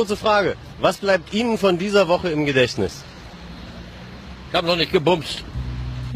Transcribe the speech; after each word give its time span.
Kurze 0.00 0.16
Frage. 0.16 0.56
Was 0.80 0.96
bleibt 0.96 1.34
Ihnen 1.34 1.58
von 1.58 1.76
dieser 1.76 2.08
Woche 2.08 2.30
im 2.30 2.46
Gedächtnis? 2.46 3.04
Ich 4.48 4.56
hab 4.56 4.64
noch 4.64 4.76
nicht 4.76 4.92
gebumst. 4.92 5.44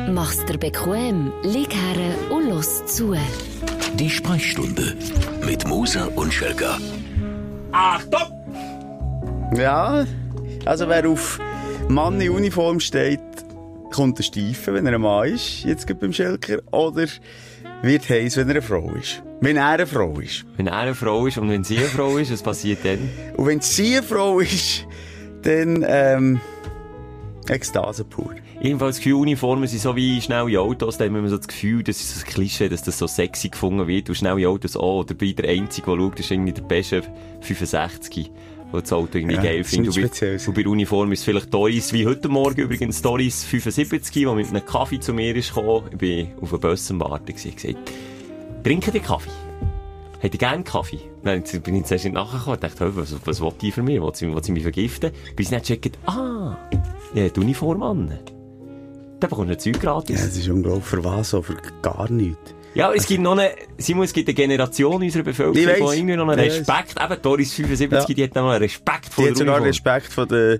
Mach's 0.08 0.42
dir 0.46 0.56
bequem, 0.56 1.34
lieg 1.42 1.74
her 1.74 2.14
und 2.30 2.48
los 2.48 2.86
zu. 2.86 3.14
Die 3.96 4.08
Sprechstunde 4.08 4.96
mit 5.44 5.68
Musa 5.68 6.06
und 6.16 6.32
Schelga. 6.32 6.78
Achtung! 7.72 9.52
Ja, 9.54 10.06
also 10.64 10.88
wer 10.88 11.06
auf 11.06 11.38
Mann 11.90 12.18
in 12.22 12.30
Uniform 12.30 12.80
steht, 12.80 13.20
kommt 13.92 14.16
der 14.16 14.22
Steifen, 14.22 14.72
wenn 14.72 14.86
er 14.86 14.94
ein 14.94 15.02
Mann 15.02 15.28
ist, 15.28 15.62
jetzt 15.64 15.86
beim 16.00 16.14
Schelker, 16.14 16.60
oder 16.72 17.06
wird 17.84 18.08
heiß, 18.08 18.36
wenn 18.36 18.48
er 18.48 18.56
eine 18.56 18.62
Frau 18.62 18.92
ist. 18.94 19.22
Wenn 19.40 19.56
er 19.56 19.68
eine 19.68 19.86
Frau 19.86 20.18
ist. 20.18 20.44
Wenn 20.56 20.66
er 20.66 20.76
eine 20.76 20.94
Frau 20.94 21.26
ist 21.26 21.38
und 21.38 21.50
wenn 21.50 21.64
sie 21.64 21.78
eine 21.78 21.86
Frau 21.86 22.16
ist, 22.16 22.32
was 22.32 22.42
passiert 22.42 22.78
dann? 22.84 23.10
Und 23.36 23.46
wenn 23.46 23.60
sie 23.60 23.96
eine 23.96 24.02
Frau 24.02 24.40
ist, 24.40 24.86
dann, 25.42 25.84
ähm, 25.86 26.40
Ekstase 27.48 28.04
pur. 28.04 28.34
Jedenfalls, 28.60 29.00
die 29.00 29.12
Uniformen 29.12 29.66
sind 29.66 29.82
so 29.82 29.94
wie 29.94 30.20
schnelle 30.20 30.58
Autos. 30.58 30.96
Da 30.96 31.04
haben 31.04 31.22
wir 31.22 31.28
so 31.28 31.36
das 31.36 31.48
Gefühl, 31.48 31.82
das 31.82 32.00
ist 32.00 32.14
so 32.14 32.24
ein 32.24 32.32
Klischee, 32.32 32.68
dass 32.68 32.82
das 32.82 32.98
so 32.98 33.06
sexy 33.06 33.50
gefunden 33.50 33.86
wird. 33.86 34.08
Und 34.08 34.14
schnelle 34.14 34.48
Autos 34.48 34.76
auch. 34.76 35.00
Oder 35.00 35.14
bei 35.14 35.32
der 35.32 35.50
Einzige, 35.50 35.90
der 35.90 35.98
schaut, 35.98 36.20
ist 36.20 36.30
irgendwie 36.30 36.52
der 36.52 36.62
beste 36.62 37.02
65 37.40 38.30
das 38.80 38.92
Auto 38.92 39.18
irgendwie 39.18 39.36
Ja, 39.36 39.42
geil 39.42 39.64
findet. 39.64 39.96
Und 39.96 40.48
und 40.48 40.54
bei 40.54 40.62
der 40.62 40.70
Uniform 40.70 41.12
ist 41.12 41.24
vielleicht 41.24 41.52
Doris, 41.52 41.92
wie 41.92 42.06
heute 42.06 42.28
Morgen 42.28 42.60
übrigens, 42.60 43.02
Doris 43.02 43.44
75, 43.44 44.12
die 44.12 44.26
mit 44.26 44.48
einem 44.48 44.64
Kaffee 44.64 45.00
zu 45.00 45.12
mir 45.12 45.34
ist 45.34 45.54
gekommen. 45.54 45.88
Ich 45.92 45.98
bin 45.98 46.28
auf 46.40 46.52
einem 46.52 46.60
Bus 46.60 46.90
am 46.90 47.00
Warten. 47.00 47.32
Ich 47.34 47.56
gesagt, 47.56 47.78
trinken 48.62 48.92
die 48.92 49.00
Kaffee? 49.00 49.30
Hätte 50.20 50.36
ich 50.36 50.40
gerne 50.40 50.64
Kaffee? 50.64 51.00
Dann 51.22 51.42
bin 51.62 51.76
ich 51.76 51.84
zuerst 51.84 52.04
nicht 52.04 52.14
nachgekommen. 52.14 52.54
Ich 52.54 52.60
dachte, 52.60 52.96
was, 52.96 53.14
was 53.24 53.40
will 53.40 53.52
die 53.60 53.70
von 53.70 53.84
mir? 53.84 54.02
Will 54.02 54.14
sie, 54.14 54.34
will 54.34 54.42
sie 54.42 54.52
mich 54.52 54.62
vergiften? 54.62 55.10
Bis 55.36 55.46
ich 55.46 55.50
dann 55.50 55.62
checkt, 55.62 55.98
ah, 56.06 56.56
ja, 57.14 57.28
die 57.28 57.40
Uniform 57.40 57.82
an. 57.82 58.08
Dann 59.20 59.30
bekommst 59.30 59.48
du 59.48 59.52
ein 59.52 59.74
Zeug 59.74 59.82
gratis. 59.82 60.18
Ja, 60.20 60.26
das 60.26 60.36
ist 60.36 60.48
unglaublich. 60.48 60.84
Für 60.84 61.04
was? 61.04 61.30
Für 61.30 61.56
gar 61.82 62.10
nichts. 62.10 62.54
Ja, 62.74 62.92
es 62.92 63.06
gibt 63.06 63.22
noch 63.22 63.32
eine, 63.32 63.50
Simon, 63.78 64.04
es 64.04 64.12
gibt 64.12 64.28
eine 64.28 64.34
Generation 64.34 65.02
unserer 65.02 65.22
Bevölkerung, 65.22 65.54
die 65.92 65.96
irgendwie 65.98 66.16
noch 66.16 66.28
einen. 66.28 66.40
Respekt, 66.40 66.94
eben 67.00 67.22
Doris 67.22 67.54
75, 67.54 68.08
Ja. 68.08 68.14
die 68.14 68.22
hat 68.24 68.34
noch 68.34 68.50
einen 68.50 68.58
Respekt 68.62 69.06
vor 69.12 69.24
Die 69.24 69.30
hat 69.30 69.36
der 69.36 69.36
sogar 69.36 69.54
Uniform. 69.62 69.68
Respekt 69.68 70.12
von 70.12 70.28
der, 70.28 70.58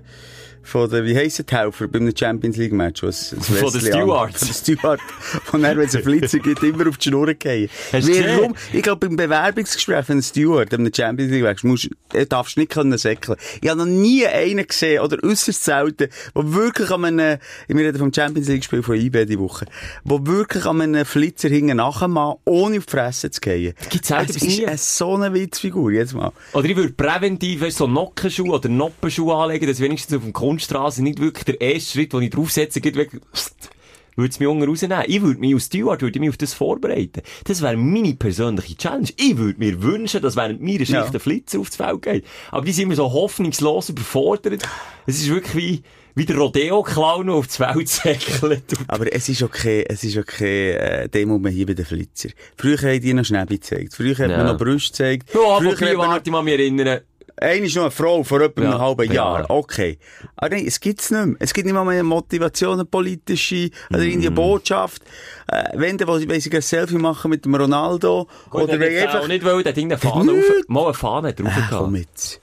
von 0.65 0.89
der, 0.89 1.05
wie 1.05 1.15
heisst 1.15 1.49
der 1.49 1.59
Helfer 1.59 1.87
beim 1.87 2.11
Champions 2.15 2.57
League 2.57 2.73
Match? 2.73 3.03
Was, 3.03 3.35
Von 3.39 3.71
den 3.71 3.81
Stewards. 3.81 4.39
Von 4.39 4.47
den 4.47 4.53
Stewards. 4.53 5.03
Von 5.43 5.61
der, 5.61 5.77
wenn 5.77 5.85
es 5.85 5.95
einen 5.95 6.03
Flitzer 6.03 6.39
gibt, 6.39 6.63
immer 6.63 6.87
auf 6.87 6.97
die 6.97 7.09
Schnur 7.09 7.33
gehen. 7.33 7.69
Warum? 7.91 8.55
Ich 8.73 8.81
glaube, 8.83 9.07
beim 9.07 9.15
Bewerbungsgespräch 9.15 10.05
von 10.05 10.13
einem 10.13 10.21
Steward, 10.21 10.73
einem 10.73 10.91
Champions 10.93 11.31
League 11.31 11.43
Match, 11.43 11.63
musst, 11.63 11.89
darfst 12.29 12.55
du 12.55 12.61
nicht 12.61 12.71
können 12.71 12.97
säckeln. 12.97 13.37
Ich 13.61 13.69
habe 13.69 13.79
noch 13.79 13.85
nie 13.85 14.25
einen 14.25 14.65
gesehen, 14.65 15.01
oder 15.01 15.17
äußerst 15.23 15.63
selten, 15.63 16.09
der 16.35 16.53
wirklich 16.53 16.89
an 16.91 17.05
einem, 17.05 17.39
wir 17.67 17.85
reden 17.85 17.97
vom 17.97 18.13
Champions 18.13 18.47
League 18.47 18.63
Spiel 18.63 18.83
von 18.83 18.95
IB 18.95 19.25
die 19.25 19.39
Woche, 19.39 19.65
der 20.03 20.25
wirklich 20.25 20.65
an 20.65 20.81
einem 20.81 21.05
Flitzer 21.05 21.49
hinten 21.49 21.77
nachher 21.77 22.07
mal, 22.07 22.37
ohne 22.45 22.77
auf 22.77 22.85
die 22.85 22.91
Fresse 22.91 23.31
zu 23.31 23.41
gehen. 23.41 23.73
gibt's 23.89 24.11
Es 24.11 24.35
ist 24.37 24.65
eine 24.65 24.77
so 24.77 25.15
eine 25.15 25.33
Witzfigur, 25.33 25.91
jetzt 25.91 26.13
mal. 26.13 26.31
Oder 26.53 26.65
ich 26.65 26.75
würde 26.75 26.93
präventiv 26.93 27.61
weißt, 27.61 27.77
so 27.77 27.87
Nockenschuhe 27.87 28.51
oder 28.51 28.69
Noppenschuhe 28.69 29.35
anlegen, 29.35 29.67
dass 29.67 29.79
wenigstens 29.79 30.17
auf 30.17 30.23
dem 30.23 30.33
Kunststraße 30.55 31.03
nicht 31.03 31.19
wirklich 31.19 31.43
der 31.45 31.59
erste 31.59 31.91
Schritt, 31.93 32.13
den 32.13 32.21
ich 32.21 32.29
draufsetze, 32.29 32.79
geht 32.79 32.95
wirklich, 32.95 33.21
würde 34.15 34.29
es 34.29 34.39
mich 34.39 34.47
unten 34.47 34.63
rausnehmen. 34.63 35.03
Ich 35.07 35.21
würde 35.21 35.39
mich 35.41 35.53
als 35.53 35.65
Steward, 35.65 36.01
würde 36.01 36.15
ich 36.15 36.21
mich 36.21 36.29
auf 36.29 36.37
das 36.37 36.53
vorbereiten. 36.53 37.21
Das 37.43 37.61
wäre 37.61 37.75
meine 37.75 38.13
persönliche 38.15 38.77
Challenge. 38.77 39.09
Ich 39.17 39.37
würde 39.37 39.59
mir 39.59 39.81
wünschen, 39.83 40.21
dass 40.21 40.37
während 40.37 40.61
meiner 40.61 40.79
Schicht 40.79 40.91
Ja. 40.91 41.05
ein 41.05 41.19
Flitzer 41.19 41.59
aufs 41.59 41.75
Feld 41.75 42.01
geht. 42.01 42.25
Aber 42.51 42.65
die 42.65 42.71
sind 42.71 42.83
immer 42.85 42.95
so 42.95 43.11
hoffnungslos 43.11 43.89
überfordert. 43.89 44.63
Es 45.05 45.17
ist 45.19 45.29
wirklich 45.29 45.55
wie, 45.55 45.83
wie 46.15 46.25
der 46.25 46.37
Rodeo-Clown, 46.37 47.25
der 47.27 47.35
aufs 47.35 47.57
Feld 47.57 47.89
säckelt. 47.89 48.63
Aber 48.87 49.11
es 49.13 49.27
ist 49.27 49.43
okay, 49.43 49.83
es 49.89 50.05
ist 50.05 50.15
okay, 50.15 50.71
äh, 50.71 51.09
Demo 51.09 51.37
man 51.37 51.51
hier 51.51 51.65
bei 51.65 51.73
den 51.73 51.85
Flitzer. 51.85 52.29
Früher 52.57 52.77
haben 52.77 53.01
die 53.01 53.13
noch 53.13 53.25
Schnäbi 53.25 53.55
gezeigt. 53.57 53.93
Früher 53.95 54.17
hat 54.17 54.31
Ja. 54.31 54.37
man 54.37 54.45
noch 54.45 54.57
Brüste 54.57 54.91
gezeigt. 54.91 55.29
Ja, 55.33 55.57
Früher 55.57 55.73
wobei, 55.73 55.89
hat 55.89 55.97
man 55.97 56.21
noch, 56.23 56.31
mal 56.31 56.41
mich 56.43 56.53
erinnern. 56.53 57.01
Eine 57.37 57.65
ist 57.65 57.75
noch 57.75 57.83
eine 57.83 57.91
Frau 57.91 58.23
vor 58.23 58.41
etwa 58.41 58.61
Ja, 58.63 58.71
einem 58.71 58.79
halben 58.81 59.07
ja. 59.07 59.13
Jahr. 59.13 59.49
Okay. 59.49 59.97
Aber 60.35 60.49
nein, 60.55 60.65
es 60.65 60.79
gibt's 60.79 61.11
nicht 61.11 61.25
mehr. 61.25 61.35
Es 61.39 61.53
gibt 61.53 61.65
nicht 61.65 61.73
mal 61.73 61.83
mehr 61.83 61.93
eine 61.95 62.03
Motivation, 62.03 62.73
eine 62.73 62.85
politische, 62.85 63.69
oder 63.89 63.99
Mhm. 63.99 64.05
irgendwie 64.05 64.27
eine 64.27 64.35
Botschaft. 64.35 65.01
Äh, 65.47 65.63
wenn, 65.75 65.97
dann, 65.97 66.07
wollen 66.07 66.27
sie 66.39 66.51
ein 66.51 66.61
Selfie 66.61 66.95
machen 66.97 67.29
mit 67.31 67.45
dem 67.45 67.55
Ronaldo. 67.55 68.27
Oder 68.51 68.63
oder 68.63 68.79
wenn 68.79 68.95
einfach... 68.97 69.15
einfach, 69.15 69.27
nicht 69.27 69.43
wollen, 69.43 69.63
der 69.63 69.71
hat 69.73 69.77
irgendeine 69.77 70.01
Fahne 70.01 70.31
auf, 70.31 70.45
mal 70.67 70.85
eine 70.85 70.93
Fahne 70.93 71.33
drauf 71.33 71.47
Ah, 71.51 71.55
gehabt. 71.55 71.71
komm 71.83 71.95
jetzt. 71.95 72.41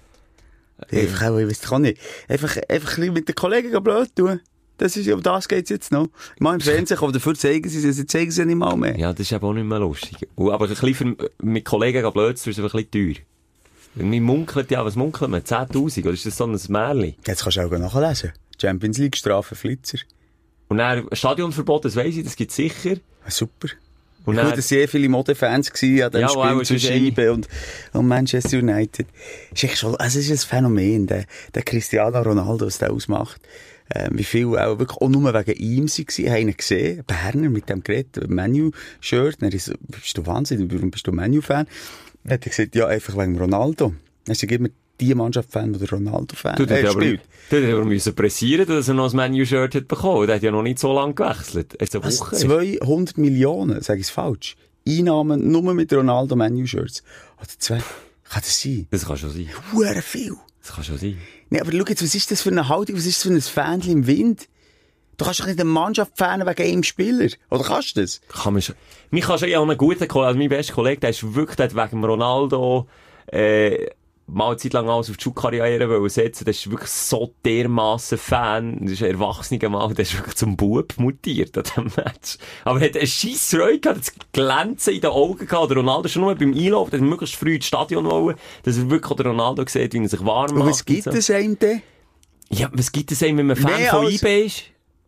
Einfach 0.91 1.29
auch, 1.31 1.39
ich 1.39 1.61
doch 1.61 1.73
auch 1.73 1.79
nicht. 1.79 1.99
Einfach, 2.29 2.57
einfach 2.69 2.99
ein 2.99 3.13
mit 3.13 3.29
den 3.29 3.35
Kollegen 3.35 3.83
blöd 3.83 4.15
tun. 4.17 4.41
Das 4.79 4.97
ist, 4.97 5.09
um 5.11 5.23
das 5.23 5.47
geht's 5.47 5.71
jetzt 5.71 5.93
noch. 5.93 6.09
Mal 6.41 6.55
im 6.55 6.61
Fernsehen 6.61 6.97
kommen, 6.97 7.13
dafür 7.13 7.35
zeigen 7.35 7.69
sie 7.69 7.87
es, 7.87 8.05
zeigen 8.07 8.31
sie 8.33 8.45
nicht 8.45 8.57
mal 8.57 8.77
mehr. 8.77 8.99
Ja, 8.99 9.13
das 9.13 9.21
ist 9.21 9.33
eben 9.33 9.45
auch 9.45 9.53
nicht 9.53 9.65
mehr 9.67 9.79
lustig. 9.79 10.17
Aber 10.37 10.65
ein 10.65 10.69
bisschen 10.69 10.95
für, 10.95 11.31
mit 11.41 11.65
Kollegen 11.65 12.03
blöd 12.13 12.43
tun, 12.43 12.51
ist 12.51 12.59
aber 12.59 12.75
ein 12.75 12.85
bisschen 12.85 12.91
teuer. 13.15 13.23
Man 13.95 14.23
munkelt 14.23 14.71
ja, 14.71 14.85
was 14.85 14.97
munkelt 14.97 15.31
man? 15.31 15.43
10.000? 15.43 16.03
Oder 16.03 16.13
ist 16.13 16.25
das 16.27 16.37
so 16.37 16.45
ein 16.45 16.59
Märchen? 16.69 17.15
Jetzt 17.27 17.43
kannst 17.43 17.59
du 17.59 17.61
auch 17.63 17.71
nachlesen. 17.71 18.33
Champions 18.61 18.99
League, 18.99 19.17
Strafe, 19.17 19.55
Flitzer. 19.55 19.99
Und 20.69 20.79
dann 20.79 21.07
Stadionverbot, 21.13 21.85
das 21.85 21.97
weiss 21.97 22.17
ich, 22.17 22.25
das 22.25 22.37
gibt's 22.37 22.57
sicher. 22.57 22.97
Ah, 23.27 23.31
super. 23.31 23.69
Und 24.25 24.37
Und 24.39 24.45
dann, 24.45 24.55
dass 24.55 24.69
sehr 24.69 24.89
viele 24.89 25.09
Modefans 25.09 25.71
gewesen 25.73 26.05
an 26.05 26.13
dem 26.13 26.21
Ja, 26.23 26.29
Spiel 26.29 26.43
wow, 26.43 26.61
es 26.63 26.71
ist 26.71 26.83
zwischen 26.83 27.07
IBE 27.07 27.33
und, 27.33 27.49
und 27.93 28.07
Manchester 28.07 28.59
United. 28.59 29.07
Ist 29.53 29.65
echt 29.65 29.79
schon, 29.79 29.97
also 29.97 30.19
es 30.19 30.31
ist 30.31 30.45
ein 30.45 30.49
Phänomen, 30.49 31.07
der, 31.07 31.25
der 31.55 31.63
Cristiano 31.63 32.23
Ronaldo, 32.23 32.67
was 32.67 32.79
der 32.79 32.93
ausmacht. 32.93 33.41
Ähm, 33.95 34.17
wie 34.17 34.25
viel 34.25 34.47
auch 34.57 34.79
wirklich 34.79 34.99
auch 35.01 35.09
nur 35.09 35.35
wegen 35.35 35.61
ihm 35.61 35.89
sie 35.89 36.07
gewesen, 36.07 36.31
haben 36.31 36.49
ihn 36.49 36.57
gesehen. 36.57 37.03
Berner 37.05 37.51
mit 37.51 37.69
dem 37.69 37.83
Gerät, 37.83 38.29
Menu-Shirt. 38.29 39.43
Dann 39.43 39.51
ist 39.51 39.73
bist 39.89 40.17
du 40.17 40.25
Wahnsinn, 40.25 40.71
warum 40.73 40.91
bist 40.91 41.07
du 41.07 41.13
Menu-Fan? 41.13 41.67
Dann 42.25 42.35
hat 42.35 42.47
er 42.47 42.51
gesagt, 42.51 42.75
ja, 42.75 42.87
einfach 42.87 43.17
wegen 43.17 43.39
Ronaldo. 43.39 43.95
Also 44.29 44.47
gibt 44.47 44.63
mir 44.63 44.71
die 45.01 45.15
Mannschaft-Fan, 45.15 45.73
der 45.73 45.91
Ronaldo-Fan 45.91 46.57
du, 46.57 46.65
äh, 46.65 46.89
spielt. 46.89 47.23
der 47.51 47.75
aber 47.75 47.85
müssen 47.85 48.15
pressieren, 48.15 48.67
dass 48.67 48.89
er 48.89 48.95
noch 48.95 49.13
ein 49.13 49.17
Menu-Shirt 49.17 49.75
hat 49.75 49.89
bekommen. 49.89 50.27
Der 50.27 50.37
hat 50.37 50.43
ja 50.43 50.53
noch 50.53 50.63
nicht 50.63 50.79
so 50.79 50.93
lange 50.93 51.15
gewechselt. 51.15 51.77
Jetzt 51.81 51.97
eine? 51.97 52.05
Woche. 52.05 52.37
200 52.37 53.19
Millionen, 53.19 53.81
sage 53.83 54.01
ich 54.01 54.07
es 54.07 54.11
falsch. 54.11 54.57
Einnahmen 54.87 55.51
nur 55.51 55.75
mit 55.75 55.93
Ronaldo 55.93 56.37
Menu-Shirts. 56.37 57.03
Oder 57.39 57.49
zwei. 57.59 57.79
Kann 58.29 58.43
das 58.43 58.61
sein? 58.61 58.87
Das 58.91 59.07
kann 59.07 59.17
schon 59.17 59.31
sein. 59.31 59.49
Hure 59.73 60.03
viel. 60.03 60.37
Das 60.63 60.75
kann 60.75 60.85
schon 60.85 60.99
sein. 60.99 61.19
Nee, 61.51 61.61
aber 61.61 61.73
schau 61.73 61.85
jetzt, 61.89 62.03
was 62.03 62.15
ist 62.15 62.31
das 62.31 62.43
für 62.43 62.51
eine 62.51 62.69
Haltung? 62.69 62.97
Was 62.97 63.07
ist 63.07 63.17
das 63.17 63.23
für 63.25 63.35
ein 63.35 63.41
Fähnchen 63.41 63.93
im 63.93 64.07
Wind? 64.07 64.49
Du 65.19 65.25
kannst 65.25 65.41
doch 65.41 65.47
nicht 65.47 65.61
eine 65.61 65.69
Mannschaft 65.69 66.13
fanen 66.17 66.47
wegen 66.47 66.63
einem 66.63 66.83
Spieler. 66.83 67.29
Oder 67.51 67.65
kannst 67.65 67.97
du 67.97 68.01
das? 68.01 68.21
Kann 68.29 68.55
man 68.55 68.63
schon. 68.63 68.75
Mich 69.11 69.25
kann 69.25 69.39
schon, 69.39 69.49
ja, 69.49 69.61
einen 69.61 69.77
guten 69.77 70.09
Kollegen, 70.09 70.27
also 70.29 70.39
mein 70.39 70.49
bester 70.49 70.75
Kollege, 70.75 71.01
der 71.01 71.11
ist 71.11 71.35
wirklich, 71.35 71.57
der 71.57 71.67
hat 71.71 71.93
wegen 71.93 72.03
Ronaldo, 72.05 72.89
äh, 73.27 73.87
mal 74.27 74.49
eine 74.49 74.57
Zeit 74.57 74.73
lang 74.73 74.89
alles 74.89 75.11
auf 75.11 75.17
die 75.19 75.25
Schulkarriere 75.25 75.89
wollen 75.91 76.09
setzen. 76.09 76.45
Der 76.45 76.53
ist 76.53 76.71
wirklich 76.71 76.89
so 76.91 77.35
dermassen 77.45 78.17
Fan. 78.17 78.79
Das 78.81 78.93
ist 78.93 79.03
ein 79.03 79.11
erwachsener 79.11 79.69
Mann, 79.69 79.95
der 79.95 80.03
ist 80.05 80.17
wirklich 80.17 80.37
zum 80.37 80.57
Bub 80.57 80.95
mutiert 80.97 81.57
an 81.59 81.65
diesem 81.65 81.85
Match. 81.97 82.39
Aber 82.65 82.81
er 82.81 82.89
hat 82.89 82.97
eine 82.97 83.07
scheisse 83.07 83.59
Freude 83.59 83.81
gehabt, 83.81 83.99
das 84.01 84.13
Glänzen 84.33 84.95
in 84.95 85.01
den 85.03 85.11
Augen 85.11 85.47
gehabt. 85.47 85.71
Der 85.71 85.77
Ronaldo 85.77 86.09
schon 86.09 86.23
nur 86.23 86.35
beim 86.35 86.55
Einlauf, 86.55 86.89
dass 86.89 87.01
er 87.01 87.07
möglichst 87.07 87.37
früh 87.37 87.57
ins 87.57 87.67
Stadion 87.67 88.07
wollen, 88.07 88.37
dass 88.63 88.79
er 88.79 88.89
wirklich 88.89 89.17
den 89.17 89.27
Ronaldo 89.27 89.65
sieht, 89.67 89.93
wie 89.93 89.99
er 90.03 90.09
sich 90.09 90.25
warm 90.25 90.53
Und 90.53 90.59
macht. 90.61 90.69
was 90.71 90.85
gibt 90.87 91.07
und 91.09 91.13
so. 91.13 91.19
es 91.19 91.31
einem 91.31 91.59
denn? 91.59 91.83
Ja, 92.49 92.71
was 92.73 92.91
gibt 92.93 93.13
es 93.13 93.23
einem, 93.23 93.39
wenn 93.39 93.47
man 93.49 93.57
Fan 93.57 93.77
Mehr 93.79 93.91
von 93.91 94.07
als- 94.07 94.23
IB 94.23 94.47
ist? 94.47 94.63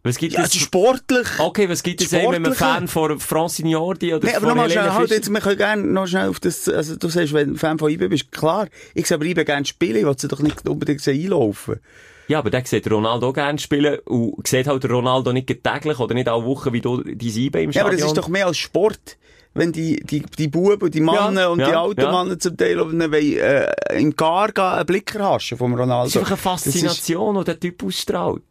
Was 0.06 0.18
gibt 0.18 0.34
Ja, 0.34 0.42
es? 0.44 0.54
sportlich. 0.54 1.26
Okay, 1.38 1.66
was 1.68 1.82
gibt 1.82 2.02
es 2.02 2.12
einem, 2.12 2.30
wenn 2.32 2.42
man. 2.42 2.52
Fan 2.54 2.88
von 2.88 3.18
Francignordi 3.18 4.12
oder 4.14 4.26
Nee, 4.26 4.32
aber 4.34 4.40
von 4.40 4.48
nochmal 4.50 4.70
schnell, 4.70 4.92
halt 4.92 5.10
jetzt, 5.10 5.30
wir 5.30 5.40
können 5.40 5.56
gerne 5.56 5.82
noch 5.82 6.06
schnell 6.06 6.28
auf 6.28 6.40
das, 6.40 6.68
also 6.68 6.96
du 6.96 7.08
sagst, 7.08 7.32
wenn 7.32 7.54
du 7.54 7.56
Fan 7.56 7.78
von 7.78 7.90
IB 7.90 8.08
bist, 8.08 8.30
klar. 8.30 8.68
Ich 8.92 9.06
sehe 9.06 9.14
aber 9.16 9.24
IB 9.24 9.44
gerne 9.44 9.64
spielen, 9.64 9.96
ich 9.96 10.04
will 10.04 10.18
sie 10.18 10.28
doch 10.28 10.40
nicht 10.40 10.68
unbedingt 10.68 11.06
einlaufen. 11.08 11.80
Ja, 12.28 12.38
aber 12.38 12.50
der 12.50 12.64
sieht 12.66 12.90
Ronaldo 12.90 13.32
gerne 13.32 13.58
spielen 13.58 13.98
und 14.04 14.46
sieht 14.46 14.66
halt 14.66 14.88
Ronaldo 14.90 15.32
nicht 15.32 15.46
täglich 15.62 15.98
oder 15.98 16.14
nicht 16.14 16.28
alle 16.28 16.44
Wochen, 16.44 16.72
wie 16.74 16.80
du 16.82 17.02
dein 17.02 17.18
IB 17.18 17.62
im 17.64 17.70
Ja, 17.70 17.82
aber 17.82 17.92
Stadion. 17.92 18.00
das 18.00 18.06
ist 18.08 18.18
doch 18.18 18.28
mehr 18.28 18.46
als 18.46 18.58
Sport. 18.58 19.16
Wenn 19.56 19.70
die, 19.72 20.00
die, 20.00 20.20
die 20.36 20.48
Buben 20.48 20.90
die 20.90 21.00
Männer 21.00 21.42
Ja, 21.42 21.48
und 21.48 21.58
die 21.60 21.70
ja, 21.70 21.80
alten 21.80 22.00
ja. 22.00 22.10
Männer 22.24 22.38
zum 22.38 22.56
Teil 22.56 22.76
wollen, 22.80 23.12
äh, 23.12 23.72
im 23.96 24.16
Gar 24.16 24.50
gehen, 24.50 24.64
einen 24.64 24.84
Blicker 24.84 25.22
haschen 25.24 25.56
vom 25.56 25.74
Ronaldo. 25.74 26.06
Das 26.06 26.16
ist 26.16 26.16
einfach 26.16 26.30
eine 26.32 26.36
Faszination, 26.58 27.36
die 27.38 27.44
der 27.44 27.60
Typ 27.60 27.82
ausstrahlt. 27.84 28.42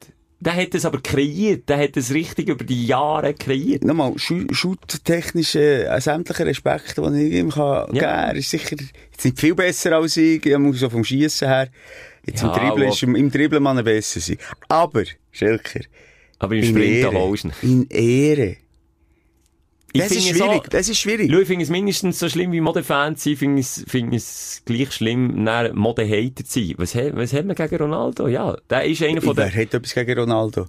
Der 0.46 0.56
hat 0.56 0.76
es 0.76 0.84
aber 0.86 1.00
kreiert. 1.02 1.70
Der 1.70 1.78
hat 1.78 1.96
es 1.96 2.14
richtig 2.14 2.50
über 2.50 2.66
die 2.66 2.86
Jahre 2.86 3.34
kreiert. 3.34 3.84
Nochmal, 3.86 4.12
schu- 4.18 4.54
schutttechnische, 4.54 5.86
äh, 5.88 6.02
sämtliche 6.02 6.46
Respekt, 6.46 6.98
die 6.98 7.02
ich 7.28 7.34
ihm 7.34 7.50
kann 7.50 7.86
geben 7.88 8.00
kann. 8.00 8.30
Er 8.30 8.36
ist 8.36 8.50
sicher 8.50 8.76
jetzt 9.12 9.24
nicht 9.24 9.40
viel 9.40 9.56
besser 9.56 9.94
als 9.94 10.18
ich, 10.18 10.46
ich 10.46 10.58
muss 10.58 10.80
so 10.80 10.90
vom 10.90 11.04
Schiessen 11.06 11.48
her. 11.48 11.70
Jetzt 12.26 12.42
Ja, 12.42 12.54
im 12.54 12.60
Dribbeln 12.60 12.90
ist 12.90 13.04
im, 13.04 13.16
im 13.16 13.32
Dribbeln 13.32 13.64
man 13.64 13.84
besser 13.84 14.20
sein. 14.20 14.38
Aber, 14.68 15.04
Schelker, 15.32 15.82
Aber 16.40 16.56
im 16.56 16.64
in 16.64 16.70
Sprint 16.70 16.96
Ehre, 16.96 17.36
in 17.62 17.88
Ehre. 17.90 18.58
Das 19.96 20.12
ist 20.12 20.28
schwierig, 20.28 20.64
so- 20.64 20.70
das 20.72 20.90
ist 20.90 20.98
schwierig. 21.00 21.30
Schau, 21.32 21.40
ich 21.40 21.48
finde 21.48 21.64
es 21.64 21.70
mindestens 21.70 22.18
so 22.20 22.28
schlimm 22.28 22.52
wie 22.52 22.62
Modefans 22.62 23.24
sein, 23.24 23.36
finde 23.36 23.62
es, 23.62 23.84
finde 23.88 24.18
es 24.18 24.62
gleich 24.66 24.92
schlimm, 24.92 25.46
dann 25.46 25.76
Mode-Hater 25.76 26.44
zu 26.46 26.60
sein. 26.60 26.74
Was, 26.78 26.96
was 26.96 27.34
hat 27.34 27.46
man 27.46 27.56
gegen 27.56 27.76
Ronaldo? 27.76 28.28
Ja, 28.28 28.56
der 28.70 28.86
ist 28.86 29.04
einer 29.04 29.22
von 29.22 29.38
Wer 29.38 29.50
den... 29.50 29.62
hat 29.62 29.74
etwas 29.74 29.94
gegen 29.94 30.20
Ronaldo? 30.20 30.66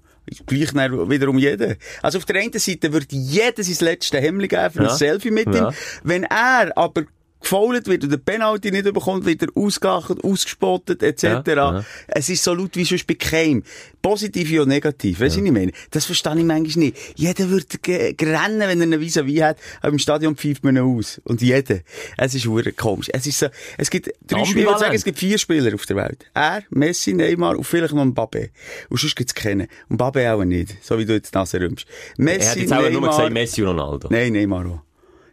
Gleich 0.47 0.75
wiederum 0.75 1.39
jeder. 1.39 1.77
Also 2.03 2.19
auf 2.19 2.25
der 2.25 2.37
einen 2.41 2.53
Seite 2.59 2.93
würde 2.93 3.07
jeder 3.11 3.63
sein 3.63 3.77
letztes 3.87 4.21
Hemd 4.21 4.49
geben 4.49 4.71
für 4.71 4.81
ein 4.81 4.87
Ja. 4.87 4.95
Selfie 4.95 5.31
mit 5.31 5.55
Ja. 5.55 5.69
ihm. 5.71 5.75
Wenn 6.03 6.25
er 6.25 6.73
aber 6.77 7.05
gefoult 7.45 7.87
wird 7.87 8.03
und 8.05 8.11
den 8.11 8.21
Penalty 8.25 8.71
nicht 8.71 8.85
bekommt, 8.93 9.25
wird 9.25 9.43
er 9.43 9.49
ausgelacht, 9.55 10.23
ausgespottet, 10.25 11.03
etc. 11.03 11.23
Ja, 11.23 11.43
ja. 11.47 11.85
Es 12.09 12.29
ist 12.29 12.43
so 12.43 12.53
laut 12.55 12.75
wie 12.77 12.85
sonst 12.85 13.07
bei 13.07 13.15
keinem. 13.15 13.63
Positiv 14.03 14.61
und 14.61 14.69
negativ. 14.69 15.21
Weißt 15.21 15.37
du, 15.37 15.41
was 15.41 15.47
ich 15.47 15.53
meine? 15.53 15.73
Das 15.91 16.05
verstehe 16.05 16.37
ich 16.37 16.45
manchmal 16.45 16.85
nicht. 16.87 16.97
Jeder 17.17 17.49
würde 17.49 17.67
rennen, 17.87 18.61
wenn 18.61 18.81
er 18.81 18.83
eine 18.87 18.99
Vis-à-vis 19.01 19.43
hat, 19.43 19.59
aber 19.81 19.93
im 19.93 19.99
Stadion 19.99 20.37
pfeift 20.37 20.63
man 20.65 20.77
ihn 20.77 20.83
aus. 20.83 21.21
Und 21.25 21.41
jeder. 21.41 21.79
Es 22.19 22.35
ist 22.35 22.51
wirklich 22.51 22.77
komisch. 22.77 23.09
Es 23.13 23.27
ist 23.27 23.39
so, 23.39 23.47
es 23.79 23.89
gibt 23.89 24.07
drei 24.27 24.41
Ambivalent. 24.41 24.49
Spieler, 24.51 24.79
sagen, 24.79 24.95
es 24.95 25.05
gibt 25.05 25.19
vier 25.19 25.39
Spieler 25.39 25.75
auf 25.75 25.87
der 25.87 25.97
Welt. 25.97 26.27
Er, 26.35 26.63
Messi, 26.71 27.15
Neymar 27.15 27.57
und 27.57 27.65
vielleicht 27.65 27.95
noch 27.95 28.05
Mbappé. 28.05 28.51
Und 28.91 29.01
sonst 29.01 29.17
gibt's 29.17 29.35
keinen. 29.35 29.69
Und 29.89 29.99
Mbappé 30.01 30.33
auch 30.35 30.45
nicht. 30.45 30.75
So 30.83 30.99
wie 30.99 31.07
du 31.07 31.15
jetzt 31.15 31.35
die 31.35 31.39
Nase 31.39 31.61
rümpst. 31.61 31.87
Messi, 32.19 32.41
Er 32.45 32.51
hat 32.51 32.57
jetzt 32.59 32.73
auch 32.73 32.81
nur 32.83 32.91
Neymar. 32.91 33.11
gesagt 33.11 33.33
Messi 33.33 33.63
und 33.63 33.69
Ronaldo. 33.69 34.09
Nein, 34.11 34.33
Neymar 34.33 34.67
auch. 34.67 34.81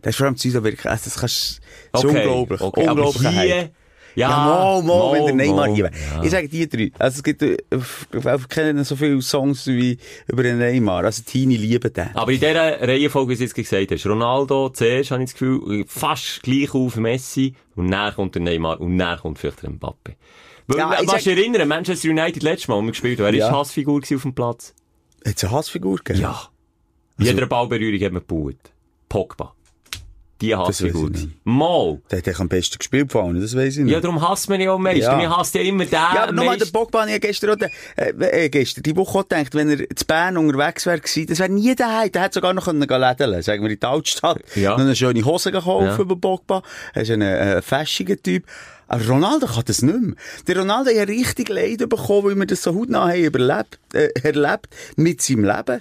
Das 0.01 0.11
ist 0.11 0.17
vor 0.17 0.25
allem 0.27 0.37
Südamerika. 0.37 0.89
Also 0.89 1.05
das 1.05 1.17
kannst, 1.19 1.61
das 1.91 2.03
ist 2.03 2.09
Okay, 2.09 2.17
unglaublich. 2.27 2.61
okay, 2.61 2.87
unglaublich. 2.87 3.27
aber 3.27 3.41
hier... 3.41 3.69
Ja, 4.13 4.29
Ja, 4.29 4.81
mal, 4.81 4.83
mal, 4.83 5.13
wenn 5.13 5.25
der 5.25 5.35
Neymar 5.35 5.67
mal, 5.67 5.73
hier 5.73 5.85
ja. 5.85 6.21
Ich 6.21 6.31
sage 6.31 6.49
die 6.49 6.67
drei. 6.67 6.91
Also 6.99 7.19
es 7.19 7.23
gibt, 7.23 7.41
äh, 7.43 7.55
auf- 7.71 8.49
kennen 8.49 8.83
so 8.83 8.97
viele 8.97 9.21
Songs 9.21 9.67
wie 9.67 9.97
über 10.27 10.43
den 10.43 10.57
Neymar. 10.57 11.05
Also 11.05 11.23
Teenie 11.25 11.55
lieben 11.55 11.93
den. 11.93 12.09
Aber 12.13 12.29
in 12.29 12.37
dieser 12.41 12.81
Reihenfolge, 12.81 13.31
wie 13.31 13.35
du 13.37 13.43
jetzt 13.43 13.55
gesagt 13.55 13.89
hast, 13.89 14.05
Ronaldo 14.05 14.67
zuerst, 14.67 15.11
habe 15.11 15.23
ich 15.23 15.29
das 15.29 15.39
Gefühl, 15.39 15.85
fast 15.87 16.43
gleich 16.43 16.73
auf 16.73 16.97
Messi, 16.97 17.55
und 17.77 17.89
dann 17.89 18.13
kommt 18.13 18.35
der 18.35 18.41
Neymar, 18.41 18.81
und 18.81 18.97
dann 18.97 19.17
kommt 19.17 19.39
vielleicht 19.39 19.63
der 19.63 19.69
Mbappe. 19.69 20.15
Weil, 20.67 20.77
Ja, 20.77 20.99
ich 21.01 21.07
was 21.07 21.23
sag- 21.23 21.37
erinnern, 21.37 21.65
Manchester 21.69 22.09
United 22.09 22.43
letztes 22.43 22.67
Mal, 22.67 22.75
als 22.75 22.83
wir 22.87 22.91
gespielt 22.91 23.19
haben, 23.21 23.27
er 23.27 23.33
Ja. 23.33 23.49
war 23.53 23.59
Hassfigur 23.59 24.01
auf 24.01 24.21
dem 24.23 24.33
Platz. 24.35 24.73
Hat 25.25 25.37
es 25.37 25.43
eine 25.45 25.53
Hassfigur 25.53 25.95
gegeben? 26.03 26.19
Ja. 26.19 26.49
Jeder 27.17 27.45
Ballberührung 27.45 28.01
hat 28.03 28.11
man 28.11 28.21
gebaut. 28.27 28.57
Pogba. 29.07 29.53
Die 30.41 30.57
weiss 30.57 30.81
ich 30.81 30.91
gewesen. 30.93 31.39
Mal. 31.43 32.01
Der 32.09 32.17
hat 32.17 32.27
eigentlich 32.27 32.39
am 32.39 32.49
besten 32.49 32.77
gespielt 32.77 33.15
allen, 33.15 33.39
das 33.39 33.55
weiss 33.55 33.77
ich 33.77 33.83
nicht. 33.83 33.93
Ja, 33.93 33.99
darum 33.99 34.27
hasst 34.27 34.49
man 34.49 34.59
ja 34.59 34.71
auch 34.71 34.75
am 34.75 34.83
meisten. 34.83 35.01
Ja. 35.03 35.15
Man 35.15 35.37
hasst 35.37 35.55
ja 35.55 35.61
immer 35.61 35.85
den 35.85 35.93
Ja, 35.93 36.23
aber 36.23 36.31
nochmal, 36.31 36.57
der. 36.57 36.65
Pogba, 36.65 37.05
ich 37.07 37.21
gestern, 37.21 37.57
äh, 37.95 38.09
äh, 38.45 38.49
gestern, 38.49 38.83
die 38.83 38.95
Woche 38.95 39.19
auch 39.19 39.27
gedacht, 39.27 39.53
wenn 39.53 39.69
er 39.69 39.95
zu 39.95 40.05
Bern 40.05 40.37
unterwegs 40.37 40.85
wäre 40.85 40.99
gewesen, 40.99 41.27
das 41.27 41.39
wäre 41.39 41.49
nie 41.51 41.75
daheim. 41.75 42.11
Der 42.11 42.23
hätte 42.23 42.35
sogar 42.35 42.53
noch 42.53 42.65
können 42.65 42.81
lädeln 42.81 43.41
sagen 43.41 43.63
wir 43.63 43.69
in 43.71 43.79
die 43.79 43.85
Altstadt. 43.85 44.41
Ja. 44.55 44.71
Noch 44.71 44.79
eine 44.79 44.95
schöne 44.95 45.23
Hose 45.23 45.51
gekauft 45.51 45.85
Ja. 45.85 45.97
über 45.97 46.15
Pogba. 46.15 46.63
Er 46.93 47.01
ist 47.03 47.11
ein, 47.11 47.21
äh, 47.21 47.61
fashiger 47.61 48.17
Typ. 48.21 48.45
Aber 48.93 49.07
Ronaldo 49.07 49.47
kann 49.47 49.63
das 49.65 49.81
nicht 49.83 50.01
mehr. 50.01 50.15
Der 50.47 50.57
Ronaldo 50.57 50.91
hat 50.91 51.07
richtig 51.07 51.47
Leid 51.47 51.77
bekommen, 51.87 52.25
weil 52.25 52.35
wir 52.35 52.45
das 52.45 52.61
so 52.61 52.75
hautnah 52.75 53.07
haben 53.07 53.23
überlebt, 53.23 53.79
äh, 53.93 54.09
erlebt, 54.21 54.67
mit 54.97 55.21
seinem 55.21 55.45
Leben. 55.45 55.79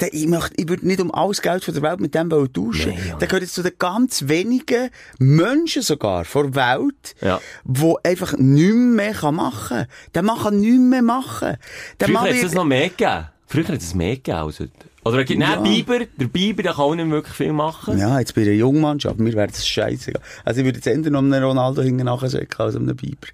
Der, 0.00 0.12
ich 0.12 0.26
möchte, 0.26 0.54
ich 0.56 0.68
würde 0.68 0.84
nicht 0.84 1.00
um 1.00 1.14
alles 1.14 1.40
Geld 1.40 1.64
von 1.64 1.72
der 1.72 1.84
Welt 1.84 2.00
mit 2.00 2.16
dem 2.16 2.28
tauschen. 2.28 2.90
Nee, 2.90 2.98
ja. 3.10 3.16
Der 3.16 3.28
gehört 3.28 3.42
jetzt 3.44 3.54
zu 3.54 3.62
den 3.62 3.74
ganz 3.78 4.26
wenigen 4.26 4.90
Menschen 5.20 5.82
sogar 5.82 6.24
vor 6.24 6.50
der 6.50 6.56
Welt, 6.80 7.14
Ja. 7.20 7.40
wo 7.62 7.96
einfach 8.02 8.36
nichts 8.36 8.74
mehr 8.74 9.30
machen 9.30 9.86
kann. 9.86 9.86
Der 10.16 10.22
kann 10.24 10.58
nichts 10.58 10.78
mehr 10.80 11.02
machen. 11.02 11.56
Der 12.00 12.08
Früher 12.08 12.20
hat 12.22 12.28
es 12.44 12.54
noch 12.54 12.64
mehr 12.64 12.88
gegeben. 12.88 13.26
Früher 13.46 13.68
hat 13.68 13.80
es 13.80 13.94
mehr 13.94 14.16
gegeben. 14.16 14.36
Also, 14.38 14.64
oder, 15.04 15.18
nein, 15.18 15.40
Ja. 15.40 15.56
Biber, 15.60 16.00
der 16.00 16.26
Biber, 16.26 16.62
der 16.62 16.72
kann 16.72 16.84
auch 16.84 16.94
nicht 16.94 17.10
wirklich 17.10 17.34
viel 17.34 17.52
machen. 17.52 17.98
Ja, 17.98 18.18
jetzt 18.18 18.34
bei 18.34 18.42
einer 18.42 18.50
Jungmannschaft, 18.52 19.18
mir 19.18 19.32
wäre 19.32 19.46
das 19.46 19.66
scheißegal. 19.66 20.20
Also 20.44 20.60
ich 20.60 20.66
würde 20.66 20.78
jetzt 20.78 20.86
eher 20.86 20.98
noch 21.10 21.20
einem 21.20 21.42
Ronaldo 21.42 21.82
hinten 21.82 22.04
nachsäcken 22.04 22.58
als 22.58 22.76
einem 22.76 22.96
Biber. 22.96 23.28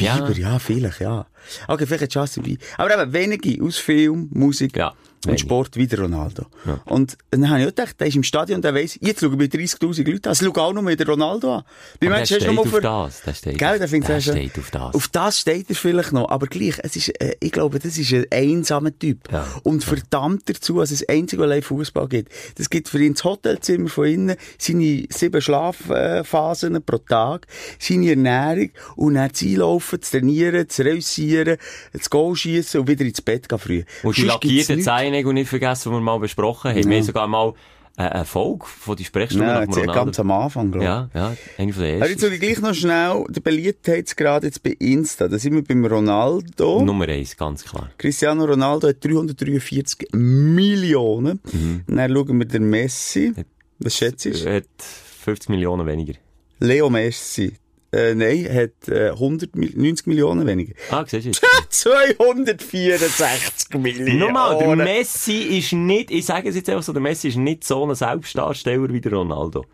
Ja. 0.00 0.16
Biber, 0.16 0.38
ja, 0.38 0.58
vielleicht, 0.58 1.00
ja. 1.00 1.26
Okay, 1.68 1.86
vielleicht 1.86 2.14
Justin 2.14 2.42
Bieber. 2.42 2.64
Aber 2.78 3.00
eben 3.00 3.12
wenige 3.12 3.62
aus 3.62 3.76
Film, 3.76 4.28
Musik 4.32 4.76
Ja, 4.76 4.94
und. 5.32 5.40
Sport 5.40 5.76
wie 5.76 5.86
der 5.86 6.00
Ronaldo. 6.00 6.46
Und 6.84 7.16
dann 7.30 7.48
habe 7.48 7.60
ich 7.60 7.66
auch 7.66 7.70
gedacht, 7.70 8.00
der 8.00 8.06
ist 8.06 8.16
im 8.16 8.22
Stadion, 8.22 8.62
der 8.62 8.74
weiss, 8.74 8.98
jetzt 9.00 9.20
schauen 9.20 9.38
wir 9.38 9.48
30'000 9.48 10.10
Leute 10.10 10.28
an. 10.28 10.30
Also 10.30 10.52
schau 10.54 10.60
auch 10.60 10.72
noch 10.72 10.82
mal 10.82 10.96
den 10.96 11.06
Ronaldo 11.06 11.56
an. 11.56 11.64
Meinst 12.00 12.30
der 12.30 12.38
noch 12.38 12.46
steht 12.46 12.58
auf 12.58 12.68
für... 12.68 12.80
das. 12.80 13.22
Der 13.22 13.34
steht, 13.34 13.58
Gell, 13.58 13.78
der 13.78 13.88
der 13.88 14.10
er 14.10 14.20
steht 14.20 14.58
auf 14.58 14.70
das. 14.70 14.94
Auf 14.94 15.08
das 15.08 15.40
steht 15.40 15.70
er 15.70 15.76
vielleicht 15.76 16.12
noch, 16.12 16.28
aber 16.28 16.46
gleich, 16.46 16.78
es 16.82 16.96
ist, 16.96 17.08
äh, 17.20 17.36
ich 17.40 17.52
glaube, 17.52 17.78
das 17.78 17.98
ist 17.98 18.12
ein 18.12 18.26
einsamer 18.30 18.96
Typ. 18.96 19.30
Ja. 19.30 19.46
Und 19.62 19.84
verdammt 19.84 20.48
dazu, 20.48 20.78
dass 20.78 20.90
es 20.90 21.08
einzig 21.08 21.40
allein 21.40 21.62
Fußball 21.62 22.08
gibt. 22.08 22.32
Das 22.56 22.70
gibt 22.70 22.88
für 22.88 23.02
ihn 23.02 23.14
das 23.14 23.24
Hotelzimmer 23.24 23.88
von 23.88 24.06
innen, 24.06 24.36
seine 24.58 25.06
sieben 25.10 25.40
Schlafphasen 25.40 26.82
pro 26.84 26.98
Tag, 26.98 27.46
seine 27.78 28.10
Ernährung 28.10 28.70
und 28.96 29.14
dann 29.14 29.32
zu 29.32 29.46
einlaufen, 29.46 30.02
zu 30.02 30.10
trainieren, 30.12 30.68
zu 30.68 30.84
reüssieren, 30.84 31.58
zu 31.98 32.10
Goal 32.10 32.36
schiessen 32.36 32.80
und 32.80 32.88
wieder 32.88 33.04
ins 33.04 33.22
Bett 33.22 33.48
gehen 33.48 33.58
früh. 33.58 33.84
Und 34.02 34.16
die 34.16 34.26
Sonst 34.26 34.40
gibt's 34.40 34.88
Zehennägel 35.14 35.32
nicht 35.32 35.48
vergessen, 35.48 35.90
die 35.90 35.96
wir 35.96 36.00
mal 36.00 36.18
besprochen 36.18 36.70
haben. 36.72 36.88
Wir 36.88 36.96
haben 36.96 37.04
sogar 37.04 37.28
mal 37.28 37.54
eine 37.96 38.24
Folge 38.24 38.66
von 38.66 38.96
die 38.96 39.04
Sprechstunde 39.04 39.46
Nein, 39.46 39.54
nach 39.54 39.60
dem 39.62 39.68
jetzt 39.70 39.78
Ronaldo. 39.88 40.04
ganz 40.06 40.18
am 40.20 40.30
Anfang, 40.32 40.72
glaube 40.72 40.84
ich. 40.84 40.90
Ja, 40.90 41.08
ja, 41.14 41.36
eine 41.58 41.72
von 41.72 41.84
Aber 41.84 42.08
jetzt 42.08 42.22
ersten. 42.24 42.32
ich 42.34 42.40
gleich 42.40 42.60
noch 42.60 42.74
schnell 42.74 43.24
den 43.28 43.42
Beliebtheitsgrad 43.44 44.42
jetzt 44.42 44.64
bei 44.64 44.70
Insta. 44.70 45.28
Da 45.28 45.38
sind 45.38 45.54
wir 45.54 45.62
beim 45.62 45.84
Ronaldo. 45.86 46.82
Nummer 46.82 47.08
eins, 47.08 47.36
ganz 47.36 47.64
klar. 47.64 47.90
Cristiano 47.96 48.44
Ronaldo 48.44 48.88
hat 48.88 49.04
343 49.04 50.08
Millionen. 50.12 51.38
Mhm. 51.52 51.84
Dann 51.86 52.12
schauen 52.12 52.38
wir 52.40 52.46
den 52.46 52.68
Messi. 52.68 53.32
Was 53.78 53.96
schätzt 53.96 54.24
du? 54.24 54.30
Er 54.30 54.56
hat 54.56 54.64
50 54.78 55.50
Millionen 55.50 55.86
weniger. 55.86 56.14
Leo 56.58 56.90
Messi. 56.90 57.54
Äh, 57.94 58.14
nein, 58.14 58.48
hat 58.52 58.88
äh, 58.88 59.10
100, 59.10 59.54
Mil- 59.56 59.72
90 59.76 60.06
Millionen 60.06 60.46
weniger. 60.46 60.74
Ah, 60.90 61.04
siehst 61.06 61.26
du 61.26 61.30
jetzt. 61.30 61.42
264 61.70 63.78
Millionen. 63.78 64.18
Nochmal, 64.18 64.58
der 64.58 64.76
Messi 64.76 65.38
ist 65.58 65.72
nicht, 65.72 66.10
ich 66.10 66.24
sage 66.26 66.48
es 66.48 66.56
jetzt 66.56 66.68
einfach 66.68 66.82
so, 66.82 66.92
der 66.92 67.02
Messi 67.02 67.28
ist 67.28 67.36
nicht 67.36 67.64
so 67.64 67.86
ein 67.86 67.94
Selbstdarsteller 67.94 68.88
wie 68.92 69.00
der 69.00 69.12
Ronaldo. 69.12 69.64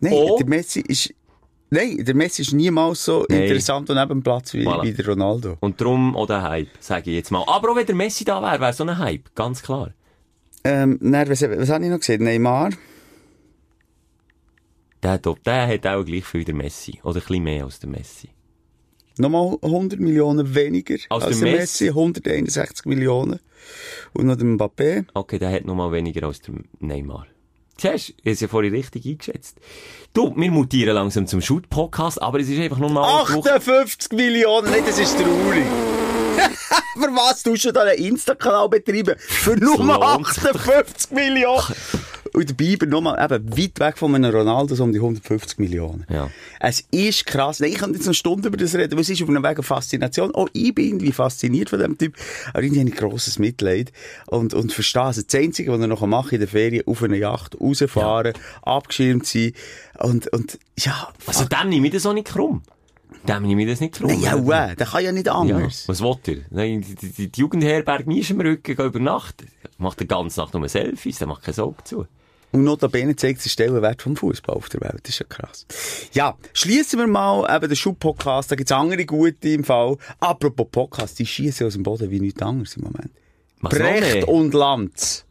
Nein, 0.00 0.12
Oh. 0.14 0.36
der 0.38 0.46
Messi 0.46 0.80
ist... 0.80 1.12
Nein, 1.70 2.02
der 2.02 2.14
Messi 2.14 2.40
ist 2.42 2.54
niemals 2.54 3.04
so 3.04 3.26
Nein. 3.28 3.42
interessant 3.42 3.90
und 3.90 3.96
neben 3.96 4.08
dem 4.08 4.22
Platz 4.22 4.54
wie, 4.54 4.66
Voilà. 4.66 4.84
wie 4.84 4.92
der 4.94 5.06
Ronaldo. 5.06 5.56
Und 5.60 5.78
darum 5.80 6.16
auch 6.16 6.26
der 6.26 6.42
Hype, 6.42 6.68
sage 6.80 7.10
ich 7.10 7.16
jetzt 7.16 7.30
mal. 7.30 7.44
Aber 7.46 7.72
auch 7.72 7.76
wenn 7.76 7.84
der 7.84 7.94
Messi 7.94 8.24
da 8.24 8.40
wäre, 8.40 8.58
wäre 8.60 8.72
so 8.72 8.84
ein 8.84 8.96
Hype, 8.98 9.34
ganz 9.34 9.62
klar. 9.62 9.90
Ähm, 10.64 10.98
dann, 11.02 11.28
was, 11.28 11.42
was 11.42 11.68
habe 11.68 11.84
ich 11.84 11.90
noch 11.90 11.98
gesehen? 11.98 12.24
Neymar. 12.24 12.70
Der, 15.02 15.18
der 15.18 15.68
hat 15.68 15.86
auch 15.86 16.04
gleich 16.04 16.24
viel 16.24 16.40
wie 16.40 16.44
der 16.44 16.54
Messi. 16.54 16.98
Oder 17.02 17.16
ein 17.16 17.20
bisschen 17.20 17.42
mehr 17.44 17.64
als 17.64 17.78
der 17.80 17.88
Messi. 17.88 18.30
Nochmal 19.16 19.58
100 19.62 19.98
Millionen 19.98 20.54
weniger 20.54 20.94
Als 21.08 21.24
als, 21.24 21.38
der 21.38 21.48
der 21.48 21.58
Messi? 21.60 21.84
Messi. 21.84 21.88
161 21.88 22.86
Millionen. 22.86 23.40
Und 24.12 24.26
noch 24.26 24.36
der 24.36 24.46
Mbappé. 24.46 25.06
Okay, 25.14 25.38
der 25.38 25.50
hat 25.50 25.64
noch 25.64 25.74
mal 25.74 25.92
weniger 25.92 26.26
als 26.26 26.40
der 26.40 26.54
Neymar. 26.78 27.26
Siehst 27.80 28.08
du, 28.08 28.12
es 28.24 28.40
ja 28.40 28.48
vorhin 28.48 28.74
richtig 28.74 29.06
eingeschätzt. 29.06 29.58
Du, 30.12 30.34
wir 30.36 30.50
mutieren 30.50 30.94
langsam 30.94 31.28
zum 31.28 31.40
Shoot-Podcast, 31.40 32.20
aber 32.20 32.40
es 32.40 32.48
ist 32.48 32.58
einfach 32.60 32.78
nur 32.78 32.90
mal... 32.90 33.22
58 33.22 34.12
Millionen, 34.12 34.70
nein, 34.70 34.82
das 34.84 34.98
ist 34.98 35.16
traurig. 35.16 35.64
Für 36.94 37.14
was 37.14 37.42
tust 37.44 37.64
du 37.66 37.72
da 37.72 37.82
einen 37.82 37.98
Insta-Kanal 38.04 38.68
betreiben? 38.68 39.14
Für 39.18 39.56
nur 39.56 39.82
mal 39.84 39.96
lohnt 39.96 40.26
sich 40.26 40.44
58 40.44 41.10
Millionen. 41.12 41.74
Und 42.34 42.48
der 42.48 42.54
Biber 42.54 42.86
nochmal 42.86 43.22
eben 43.24 43.56
weit 43.58 43.80
weg 43.80 43.98
von 43.98 44.14
einem 44.14 44.34
Ronaldo, 44.34 44.74
so 44.74 44.84
um 44.84 44.92
die 44.92 44.98
150 44.98 45.58
Millionen. 45.58 46.04
Ja. 46.10 46.30
Es 46.60 46.84
ist 46.90 47.26
krass. 47.26 47.60
Nein, 47.60 47.70
ich 47.72 47.78
kann 47.78 47.90
jetzt 47.92 48.00
noch 48.02 48.08
eine 48.08 48.14
Stunde 48.14 48.48
über 48.48 48.56
das 48.56 48.74
reden, 48.74 48.92
weil 48.92 49.00
es 49.00 49.08
ist 49.10 49.22
auf 49.22 49.28
einem 49.28 49.42
Weg 49.42 49.56
eine 49.56 49.62
Faszination. 49.62 50.34
Auch 50.34 50.48
ich 50.52 50.74
bin 50.74 50.86
irgendwie 50.86 51.12
fasziniert 51.12 51.70
von 51.70 51.78
dem 51.78 51.96
Typ. 51.98 52.14
Aber 52.52 52.62
irgendwie 52.62 52.80
habe 52.80 52.90
ich 52.90 52.96
grosses 52.96 53.38
Mitleid. 53.38 53.92
Und, 54.26 54.54
und 54.54 54.72
verstehe, 54.72 55.02
also 55.02 55.22
das 55.22 55.34
Einzige, 55.40 55.72
was 55.72 55.80
er 55.80 55.86
noch 55.86 56.04
machen 56.06 56.34
in 56.34 56.40
der 56.40 56.48
Ferien, 56.48 56.86
auf 56.86 57.02
einer 57.02 57.16
Yacht 57.16 57.56
rausfahren, 57.60 58.32
abgeschirmt 58.62 59.26
sein. 59.26 59.52
Und, 59.98 60.28
und, 60.32 60.58
ja, 60.78 61.08
Also 61.26 61.44
dem 61.44 61.68
nehme 61.68 61.86
ich 61.88 61.92
das 61.92 62.06
auch 62.06 62.12
nicht 62.14 62.28
krumm. 62.28 62.62
Dem 63.26 63.42
nehme 63.42 63.62
ich 63.62 63.68
das 63.68 63.80
nicht 63.80 63.94
krumm. 63.94 64.08
Nein, 64.08 64.20
ja, 64.20 64.34
wow, 64.36 64.74
der 64.74 64.86
kann 64.86 65.02
ja 65.04 65.12
nicht 65.12 65.26
Ja, 65.26 65.34
anders. 65.34 65.84
was 65.88 66.00
wollt 66.02 66.28
ihr? 66.28 66.42
Nein, 66.50 66.82
die, 66.82 66.94
die, 66.94 67.10
die, 67.10 67.28
die 67.32 67.40
Jugendherberg 67.40 68.06
Mies 68.06 68.30
im 68.30 68.40
Rücken, 68.40 68.76
gehen 68.76 68.86
über 68.86 68.98
Nacht. 69.00 69.44
Macht 69.78 70.00
die 70.00 70.06
ganze 70.06 70.40
Nacht 70.40 70.54
nur 70.54 70.68
Selfies, 70.68 71.18
der 71.18 71.26
macht 71.28 71.42
kein 71.42 71.58
Auge 71.58 71.82
zu. 71.84 72.06
Und 72.50 72.64
notabene 72.64 73.14
zeigt 73.14 73.44
den 73.44 73.50
Stellenwert 73.50 74.00
vom 74.00 74.16
Fußball 74.16 74.56
auf 74.56 74.68
der 74.70 74.80
Welt. 74.80 75.00
Das 75.02 75.10
ist 75.10 75.18
ja 75.18 75.26
krass. 75.28 75.66
Ja, 76.12 76.36
schließen 76.54 76.98
wir 76.98 77.06
mal 77.06 77.44
eben 77.54 77.68
den 77.68 77.76
Schub-Podcast. 77.76 78.50
Da 78.50 78.56
gibt's 78.56 78.72
andere 78.72 79.04
gute 79.04 79.48
im 79.50 79.64
Fall. 79.64 79.96
Apropos 80.18 80.66
Podcast, 80.70 81.18
die 81.18 81.26
schießen 81.26 81.66
aus 81.66 81.74
dem 81.74 81.82
Boden 81.82 82.10
wie 82.10 82.20
nichts 82.20 82.40
anderes 82.40 82.76
im 82.76 82.84
Moment. 82.84 83.10
Was 83.60 83.70
Brecht 83.74 84.24
und 84.28 84.54
Lanz. 84.54 85.26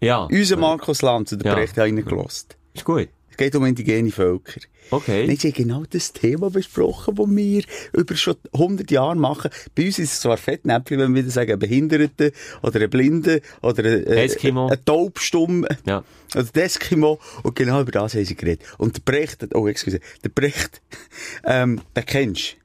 Ja. 0.00 0.24
Unser 0.24 0.56
Markus 0.56 1.02
Lanz 1.02 1.32
und 1.32 1.42
der 1.44 1.52
Ja. 1.52 1.58
Brecht 1.58 1.76
haben 1.76 1.98
ihn 1.98 2.04
gelost. 2.04 2.56
Ist 2.72 2.84
gut. 2.84 3.08
Es 3.34 3.38
geht 3.38 3.56
um 3.56 3.66
indigene 3.66 4.12
Völker. 4.12 4.60
Okay. 4.92 5.26
Sie 5.34 5.48
haben 5.48 5.54
genau 5.54 5.82
das 5.90 6.12
Thema 6.12 6.50
besprochen, 6.50 7.16
das 7.16 7.26
wir 7.28 7.64
über 7.92 8.14
schon 8.14 8.36
100 8.52 8.92
Jahre 8.92 9.16
machen. 9.16 9.50
Bei 9.74 9.86
uns 9.86 9.98
ist 9.98 10.12
es 10.12 10.20
zwar 10.20 10.36
Fettnäpfchen, 10.36 11.00
wenn 11.00 11.16
wir 11.16 11.28
sagen, 11.30 11.50
ein 11.50 11.58
Behinderten 11.58 12.30
oder 12.62 12.80
ein 12.80 12.88
Blinden 12.88 13.40
oder 13.60 13.82
ein, 13.82 14.06
äh, 14.06 14.24
Eskimo. 14.26 14.68
ein 14.68 14.78
Taubstumm. 14.84 15.66
Ja. 15.84 16.04
Also 16.32 16.52
der 16.52 16.66
Eskimo. 16.66 17.18
Und 17.42 17.56
genau 17.56 17.80
über 17.80 17.90
das 17.90 18.14
haben 18.14 18.24
sie 18.24 18.36
geredet. 18.36 18.64
Und 18.78 18.98
der 18.98 19.02
Brecht, 19.02 19.52
oh, 19.52 19.66
excuse, 19.66 19.98
der 20.22 20.28
Brecht, 20.28 20.80
ähm, 21.44 21.80
den 21.96 22.06
kennst 22.06 22.52
du. 22.52 22.63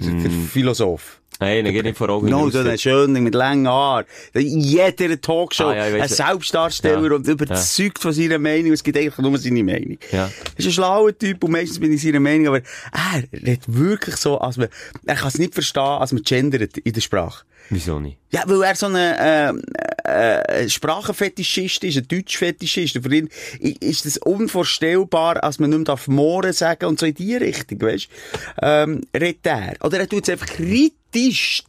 Der, 0.00 0.10
der 0.12 0.30
Philosoph. 0.30 1.20
Nein, 1.40 1.64
dann 1.64 1.74
geht 1.74 1.84
nicht 1.84 1.98
vor 1.98 2.08
Augen. 2.10 2.28
No, 2.30 2.42
raus. 2.44 2.52
so 2.52 2.60
ein 2.60 2.78
schöner 2.78 3.20
mit 3.20 3.34
langen 3.34 3.66
Haaren. 3.66 4.06
Jeder 4.36 5.20
Talkshow 5.20 5.64
Ah, 5.70 5.74
ja, 5.88 6.02
ein. 6.02 6.08
Selbstdarsteller 6.08 7.08
Ja. 7.08 7.14
und 7.16 7.26
überzeugt 7.26 7.98
von 7.98 8.12
seiner 8.12 8.38
Meinung. 8.38 8.72
Es 8.72 8.84
gibt 8.84 8.96
eigentlich 8.96 9.18
nur 9.18 9.36
seine 9.38 9.64
Meinung. 9.64 9.98
Ja. 10.12 10.30
ist 10.56 10.66
ein 10.66 10.72
schlauer 10.72 11.16
Typ 11.18 11.42
und 11.42 11.50
meistens 11.50 11.80
bin 11.80 11.92
ich 11.92 12.02
seiner 12.02 12.20
Meinung, 12.20 12.46
aber 12.48 12.58
er 12.92 13.24
redet 13.32 13.62
wirklich 13.66 14.16
so, 14.16 14.38
als 14.38 14.56
man, 14.58 14.68
er 15.06 15.16
kann 15.16 15.28
es 15.28 15.38
nicht 15.38 15.54
verstehen, 15.54 15.82
als 15.82 16.12
man 16.12 16.22
gendert 16.22 16.78
in 16.78 16.92
der 16.92 17.00
Sprache. 17.00 17.44
Wieso 17.68 17.98
nicht? 17.98 18.18
Ja, 18.30 18.42
weil 18.46 18.62
er 18.62 18.74
so 18.76 18.86
ein 18.86 18.94
äh, 18.94 19.52
äh, 20.04 20.68
Sprachenfetischist 20.68 21.84
ist, 21.84 21.96
ein 21.96 22.08
Deutschfetischist. 22.08 23.00
Für 23.02 23.14
ihn 23.14 23.28
ist 23.60 24.06
es 24.06 24.18
unvorstellbar, 24.18 25.42
als 25.42 25.58
man 25.58 25.70
nicht 25.70 25.78
mehr 25.78 25.84
darf 25.86 26.08
Mohren 26.08 26.52
sagen 26.52 26.86
und 26.86 27.00
so 27.00 27.06
in 27.06 27.14
die 27.14 27.36
Richtung, 27.36 27.80
weißt 27.80 28.08
ähm, 28.62 29.00
er. 29.12 29.74
Oder 29.82 30.00
er 30.00 30.08
tut 30.08 30.24
es 30.24 30.30
einfach 30.30 30.46
kritisch 30.46 31.62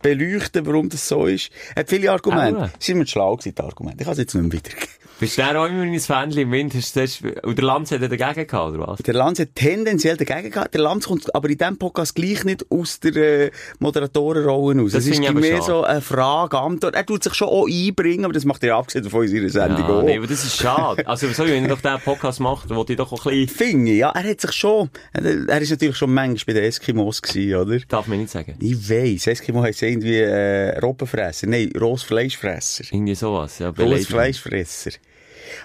beleuchten, 0.00 0.66
warum 0.66 0.88
das 0.88 1.08
so 1.08 1.26
ist. 1.26 1.50
Er 1.74 1.80
hat 1.80 1.88
viele 1.88 2.10
Argumente. 2.10 2.60
Aua. 2.60 2.70
Sind 2.78 2.98
wir 2.98 3.06
schlau 3.06 3.36
gewesen, 3.36 3.54
die 3.54 3.62
Argumente. 3.62 3.98
Ich 4.00 4.04
kann 4.04 4.12
es 4.12 4.18
jetzt 4.18 4.34
nicht 4.34 4.42
mehr 4.42 4.52
wiedergeben. 4.52 5.01
Bist 5.22 5.38
du 5.38 5.42
dann 5.42 5.56
auch 5.56 5.66
immer 5.66 5.82
ein 5.82 6.00
Fähnchen 6.00 6.40
im 6.42 6.50
Wind? 6.50 6.74
Hast 6.74 6.96
du 6.96 7.00
das, 7.00 7.20
und 7.44 7.56
der 7.56 7.64
Lanz 7.64 7.92
hat 7.92 8.02
dagegen 8.02 8.18
gehabt, 8.44 8.74
oder 8.74 8.88
was? 8.88 8.98
Der 9.02 9.14
Lanz 9.14 9.38
hat 9.38 9.54
tendenziell 9.54 10.16
dagegen 10.16 10.50
gehabt. 10.50 10.74
Der 10.74 10.80
Lanz 10.80 11.06
kommt 11.06 11.32
aber 11.32 11.48
in 11.48 11.56
diesem 11.58 11.78
Podcast 11.78 12.16
gleich 12.16 12.42
nicht 12.42 12.66
aus 12.70 12.98
der 12.98 13.14
äh, 13.44 13.50
Moderatorenrolle 13.78 14.80
raus. 14.80 14.90
Das 14.90 15.06
Es 15.06 15.12
ist 15.12 15.20
mehr 15.20 15.30
schade. 15.58 15.62
so 15.62 15.84
eine 15.84 16.00
Frage, 16.00 16.58
Antwort. 16.58 16.96
Er 16.96 17.06
tut 17.06 17.22
sich 17.22 17.34
schon 17.34 17.46
auch 17.46 17.68
einbringen, 17.68 18.24
aber 18.24 18.34
das 18.34 18.44
macht 18.44 18.64
er 18.64 18.74
abgesehen 18.74 19.08
von 19.08 19.20
unserer 19.20 19.48
Sendung 19.48 19.78
Ja, 19.78 19.88
auch. 19.90 20.02
nee, 20.02 20.16
aber 20.18 20.26
das 20.26 20.42
ist 20.44 20.56
schade. 20.56 21.06
Also, 21.06 21.28
so, 21.28 21.44
wenn 21.46 21.66
er 21.66 21.68
doch 21.68 21.80
diesen 21.80 22.00
Podcast 22.00 22.40
macht, 22.40 22.68
wollte 22.70 22.94
ich 22.94 22.96
doch 22.98 23.12
auch 23.12 23.24
ein 23.26 23.46
bisschen, 23.46 23.56
Finde 23.56 23.92
ich, 23.92 23.98
ja, 23.98 24.10
er 24.10 24.28
hat 24.28 24.40
sich 24.40 24.50
schon, 24.50 24.90
er 25.12 25.48
er 25.48 25.60
ist 25.60 25.70
natürlich 25.70 25.96
schon 25.96 26.12
manchmal 26.12 26.56
bei 26.56 26.60
den 26.62 26.68
Eskimos 26.68 27.22
gewesen, 27.22 27.54
oder? 27.54 27.78
darf 27.86 28.08
man 28.08 28.18
nicht 28.18 28.30
sagen. 28.30 28.56
Ich 28.60 28.90
weiss, 28.90 29.28
Eskimo 29.28 29.62
heisst 29.62 29.82
irgendwie, 29.82 30.18
äh, 30.18 30.76
Robbenfresser. 30.80 31.46
Nein, 31.46 31.70
Rossfleischfresser. 31.80 32.86
Irgendwie 32.90 33.14
sowas, 33.14 33.60
ja, 33.60 33.70
beleidigt. 33.70 34.10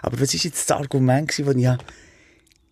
Aber 0.02 0.20
was 0.20 0.34
ist 0.34 0.44
jetzt 0.44 0.70
das 0.70 0.78
Argument 0.78 1.30
das 1.30 1.58
ich 1.58 1.68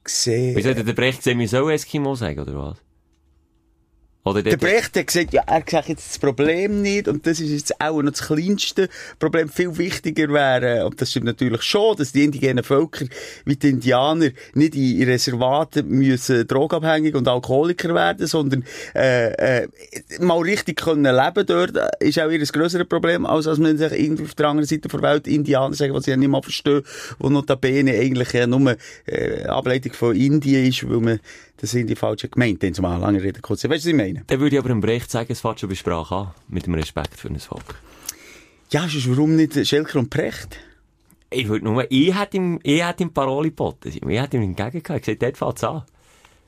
gesehen 0.03 0.55
Wieso 0.55 0.69
hat 0.69 0.77
der 0.86 0.93
Brecht 0.93 1.19
gesehen, 1.19 1.39
wir 1.39 1.48
Eskimo 1.69 2.15
sagen, 2.15 2.39
oder 2.39 2.55
was? 2.55 2.77
Oder 4.25 4.41
Der 4.41 4.58
Brecht 4.58 4.98
hat 4.98 5.05
gesagt, 5.05 5.34
ja, 5.34 5.44
er 5.46 5.63
sagt 5.70 5.88
jetzt 5.88 6.10
das 6.10 6.17
Problem 6.17 6.82
nicht 6.82 7.08
und 7.08 7.27
das 7.27 7.39
ist 7.39 7.51
jetzt 7.51 7.79
auch 7.79 8.01
noch 8.01 8.10
das 8.10 8.24
kleinste 8.24 8.89
Problem. 9.20 9.50
Viel 9.50 9.77
wichtiger 9.77 10.29
wäre, 10.29 10.84
und 10.88 11.00
das 11.00 11.12
stimmt 11.12 11.27
natürlich 11.27 11.62
schon, 11.62 11.96
dass 11.96 12.12
die 12.12 12.24
indigenen 12.24 12.63
Völker 12.63 13.05
wie 13.46 13.55
die 13.55 13.70
Indianer 13.70 14.29
nicht 14.55 14.74
in 14.74 15.03
Reservaten 15.03 15.88
müssen 15.89 16.48
drogenabhängig 16.48 17.13
und 17.13 17.27
Alkoholiker 17.27 17.94
werden, 17.94 18.25
sondern 18.25 18.65
äh, 18.96 19.62
äh, 19.62 19.67
mal 20.20 20.39
richtig 20.39 20.82
können 20.82 21.15
leben 21.15 21.46
dort, 21.46 21.77
äh, 21.77 22.08
ist 22.08 22.20
auch 22.20 22.32
ihr 22.32 22.39
grösseres 22.39 22.88
Problem, 22.88 23.27
als 23.27 23.46
als 23.46 23.60
man 23.60 23.77
sich 23.77 23.91
irgendwie 23.91 24.24
auf 24.24 24.34
der 24.34 24.48
anderen 24.48 24.67
Seite 24.67 24.88
der 24.88 25.01
Welt 25.03 25.27
Indianer 25.27 25.75
sagen, 25.75 25.94
was 25.94 26.08
ich 26.08 26.12
ja 26.12 26.17
nicht 26.17 26.29
mal 26.29 26.41
verstehe, 26.41 26.82
wo 27.20 27.29
notabene 27.29 27.91
eigentlich 27.91 28.34
ja 28.34 28.48
nur 28.48 28.75
äh, 29.05 29.44
Ableitung 29.44 29.94
von 29.94 30.15
Indien 30.15 30.65
ist, 30.65 30.89
weil 30.89 31.00
man 31.00 31.20
das 31.57 31.74
Indien 31.74 31.97
falsch 31.97 32.24
hat 32.24 32.33
gemeint, 32.33 32.62
den 32.62 32.74
zumal 32.74 33.00
lange 33.00 33.21
Rede 33.21 33.41
kurz. 33.41 33.63
Weißt 33.63 33.69
du, 33.69 33.75
was 33.75 33.85
ich 33.85 33.93
meine? 33.93 34.24
Dann 34.27 34.39
würde 34.39 34.55
ich 34.55 34.59
aber 34.59 34.69
dem 34.69 34.81
Brecht 34.81 35.09
sagen, 35.09 35.31
es 35.31 35.41
fängt 35.41 35.59
schon 35.59 35.69
bei 35.69 35.75
Sprache 35.75 36.15
an. 36.15 36.31
Mit 36.47 36.65
dem 36.65 36.74
Respekt 36.74 37.19
für 37.19 37.29
ein 37.29 37.39
Volk. 37.39 37.75
Ja, 38.71 38.81
sonst 38.88 39.09
warum 39.09 39.35
nicht 39.35 39.65
Schelker 39.67 40.00
und 40.00 40.09
Precht? 40.09 40.57
Ich 41.29 41.47
würde 41.47 41.65
nur, 41.65 41.85
ich 41.89 42.17
hätte 42.17 42.38
ihm, 42.38 42.59
ich 42.63 42.85
hätte 42.85 43.03
ihm 43.03 43.13
Parole 43.13 43.50
geboten. 43.50 43.89
Ich 43.89 43.95
hätte 44.19 44.38
ihm 44.38 44.43
entgegen 44.43 44.83
gehabt. 44.83 45.07
Ich 45.07 45.19
gesagt, 45.19 45.21
dort 45.21 45.38
fängt's 45.38 45.63
an. 45.63 45.83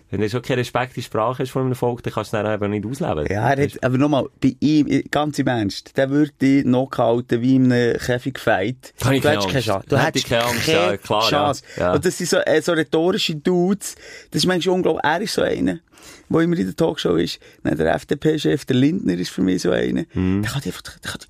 Wenn 0.10 0.22
du 0.22 0.30
schon 0.30 0.42
keinen 0.42 0.60
Respekt 0.60 0.96
in 0.96 1.04
Sprache 1.04 1.44
hast 1.44 1.52
von 1.52 1.66
einem 1.66 1.76
Volk, 1.76 2.02
dann 2.04 2.14
kannst 2.14 2.32
du 2.32 2.38
es 2.38 2.44
dann 2.44 2.54
eben 2.54 2.72
nicht 2.72 2.86
ausleben. 2.86 3.28
Ja, 3.30 3.52
er 3.52 3.64
hat, 3.64 3.84
aber 3.84 3.98
nochmal, 3.98 4.28
bei 4.42 4.56
ihm, 4.60 5.04
ganz 5.12 5.38
im 5.40 5.48
Ernst, 5.48 5.98
der 5.98 6.10
würde 6.10 6.32
dich 6.42 6.64
noch 6.66 6.90
halten 6.98 7.42
wie 7.42 7.56
in 7.56 7.72
einem 7.72 7.98
Käfigfight. 7.98 8.94
Du 9.00 9.10
hättest 9.10 9.50
keine. 9.50 9.62
Chance. 9.62 9.86
Du 9.90 9.98
Hätte 9.98 10.08
hättest 10.08 10.30
keine 10.30 10.46
Angst, 10.46 10.66
keine 10.66 10.98
klar. 10.98 11.30
Chance. 11.30 11.64
Ja. 11.78 11.94
Und 11.94 12.06
das 12.06 12.18
sind 12.18 12.30
so, 12.30 12.38
äh, 12.38 12.62
so 12.62 12.72
rhetorische 12.72 13.36
Dudes. 13.36 13.96
Das 14.32 14.44
ist 14.44 14.48
manchmal 14.48 14.76
unglaublich. 14.76 15.04
Er 15.04 15.22
ist 15.22 15.34
so 15.34 15.42
einer, 15.42 15.80
der 16.30 16.42
immer 16.42 16.58
in 16.58 16.66
der 16.66 16.76
Talkshow 16.76 17.16
ist. 17.16 17.40
Dann 17.64 17.78
der 17.78 17.94
FDP-Chef, 17.96 18.64
der 18.66 18.76
Lindner 18.78 19.14
ist 19.14 19.32
für 19.32 19.42
mich 19.42 19.62
so 19.62 19.72
einer. 19.72 20.06
Mhm. 20.14 20.42
Der 20.42 20.52
kann 20.52 20.62
einfach, 20.64 20.82
der 20.84 21.12
kann, 21.12 21.22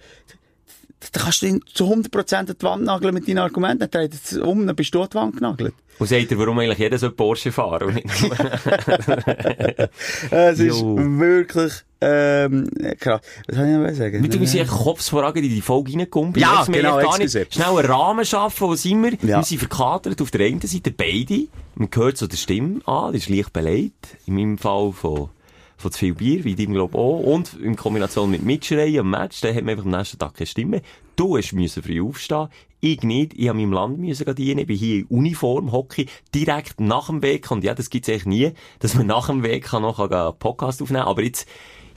da 1.11 1.19
kannst 1.21 1.41
du 1.41 1.45
ihn 1.47 1.61
zu 1.73 1.85
100% 1.85 2.35
an 2.35 2.45
die 2.47 2.63
Wand 2.63 2.83
nageln 2.85 3.13
mit 3.13 3.27
deinen 3.27 3.39
Argumenten. 3.39 3.79
Dann 3.79 3.91
dreht 3.91 4.13
es 4.13 4.37
um, 4.37 4.65
dann 4.65 4.75
bist 4.75 4.93
du 4.93 5.01
an 5.01 5.09
die 5.11 5.15
Wand 5.15 5.35
genagelt. 5.35 5.73
Und 5.99 6.07
sagt 6.07 6.31
er, 6.31 6.37
warum 6.37 6.59
eigentlich 6.59 6.77
jeder 6.77 6.97
so 6.99 7.09
Porsche 7.11 7.51
fahren 7.51 7.87
und 7.87 7.95
nicht 7.95 8.21
nur... 8.21 9.89
Es 10.31 10.59
ist 10.59 10.79
Jo. 10.79 10.95
wirklich, 10.97 11.73
ähm, 12.01 12.69
krass. 12.99 13.21
Was 13.47 13.55
soll 13.55 13.65
ich 13.67 13.77
noch 13.77 13.93
sagen? 13.95 14.21
Wir 14.21 14.29
tun 14.29 14.41
uns 14.41 14.51
hier 14.51 14.65
Kopf 14.65 15.03
voran 15.09 15.35
in 15.35 15.43
die 15.43 15.61
Folge 15.61 15.93
reinkumpeln. 15.97 16.41
Ja, 16.41 16.59
Jetzt, 16.59 16.71
genau, 16.71 16.99
gar 16.99 17.17
nicht 17.17 17.31
schnell 17.31 17.67
einen 17.67 17.85
Rahmen 17.85 18.25
schaffen, 18.25 18.67
wo 18.67 18.75
sind 18.75 19.03
wir? 19.03 19.13
Ja. 19.27 19.37
Wir 19.39 19.43
sind 19.43 19.57
verkatert 19.57 20.21
auf 20.21 20.29
der 20.29 20.45
einen 20.45 20.61
Seite 20.61 20.91
beide. 20.91 21.47
Man 21.75 21.89
hört 21.93 22.17
so 22.17 22.27
der 22.27 22.37
Stimme 22.37 22.79
an, 22.85 23.13
die 23.13 23.17
ist 23.17 23.29
leicht 23.29 23.53
beleidigt. 23.53 24.17
In 24.27 24.35
meinem 24.35 24.57
Fall 24.59 24.91
von, 24.93 25.29
von 25.77 25.91
zu 25.91 25.99
viel 25.99 26.15
Bier, 26.15 26.43
wie 26.43 26.55
deinem 26.55 26.73
glaube 26.73 26.97
auch. 26.97 27.19
Und 27.19 27.53
in 27.53 27.75
Kombination 27.75 28.31
mit 28.31 28.43
Mitschreien 28.43 28.99
am 28.99 29.11
Match, 29.11 29.41
dann 29.41 29.55
hat 29.55 29.63
man 29.63 29.71
einfach 29.71 29.85
am 29.85 29.91
nächsten 29.91 30.17
Tag 30.17 30.33
keine 30.33 30.47
Stimme. 30.47 30.81
Du 31.15 31.37
müssen 31.53 31.83
früh 31.83 32.01
aufstehen. 32.01 32.49
Ich 32.79 33.01
nicht. 33.01 33.33
Ich 33.33 33.47
habe 33.49 33.57
meinem 33.57 33.73
Land 33.73 33.97
müssen 33.97 34.35
dienen. 34.35 34.59
Ich 34.59 34.67
bin 34.67 34.77
hier 34.77 34.99
in 34.99 35.05
Uniform, 35.05 35.71
Hockey, 35.71 36.07
direkt 36.33 36.79
nach 36.79 37.07
dem 37.07 37.23
Weg. 37.23 37.49
Und 37.49 37.63
ja, 37.63 37.73
das 37.73 37.89
gibt's 37.89 38.09
eigentlich 38.09 38.25
nie, 38.25 38.51
dass 38.79 38.93
man 38.93 39.07
nach 39.07 39.27
dem 39.27 39.41
Weg 39.41 39.71
noch 39.73 39.99
einen 39.99 40.37
Podcast 40.37 40.81
aufnehmen 40.81 41.03
kann. 41.03 41.09
Aber 41.09 41.23
jetzt, 41.23 41.47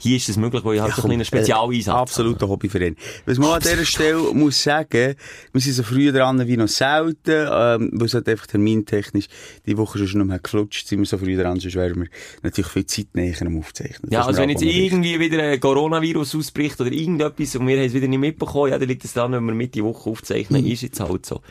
hier 0.01 0.17
ist 0.17 0.29
es 0.29 0.37
möglich, 0.37 0.65
weil 0.65 0.75
ich 0.75 0.81
halt 0.81 0.95
so 0.95 1.07
einen 1.07 1.23
Spezialeinsatz 1.23 1.87
Äh, 1.87 1.91
absoluter 1.97 2.49
Hobbyverein. 2.49 2.95
Was 3.25 3.37
man 3.37 3.51
an 3.51 3.61
dieser 3.61 3.85
Stelle 3.85 4.17
muss 4.33 4.61
sagen, 4.63 5.15
wir 5.53 5.61
sind 5.61 5.73
so 5.73 5.83
früh 5.83 6.11
dran 6.11 6.47
wie 6.47 6.57
noch 6.57 6.67
selten, 6.67 7.47
ähm, 7.51 7.91
weil 7.93 8.07
es 8.07 8.13
halt 8.15 8.27
einfach 8.27 8.47
termintechnisch 8.47 9.27
die 9.65 9.77
Woche 9.77 10.05
schon 10.07 10.21
nicht 10.21 10.27
mehr 10.27 10.39
geflutscht, 10.39 10.87
sind 10.87 10.99
wir 10.99 11.05
so 11.05 11.17
früh 11.19 11.37
dran, 11.37 11.59
sonst 11.59 11.75
wären 11.75 12.01
wir 12.01 12.07
natürlich 12.41 12.71
viel 12.71 12.85
Zeit 12.85 13.07
näher 13.13 13.35
am 13.41 13.59
Aufzeichnen. 13.59 14.11
Ja, 14.11 14.19
Das 14.19 14.29
also 14.29 14.41
wenn 14.41 14.49
jetzt 14.49 14.63
irgendwie 14.63 15.19
wieder 15.19 15.43
ein 15.43 15.59
Coronavirus 15.59 16.35
ausbricht 16.35 16.81
oder 16.81 16.91
irgendetwas 16.91 17.55
und 17.55 17.67
wir 17.67 17.77
haben 17.77 17.85
es 17.85 17.93
wieder 17.93 18.07
nicht 18.07 18.19
mitbekommen, 18.19 18.71
ja, 18.71 18.79
dann 18.79 18.87
liegt 18.87 19.05
es 19.05 19.13
dann, 19.13 19.31
wenn 19.33 19.45
wir 19.45 19.53
Mitte 19.53 19.83
Woche 19.83 20.09
aufzeichnen, 20.09 20.65
ist 20.65 20.81
jetzt 20.81 20.99
halt 20.99 21.25
so. 21.25 21.41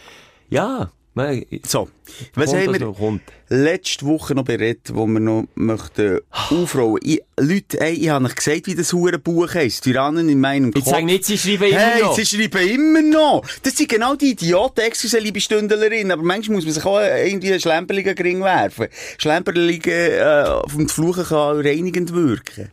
Ja, 0.48 0.90
man, 1.14 1.44
So. 1.64 1.88
Was 2.34 2.52
haben 2.52 2.72
wir 2.72 2.80
noch 2.80 2.96
kommt. 2.96 3.22
Letzte 3.50 4.06
Woche 4.06 4.34
noch 4.34 4.44
beredet, 4.44 4.94
wo 4.94 5.06
wir 5.06 5.18
noch 5.20 5.44
möchten 5.56 6.20
aufrollen? 6.30 7.00
Ich, 7.02 7.20
Leute, 7.38 7.80
ey, 7.80 7.94
ich 7.94 8.08
habe 8.08 8.24
euch 8.26 8.34
gesagt, 8.36 8.66
wie 8.66 8.74
das 8.74 8.92
hure 8.92 9.18
Buch 9.18 9.52
heisst. 9.54 9.84
Tyrannen 9.84 10.28
in 10.28 10.38
meinem 10.40 10.66
Jetzt 10.74 10.84
Kopf. 10.84 10.94
sag 10.94 11.04
nicht, 11.04 11.24
sie 11.24 11.36
schreiben 11.36 11.64
immer 11.64 11.78
Hey, 11.78 12.02
noch. 12.02 12.14
sie 12.16 12.24
schreiben 12.26 12.68
immer 12.68 13.02
noch. 13.02 13.42
Das 13.62 13.76
sind 13.76 13.88
genau 13.88 14.14
die 14.14 14.30
Idioten, 14.30 14.80
excuse, 14.80 15.18
liebe 15.18 15.40
Stündlerin. 15.40 16.12
Aber 16.12 16.22
manchmal 16.22 16.56
muss 16.56 16.64
man 16.64 16.74
sich 16.74 16.84
auch 16.84 17.00
irgendwie 17.00 17.50
einen 17.50 17.60
schlemperligen 17.60 18.14
Gring 18.14 18.40
werfen. 18.42 18.86
Schlemperligen, 19.18 19.92
äh, 19.92 20.44
vom 20.68 20.88
Fluchen 20.88 21.24
kann 21.24 21.60
reinigend 21.60 22.14
wirken. 22.14 22.70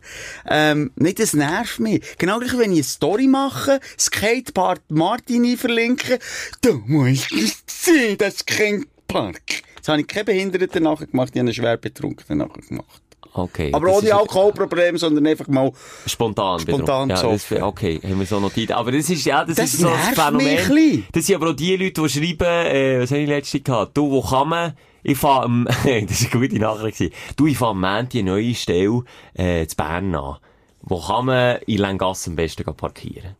Ähm, 0.48 0.92
nicht, 0.96 1.18
das 1.18 1.32
nervt 1.34 1.80
mich. 1.80 2.02
Genau 2.18 2.38
gleich, 2.38 2.52
wenn 2.56 2.70
ich 2.72 2.78
eine 2.78 2.84
Story 2.84 3.26
mache, 3.26 3.80
Skatepark 3.98 4.80
Martini 4.88 5.56
verlinken, 5.56 6.18
du 6.60 6.82
musst 6.86 7.32
es 7.32 7.62
sehen, 7.66 8.16
das 8.18 8.38
Skatepark. 8.38 9.42
Jetzt 9.78 9.88
habe 9.88 10.00
ich 10.00 10.06
keine 10.06 10.24
Behinderten 10.26 10.82
nachher 10.82 11.06
gemacht, 11.06 11.30
ich 11.32 11.38
habe 11.38 11.46
einen 11.48 11.54
schwer 11.54 11.76
Betrunkenen 11.78 12.38
nachher 12.46 12.60
gemacht. 12.62 13.02
Okay. 13.34 13.70
Aber 13.72 13.88
ohne 13.92 14.06
ist- 14.06 14.12
Alkoholproblem, 14.12 14.96
sondern 14.98 15.26
einfach 15.26 15.48
mal, 15.48 15.70
Spontan. 16.06 16.60
Spontan 16.60 17.10
ja, 17.10 17.22
das. 17.22 17.50
Okay, 17.52 18.00
haben 18.02 18.18
wir 18.18 18.26
so 18.26 18.40
notiert. 18.40 18.72
Aber 18.72 18.90
das 18.90 19.08
ist, 19.10 19.24
ja, 19.24 19.44
das, 19.44 19.56
Das 19.56 19.74
ist 19.74 19.80
so 19.80 19.88
ein 19.88 19.94
mich 20.08 20.18
Phänomen. 20.18 20.56
bisschen. 20.56 21.06
Das 21.12 21.26
sind 21.26 21.36
aber 21.36 21.50
auch 21.50 21.54
die 21.56 21.76
Leute, 21.76 22.02
die 22.02 22.08
schreiben, 22.08 22.44
äh, 22.66 23.00
was 23.00 23.10
habe 23.10 23.20
ich 23.20 23.28
letztens 23.28 23.64
gehabt? 23.64 23.96
Du, 23.96 24.10
wo 24.10 24.22
kann 24.22 24.48
man, 24.48 24.72
ich 25.02 25.18
fahre 25.18 25.44
am, 25.44 25.64
das 25.68 25.84
war 25.84 25.92
eine 25.92 26.08
gute 26.48 26.58
Nachricht. 26.58 27.12
Du, 27.36 27.46
ich 27.46 27.56
fahre 27.58 27.72
am 27.72 27.80
Montag 27.80 28.14
eine 28.14 28.30
neue 28.30 28.54
Stelle, 28.54 29.02
äh, 29.34 29.66
zu 29.66 29.76
Bern 29.76 30.14
an. 30.14 30.36
Wo 30.82 31.00
kann 31.00 31.26
man 31.26 31.58
in 31.66 31.78
Langasse 31.78 32.30
am 32.30 32.36
besten 32.36 32.64
parkieren? 32.64 33.36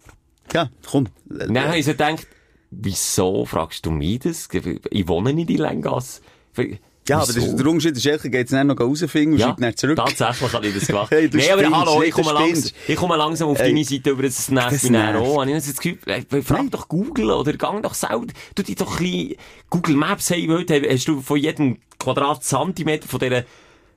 ja, 0.52 0.68
komm. 0.90 1.06
Dann 1.26 1.58
habe 1.66 1.78
ich 1.78 1.84
so 1.84 1.92
gedacht, 1.92 2.26
wieso 2.70 3.44
fragst 3.44 3.84
du 3.86 3.90
mich 3.90 4.20
das? 4.20 4.48
Ich 4.90 5.08
wohne 5.08 5.32
nicht 5.32 5.50
in 5.50 5.58
Langasse. 5.58 6.20
Ja, 7.08 7.18
aber 7.18 7.26
das 7.26 7.36
ist 7.36 7.56
der 7.56 7.66
Unterschied. 7.66 8.00
Schelker 8.00 8.28
geht 8.28 8.46
es 8.46 8.50
dann 8.50 8.66
noch 8.66 8.78
rausfinden 8.78 9.32
und 9.34 9.40
schreibt 9.40 9.62
dann 9.62 9.74
zurück. 9.74 9.96
tatsächlich 9.96 10.52
habe 10.52 10.66
ich 10.66 10.74
das 10.74 10.86
gemacht. 10.86 11.10
Hey, 11.18 11.30
du 11.30 11.38
nee, 11.38 11.50
aber 11.50 11.62
hallo, 11.70 12.00
hey, 12.00 12.08
ich 12.08 12.14
du 12.14 12.22
komme, 12.22 12.34
langsam, 12.34 12.72
ich 12.86 12.96
komme 12.96 13.16
langsam 13.16 13.48
auf 13.48 13.58
Ey. 13.60 13.68
deine 13.68 13.84
Seite 13.84 14.10
über, 14.10 14.22
das 14.24 14.50
nervt 14.50 14.82
mich 14.82 14.92
dann 14.92 15.16
auch. 15.16 15.40
Habe 15.40 15.50
ich 15.50 15.64
das 15.64 15.80
Gefühl, 15.80 16.42
frag 16.42 16.70
doch 16.70 16.88
Google 16.88 17.30
oder 17.30 17.54
gang 17.54 17.82
doch 17.82 17.94
selber, 17.94 18.26
tu 18.54 18.62
dich 18.62 18.76
doch 18.76 19.00
ein 19.00 19.04
bisschen, 19.04 19.34
Google 19.70 19.96
Maps, 19.96 20.28
hey, 20.30 20.46
heute 20.48 20.82
hast 20.90 21.08
du 21.08 21.22
von 21.22 21.38
jedem 21.38 21.78
Quadratzentimeter 21.98 23.08
von 23.08 23.20
dieser 23.20 23.44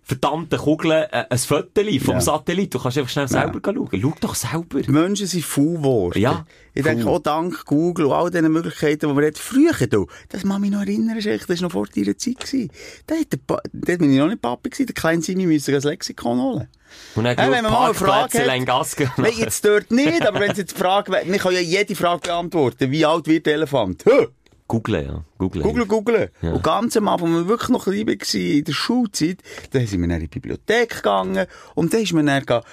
verdammten 0.04 0.58
Kugel 0.60 0.92
äh, 0.92 1.26
ein 1.30 1.38
Foto 1.38 1.82
vom 2.04 2.16
Ja. 2.16 2.22
Satellit. 2.22 2.74
Du 2.74 2.80
kannst 2.80 2.98
einfach 2.98 3.10
schnell 3.12 3.28
selber 3.28 3.60
schauen. 3.64 3.90
Schau 4.02 4.14
doch 4.20 4.36
selber. 4.36 4.82
Die 4.82 4.92
Menschen 4.92 5.28
sind 5.28 5.46
faul 5.46 5.78
geworden. 5.78 6.20
Ja, 6.20 6.46
Ich 6.74 6.84
denke 6.84 7.08
auch 7.08 7.20
dank 7.20 7.66
Google 7.66 8.06
und 8.08 8.12
all 8.14 8.30
diesen 8.32 8.52
Möglichkeiten, 8.52 9.10
die 9.10 9.16
wir 9.16 9.24
jetzt 9.24 9.40
früher 9.40 9.74
da, 9.88 10.04
das 10.30 10.42
kann 10.44 10.60
mich 10.62 10.72
noch 10.72 10.82
erinnern, 10.82 11.16
das 11.18 11.26
war 11.50 11.56
noch 11.62 11.72
vor 11.72 11.86
deiner 11.88 12.18
Zeit. 12.18 12.40
gewesen. 12.40 12.72
Da 13.08 13.16
hat 13.16 13.32
der 13.32 13.38
pa 13.46 13.60
da 13.72 13.96
bin 13.98 14.12
ich 14.12 14.20
noch 14.20 14.28
nicht 14.28 14.42
Papi 14.42 14.70
gewesen, 14.70 14.88
der 14.88 14.96
kleine 14.96 15.22
Simi 15.22 15.46
müsste 15.46 15.74
ein 15.76 15.82
Lexikon 15.82 16.40
holen. 16.42 16.68
Und 17.16 17.24
dann 17.24 17.38
Hey, 17.38 17.52
wenn 17.52 17.64
man 17.64 17.72
mal 17.72 17.86
eine 17.86 17.94
Frage 17.94 18.40
hat- 18.40 18.46
Lengas 18.48 18.96
Nein, 19.18 19.32
jetzt 19.38 19.64
dort 19.64 19.92
nicht, 19.92 20.26
aber 20.28 20.42
wenn 20.42 20.52
es 20.52 20.58
jetzt 20.58 20.76
die 20.76 20.80
Frage 20.80 21.12
wir 21.12 21.40
können 21.40 21.56
ja 21.56 21.62
jede 21.62 21.96
Frage 21.96 22.22
beantworten. 22.28 22.92
Wie 22.92 23.06
alt 23.06 23.28
wird 23.28 23.46
der 23.46 23.54
Elefant? 23.54 24.04
Hä? 24.06 24.28
Google, 24.72 25.04
ja. 25.04 25.26
Google. 25.38 25.64
Google, 25.64 25.86
googeln. 25.86 26.30
Ja. 26.42 26.54
Und 26.54 26.64
ganz 26.64 26.96
am 26.96 27.08
Anfang, 27.10 27.34
als 27.36 27.44
wir 27.44 27.48
wirklich 27.50 27.70
noch 27.70 27.84
klein 27.84 28.08
waren, 28.08 28.42
in 28.58 28.64
der 28.64 28.72
Schulzeit, 28.72 29.38
da 29.72 29.80
sind 29.80 30.00
wir 30.02 30.08
dann 30.08 30.18
in 30.22 30.22
die 30.22 30.28
Bibliothek 30.40 30.96
gegangen 30.96 31.46
und 31.76 31.94
da 31.94 31.98
ist 31.98 32.14
man 32.14 32.26
dann, 32.28 32.46
ga- 32.46 32.64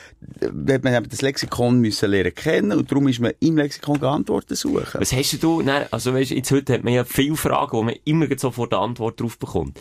hat 0.40 0.84
man 0.84 0.94
eben 0.94 1.08
das 1.08 1.22
Lexikon 1.22 1.80
müssen 1.80 2.08
lernen 2.10 2.34
kennen 2.34 2.78
und 2.78 2.90
darum 2.90 3.08
ist 3.08 3.18
man 3.18 3.32
im 3.40 3.56
Lexikon 3.56 4.00
Antworten 4.04 4.54
suchen. 4.54 4.84
Was 5.00 5.12
hast 5.12 5.42
du, 5.42 5.62
dann, 5.62 5.86
also 5.90 6.14
weißt, 6.14 6.30
jetzt 6.30 6.52
heute 6.52 6.74
hat 6.74 6.84
man 6.84 6.92
ja 6.92 7.04
viele 7.04 7.34
Fragen, 7.36 7.72
wo 7.72 7.82
man 7.82 7.94
immer 8.04 8.26
sofort 8.36 8.72
eine 8.72 8.82
Antwort 8.82 9.20
drauf 9.20 9.36
bekommt. 9.38 9.80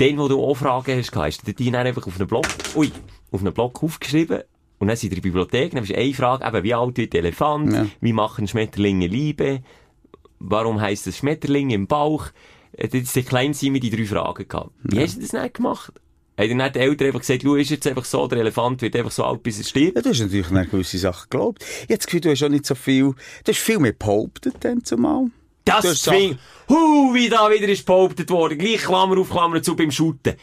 Den, 0.00 0.18
wo 0.18 0.26
du 0.28 0.42
auch 0.42 0.54
Fragen 0.54 0.96
hast, 0.98 1.14
hast 1.14 1.46
du 1.46 1.52
die 1.52 1.70
dann 1.70 1.86
einfach 1.86 2.06
auf 2.06 2.18
einen 2.18 2.26
Block, 2.26 2.46
ui, 2.74 2.90
auf 3.30 3.40
einen 3.42 3.52
Block 3.52 3.82
aufgeschrieben. 3.82 4.40
Und 4.78 4.88
dann 4.88 4.96
sind 4.96 5.10
in 5.10 5.16
der 5.16 5.22
Bibliothek, 5.22 5.72
dann 5.72 5.84
ist 5.84 5.94
eine 5.94 6.12
Frage, 6.14 6.44
eben, 6.46 6.64
wie 6.64 6.74
alt 6.74 6.96
wird 6.96 7.12
der 7.12 7.20
Elefant? 7.20 7.72
Ja. 7.72 7.86
Wie 8.00 8.12
machen 8.12 8.48
Schmetterlinge 8.48 9.06
Liebe? 9.06 9.60
Warum 10.46 10.80
heisst 10.80 11.06
es 11.06 11.18
Schmetterling 11.18 11.70
im 11.70 11.86
Bauch? 11.86 12.26
Äh, 12.72 12.88
Das 12.88 13.02
ist 13.02 13.16
der 13.16 13.22
kleine 13.22 13.54
Simon 13.54 13.80
die 13.80 13.90
drei 13.90 14.04
Fragen 14.04 14.46
gehabt. 14.46 14.70
Wie 14.82 15.00
hast 15.00 15.16
du 15.16 15.20
das 15.22 15.32
nicht 15.32 15.54
gemacht? 15.54 15.92
Haben 16.36 16.58
dann 16.58 16.72
die 16.72 16.78
Eltern 16.80 17.06
einfach 17.06 17.20
gesagt, 17.20 17.42
schau, 17.44 17.54
ist 17.54 17.70
jetzt 17.70 17.86
einfach 17.86 18.04
so, 18.04 18.26
der 18.26 18.38
Elefant 18.40 18.82
wird 18.82 18.96
einfach 18.96 19.12
so 19.12 19.22
alt, 19.24 19.42
bis 19.44 19.58
er 19.58 19.64
stirbt? 19.64 19.96
Ja, 19.96 20.02
du 20.02 20.08
hast 20.10 20.20
natürlich 20.20 20.50
an 20.50 20.68
gewisse 20.68 20.98
Sachen 20.98 21.28
geglaubt. 21.30 21.64
Das 21.88 22.06
Gefühl, 22.06 22.20
du 22.20 22.30
hast 22.30 22.42
auch 22.42 22.48
nicht 22.48 22.66
so 22.66 22.74
viel, 22.74 23.04
du 23.44 23.52
hast 23.52 23.58
viel 23.60 23.78
mehr 23.78 23.92
behauptet 23.92 24.56
dann 24.60 24.84
zumal. 24.84 25.30
Das 25.64 25.84
hast 25.84 26.02
zwingt, 26.02 26.38
hu, 26.68 27.14
wie 27.14 27.28
da 27.28 27.48
wieder 27.50 27.68
ist 27.68 27.86
behauptet 27.86 28.28
worden. 28.30 28.58
Gleich 28.58 28.82
Klammer 28.82 29.16
auf 29.18 29.30
Klammer 29.30 29.62
zu 29.62 29.76
beim 29.76 29.90
Shooten. 29.92 30.34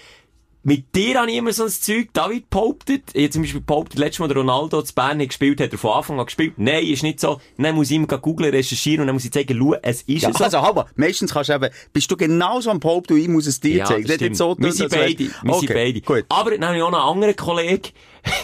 Mit 0.63 0.96
dir 0.96 1.20
habe 1.20 1.32
ich 1.32 1.38
immer 1.38 1.51
so 1.53 1.63
ein 1.63 1.70
Zeug, 1.70 2.10
David 2.13 2.50
behauptet. 2.51 3.03
Ich 3.13 3.24
habe 3.24 3.30
zum 3.32 3.41
Beispiel 3.41 3.62
behauptet, 3.62 3.98
letztes 3.98 4.20
Mal 4.20 4.32
Ronaldo 4.32 4.84
zu 4.84 4.94
Bern 4.94 5.20
hat 5.20 5.30
gespielt, 5.30 5.60
hat 5.60 5.72
er 5.72 5.77
von 5.80 5.91
Anfang 5.94 6.20
an 6.20 6.25
gespielt. 6.27 6.53
Nein, 6.58 6.86
ist 6.86 7.01
nicht 7.01 7.20
so. 7.20 7.41
Dann 7.58 7.74
muss 7.74 7.89
ich 7.89 7.96
ihm 7.96 8.06
googeln, 8.08 8.51
recherchieren 8.53 9.01
und 9.01 9.08
dann 9.08 9.15
muss 9.15 9.25
ich 9.25 9.32
zeigen, 9.32 9.58
schau, 9.60 9.74
es 9.82 10.03
ist 10.03 10.22
Ja, 10.22 10.32
so. 10.32 10.44
also, 10.44 10.62
halber, 10.62 10.86
meistens 10.96 11.34
kannst 11.34 11.50
du 11.50 11.53
eben, 11.56 11.70
bist 11.94 12.12
du 12.12 12.15
genauso 12.15 12.70
am 12.70 12.80
Behaupten, 12.80 13.13
und 13.13 13.20
ich 13.22 13.27
muss 13.27 13.48
es 13.48 13.60
dir 13.60 13.77
Ja, 13.77 13.86
zeigen. 13.86 14.01
das 14.03 14.10
Das 14.10 14.15
stimmt. 14.18 14.38
so 14.38 14.56
wir 14.60 14.72
sind 14.72 14.89
beide. 14.91 15.18
Wir 15.20 15.30
sind 15.30 15.50
Okay, 15.50 15.74
beide. 15.74 16.01
Gut. 16.01 16.25
Aber 16.30 16.51
dann 16.51 16.63
habe 16.65 16.77
ich 16.77 16.84
auch 16.84 16.88
einen 16.88 16.96
anderen 16.96 17.36
Kollegen. 17.36 17.89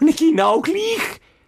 und 0.00 0.08
ich 0.08 0.16
genau 0.16 0.62
gleich. 0.62 0.76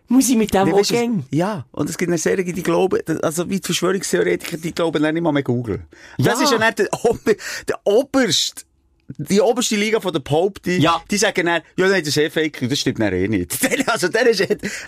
Muss 0.08 0.28
ich 0.28 0.36
mit 0.36 0.52
dem 0.52 0.68
Nee, 0.68 0.74
auch 0.74 0.82
gehen? 0.86 1.24
Ja, 1.30 1.64
und 1.72 1.88
es 1.88 1.96
gibt 1.96 2.10
eine 2.10 2.18
Serie, 2.18 2.44
die 2.44 2.62
glauben, 2.62 3.00
also 3.22 3.48
wie 3.48 3.60
die 3.60 3.64
Verschwörungstheoretiker, 3.64 4.58
die 4.58 4.72
glauben 4.74 5.02
nicht 5.02 5.22
mal 5.22 5.32
mehr 5.32 5.42
Google. 5.42 5.86
Das 6.18 6.38
Ja. 6.38 6.44
ist 6.44 6.52
ja 6.52 6.58
nicht 6.58 6.80
der, 6.80 6.88
Ober, 7.04 7.32
der 7.66 7.80
oberste, 7.84 8.64
die 9.18 9.40
oberste 9.40 9.76
Liga 9.76 10.00
von 10.00 10.12
der 10.12 10.20
Behauptung. 10.20 10.80
Ja. 10.80 11.02
Die 11.10 11.16
sagen 11.16 11.46
dann, 11.46 11.62
ja, 11.76 11.88
nein, 11.88 12.00
das 12.00 12.08
ist 12.08 12.16
eh 12.18 12.30
fake, 12.30 12.68
das 12.68 12.78
stimmt 12.78 13.00
dann 13.00 13.12
eh 13.12 13.28
nicht. 13.28 13.58
Also, 13.92 14.08
der 14.08 14.26
ist, 14.28 14.40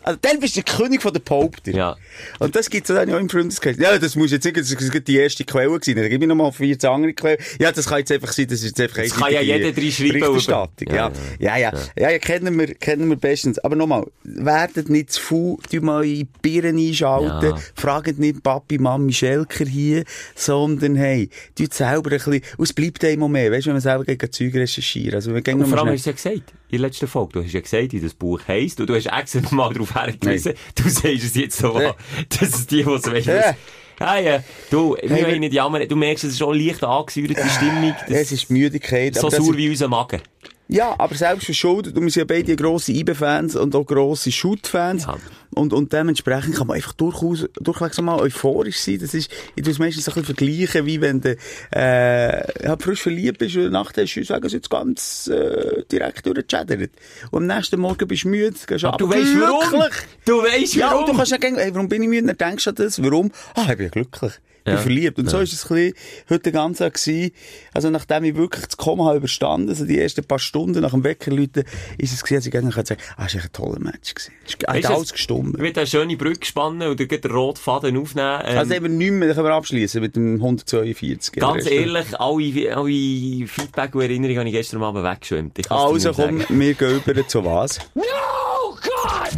also, 0.03 0.19
der 0.23 0.39
bist 0.41 0.57
der 0.57 0.63
König 0.63 1.03
von 1.03 1.13
der 1.13 1.21
Behaupter. 1.21 1.73
Ja. 1.73 1.97
Und 2.39 2.57
das 2.57 2.71
gibt's 2.71 2.89
dann 2.89 3.09
ja 3.09 3.17
auch 3.17 3.21
im 3.21 3.29
Freundeskreis. 3.29 3.77
Ja, 3.77 3.99
das 3.99 4.17
muss 4.17 4.31
jetzt 4.31 4.45
nicht, 4.45 4.57
das 4.57 4.71
ist 4.71 5.09
die 5.09 5.17
erste 5.17 5.45
Quelle 5.45 5.69
gewesen. 5.79 5.97
Dann 6.01 6.09
gebe 6.09 6.25
ich 6.25 6.29
nochmal 6.29 6.53
14 6.53 6.89
andere 6.89 7.13
Quellen. 7.13 7.39
Ja, 7.59 7.71
das 7.73 7.87
kann 7.87 7.99
jetzt 7.99 8.13
einfach 8.13 8.33
sein, 8.33 8.47
das 8.47 8.61
ist 8.63 8.79
jetzt 8.79 8.81
einfach 8.81 9.03
Das 9.03 9.15
kann 9.15 9.33
ja 9.33 9.41
jeder 9.43 9.67
reinschreiben, 9.77 10.21
Berichterstattung. 10.21 10.89
aber- 10.89 11.13
Ja, 11.39 11.57
ja, 11.57 11.71
ja. 11.73 11.73
Ja, 11.99 12.11
ja, 12.11 12.19
kennen 12.19 12.59
wir, 12.59 12.75
kennen 12.77 13.09
wir 13.11 13.17
bestens. 13.17 13.59
Aber 13.59 13.77
nochmal, 13.77 14.07
werdet 14.23 14.89
nicht 14.89 15.13
zu 15.13 15.21
faul, 15.21 15.57
tu 15.71 15.81
mal 15.83 16.05
in 16.05 16.15
die 16.21 16.29
Birnen 16.41 16.79
einschalten, 16.79 17.49
Ja. 17.51 17.59
fragt 17.75 18.19
nicht 18.19 18.43
Papi, 18.43 18.79
Mami, 18.79 19.13
Schelker 19.13 19.67
hier, 19.67 20.05
sondern 20.35 20.97
hey, 20.97 21.29
tut 21.57 21.75
selber 21.75 22.11
ein 22.11 22.17
bisschen, 22.17 22.41
und 22.57 22.65
es 22.65 22.73
bleibt 22.73 23.05
einem 23.05 23.31
mehr, 23.31 23.51
weißt 23.53 23.67
du, 23.67 23.69
wenn 23.69 23.75
man 23.75 23.83
selber 23.83 24.05
gegen 24.17 24.33
Zeug 24.33 24.55
recherchiert. 24.55 25.15
Also, 25.15 25.33
wir 25.35 25.41
gehen 25.43 25.61
Und 25.61 25.67
vor 25.69 25.79
allem 25.79 25.93
hast 25.93 26.07
du 26.07 26.11
ja 26.11 26.17
gesagt, 26.17 26.53
in 26.69 26.79
der 26.79 26.81
letzten 26.81 27.07
Folge, 27.09 27.33
du 27.35 27.45
hast 27.45 27.53
ja 27.53 27.61
gesagt, 27.61 27.93
wie 27.93 28.01
das 28.01 28.15
Buch 28.15 28.41
heisst, 28.49 28.81
und 28.81 28.89
du 28.89 28.95
hast 28.95 29.07
extra 29.07 29.41
nochmal 29.41 29.73
darauf 29.73 29.95
hergewiesen, 29.95 30.55
du 30.75 30.89
sagst 30.89 31.05
es 31.25 31.35
jetzt 31.35 31.59
so, 31.59 31.81
Ja. 31.81 31.95
das 32.29 32.49
ist 32.51 32.71
die, 32.71 32.83
die 32.83 32.91
es 32.91 33.07
weiss. 33.11 33.25
Ja. 33.27 33.55
Ja, 34.01 34.19
ja, 34.19 34.45
du, 34.71 34.97
wir 35.01 35.09
wir- 35.09 35.27
wollen 35.27 35.39
nicht 35.41 35.53
jammern, 35.53 35.87
du 35.89 35.95
merkst, 35.95 36.25
es 36.25 36.33
ist 36.33 36.39
schon 36.41 36.59
leicht 36.59 36.83
angesäuert, 36.83 37.31
die 37.31 37.49
Stimmung, 37.49 37.95
das 38.09 38.11
Es 38.19 38.33
ist 38.33 38.51
Müdigkeit. 38.51 39.15
so 39.15 39.31
sauer 39.31 39.57
wie 39.57 39.69
unser 39.71 39.87
Magen. 39.87 40.21
Ja, 40.69 40.95
aber 40.99 41.15
selbst 41.15 41.45
verschuldet. 41.45 41.95
Und 41.97 42.05
wir 42.05 42.11
sind 42.11 42.21
ja 42.21 42.25
beide 42.37 42.57
grosse 42.57 42.93
IBE-Fans 42.93 43.55
und 43.57 43.75
auch 43.77 43.85
grosse 43.85 44.33
Shoot-Fans. 44.33 45.05
Ja. 45.05 45.17
Und, 45.51 45.73
und 45.75 45.93
dementsprechend 45.93 46.57
kann 46.57 46.67
man 46.67 46.77
einfach 46.77 46.95
durchaus, 46.95 47.47
durchaus 47.61 48.01
mal 48.01 48.19
euphorisch 48.19 48.79
sein. 48.79 48.99
Das 49.01 49.13
ist, 49.13 49.31
ich 49.55 49.63
tue 49.63 49.73
es 49.73 49.79
meistens 49.79 50.09
ein 50.09 50.15
bisschen 50.15 50.25
vergleichen, 50.35 50.87
wie 50.87 51.01
wenn 51.01 51.21
du, 51.21 51.37
äh, 51.71 52.67
halt 52.67 52.83
frisch 52.83 53.03
verliebt 53.03 53.39
bist 53.39 53.57
und 53.57 53.71
Nacht 53.73 53.97
hast 53.99 54.15
du, 54.15 54.25
sagen 54.25 54.49
sie 54.49 54.57
jetzt 54.57 54.71
ganz, 54.71 55.29
äh, 55.29 55.85
direkt 55.93 56.25
durchgechattert. 56.27 56.91
Und 57.31 57.49
am 57.51 57.57
nächsten 57.57 57.79
Morgen 57.79 58.09
bist 58.09 58.25
du 58.25 58.29
müde, 58.29 58.57
gehst 58.67 58.85
Aber 58.85 58.97
du 58.97 59.09
weißt 59.09 59.39
warum. 59.39 59.85
Du 60.25 60.43
weißt 60.43 60.75
Ja, 60.77 60.93
warum. 60.93 61.07
du 61.07 61.15
kannst 61.15 61.31
nicht 61.33 61.41
gehen, 61.43 61.57
hey, 61.57 61.75
warum 61.75 61.89
bin 61.89 62.03
ich 62.03 62.09
müde? 62.09 62.35
Dann 62.35 62.49
denkst 62.51 62.65
du 62.65 62.71
an 62.71 62.77
das. 62.77 63.03
Warum? 63.03 63.31
Ah, 63.55 63.67
ich 63.71 63.77
bin 63.77 63.85
ja 63.87 63.91
glücklich. 63.91 64.33
Ich 64.67 64.71
bin 64.71 64.75
Ja. 64.77 64.81
verliebt. 64.81 65.19
Und 65.19 65.29
so 65.29 65.37
Ja. 65.37 65.43
ist 65.43 65.53
es 65.53 65.71
ein 65.71 65.75
bisschen 65.77 65.95
heute 66.31 66.39
den 66.45 66.53
ganzen 66.55 66.85
Tag 66.85 66.95
gewesen. 66.95 67.33
Also, 67.75 67.91
nachdem 67.91 68.25
ich 68.25 68.35
wirklich 68.35 68.65
das 68.65 68.79
Komma 68.79 69.05
habe 69.05 69.19
überstanden, 69.19 69.69
also 69.69 69.85
die 69.85 70.01
ersten 70.01 70.25
paar 70.25 70.39
Stunden 70.39 70.81
nach 70.81 70.93
dem 70.93 71.05
Weckerläuten, 71.05 71.65
ist 71.99 72.15
es 72.15 72.23
gewesen, 72.23 72.37
als 72.37 72.47
ich 72.47 72.53
gegen 72.53 72.71
sagen 72.71 72.97
ah, 73.19 73.25
es 73.27 73.35
war 73.35 73.43
ein 73.43 73.53
toller 73.53 73.79
Match 73.79 74.15
gewesen. 74.15 74.33
Es 74.47 74.53
hat 74.55 74.75
Weisst 74.75 74.89
du, 74.89 74.95
alles 74.95 75.13
gestummt. 75.13 75.55
Ich 75.57 75.61
will 75.63 75.73
eine 75.77 75.87
schöne 75.87 76.17
Brücke 76.17 76.47
spannen 76.47 76.89
und 76.89 76.99
den 76.99 77.31
roten 77.31 77.61
Faden 77.61 77.99
aufnehmen. 77.99 78.41
Ähm, 78.47 78.57
Also, 78.59 78.73
eben 78.73 78.97
nicht 78.97 79.11
mehr, 79.13 79.29
dann 79.29 79.37
können 79.37 79.49
wir 79.49 79.55
abschließen 79.55 80.01
mit 80.01 80.17
dem 80.17 80.41
142. 80.41 81.35
ganz 81.43 81.67
ehrlich, 81.67 82.19
alle, 82.19 82.75
alle 82.75 83.47
Feedback 83.47 83.95
und 83.95 84.01
Erinnerungen 84.01 84.39
habe 84.39 84.49
ich 84.49 84.55
gestern 84.55 84.83
Abend 84.83 85.05
weggeschwemmt. 85.05 85.71
Also, 85.71 86.13
komm, 86.15 86.41
sagen. 86.41 86.59
wir 86.59 86.73
gehen 86.73 87.03
über 87.05 87.29
zu 87.29 87.45
was? 87.45 87.81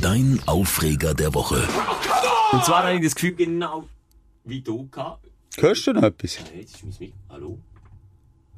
Dein 0.01 0.41
Aufreger 0.47 1.15
der 1.15 1.35
Woche. 1.35 1.67
Und 2.53 2.65
zwar 2.65 2.85
habe 2.85 2.95
ich 2.95 3.03
das 3.03 3.15
Gefühl, 3.17 3.33
genau 3.35 3.89
wie 4.47 4.61
du 4.63 4.89
gehabt. 4.89 5.27
Hörst 5.59 5.87
du 5.87 5.93
noch 5.93 6.03
etwas? 6.03 6.39
Hey, 6.39 6.61
Jetzt 6.61 6.77
ist 6.77 6.85
mein 6.85 6.95
Mikro. 6.99 7.17
Hallo? 7.31 7.59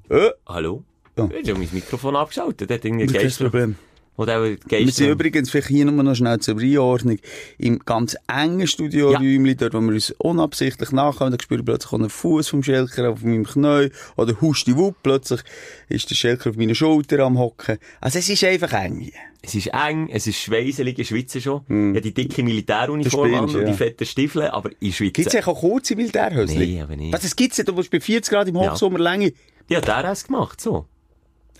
Äh, 0.09 0.31
Hallo? 0.47 0.85
Ja. 1.17 1.25
Jetzt 1.27 1.49
habe 1.49 1.59
mein 1.59 1.69
Mikrofon 1.73 2.17
abgeschaltet. 2.17 2.71
Das 2.71 2.79
ist 2.79 3.39
kein. 3.39 3.51
Problem. 3.51 3.77
Oder 4.17 4.43
Wir 4.43 4.91
sind 4.91 5.11
übrigens 5.11 5.49
vielleicht 5.49 5.69
hier 5.69 5.85
nur 5.85 6.03
noch 6.03 6.17
schnell 6.17 6.41
zur 6.41 6.59
Einordnung 6.59 7.19
im 7.57 7.79
ganz 7.79 8.17
engen 8.27 8.67
Studioräumchen, 8.67 9.57
dort, 9.57 9.75
wo 9.75 9.81
wir 9.81 9.93
uns 9.93 10.11
unabsichtlich 10.19 10.91
nachkommen, 10.91 11.31
da 11.31 11.39
spüre 11.41 11.61
ich 11.61 11.65
plötzlich 11.65 11.93
einen 11.93 12.11
Fuß 12.11 12.49
vom 12.49 12.65
Schelker 12.65 13.11
auf 13.11 13.23
meinem 13.23 13.45
Knie, 13.45 13.91
oder 14.17 14.41
husti 14.41 14.77
wupp, 14.77 14.97
plötzlich 15.05 15.43
ist 15.89 16.11
der 16.11 16.17
Schelker 16.17 16.51
auf 16.51 16.57
meiner 16.57 16.75
Schulter 16.75 17.21
am 17.21 17.39
Hocken. 17.39 17.79
Also 18.01 18.19
es 18.19 18.29
ist 18.29 18.43
einfach 18.43 18.73
eng 18.73 18.99
hier. 18.99 19.13
Es 19.41 19.55
ist 19.55 19.69
eng, 19.69 20.09
es 20.11 20.27
ist 20.27 20.37
schweisselig, 20.39 20.99
ich 20.99 21.09
schwitze 21.09 21.41
schon. 21.41 21.63
Ich 21.69 21.73
habe 21.73 22.01
die 22.01 22.13
dicke 22.13 22.43
Militäruniform 22.43 23.31
Du 23.31 23.37
an 23.37 23.45
und 23.45 23.53
die 23.55 23.71
ja. 23.71 23.73
fetten 23.73 24.05
Stiefel, 24.05 24.43
aber 24.49 24.71
ich 24.81 24.97
schwitze. 24.97 25.13
Gibt's 25.13 25.35
eigentlich 25.35 25.47
auch 25.47 25.61
kurze 25.61 25.95
Militärhösli? 25.95 26.67
Nee, 26.67 26.83
aber 26.83 26.97
nicht. 26.97 27.13
Was, 27.13 27.23
das 27.23 27.37
gibt's 27.37 27.57
nicht, 27.59 27.69
du 27.69 27.73
musst 27.73 27.91
bei 27.91 28.01
40 28.01 28.33
Grad 28.33 28.49
im 28.49 28.57
Ja. 28.57 28.73
Hochsommer 28.73 28.99
Länge. 28.99 29.33
Ja, 29.69 29.81
der 29.81 29.97
hat 29.99 30.07
es 30.07 30.25
gemacht, 30.25 30.61
so. 30.61 30.87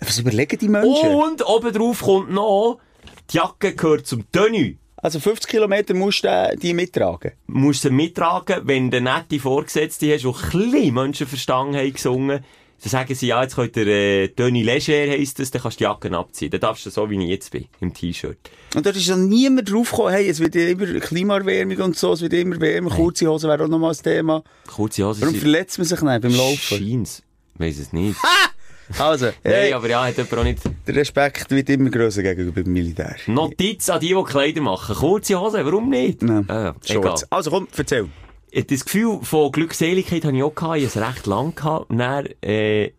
Was 0.01 0.19
überlegen 0.19 0.57
die 0.59 0.69
Menschen? 0.69 1.09
Und 1.15 1.45
obendrauf 1.47 2.01
kommt 2.01 2.31
noch, 2.31 2.79
die 3.31 3.37
Jacke 3.37 3.73
gehört 3.75 4.07
zum 4.07 4.29
Tenue. 4.31 4.75
Also 4.97 5.19
50 5.21 5.49
Kilometer 5.49 5.93
musst 5.93 6.25
du 6.25 6.27
äh, 6.27 6.57
die 6.57 6.73
mittragen. 6.73 7.31
musst 7.47 7.83
sie 7.83 7.89
mittragen, 7.89 8.61
wenn 8.67 8.91
du 8.91 8.99
nette 8.99 9.39
Vorgesetzte 9.39 10.13
hast, 10.13 10.23
die 10.23 10.27
ein 10.27 10.33
bisschen 10.69 10.93
Menschenverstand 10.93 11.75
haben 11.77 11.93
gesungen, 11.93 12.43
dann 12.81 12.89
sagen 12.89 13.13
sie, 13.13 13.27
ja, 13.27 13.41
jetzt 13.41 13.55
könnt 13.55 13.75
ihr, 13.75 13.87
äh, 13.87 14.27
Tony 14.29 14.63
Leger 14.63 14.93
heisst 15.11 15.39
das, 15.39 15.51
dann 15.51 15.61
kannst 15.61 15.79
du 15.79 15.79
die 15.79 15.83
Jacken 15.85 16.15
abziehen. 16.15 16.49
Dann 16.51 16.61
darfst 16.61 16.85
du 16.85 16.89
so, 16.89 17.09
wie 17.09 17.21
ich 17.21 17.29
jetzt 17.29 17.51
bin, 17.51 17.65
im 17.81 17.93
T-Shirt. 17.93 18.37
Und 18.75 18.85
dort 18.85 18.95
ist 18.95 19.09
noch 19.09 19.17
niemand 19.17 19.71
draufgekommen, 19.71 20.13
hey, 20.13 20.29
es 20.29 20.39
wird 20.39 20.55
ja 20.55 20.67
immer 20.67 20.85
Klimaerwärmung 20.99 21.77
und 21.77 21.97
so, 21.97 22.13
es 22.13 22.21
wird 22.21 22.33
immer 22.33 22.59
wärmer, 22.59 22.89
kurze 22.89 23.27
Hosen 23.27 23.49
wäre 23.49 23.63
auch 23.63 23.67
noch 23.67 23.79
mal 23.79 23.89
das 23.89 24.01
Thema. 24.01 24.43
Kurze 24.67 25.05
Hose 25.05 25.21
Warum 25.21 25.35
verletzt 25.35 25.77
man 25.77 25.87
sich 25.87 26.01
nicht 26.01 26.21
beim 26.21 26.35
Laufen? 26.35 26.57
Scheint's. 26.57 27.23
Weiss 27.55 27.77
es 27.79 27.91
nicht. 27.91 28.17
Also, 28.97 29.25
Nein, 29.43 29.53
hey, 29.53 29.73
aber 29.73 29.89
ja, 29.89 30.05
hat 30.05 30.17
jemand 30.17 30.33
auch 30.33 30.43
nicht. 30.43 30.59
der 30.87 30.95
Respekt 30.95 31.51
wird 31.51 31.69
immer 31.69 31.89
grösser 31.89 32.23
gegenüber 32.23 32.63
dem 32.63 32.73
Militär. 32.73 33.15
Notiz 33.27 33.89
an 33.89 33.99
die, 33.99 34.15
die 34.15 34.23
Kleider 34.23 34.61
machen. 34.61 34.95
Kurze 34.95 35.39
Hose, 35.39 35.63
warum 35.65 35.89
nicht? 35.89 36.23
Nein. 36.23 36.47
Äh, 36.47 36.53
egal. 36.53 37.03
Shorts. 37.03 37.31
Also 37.31 37.51
komm, 37.51 37.67
erzähl. 37.75 38.07
Das 38.67 38.85
Gefühl 38.85 39.19
von 39.23 39.51
Glückseligkeit 39.51 40.23
hatte 40.23 40.35
ich 40.35 40.43
auch 40.43 40.55
gehabt, 40.55 40.77
ich 40.77 40.85
es 40.85 40.97
recht 40.97 41.27
lang 41.27 41.55
gehabt. 41.55 41.89
Und 41.89 41.99
dann, 41.99 42.27
äh, 42.41 42.91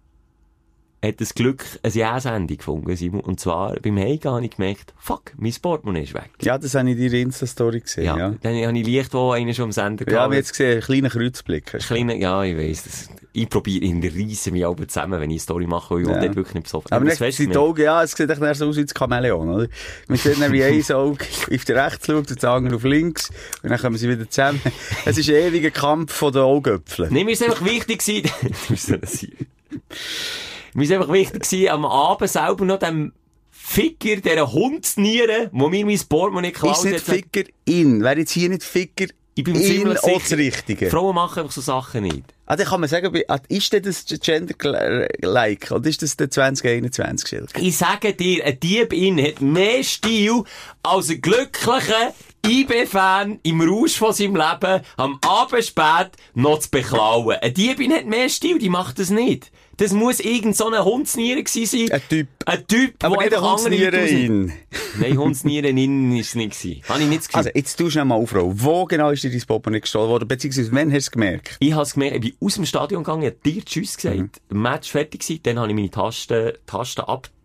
hat 1.03 1.21
das 1.21 1.35
Glück 1.35 1.65
eine 1.83 1.93
Ja-Sendung 1.93 2.57
gefunden, 2.59 2.95
Simon. 2.97 3.21
Und 3.23 3.41
zwar 3.41 3.75
beim 3.81 3.97
Heimgehen 3.99 4.33
habe 4.35 4.45
ich 4.45 4.51
gemerkt, 4.57 4.93
fuck, 4.99 5.33
mein 5.39 5.55
Portemonnaie 5.61 6.03
ist 6.03 6.15
weg. 6.15 6.31
Ja, 6.43 6.59
das 6.59 6.75
habe 6.75 6.91
ich 6.91 6.99
in 6.99 7.05
deiner 7.11 7.23
Insta-Story 7.23 7.81
gesehen, 7.81 8.05
Ja, 8.05 8.19
ja. 8.19 8.35
dann 8.43 8.55
habe 8.67 8.79
ich 8.79 8.87
Licht, 8.87 9.15
wo 9.15 9.31
einer 9.33 9.55
schon 9.55 9.65
am 9.67 9.73
Sender 9.73 10.11
Ja, 10.11 10.29
wir 10.31 10.37
jetzt 10.37 10.51
gesehen, 10.51 10.73
einen 10.73 10.83
kleinen 10.83 11.11
Kreuzblick. 11.11 11.65
Kleine, 11.79 12.19
ja, 12.19 12.43
ich 12.45 12.57
weiss, 12.57 12.83
das, 12.85 13.09
ich 13.33 13.49
probiere, 13.49 13.85
in 13.85 14.01
der 14.03 14.13
Reise 14.15 14.51
mich 14.51 14.67
aber 14.67 14.87
zusammen, 14.89 15.21
wenn 15.21 15.31
ich 15.31 15.35
eine 15.37 15.41
Story 15.41 15.67
mache, 15.67 15.95
weil 15.95 16.03
ich 16.03 16.09
Ja. 16.09 16.21
dort 16.21 16.37
wirklich 16.37 16.55
nicht 16.55 16.65
besoffen. 16.65 16.93
Aber 16.93 17.05
das 17.07 17.21
nicht 17.21 17.39
die 17.39 17.57
Augen, 17.57 17.81
ja, 17.83 18.03
es 18.03 18.13
sieht 18.13 18.29
echt 18.29 18.57
so 18.57 18.69
aus 18.69 18.77
wie 18.77 18.85
das 18.85 18.93
Chamäleon, 18.99 19.49
oder? 19.49 19.69
Man 20.09 20.19
sieht 20.19 20.41
dann, 20.41 20.53
wie 20.53 20.65
ein 20.65 20.83
Auge 20.93 21.25
auf 21.55 21.65
die 21.65 21.73
rechts 21.73 22.07
schaut 22.07 22.17
und 22.17 22.31
das 22.37 22.45
andere 22.45 22.77
auf 22.77 22.85
links. 22.85 23.31
Und 23.63 23.71
dann 23.71 23.79
kommen 23.79 23.97
sie 23.97 24.09
wieder 24.09 24.29
zusammen. 24.29 24.61
Es 25.07 25.17
ist 25.17 25.29
ein 25.31 25.37
ewiger 25.37 25.71
Kampf 25.71 26.13
von 26.13 26.33
den 26.33 26.43
Augäpfeln. 26.43 27.11
Nee, 27.13 27.25
mir 27.25 27.31
ist 27.33 27.43
einfach 27.43 27.65
wichtig 27.65 28.05
gewesen, 28.05 28.31
Mir 30.75 30.85
ist 30.85 30.93
einfach 30.93 31.13
wichtig 31.13 31.43
gewesen, 31.43 31.69
am 31.69 31.85
Abend 31.85 32.31
selber 32.31 32.65
noch 32.65 32.79
dem 32.79 33.13
Ficker, 33.51 34.17
dieser 34.17 34.53
Hundsnieren, 34.53 35.49
wo 35.53 35.69
mir 35.69 35.85
mein 35.85 36.01
Portemonnaie 36.09 36.53
geklaut 36.53 36.77
Ist 36.77 36.85
nicht 36.85 37.01
Ficker 37.01 37.45
in. 37.65 38.03
Wäre 38.03 38.21
jetzt 38.21 38.33
hier 38.33 38.49
nicht 38.49 38.63
Ficker 38.63 39.07
ich 39.35 39.45
bin 39.45 39.55
in 39.55 39.97
auch 39.97 40.21
das 40.21 40.33
Richtige? 40.33 40.91
Frauen 40.91 41.15
machen 41.15 41.41
einfach 41.41 41.53
so 41.53 41.61
Sachen 41.61 42.03
nicht. 42.03 42.25
Ah, 42.47 42.57
dann 42.57 42.67
kann 42.67 42.81
man 42.81 42.89
sagen, 42.89 43.17
ah, 43.29 43.39
ist 43.49 43.73
denn 43.73 43.85
das 43.85 44.05
Gender-like? 44.07 45.71
Oder 45.71 45.89
ist 45.89 46.03
das 46.03 46.17
der 46.17 46.31
2021-Schild? 46.31 47.51
Ich 47.59 47.77
sage 47.77 48.13
dir, 48.13 48.45
ein 48.45 48.59
Dieb 48.59 48.93
in 48.93 49.23
hat 49.25 49.41
mehr 49.41 49.85
Stil 49.85 50.43
als 50.83 51.11
ein 51.11 51.21
glücklicher 51.21 52.13
IB-Fan 52.45 53.39
im 53.45 53.61
Rausch 53.61 53.97
von 53.97 54.13
seinem 54.13 54.37
Leben 54.37 54.83
am 54.97 55.19
Abend 55.25 55.65
spät 55.65 56.11
noch 56.35 56.59
zu 56.59 56.71
beklauen. 56.71 57.37
Ein 57.41 57.55
Diebin 57.55 57.93
hat 57.93 58.07
mehr 58.07 58.29
Stil, 58.29 58.59
die 58.59 58.69
macht 58.69 58.99
das 58.99 59.11
nicht. 59.11 59.53
Das 59.81 59.95
muss 59.95 60.21
irgend 60.21 60.55
so 60.55 60.69
ein 60.69 60.85
Hundsnieren 60.85 61.43
gewesen 61.43 61.89
sein. 61.89 61.91
Ein 61.91 62.03
Typ. 62.07 62.29
Ein 62.45 62.67
Typ, 62.67 63.03
Aber 63.03 63.17
der 63.17 63.25
nicht 63.25 63.35
einfach 63.35 63.65
andere 63.65 64.09
in. 64.09 64.53
Nein, 64.99 65.17
Hundsnieren 65.17 65.79
innen 65.79 66.15
ist 66.19 66.29
es 66.29 66.35
nicht 66.35 66.61
gewesen. 66.61 66.83
Habe 66.87 67.03
ich 67.03 67.09
nicht 67.09 67.21
Gefühl. 67.23 67.39
Also, 67.39 67.51
jetzt 67.55 67.77
tust 67.77 67.97
du 67.97 68.05
mal 68.05 68.17
aufrollen. 68.17 68.53
Wo 68.63 68.85
genau 68.85 69.09
ist 69.09 69.25
dir 69.25 69.31
dein 69.31 69.41
Portemonnaie 69.41 69.81
gestohlen 69.81 70.11
worden? 70.11 70.29
Beziehungsweise, 70.29 70.71
wann 70.73 70.89
hast 70.89 70.93
du 70.93 70.99
es 70.99 71.11
gemerkt? 71.13 71.57
Ich 71.61 71.73
habe 71.73 71.85
es 71.85 71.95
gemerkt, 71.95 72.17
ich 72.17 72.21
bin 72.21 72.47
aus 72.47 72.55
dem 72.57 72.67
Stadion 72.67 73.05
gegangen, 73.05 73.25
habe 73.25 73.37
dir 73.43 73.65
Tschüss 73.65 73.97
gesagt, 73.97 74.17
Mhm. 74.51 74.61
Match 74.61 74.91
fertig 74.91 75.23
gewesen, 75.23 75.41
dann 75.45 75.59
habe 75.59 75.69
ich 75.69 75.75
meine 75.75 75.91
Tasten, 75.91 76.53
Tasten 76.67 77.01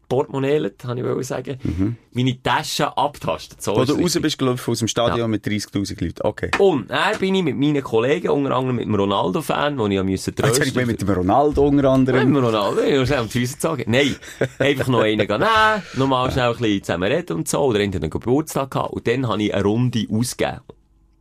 abportemonnaielet, 0.06 0.84
habe 0.86 1.20
ich 1.20 1.28
sagen. 1.28 1.58
Mhm. 1.64 1.98
Meine 2.12 2.42
Taschen 2.42 2.86
abtastet, 2.86 3.62
so 3.62 3.84
du 3.84 3.94
raus 3.94 4.18
bist 4.22 4.38
gelaufen 4.38 4.72
aus 4.72 4.80
dem 4.80 4.88
Stadion 4.88 5.20
Ja. 5.20 5.28
mit 5.28 5.46
30.000 5.46 6.02
Leuten. 6.04 6.22
Okay. 6.22 6.52
Und 6.60 6.90
dann 6.90 7.18
bin 7.20 7.36
ich 7.36 7.44
mit 7.44 7.58
meinen 7.58 7.84
Kollegen, 7.84 8.30
unter 8.30 8.56
anderem 8.56 8.78
mit 8.78 8.86
dem 8.86 8.96
Ronaldo-Fan, 8.96 9.78
den 9.78 9.92
ich 9.92 10.04
müssen 10.04 10.34
Jetzt 10.38 10.44
habe 10.44 10.52
ich 10.52 10.58
trösten 10.58 10.88
mit 10.88 11.02
dem 11.02 11.10
Ronaldo 11.10 11.68
unter 11.68 11.90
anderem. 11.90 12.32
Mit 12.32 12.38
dem 12.38 12.46
Ronaldo, 12.46 12.82
ich 12.82 13.00
muss 13.00 13.12
am 13.12 13.30
Füße 13.30 13.58
sagen. 13.60 13.84
Nein, 13.88 14.16
einfach 14.60 14.88
noch 14.88 15.02
einen 15.02 15.28
gehen 15.28 15.40
nehmen, 15.40 15.84
nochmal 15.96 16.32
schnell 16.32 16.52
ein 16.52 16.58
bisschen 16.58 16.84
zusammen 16.84 17.12
reden 17.12 17.38
und 17.38 17.48
so, 17.48 17.60
oder 17.60 17.80
einen 17.80 18.10
Geburtstag 18.10 18.72
gehabt, 18.72 18.94
und 18.94 19.08
dann 19.08 19.28
habe 19.28 19.44
ich 19.44 19.54
eine 19.54 19.64
Runde 19.64 20.06
ausgegeben. 20.12 20.62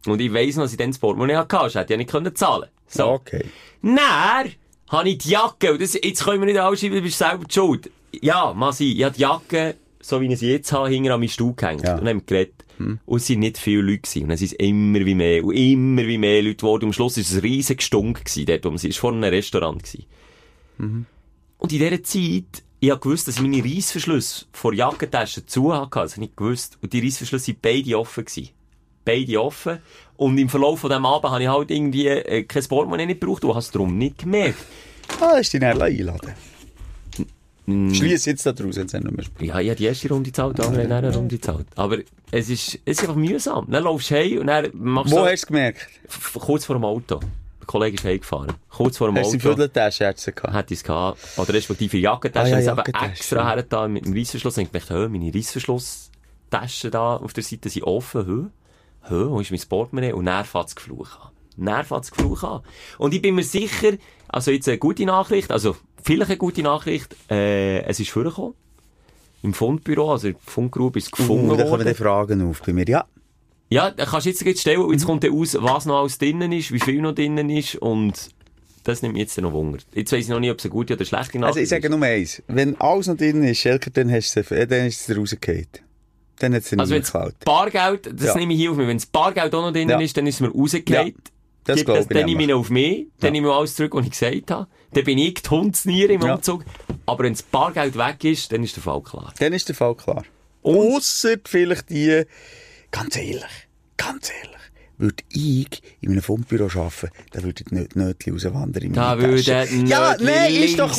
Und 0.07 0.20
ich 0.20 0.33
weiss 0.33 0.57
noch, 0.57 0.64
dass 0.64 0.73
ich 0.73 0.79
dann 0.79 0.90
das 0.90 0.99
Portemonnaie 0.99 1.37
hatte, 1.37 1.57
sonst 1.57 1.75
hätte 1.75 1.85
ich 1.85 1.90
ja 1.90 1.97
nicht 1.97 2.11
können 2.11 2.35
zahlen 2.35 2.68
So. 2.87 3.07
Okay. 3.07 3.44
Dann 3.83 3.99
habe 4.88 5.09
ich 5.09 5.18
die 5.18 5.31
Jacke, 5.31 5.73
und 5.73 5.81
das, 5.81 5.94
jetzt 5.94 6.25
können 6.25 6.40
wir 6.40 6.47
nicht 6.47 6.61
ausschreiben, 6.61 6.97
du 6.97 7.03
bist 7.03 7.18
selber 7.18 7.44
die 7.44 7.55
schuld. 7.55 7.90
Ja, 8.22 8.53
mal 8.55 8.72
sein, 8.72 8.88
ich 8.88 9.05
habe 9.05 9.14
die 9.14 9.22
Jacke, 9.22 9.77
so 10.00 10.20
wie 10.20 10.33
ich 10.33 10.38
sie 10.38 10.50
jetzt 10.50 10.72
habe, 10.72 10.88
hinter 10.88 11.14
an 11.14 11.20
meinen 11.20 11.29
Stuhl 11.29 11.55
gehängt. 11.55 11.85
Ja. 11.85 11.96
Und 11.96 12.09
haben 12.09 12.27
geredet. 12.27 12.64
Und 12.79 13.16
es 13.16 13.27
sind 13.27 13.40
nicht 13.40 13.59
viele 13.59 13.83
Leute 13.83 13.98
gewesen. 13.98 14.22
Und 14.24 14.29
dann 14.31 14.38
sind 14.38 14.53
es 14.53 14.53
immer 14.55 15.05
wie 15.05 15.14
mehr, 15.14 15.44
und 15.44 15.55
immer 15.55 16.07
wie 16.07 16.18
mehr 16.18 16.42
Leute 16.42 16.57
geworden. 16.57 16.85
Und 16.85 16.88
am 16.88 16.92
Schluss 16.92 17.16
war 17.16 17.22
es 17.22 17.35
ein 17.35 17.40
riesiger 17.40 17.81
Stunk 17.81 18.24
gewesen, 18.24 18.46
dort, 18.46 18.64
wo 18.64 18.77
sie, 18.77 18.88
es 18.88 18.96
war 18.96 19.11
vor 19.11 19.12
einem 19.12 19.24
Restaurant 19.24 19.83
gewesen. 19.83 20.07
Und 21.59 21.72
in 21.72 21.79
dieser 21.79 22.03
Zeit, 22.03 22.62
ich 22.81 22.90
habe 22.90 23.00
gewusst, 23.00 23.29
dass 23.29 23.37
ich 23.37 23.42
meine 23.42 23.64
Reissverschlüsse 23.64 24.46
vor 24.53 24.74
Jackentaschen 24.74 25.46
zu 25.46 25.72
hatte. 25.72 26.00
Das 26.00 26.16
habe 26.16 26.27
ich 26.27 26.37
gewusst. 26.37 26.79
Und 26.83 26.92
die 26.92 27.00
Reissverschlüsse 27.00 27.53
waren 27.53 27.59
beide 27.62 27.98
offen 27.98 28.24
gewesen. 28.24 28.50
Beide 29.05 29.42
offen. 29.42 29.79
Und 30.16 30.38
im 30.38 30.48
Verlauf 30.48 30.81
von 30.81 30.90
diesem 30.90 31.07
Abend 31.07 31.31
habe 31.31 31.42
ich 31.42 31.48
halt 31.48 31.70
irgendwie 31.70 32.09
äh, 32.09 32.42
kein 32.44 32.64
Portemonnaie 32.64 33.07
nicht 33.07 33.20
gebraucht 33.20 33.44
und 33.44 33.50
habe 33.50 33.61
es 33.61 33.70
darum 33.70 33.96
nicht 33.96 34.18
gemerkt. 34.18 34.59
Ah, 35.20 35.38
ist 35.38 35.53
dich 35.53 35.61
dann 35.61 35.81
einladen. 35.81 36.35
Mm. 37.66 37.92
Schließ 37.94 38.27
jetzt 38.27 38.44
da 38.44 38.53
draus, 38.53 38.77
es 38.77 38.92
nicht 38.92 39.11
mehr 39.11 39.24
spielt. 39.24 39.48
Ja, 39.50 39.61
ich 39.61 39.68
habe 39.68 39.77
die 39.77 39.85
erste 39.87 40.09
Runde 40.09 40.31
gezahlt, 40.31 40.59
die 40.59 40.62
andere 40.62 40.83
hat 40.85 40.92
eine 40.92 41.14
Runde 41.14 41.37
gezahlt. 41.37 41.66
Aber 41.77 41.98
es 42.31 42.50
ist, 42.50 42.74
es 42.85 42.98
ist 42.98 43.00
einfach 43.00 43.14
mühsam. 43.16 43.66
Dann 43.70 43.85
laufst 43.85 44.11
du 44.11 44.14
heim 44.16 44.38
und 44.40 44.46
dann 44.48 44.70
machst 44.74 45.12
Wo 45.12 45.16
du 45.16 45.22
so, 45.22 45.27
hast 45.27 45.31
du 45.31 45.35
es 45.35 45.46
gemerkt? 45.46 45.88
kurz 46.35 46.64
vor 46.66 46.77
dem 46.77 46.85
Auto. 46.85 47.20
Der 47.61 47.66
Kollege 47.66 47.96
ist 47.96 48.05
heimgefahren. 48.05 48.53
Kurz 48.68 48.98
vor 48.98 49.09
dem 49.09 49.16
Hast 49.16 49.33
du 49.33 49.38
die 49.38 49.46
Auto. 49.46 49.57
Vierteltasche 49.57 50.05
jetzt 50.05 50.37
gehabt? 50.37 50.55
Hätte 50.55 50.74
ich 50.74 50.81
es 50.81 50.85
gehabt. 50.85 51.18
Oder 51.38 51.55
respektive 51.55 51.96
Jackentasche. 51.96 52.46
Ah, 52.46 52.48
ja, 52.50 52.57
Ah, 52.57 52.61
ich 52.61 52.68
habe 52.68 52.79
Jackentasche, 52.81 53.07
extra 53.12 53.38
ja. 53.38 53.46
hergetan 53.48 53.92
mit 53.92 54.05
dem 54.05 54.12
Reissverschluss. 54.12 54.59
Und 54.59 54.64
ich 54.64 54.70
dachte, 54.70 54.94
hä, 54.94 55.09
meine 55.09 55.35
Reissverschlusstaschen 55.35 56.90
da 56.90 57.16
auf 57.16 57.33
der 57.33 57.42
Seite 57.42 57.68
sind 57.70 57.85
offen. 57.85 58.50
Hä? 59.07 59.09
Hä, 59.09 59.24
wo 59.29 59.40
ist 59.40 59.50
mein 59.50 59.61
Portemonnaie? 59.68 60.12
Und 60.12 60.27
dann 60.27 60.44
fängt 60.44 60.64
das 60.66 60.77
Gefluch 60.77 61.09
an. 61.20 61.31
Dann 61.57 61.85
fängt 61.85 62.00
das 62.03 62.11
Gefluch 62.11 62.42
an. 62.42 62.61
Und 62.98 63.14
ich 63.14 63.22
bin 63.22 63.35
mir 63.35 63.44
sicher, 63.44 63.92
also 64.29 64.50
jetzt 64.50 64.68
eine 64.68 64.79
gute 64.79 65.07
Nachricht, 65.07 65.50
also 65.50 65.77
vielleicht 66.04 66.30
eine 66.30 66.38
gute 66.38 66.62
Nachricht, 66.62 67.16
äh, 67.30 67.82
es 67.84 67.98
ist 67.98 68.10
vorgekommen. 68.10 68.54
Im 69.42 69.52
Fundbüro, 69.52 70.12
also 70.12 70.28
im 70.28 70.36
Fundgrube 70.38 70.98
ist 70.98 71.06
es 71.06 71.10
gefunden 71.10 71.50
Uh, 71.50 71.56
da 71.56 71.64
kommen 71.64 71.84
dann 71.84 71.94
Fragen 71.94 72.48
auf 72.48 72.62
bei 72.62 72.72
mir. 72.72 72.86
Ja. 72.88 73.04
Ja, 73.70 73.90
da 73.90 74.04
kannst 74.06 74.26
du 74.26 74.30
jetzt 74.30 74.42
gleich 74.42 74.60
stellen 74.60 74.90
jetzt 74.92 75.04
kommt 75.04 75.24
dann 75.24 75.32
aus, 75.32 75.56
was 75.60 75.84
noch 75.86 76.00
alles 76.00 76.18
drinnen 76.18 76.52
ist, 76.52 76.70
wie 76.72 76.80
viel 76.80 77.00
noch 77.02 77.14
drinnen 77.14 77.50
ist 77.50 77.76
und 77.76 78.30
das 78.84 79.02
nimmt 79.02 79.14
mich 79.14 79.22
jetzt 79.22 79.40
noch 79.40 79.52
Wunder. 79.52 79.78
Jetzt 79.94 80.12
weiss 80.12 80.20
ich 80.24 80.28
noch 80.28 80.40
nicht, 80.40 80.50
ob 80.50 80.58
es 80.58 80.64
eine 80.64 80.72
gute 80.72 80.94
oder 80.94 81.04
schlechte 81.04 81.38
Nachricht 81.38 81.56
Also 81.56 81.60
ich 81.60 81.68
sage 81.68 81.90
nur 81.90 82.02
eins. 82.02 82.42
Wenn 82.46 82.78
alles 82.80 83.06
noch 83.06 83.16
drin 83.16 83.42
ist, 83.42 83.58
Schelker, 83.58 83.90
dann, 83.90 84.10
hast 84.12 84.34
du, 84.36 84.40
äh, 84.54 84.66
dann 84.66 84.86
ist 84.86 85.08
es 85.08 85.16
rausgefallen. 85.16 85.66
Dann 86.38 86.54
hat 86.54 86.62
es 86.62 86.72
Also 86.78 86.94
nicht 86.94 87.04
das 87.06 87.12
geklaut. 87.12 87.34
Bargeld, 87.44 88.10
das 88.20 88.26
Ja. 88.28 88.36
nehme 88.36 88.52
ich 88.52 88.58
hier 88.60 88.70
auf 88.70 88.76
mich, 88.76 88.86
wenn 88.86 88.96
das 88.98 89.06
Bargeld 89.06 89.54
auch 89.54 89.62
noch 89.62 89.72
drin 89.72 89.88
Ja. 89.88 89.98
ist, 90.00 90.16
dann 90.16 90.26
ist 90.26 90.34
es 90.36 90.40
mir 90.40 90.50
rausgefallen. 90.50 91.14
Das 91.64 91.76
Gib 91.76 91.86
glaube 91.86 92.00
ich 92.00 92.06
Dann 92.08 92.26
nehme 92.26 92.42
ich 92.44 92.52
auf 92.52 92.68
mich, 92.70 93.06
dann 93.20 93.28
Ja. 93.28 93.30
nehme 93.32 93.48
ich 93.48 93.54
alles 93.54 93.74
zurück, 93.74 93.94
was 93.94 94.04
ich 94.04 94.10
gesagt 94.12 94.50
habe. 94.50 94.68
Dann 94.94 95.04
bin 95.04 95.18
ich 95.18 95.35
die 95.35 95.50
Hundsniere 95.50 96.12
im 96.14 96.22
Ja. 96.22 96.35
Umzug. 96.35 96.64
Aber 97.07 97.24
wenn 97.24 97.33
das 97.35 97.42
Bargeld 97.42 97.96
weg 97.98 98.24
ist, 98.24 98.50
dann 98.52 98.62
ist 98.64 98.76
der 98.76 98.83
Fall 98.83 99.02
klar. 99.02 99.33
Dann 99.38 99.52
ist 99.52 99.68
der 99.68 99.74
Fall 99.74 99.94
klar. 99.94 100.24
Ausser 100.62 101.37
vielleicht 101.44 101.90
die, 101.90 102.24
ganz 102.90 103.16
ehrlich, 103.16 103.44
ganz 103.96 104.30
ehrlich, 104.30 104.57
würde 104.96 105.24
ich 105.30 105.83
in 106.00 106.12
einem 106.12 106.22
Fundbüro 106.22 106.64
arbeiten, 106.66 107.09
dann 107.33 107.42
würde 107.42 107.64
die 107.64 107.74
Nöt- 107.74 107.96
Nötli 107.96 108.33
rauswandern 108.33 108.83
in 108.83 108.92
Da 108.92 109.16
meine 109.16 109.28
würde 109.28 109.42
Tasche. 109.42 109.74
Ja, 109.87 110.16
nein, 110.20 110.54
ist 110.54 110.78
doch 110.78 110.96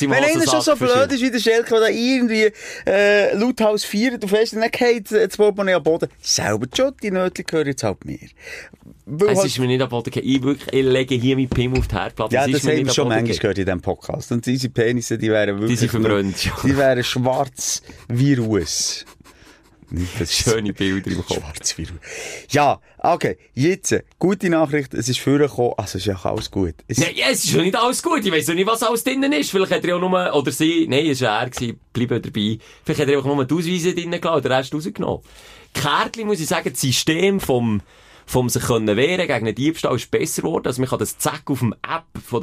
im 0.00 0.10
Wenn 0.10 0.24
einer 0.24 0.46
schon 0.48 0.60
so 0.62 0.76
blöd 0.76 1.10
ist 1.10 1.22
wie 1.22 1.30
der 1.30 1.40
Schelke, 1.40 1.70
der 1.70 1.80
da 1.80 1.88
irgendwie 1.88 2.52
äh, 2.86 3.34
Lauthaus 3.36 3.84
feiert 3.84 4.22
und 4.22 4.28
fest, 4.28 4.54
dann 4.54 4.70
geht 4.70 5.10
das 5.10 5.36
Portemonnaie 5.36 5.74
am 5.74 5.82
Boden. 5.82 6.08
Selber 6.20 6.66
die 6.66 6.76
Schuld, 6.76 6.94
die 7.02 7.10
Nötli 7.10 7.42
gehören 7.44 7.66
jetzt 7.66 7.82
halt 7.82 8.04
mir. 8.04 8.18
Weil 9.06 9.30
Es 9.30 9.38
halt- 9.38 9.46
ist 9.48 9.58
mir 9.58 9.66
nicht 9.66 9.82
am 9.82 9.88
Boden 9.88 10.10
gegangen. 10.10 10.26
Ich, 10.32 10.42
wirklich, 10.42 10.72
ich 10.72 10.84
lege 10.86 11.14
hier 11.16 11.36
meinen 11.36 11.48
Pim 11.48 11.74
auf 11.76 11.88
die 11.88 11.94
Herdplatte. 11.96 12.34
ja, 12.34 12.46
das 12.46 12.56
ist 12.58 12.64
mir 12.64 12.70
haben 12.70 12.76
nicht 12.78 12.86
wir 12.86 12.94
schon 12.94 13.08
manchmal 13.08 13.36
gehört 13.38 13.58
in 13.58 13.64
diesem 13.64 13.80
Podcast. 13.80 14.30
Und 14.32 14.46
unsere 14.46 14.72
Penisse, 14.72 15.18
die 15.18 15.30
wären 15.30 15.58
wirklich... 15.58 15.70
Die 15.70 15.76
sind 15.76 15.90
verbrannt, 15.90 16.44
ja. 16.44 16.52
Die 16.64 16.76
wären 16.76 17.02
schwarz 17.02 17.82
wie 18.08 18.34
Ruß. 18.34 19.04
Nicht, 19.90 20.08
das 20.20 20.34
Schöne 20.34 20.72
Bilder 20.72 21.10
im 21.10 21.16
Kopf. 21.26 21.34
Schwarz 21.38 21.76
wie 21.76 21.82
Ruß. 21.82 21.98
Ja, 22.50 22.80
okay. 23.02 23.38
Jetzt, 23.54 23.94
gute 24.18 24.48
Nachricht, 24.48 24.94
es 24.94 25.08
ist 25.08 25.20
vorgekommen. 25.20 25.74
Also, 25.76 25.98
es 25.98 26.06
ist 26.06 26.06
ja 26.06 26.18
alles 26.24 26.50
gut. 26.50 26.74
Es, 26.88 26.98
Nein, 26.98 27.10
ja, 27.14 27.26
es 27.30 27.44
ist 27.44 27.50
schon 27.50 27.62
nicht 27.62 27.76
alles 27.76 28.02
gut. 28.02 28.24
Ich 28.24 28.32
weiss 28.32 28.48
noch 28.48 28.54
nicht, 28.54 28.66
was 28.66 28.82
alles 28.82 29.04
drinnen 29.04 29.32
ist. 29.32 29.50
Vielleicht 29.50 29.72
hat 29.72 29.84
er 29.84 29.96
auch 29.96 30.00
nur, 30.00 30.34
oder 30.34 30.52
sie, 30.52 30.86
nein, 30.88 31.06
es 31.06 31.20
war 31.20 31.42
er 31.42 31.50
gewesen, 31.50 31.80
bleiben 31.92 32.22
dabei. 32.22 32.58
Vielleicht 32.84 33.00
hat 33.00 33.08
er 33.08 33.16
einfach 33.18 33.34
nur 33.34 33.44
die 33.44 33.54
Ausweise 33.54 33.94
drinnen 33.94 34.20
gelassen 34.20 34.42
den 34.42 34.52
Rest 34.52 34.74
rausgenommen. 34.74 35.22
Kärtli, 35.74 36.24
muss 36.24 36.40
ich 36.40 36.46
sagen, 36.46 36.70
das 36.70 36.80
System 36.80 37.40
vom, 37.40 37.80
vom 38.26 38.48
sich 38.48 38.62
können 38.62 38.96
wehren 38.96 39.26
gegen 39.26 39.46
einen 39.46 39.54
Diebstahl 39.54 39.96
ist 39.96 40.10
besser 40.10 40.42
geworden. 40.42 40.66
Also 40.66 40.80
man 40.80 40.88
kann 40.88 40.98
das 40.98 41.18
Zack 41.18 41.42
auf 41.46 41.58
dem 41.58 41.72
App 41.72 42.04
von 42.24 42.40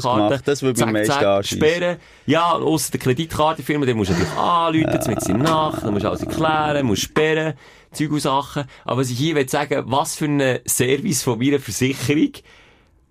Karten. 0.00 0.28
gemacht? 0.28 0.42
Das 0.46 0.62
würde 0.62 0.86
meisten 0.86 1.12
anschiessen. 1.12 1.58
sperren. 1.58 1.96
Ja, 2.26 2.52
ausser 2.52 2.92
der 2.92 3.00
Kreditkartenfirma, 3.00 3.86
den 3.86 3.96
musst 3.96 4.10
du 4.10 4.14
natürlich 4.14 4.38
anrufen, 4.38 5.14
mit 5.14 5.28
in 5.28 5.38
Nacht, 5.38 5.82
dann 5.82 5.92
musst 5.92 6.04
du 6.04 6.08
alles 6.08 6.22
erklären, 6.22 6.86
musst 6.86 7.02
sperren, 7.02 7.54
Zeug 7.92 8.10
und 8.12 8.20
Sachen. 8.20 8.64
Aber 8.84 9.00
was 9.00 9.10
ich 9.10 9.18
hier 9.18 9.34
will 9.34 9.48
sagen, 9.48 9.84
was 9.86 10.16
für 10.16 10.26
ein 10.26 10.60
Service 10.66 11.22
von 11.22 11.38
meiner 11.38 11.58
Versicherung 11.60 12.32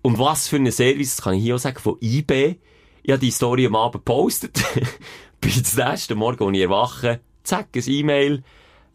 und 0.02 0.18
was 0.18 0.48
für 0.48 0.56
ein 0.56 0.70
Service, 0.72 1.16
das 1.16 1.24
kann 1.24 1.34
ich 1.34 1.42
hier 1.42 1.54
auch 1.54 1.60
sagen, 1.60 1.78
von 1.78 1.96
eBay. 2.00 2.58
Ich 3.04 3.10
habe 3.10 3.20
die 3.20 3.30
Story 3.30 3.66
am 3.66 3.74
Abend 3.76 4.04
gepostet. 4.04 4.60
Jetzt 5.44 5.76
den 5.76 5.88
nächsten 5.88 6.16
Morgen, 6.18 6.44
als 6.46 6.56
ich 6.56 6.62
erwache, 6.62 7.20
zack, 7.42 7.68
ein 7.74 7.82
E-Mail. 7.86 8.42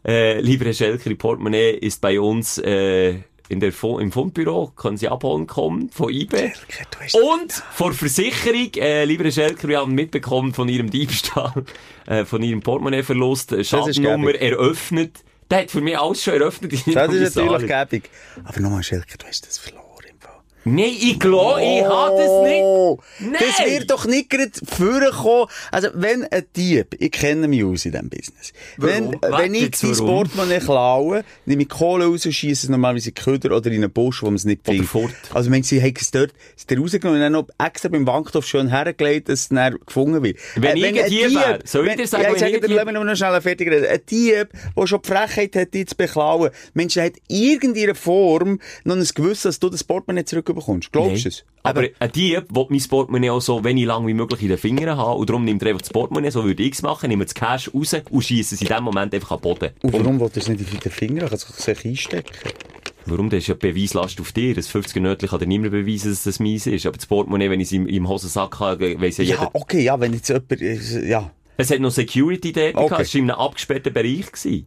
Äh, 0.06 0.40
lieber 0.40 0.64
Herr 0.64 0.72
Schelker, 0.72 1.10
Portemonnaie 1.16 1.72
ist 1.72 2.00
bei 2.00 2.18
uns 2.18 2.56
äh, 2.58 3.16
in 3.50 3.60
der 3.60 3.72
Fu- 3.72 3.98
im 3.98 4.10
Fundbüro. 4.12 4.72
Können 4.74 4.96
Sie 4.96 5.08
abholen 5.08 5.46
kommen 5.46 5.90
von 5.90 6.08
hast- 6.08 7.14
Und 7.14 7.52
vor 7.72 7.92
Versicherung, 7.92 8.70
äh, 8.76 9.04
lieber 9.04 9.24
Herr 9.24 9.32
Schelker, 9.32 9.68
wir 9.68 9.80
haben 9.80 9.92
mitbekommen 9.94 10.54
von 10.54 10.68
Ihrem 10.70 10.88
Diebstahl, 10.88 11.64
äh, 12.06 12.24
von 12.24 12.42
Ihrem 12.42 12.60
Portemonnaie-Verlust, 12.62 13.52
Schadennummer 13.66 14.34
eröffnet. 14.36 15.24
Der 15.50 15.60
hat 15.60 15.70
für 15.70 15.80
mich 15.80 15.98
alles 15.98 16.22
schon 16.22 16.34
eröffnet. 16.34 16.72
das 16.72 16.86
ist 16.86 17.36
natürlich 17.36 17.66
gäbig. 17.66 18.10
Aber 18.44 18.60
nochmal, 18.60 18.82
Schelker, 18.82 19.16
du 19.18 19.26
hast 19.26 19.46
das 19.46 19.58
verloren. 19.58 19.87
Nein, 20.64 20.90
ich 21.00 21.18
glaube, 21.18 21.62
ich 21.62 21.82
habe 21.84 22.16
das 22.16 22.42
nicht. 22.42 22.62
Oh, 22.62 22.98
Nein! 23.20 23.34
Das 23.38 23.66
wird 23.66 23.90
doch 23.90 24.04
nicht 24.06 24.28
gerade 24.28 24.50
vorkommen. 24.64 25.46
Also, 25.70 25.88
wenn 25.94 26.24
ein 26.24 26.44
Dieb, 26.56 26.94
ich 26.98 27.10
kenne 27.10 27.48
mich 27.48 27.64
aus 27.64 27.84
in 27.86 27.92
diesem 27.92 28.08
Business. 28.10 28.52
Wenn, 28.76 29.16
Warum? 29.20 29.38
wenn 29.42 29.54
ich 29.54 29.62
Warte, 29.62 29.86
dein 29.86 29.98
warum? 29.98 30.06
Portemonnaie 30.06 30.58
klaue, 30.58 31.24
nehme 31.46 31.62
ich 31.62 31.68
Kohle 31.68 32.04
raus 32.06 32.26
und 32.26 32.32
schiesse 32.32 32.66
es 32.66 32.70
normalerweise 32.70 33.10
in 33.10 33.14
Köder 33.14 33.56
oder 33.56 33.70
in 33.70 33.82
einen 33.82 33.92
Busch, 33.92 34.22
wo 34.22 34.26
man 34.26 34.34
es 34.34 34.44
nicht 34.44 34.62
fort. 34.86 35.12
Also, 35.32 35.50
wenn 35.50 35.62
sie 35.62 35.80
haben 35.80 35.94
es 35.98 36.10
dort, 36.10 36.32
rausgenommen 36.70 37.14
und 37.16 37.22
dann 37.22 37.32
noch 37.32 37.48
extra 37.64 37.88
beim 37.88 38.04
Bankhof 38.04 38.46
schön 38.46 38.68
hergelegt, 38.68 39.28
dass 39.28 39.40
es 39.40 39.48
dann 39.48 39.78
gefunden 39.86 40.22
wird. 40.22 40.38
Wenn 40.56 40.76
ich 40.76 41.02
ein 41.02 41.08
Dieb 41.10 41.34
wäre, 41.34 41.60
soll 41.64 41.88
ich 41.88 41.96
dir 41.96 42.06
sagen, 42.06 42.24
ja, 42.24 42.28
wenn 42.28 42.34
ich 42.36 42.40
sage 42.40 42.52
ich 42.56 42.60
dir, 42.60 42.68
Dieb- 42.68 42.76
lass 42.76 42.84
mich 42.84 42.94
noch 42.94 43.16
schnell 43.16 43.40
fertig 43.40 43.70
reden. 43.70 43.86
Ein 43.86 44.00
Dieb, 44.10 44.48
der 44.76 44.86
schon 44.86 45.00
die 45.02 45.08
Frechheit 45.08 45.56
hat, 45.56 45.72
dich 45.72 45.86
zu 45.86 45.96
beklauen, 45.96 46.50
Mensch, 46.74 46.94
der 46.94 47.04
hat 47.06 47.14
irgendeiner 47.28 47.94
Form 47.94 48.60
noch 48.84 48.96
ein 48.96 49.04
Gewissen, 49.14 49.48
dass 49.48 49.58
du 49.60 49.70
das 49.70 49.82
Portemonnaie 49.84 50.24
zurückbekommst. 50.48 50.92
Glaubst 50.92 51.24
du 51.24 51.28
es? 51.28 51.44
Aber 51.62 51.84
ein 51.98 52.12
Dieb 52.12 52.44
will 52.50 52.66
mein 52.70 52.82
Portemonnaie 52.88 53.30
auch 53.30 53.40
so 53.40 53.62
wenig 53.62 53.84
lang 53.84 54.06
wie 54.06 54.14
möglich 54.14 54.42
in 54.42 54.48
den 54.48 54.58
Fingern 54.58 54.96
haben 54.96 55.18
und 55.18 55.28
darum 55.28 55.44
nimmt 55.44 55.62
er 55.62 55.68
einfach 55.68 55.82
das 55.82 55.90
Portemonnaie, 55.90 56.30
so 56.30 56.44
würde 56.44 56.62
ich 56.62 56.72
es 56.72 56.82
machen, 56.82 57.08
nimmt 57.08 57.24
das 57.24 57.34
Cash 57.34 57.70
raus 57.74 57.94
und 58.10 58.22
schießt 58.22 58.52
es 58.52 58.62
in 58.62 58.68
dem 58.68 58.84
Moment 58.84 59.14
einfach 59.14 59.32
an 59.32 59.38
den 59.38 59.42
Boden. 59.42 59.70
Und 59.82 59.92
warum 59.92 60.20
will 60.20 60.30
er 60.32 60.36
es 60.36 60.48
nicht 60.48 60.60
in 60.60 60.80
den 60.80 60.92
Finger? 60.92 61.22
Er 61.22 61.28
kann 61.28 61.38
es 61.38 61.46
sich 61.64 61.84
einstecken. 61.84 62.32
Warum? 63.06 63.30
Das 63.30 63.38
ist 63.38 63.46
ja 63.46 63.54
die 63.54 63.72
Beweislast 63.72 64.20
auf 64.20 64.32
dir. 64.32 64.54
Das 64.54 64.68
50er 64.70 65.00
Nötchen 65.00 65.28
kann 65.30 65.38
dir 65.38 65.46
niemand 65.46 65.72
beweisen, 65.72 66.10
dass 66.10 66.24
das 66.24 66.40
meins 66.40 66.66
ist. 66.66 66.84
Aber 66.84 66.96
das 66.96 67.06
Portemonnaie, 67.06 67.48
wenn 67.48 67.60
ich 67.60 67.68
es 67.68 67.72
im, 67.72 67.86
im 67.86 68.06
Hosensack 68.08 68.60
habe, 68.60 69.00
weiss 69.00 69.16
ja 69.16 69.24
jeder. 69.24 69.42
Ja, 69.42 69.50
okay, 69.54 69.82
ja, 69.82 69.98
wenn 69.98 70.12
jetzt 70.12 70.28
jemand, 70.28 70.60
äh, 70.60 71.08
ja. 71.08 71.30
Es 71.56 71.70
hat 71.70 71.80
noch 71.80 71.90
Security 71.90 72.52
dort 72.52 72.74
Okay. 72.76 72.84
gehabt. 72.88 73.02
Es 73.02 73.14
war 73.14 73.18
in 73.20 73.30
einem 73.30 73.40
abgesperrten 73.40 73.92
Bereich. 73.92 74.30
Gewesen. 74.30 74.66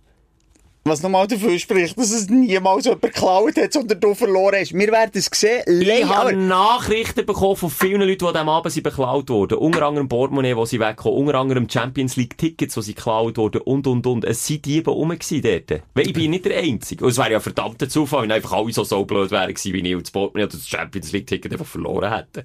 Was 0.83 1.03
nochmal 1.03 1.27
dafür 1.27 1.59
spricht, 1.59 1.95
dass 1.95 2.09
es 2.11 2.27
niemals 2.27 2.85
jemand 2.85 3.03
geklaut 3.03 3.55
hat, 3.55 3.71
sondern 3.71 3.99
du 3.99 4.15
verloren 4.15 4.55
hast. 4.59 4.73
Wir 4.73 4.91
werden 4.91 5.11
es 5.13 5.29
sehen. 5.31 5.61
Ich 5.67 5.87
Lei- 5.87 6.01
habe 6.03 6.35
Nachrichten 6.35 7.23
bekommen 7.23 7.55
von 7.55 7.69
vielen 7.69 8.01
Leuten, 8.01 8.17
die 8.17 8.25
an 8.25 8.33
diesem 8.33 8.49
Abend 8.49 8.73
sind 8.73 8.81
beklaut 8.81 9.29
wurden. 9.29 9.59
Unter 9.59 9.85
anderem 9.85 10.09
Portemonnaie, 10.09 10.55
die 10.55 10.65
sie 10.65 10.79
wegkommen. 10.79 11.19
Unter 11.19 11.35
anderem 11.39 11.69
Champions 11.69 12.15
League 12.15 12.35
Tickets, 12.35 12.73
die 12.73 12.81
sie 12.81 12.95
geklaut 12.95 13.37
wurden. 13.37 13.61
Und, 13.61 13.85
und, 13.85 14.07
und. 14.07 14.25
Es 14.25 14.47
sind 14.47 14.65
Diebe 14.65 14.89
rum 14.89 15.09
gewesen 15.09 15.41
dort. 15.43 15.83
Weil 15.93 16.07
ich 16.07 16.13
bin 16.13 16.31
nicht 16.31 16.45
der 16.45 16.57
Einzige. 16.57 17.05
Und 17.05 17.11
es 17.11 17.17
wäre 17.19 17.31
ja 17.33 17.37
ein 17.37 17.43
verdammter 17.43 17.87
Zufall, 17.87 18.23
wenn 18.23 18.31
einfach 18.31 18.53
alle 18.53 18.73
so, 18.73 18.83
so 18.83 19.05
blöd 19.05 19.29
wären 19.29 19.53
gewesen 19.53 19.73
wie 19.73 19.87
ich 19.87 19.95
und 19.95 20.07
das 20.07 20.11
Portemonnaie 20.11 20.45
oder 20.47 20.57
das 20.57 20.67
Champions 20.67 21.11
League 21.11 21.27
Ticket 21.27 21.51
einfach 21.51 21.67
verloren 21.67 22.11
hätten. 22.11 22.43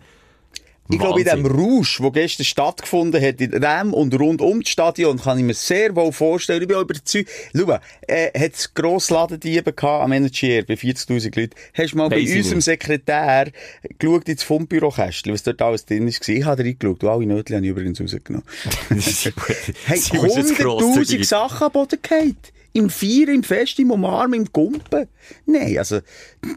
Ich 0.88 0.98
glaube, 0.98 1.20
in 1.20 1.26
dem 1.26 1.46
Rausch, 1.46 1.98
der 2.00 2.10
gestern 2.10 2.44
stattgefunden 2.44 3.20
hat, 3.22 3.40
in 3.40 3.50
dem 3.50 3.92
und 3.94 4.18
rund 4.18 4.40
um 4.40 4.60
das 4.60 4.70
Stadion, 4.70 5.18
kann 5.18 5.38
ich 5.38 5.44
mir 5.44 5.54
sehr 5.54 5.94
wohl 5.96 6.12
vorstellen. 6.12 6.62
Ich 6.62 6.68
bin 6.68 6.76
auch 6.76 6.82
überzeugt. 6.82 7.28
Schau, 7.56 7.78
äh, 8.06 8.30
hat 8.38 8.54
es 8.54 8.72
grosse 8.72 9.14
Ladendiebe 9.14 9.72
gehabt 9.72 10.04
am 10.04 10.12
Energy 10.12 10.62
bei 10.62 10.74
40.000 10.74 11.38
Leuten. 11.40 11.54
Hast 11.74 11.92
du 11.92 11.96
mal 11.96 12.08
bei 12.08 12.16
Weiss 12.16 12.30
ich 12.30 12.36
unserem 12.36 12.58
nicht. 12.58 12.64
Sekretär 12.64 13.50
geschaut 13.98 14.28
ins 14.28 14.42
Fundbürokästchen, 14.42 15.32
was 15.32 15.42
dort 15.42 15.60
alles 15.62 15.84
drin 15.86 16.06
ist? 16.08 16.28
Ich 16.28 16.44
habe 16.44 16.62
reingeschaut. 16.62 17.02
Und 17.02 17.08
alle 17.08 17.26
Nötchen 17.26 17.56
habe 17.56 17.66
ich 17.66 17.70
übrigens 17.70 18.00
rausgenommen. 18.00 18.46
Hey, 19.86 19.98
Sie 19.98 20.16
muss 20.16 20.36
jetzt 20.36 20.52
100'000 20.52 20.62
grosszügig- 20.62 21.24
Sachen 21.24 21.64
am 21.66 21.72
Boden 21.72 21.98
gefallen. 22.00 22.36
Im 22.72 22.90
Feiern, 22.90 23.36
im 23.36 23.42
Fest, 23.42 23.78
im 23.78 23.90
Umarmen, 23.90 24.40
im 24.40 24.52
Gumpen. 24.52 25.08
Nein, 25.46 25.78
also, 25.78 26.00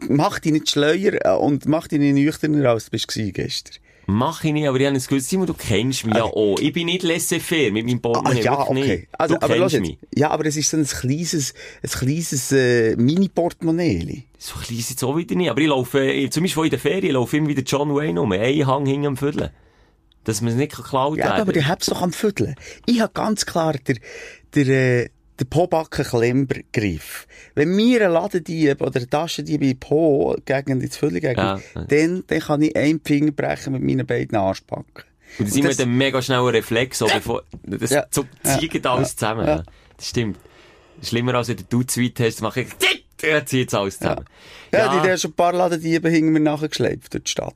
mach 0.08 0.38
dich 0.38 0.52
nicht 0.52 0.70
schleuer 0.70 1.14
äh, 1.24 1.36
und 1.36 1.66
mach 1.66 1.88
dich 1.88 1.98
nicht 1.98 2.14
nüchterner, 2.14 2.70
als 2.70 2.86
du 2.86 2.90
bist 2.90 3.08
gestern. 3.08 3.76
Mach 4.06 4.42
ich 4.44 4.52
nicht, 4.52 4.66
aber 4.66 4.80
ich 4.80 4.86
habe 4.86 4.96
es 4.96 5.06
gewusst, 5.06 5.28
Simon, 5.28 5.46
du 5.46 5.54
kennst 5.54 6.04
mich 6.04 6.16
ja 6.16 6.24
auch. 6.24 6.58
Ich 6.58 6.72
bin 6.72 6.86
nicht 6.86 7.02
laissez-faire 7.02 7.70
mit 7.70 7.86
meinem 7.86 7.98
Ah, 7.98 8.00
Portemonnaie. 8.02 8.42
ja, 8.42 8.58
wirklich 8.58 8.68
okay. 8.68 8.96
nicht. 8.96 9.08
Also, 9.12 9.34
du 9.36 9.42
aber 9.42 9.54
kennst 9.54 9.72
jetzt. 9.74 9.80
mich. 9.82 9.98
Ja, 10.16 10.30
aber 10.30 10.46
es 10.46 10.56
ist 10.56 10.70
so 10.70 10.76
ein 10.76 10.86
kleines, 10.86 11.54
ein 11.82 11.90
kleines 11.90 12.52
äh, 12.52 12.96
Mini-Portemonnaie. 12.96 14.24
So 14.38 14.54
klein 14.58 14.78
ist 14.78 14.90
jetzt 14.90 15.04
auch 15.04 15.16
wieder 15.16 15.34
nicht. 15.36 15.50
Aber 15.50 15.60
ich 15.60 15.68
laufe, 15.68 16.00
äh, 16.00 16.28
zum 16.30 16.42
Beispiel 16.42 16.64
in 16.64 16.70
der 16.70 16.78
Ferien, 16.78 17.04
ich 17.06 17.12
laufe 17.12 17.36
immer 17.36 17.48
wieder 17.48 17.62
John 17.62 17.94
Wayne 17.94 18.20
um. 18.20 18.32
Ein 18.32 18.66
Hang 18.66 18.86
hinten 18.86 19.06
am 19.06 19.16
Viertel. 19.16 19.50
Dass 20.24 20.40
man 20.40 20.52
es 20.52 20.56
nicht 20.58 20.76
geklaut 20.76 21.16
Ja, 21.18 21.26
werden 21.26 21.40
aber 21.42 21.52
die 21.52 21.64
hab's 21.64 21.86
doch 21.86 22.02
am 22.02 22.12
Vierteln. 22.12 22.54
Ich 22.86 23.00
hab 23.00 23.14
ganz 23.14 23.46
klar 23.46 23.74
der, 23.74 23.96
der, 24.54 25.10
der 25.40 25.46
Pobacken-Klemmer-Griff. 25.46 27.26
Wenn 27.54 27.74
mir 27.74 28.04
ein 28.06 28.12
Ladendieb 28.12 28.80
oder 28.82 29.00
ein 29.00 29.08
Taschendieb 29.10 29.62
in 29.62 29.78
Po 29.78 30.36
gegen 30.44 30.80
ins 30.80 30.96
Viertel 30.96 31.20
gegen, 31.20 31.40
Ja. 31.40 31.58
dann, 31.88 32.24
dann 32.26 32.40
kann 32.40 32.62
ich 32.62 32.76
einen 32.76 33.00
Finger 33.04 33.32
brechen 33.32 33.72
mit 33.72 33.82
meinen 33.82 34.06
beiden 34.06 34.36
Arschbacken. 34.36 35.04
Und 35.38 35.48
das 35.48 35.54
das- 35.54 35.78
wir 35.78 35.84
dann 35.86 35.96
mega 35.96 36.20
schnell 36.22 36.38
ein 36.40 36.46
Reflex, 36.46 36.98
so 36.98 37.06
bevor, 37.06 37.42
das 37.62 37.90
Ja. 37.90 38.04
so 38.10 38.24
zieht 38.42 38.86
alles 38.86 39.16
zusammen. 39.16 39.46
Ja. 39.46 39.56
Ja. 39.56 39.62
Das 39.96 40.08
stimmt. 40.08 40.38
Schlimmer 41.02 41.34
als 41.34 41.48
wenn 41.48 41.56
du 41.68 41.82
zwei 41.84 42.12
hast, 42.18 42.42
mache 42.42 42.62
ich, 42.62 42.68
ja, 43.22 43.44
zieht 43.46 43.72
alles 43.72 43.98
zusammen. 43.98 44.24
Ja, 44.72 44.88
die 44.92 45.08
haben 45.08 45.18
schon 45.18 45.30
ein 45.30 45.34
paar 45.34 45.52
Ladendiebe 45.52 46.08
hinter 46.10 46.30
mir 46.32 46.40
nachgeschleift 46.40 47.14
durch 47.14 47.24
die 47.24 47.30
Stadt. 47.30 47.54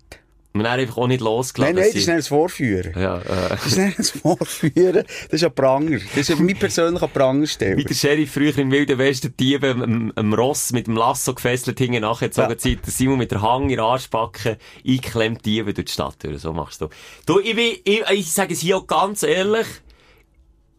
Man 0.56 0.70
hat 0.70 0.78
einfach 0.78 0.98
auch 0.98 1.08
nicht 1.08 1.20
losgelassen. 1.20 1.74
Nein, 1.74 1.82
nein, 1.82 1.92
das 1.92 2.00
ist 2.00 2.06
nicht 2.06 2.16
ein 2.16 2.22
Vorführen. 2.22 2.92
ja, 2.96 3.18
äh, 3.18 3.48
Das 3.50 3.66
ist 3.66 3.76
nicht 3.76 3.98
ein 3.98 4.04
Vorführen. 4.04 5.04
Das 5.28 5.32
ist 5.40 5.44
ein 5.44 5.52
Pranger. 5.52 5.98
Das 6.14 6.30
ist 6.30 6.38
mein 6.38 6.56
persönlicher 6.56 7.08
Prangersteller. 7.08 7.76
Wie 7.76 7.82
der 7.84 7.94
Sheriff 7.94 8.30
früher 8.32 8.56
im 8.58 8.70
Wilden 8.70 8.96
Westen 8.96 9.34
die 9.36 9.44
Diebe 9.44 9.70
am, 9.72 10.12
am 10.14 10.32
Ross 10.32 10.70
mit 10.70 10.86
dem 10.86 10.94
Lasso 10.96 11.34
gefesselt 11.34 11.78
hinten 11.80 12.02
nachgezogen 12.02 12.50
Ja. 12.52 12.56
Zeit. 12.58 12.86
Der 12.86 12.92
Simon 12.92 13.18
mit 13.18 13.32
der 13.32 13.42
Hang 13.42 13.64
in 13.64 13.68
den 13.70 13.80
Arschbacken 13.80 14.56
eingeklemmt 14.86 15.44
Diebe 15.44 15.74
durch 15.74 15.86
die 15.86 15.92
Stadt 15.92 16.22
durch. 16.22 16.40
So 16.40 16.52
machst 16.52 16.80
du. 16.80 16.88
Du, 17.26 17.40
ich, 17.40 17.56
bin, 17.56 17.72
ich, 17.84 18.02
ich 18.12 18.32
sage 18.32 18.52
es 18.54 18.60
hier 18.60 18.76
auch 18.76 18.86
ganz 18.86 19.24
ehrlich. 19.24 19.66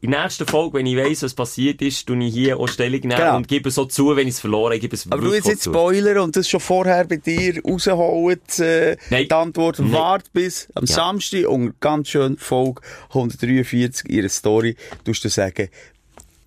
In 0.05 0.11
der 0.11 0.21
nächsten 0.23 0.45
Folge, 0.45 0.77
wenn 0.77 0.85
ich 0.85 0.95
weiss, 0.97 1.23
was 1.23 1.33
passiert 1.33 1.81
ist, 1.81 2.05
tue 2.05 2.23
ich 2.23 2.31
hier 2.33 2.59
auch 2.59 2.67
Stellung 2.67 2.99
nehmen 3.01 3.15
Genau. 3.17 3.37
und 3.37 3.47
gebe 3.47 3.71
so 3.71 3.85
zu, 3.85 4.15
wenn 4.15 4.27
ich 4.27 4.35
es 4.35 4.39
verloren 4.39 4.71
habe, 4.73 4.79
gebe 4.79 4.95
es 4.95 5.11
Aber 5.11 5.19
du 5.21 5.33
jetzt 5.33 5.63
zu. 5.63 5.71
Spoiler 5.71 6.21
und 6.21 6.35
das 6.35 6.47
schon 6.47 6.59
vorher 6.59 7.05
bei 7.05 7.17
dir 7.17 7.59
rausholen, 7.63 8.39
äh, 8.59 8.97
Nein. 9.09 9.23
die 9.25 9.31
Antwort. 9.31 9.79
Nein. 9.79 9.91
Wart 9.93 10.31
bis 10.31 10.67
am 10.75 10.85
Ja. 10.85 10.93
Samstag 10.93 11.47
und 11.47 11.79
ganz 11.79 12.09
schön 12.09 12.37
Folge 12.37 12.81
143 13.09 14.07
ihre 14.11 14.29
Story, 14.29 14.75
tust 15.03 15.23
du 15.25 15.29
sagen, 15.29 15.69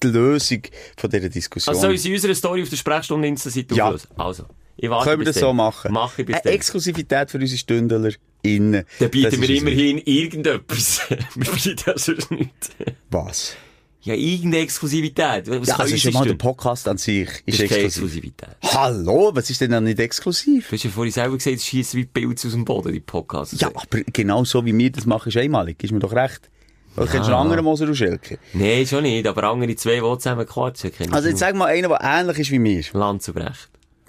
die 0.02 0.06
Lösung 0.06 0.62
von 0.96 1.10
dieser 1.10 1.28
Diskussion. 1.28 1.74
Also 1.74 1.88
soll 1.88 1.94
ich 1.96 2.06
in 2.06 2.12
unserer 2.14 2.34
Story 2.36 2.62
auf 2.62 2.68
der 2.70 2.76
Sprechstunde 2.76 3.26
Insta-Seite 3.26 3.74
Ja. 3.74 3.86
auflösen? 3.86 4.08
Also. 4.16 4.44
Ich 4.80 4.88
warte 4.88 5.08
Können 5.10 5.20
wir 5.20 5.26
das 5.26 5.34
dann. 5.34 5.42
so 5.42 5.52
machen? 5.52 5.92
Mach 5.92 6.16
ich 6.18 6.24
bis 6.26 6.36
Eine 6.36 6.42
dann. 6.44 6.52
Exklusivität 6.52 7.30
für 7.32 7.38
unsere 7.38 7.58
Stündler 7.58 8.10
innen. 8.42 8.84
Dann 9.00 9.10
bieten 9.10 9.30
Das 9.32 9.40
wir 9.40 9.50
immerhin 9.50 9.98
irgendetwas. 9.98 11.00
wir 11.34 11.52
bieten 11.52 11.76
ja 11.84 11.98
sonst 11.98 12.30
nichts. 12.30 12.70
Was? 13.10 13.56
Ja, 14.02 14.14
irgendeine 14.14 14.62
Exklusivität. 14.62 15.48
Was 15.50 15.68
Ja, 15.68 15.76
also 15.76 15.96
schon 15.96 16.12
mal 16.12 16.24
der? 16.24 16.34
Podcast 16.34 16.86
an 16.86 16.96
sich 16.96 17.28
ist 17.44 17.60
Das 17.60 17.70
ist. 17.70 17.76
Exklusivität. 17.76 18.56
Hallo, 18.62 19.32
was 19.34 19.50
ist 19.50 19.60
denn 19.60 19.72
dann 19.72 19.82
nicht 19.82 19.98
exklusiv? 19.98 20.68
Du 20.68 20.76
hast 20.76 20.84
ja 20.84 20.90
vorhin 20.90 21.12
selber 21.12 21.36
gesagt, 21.36 21.56
es 21.56 21.64
schießt 21.64 21.94
wie 21.96 22.04
Pilze 22.06 22.46
aus 22.46 22.52
dem 22.54 22.64
Boden, 22.64 22.92
die 22.92 23.00
Podcasts. 23.00 23.60
Ja, 23.60 23.66
aber 23.68 23.82
genau 24.12 24.44
so 24.44 24.64
wie 24.64 24.78
wir 24.78 24.90
das 24.92 25.04
machen, 25.06 25.28
ist 25.30 25.36
einmalig. 25.36 25.82
Ist 25.82 25.90
mir 25.90 25.98
doch 25.98 26.12
recht. 26.12 26.48
Oder 26.96 27.06
kennst 27.06 27.28
du 27.28 27.32
einen 27.32 27.42
anderen 27.42 27.64
Moser 27.64 27.86
und 27.86 27.96
Schelke? 27.96 28.38
Nein, 28.52 28.86
schon 28.86 29.02
nicht, 29.02 29.26
aber 29.26 29.42
andere 29.44 29.74
zwei, 29.74 29.96
die 29.96 30.00
zusammen 30.00 30.46
quatschen, 30.46 30.92
ich 30.96 31.12
Also 31.12 31.28
jetzt 31.28 31.40
sag 31.40 31.56
mal 31.56 31.66
einen, 31.66 31.88
der 31.88 32.00
ähnlich 32.00 32.38
ist 32.38 32.50
wie 32.52 32.60
mir. 32.60 32.82
Lanzenbrecht. 32.92 33.68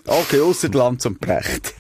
Okay, 0.09 0.41
ausser 0.41 0.69
Land 0.69 1.01
zum 1.01 1.15
Brecht. 1.17 1.75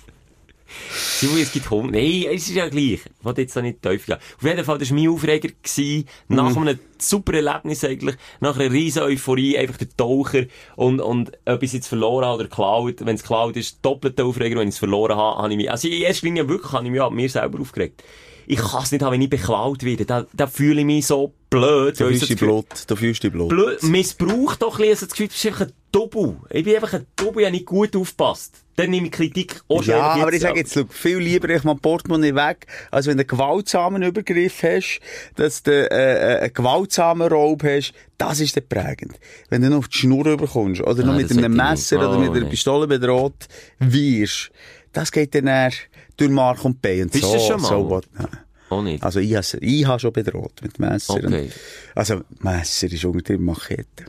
Simon, 0.91 1.39
es 1.39 1.51
gibt 1.51 1.69
Hunde. 1.71 1.97
Nein, 1.97 2.25
es 2.31 2.47
ist 2.47 2.55
ja 2.55 2.69
gleich. 2.69 2.93
Ich 2.93 3.01
wollte 3.23 3.41
jetzt 3.41 3.55
da 3.55 3.61
nicht 3.61 3.81
tief 3.81 4.05
gehen. 4.05 4.17
Auf 4.17 4.43
jeden 4.43 4.63
Fall, 4.63 4.77
das 4.77 4.91
war 4.91 4.97
mein 4.97 5.09
Aufreger. 5.09 5.49
Gewesen, 5.63 6.07
nach 6.27 6.51
Mhm. 6.51 6.57
einem 6.59 6.79
super 6.99 7.33
Erlebnis 7.33 7.83
eigentlich, 7.83 8.15
nach 8.39 8.57
einer 8.57 8.71
riesen 8.71 9.01
Euphorie, 9.01 9.57
einfach 9.57 9.77
der 9.77 9.89
Taucher 9.97 10.43
und, 10.75 10.99
und 11.01 11.31
etwas 11.45 11.73
jetzt 11.73 11.87
verloren 11.87 12.25
habe 12.25 12.35
oder 12.35 12.43
geklaut. 12.45 13.03
Wenn 13.03 13.15
es 13.15 13.23
geklaut 13.23 13.57
ist, 13.57 13.79
doppelter 13.81 14.25
Aufreger. 14.25 14.59
Wenn 14.59 14.67
ich 14.67 14.75
es 14.75 14.79
verloren 14.79 15.17
habe, 15.17 15.41
habe 15.41 15.51
ich 15.51 15.57
mich, 15.57 15.71
also 15.71 15.87
in 15.87 16.01
erster 16.01 16.27
Linie 16.27 16.47
wirklich, 16.47 16.71
habe 16.71 16.85
ich 16.85 16.91
mich 16.91 17.01
an 17.01 17.13
mir 17.15 17.29
selber 17.29 17.59
aufgeregt. 17.59 18.03
Ich 18.51 18.57
kann 18.57 18.81
es 18.81 18.91
nicht 18.91 19.03
haben, 19.03 19.13
wenn 19.13 19.21
ich 19.21 19.29
beklaut 19.29 19.83
werde. 19.83 20.05
Da, 20.05 20.25
da 20.33 20.47
fühle 20.47 20.79
ich 20.79 20.85
mich 20.85 21.05
so 21.05 21.33
blöd. 21.51 21.99
Du 21.99 22.07
ich 22.09 22.19
fühlst 22.19 22.21
so 22.21 22.25
die 22.25 22.33
das 22.33 22.39
Gefühl- 22.39 22.47
Blut. 22.47 22.65
Du 22.87 22.95
fühlst 22.95 23.23
die 23.23 23.29
Blut. 23.29 23.49
blöd, 23.49 23.83
missbraucht 23.83 24.61
doch 24.63 24.79
ein 24.79 24.87
bisschen, 24.89 24.89
also 24.91 25.05
das 25.05 25.11
Gefühl, 25.13 25.27
du 25.27 25.33
bist 25.33 25.45
einfach 25.45 25.61
ein 25.67 25.71
Double. 25.91 26.35
Ich 26.49 26.63
bin 26.63 26.75
einfach 26.75 26.93
ein 26.93 27.05
Double, 27.15 27.41
ich 27.41 27.45
habe 27.45 27.55
nicht 27.55 27.65
gut 27.67 27.95
aufgepasst. 27.95 28.55
Dann 28.75 28.89
nehme 28.89 29.07
ich 29.07 29.11
Kritik 29.11 29.61
auch 29.67 29.83
schon 29.83 29.91
Ja, 29.93 30.01
aber 30.15 30.33
ich 30.33 30.41
sage 30.41 30.59
jetzt, 30.59 30.73
schau, 30.73 30.83
viel 30.89 31.17
lieber 31.17 31.49
ich 31.49 31.63
mal 31.63 31.75
Portemonnaie 31.75 32.33
weg, 32.33 32.65
als 32.89 33.05
wenn 33.07 33.17
du 33.17 33.21
einen 33.21 33.27
gewaltsamen 33.27 34.01
Übergriff 34.01 34.63
hast, 34.63 34.99
dass 35.35 35.61
du 35.63 35.71
äh, 35.71 36.37
äh, 36.37 36.39
einen 36.39 36.53
gewaltsamen 36.53 37.27
Raub 37.27 37.61
hast, 37.63 37.93
das 38.17 38.39
ist 38.39 38.55
dann 38.57 38.67
prägend. 38.67 39.19
Wenn 39.49 39.61
du 39.61 39.69
noch 39.69 39.79
auf 39.79 39.89
die 39.89 39.97
Schnur 39.97 40.25
überkommst, 40.25 40.81
oder 40.81 41.03
noch 41.05 41.13
Ah, 41.13 41.17
mit 41.17 41.29
das 41.29 41.37
einem 41.37 41.53
Messer 41.55 41.97
nicht. 41.97 42.05
oder 42.07 42.17
Oh, 42.17 42.19
mit 42.21 42.31
einer 42.31 42.39
nee. 42.45 42.49
Pistole 42.49 42.87
bedroht 42.87 43.47
wirst, 43.79 44.49
das 44.93 45.11
geht 45.11 45.33
dann 45.35 45.47
eher 45.47 45.71
durch 46.17 46.29
Mark 46.31 46.63
und 46.65 46.81
Bein 46.81 47.03
und 47.03 47.11
Bist 47.11 47.23
so. 47.23 47.39
schon 47.39 47.61
mal? 47.61 47.69
So. 47.69 48.01
Auch 48.69 48.81
nicht. 48.83 49.03
Also 49.03 49.19
ich 49.19 49.33
habe 49.35 49.45
ich 49.61 49.85
ha 49.87 49.97
schon 49.97 50.13
bedroht 50.13 50.53
mit 50.61 50.77
Messer. 50.79 51.15
Okay. 51.15 51.25
Und, 51.45 51.51
also 51.95 52.21
Messer 52.39 52.87
ist 52.91 53.03
untertrieben 53.05 53.45
Machete. 53.45 54.05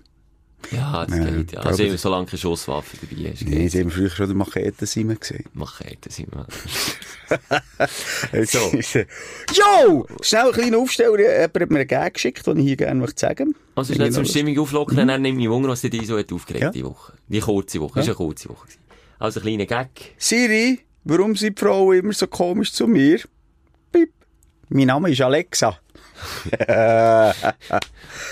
Ja, 0.72 1.06
das 1.06 1.16
Ja, 1.18 1.24
geht, 1.24 1.52
ja. 1.52 1.60
Also, 1.60 1.96
solange 1.96 2.26
keine 2.26 2.38
Schusswaffe 2.38 2.94
dabei 3.00 3.30
ist, 3.30 3.46
Nee, 3.46 3.66
sie 3.68 3.80
haben 3.80 3.90
früher 3.90 4.10
schon 4.10 4.28
den 4.28 4.36
Machete-Simon 4.36 5.18
gesehen. 5.18 5.46
Machete 5.54 6.12
sind 6.12 6.28
wir. 6.34 6.46
Jetzt 8.32 8.52
So. 8.52 8.58
Jo! 9.54 10.06
Schnell 10.20 10.46
ein 10.46 10.52
kleiner 10.52 10.78
Aufsteller. 10.78 11.18
Jemand 11.18 11.54
hat 11.60 11.70
mir 11.70 11.78
einen 11.78 11.88
Gag 11.88 12.14
geschickt, 12.14 12.46
den 12.46 12.58
ich 12.58 12.64
hier 12.66 12.76
gerne 12.76 13.00
möchte 13.00 13.20
sagen 13.20 13.54
Also, 13.74 13.94
schnell 13.94 14.12
zum 14.12 14.26
Stimmung 14.26 14.58
auflockern, 14.58 14.96
Mhm. 15.04 15.08
dann 15.08 15.22
nimmt 15.22 15.38
mich 15.38 15.48
Wunder, 15.48 15.70
was 15.70 15.80
dir 15.80 16.04
so 16.04 16.18
hat 16.18 16.30
aufgeregt, 16.30 16.62
Ja. 16.64 16.70
die 16.70 16.84
Woche. 16.84 17.14
Die 17.28 17.40
kurze 17.40 17.80
Woche. 17.80 17.94
Das 18.00 18.06
war 18.08 18.16
eine 18.18 18.26
kurze 18.26 18.48
Woche. 18.50 18.66
Also, 19.20 19.38
ein 19.40 19.44
kleiner 19.44 19.66
Gag. 19.66 20.14
Siri, 20.18 20.80
Warum 21.04 21.34
sind 21.34 21.58
die 21.58 21.64
Frauen 21.64 21.98
immer 21.98 22.12
so 22.12 22.26
komisch 22.26 22.72
zu 22.72 22.86
mir? 22.86 23.20
Piep. 23.90 24.10
Mein 24.68 24.86
Name 24.88 25.10
ist 25.10 25.20
Alexa. 25.20 25.78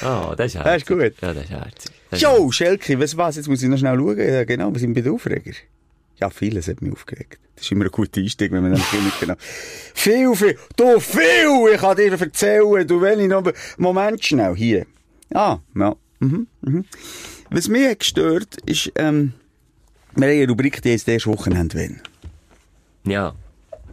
Ah, 0.03 0.35
das 0.37 0.47
ist 0.49 0.57
Das 0.57 0.65
herzig. 0.65 0.83
ist 0.83 0.87
gut. 0.87 1.23
Ja, 1.23 1.33
das 1.35 1.45
ist 1.45 1.51
herzig. 1.51 1.91
Das 2.11 2.21
Jo, 2.21 2.51
Schelke, 2.51 3.01
was 3.01 3.17
was? 3.17 3.37
Jetzt 3.37 3.49
muss 3.49 3.63
ich 3.63 3.69
noch 3.69 3.79
schnell 3.79 3.97
schauen. 3.97 4.19
Ja, 4.19 4.45
genau, 4.45 4.71
wir 4.73 4.79
sind 4.79 4.93
bei 4.95 5.01
den 5.01 5.13
Aufreger. 5.15 5.53
Ja, 6.21 6.29
vieles 6.31 6.69
hat 6.69 6.83
mich 6.83 6.93
aufgeregt. 6.93 7.39
Das 7.57 7.65
ist 7.65 7.73
immer 7.73 7.87
ein 7.87 7.91
guter 7.91 8.21
Einstieg, 8.21 8.53
wenn 8.53 8.63
man 8.63 8.73
dann 8.73 8.81
nicht 9.05 9.21
genau. 9.21 9.35
Viel, 9.39 10.35
viel, 10.35 10.59
du 10.77 11.01
viel! 11.01 11.73
Ich 11.75 11.81
kann 11.81 11.97
dir 11.97 12.13
erzählen, 12.13 12.87
du 12.87 13.01
wenn 13.01 13.21
ich 13.21 13.29
noch, 13.29 13.45
Moment 13.79 14.23
schnell, 14.25 14.55
hier. 14.55 14.87
Ah, 15.33 15.59
ja, 15.75 15.97
mhm, 16.21 16.47
mhm. 16.61 16.85
Was 17.51 17.69
mich 17.69 17.87
hat 17.89 18.01
gestört, 18.01 18.57
ist, 18.67 18.93
ähm, 18.97 19.33
wir 20.19 20.27
haben 20.29 20.35
eine 20.37 20.49
Rubrik, 20.49 20.83
die 20.83 20.93
heisst 20.93 21.09
erst 21.09 21.27
Wochenende 21.27 21.77
wenn. 21.79 22.01
Ja, 23.05 23.35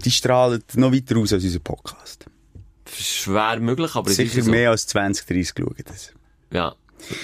Die 0.04 0.12
strahlt 0.12 0.76
noch 0.76 0.92
weiter 0.92 1.18
aus 1.18 1.32
als 1.34 1.44
unser 1.44 1.60
Podcast. 1.60 2.26
schwer 2.90 3.60
möglich, 3.60 3.96
aber 3.96 4.10
Sicher 4.10 4.42
so. 4.42 4.52
mehr 4.52 4.72
als 4.72 4.88
20, 4.88 5.26
30 5.26 5.54
schauen 5.58 5.76
das. 5.86 6.12
Ja, 6.52 6.76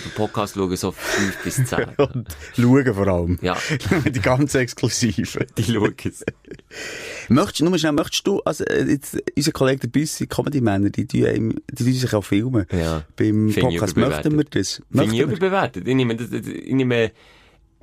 den 0.06 0.12
Podcast 0.16 0.54
schauen 0.56 0.76
so 0.78 0.92
5 0.92 1.44
bis 1.44 1.56
10. 1.66 1.80
Und 1.98 2.28
schauen 2.56 2.94
vor 2.94 3.08
allem. 3.08 3.40
Ja, 3.42 3.58
Die 4.06 4.20
ganz 4.22 4.54
exklusiven. 4.56 5.46
die 5.58 5.64
schauen 5.64 5.96
es. 6.06 6.24
Möchtest, 7.30 7.62
nur 7.62 7.78
schnell, 7.78 7.92
möchtest 7.94 8.26
du, 8.28 8.40
also, 8.42 8.64
äh, 8.66 8.84
jetzt, 8.84 9.18
unser 9.36 9.52
Kollege 9.52 9.80
der 9.82 9.88
Büssi, 9.90 10.28
Comedy-Männer, 10.28 10.90
die, 10.92 11.06
die, 11.06 11.24
die 11.24 11.84
tun 11.84 11.94
sich 11.94 12.14
auch 12.14 12.24
filmen. 12.24 12.66
Ja. 12.72 13.04
Beim 13.16 13.48
ich 13.50 13.60
Podcast. 13.60 13.98
Möchten 13.98 14.38
wir 14.38 14.44
das? 14.46 14.82
Finde 14.92 15.16
ich 15.16 15.22
überbewertet. 15.22 15.88
Ich 15.88 15.96
nehme, 15.96 16.14
ich 16.14 16.74
nehme 16.74 17.12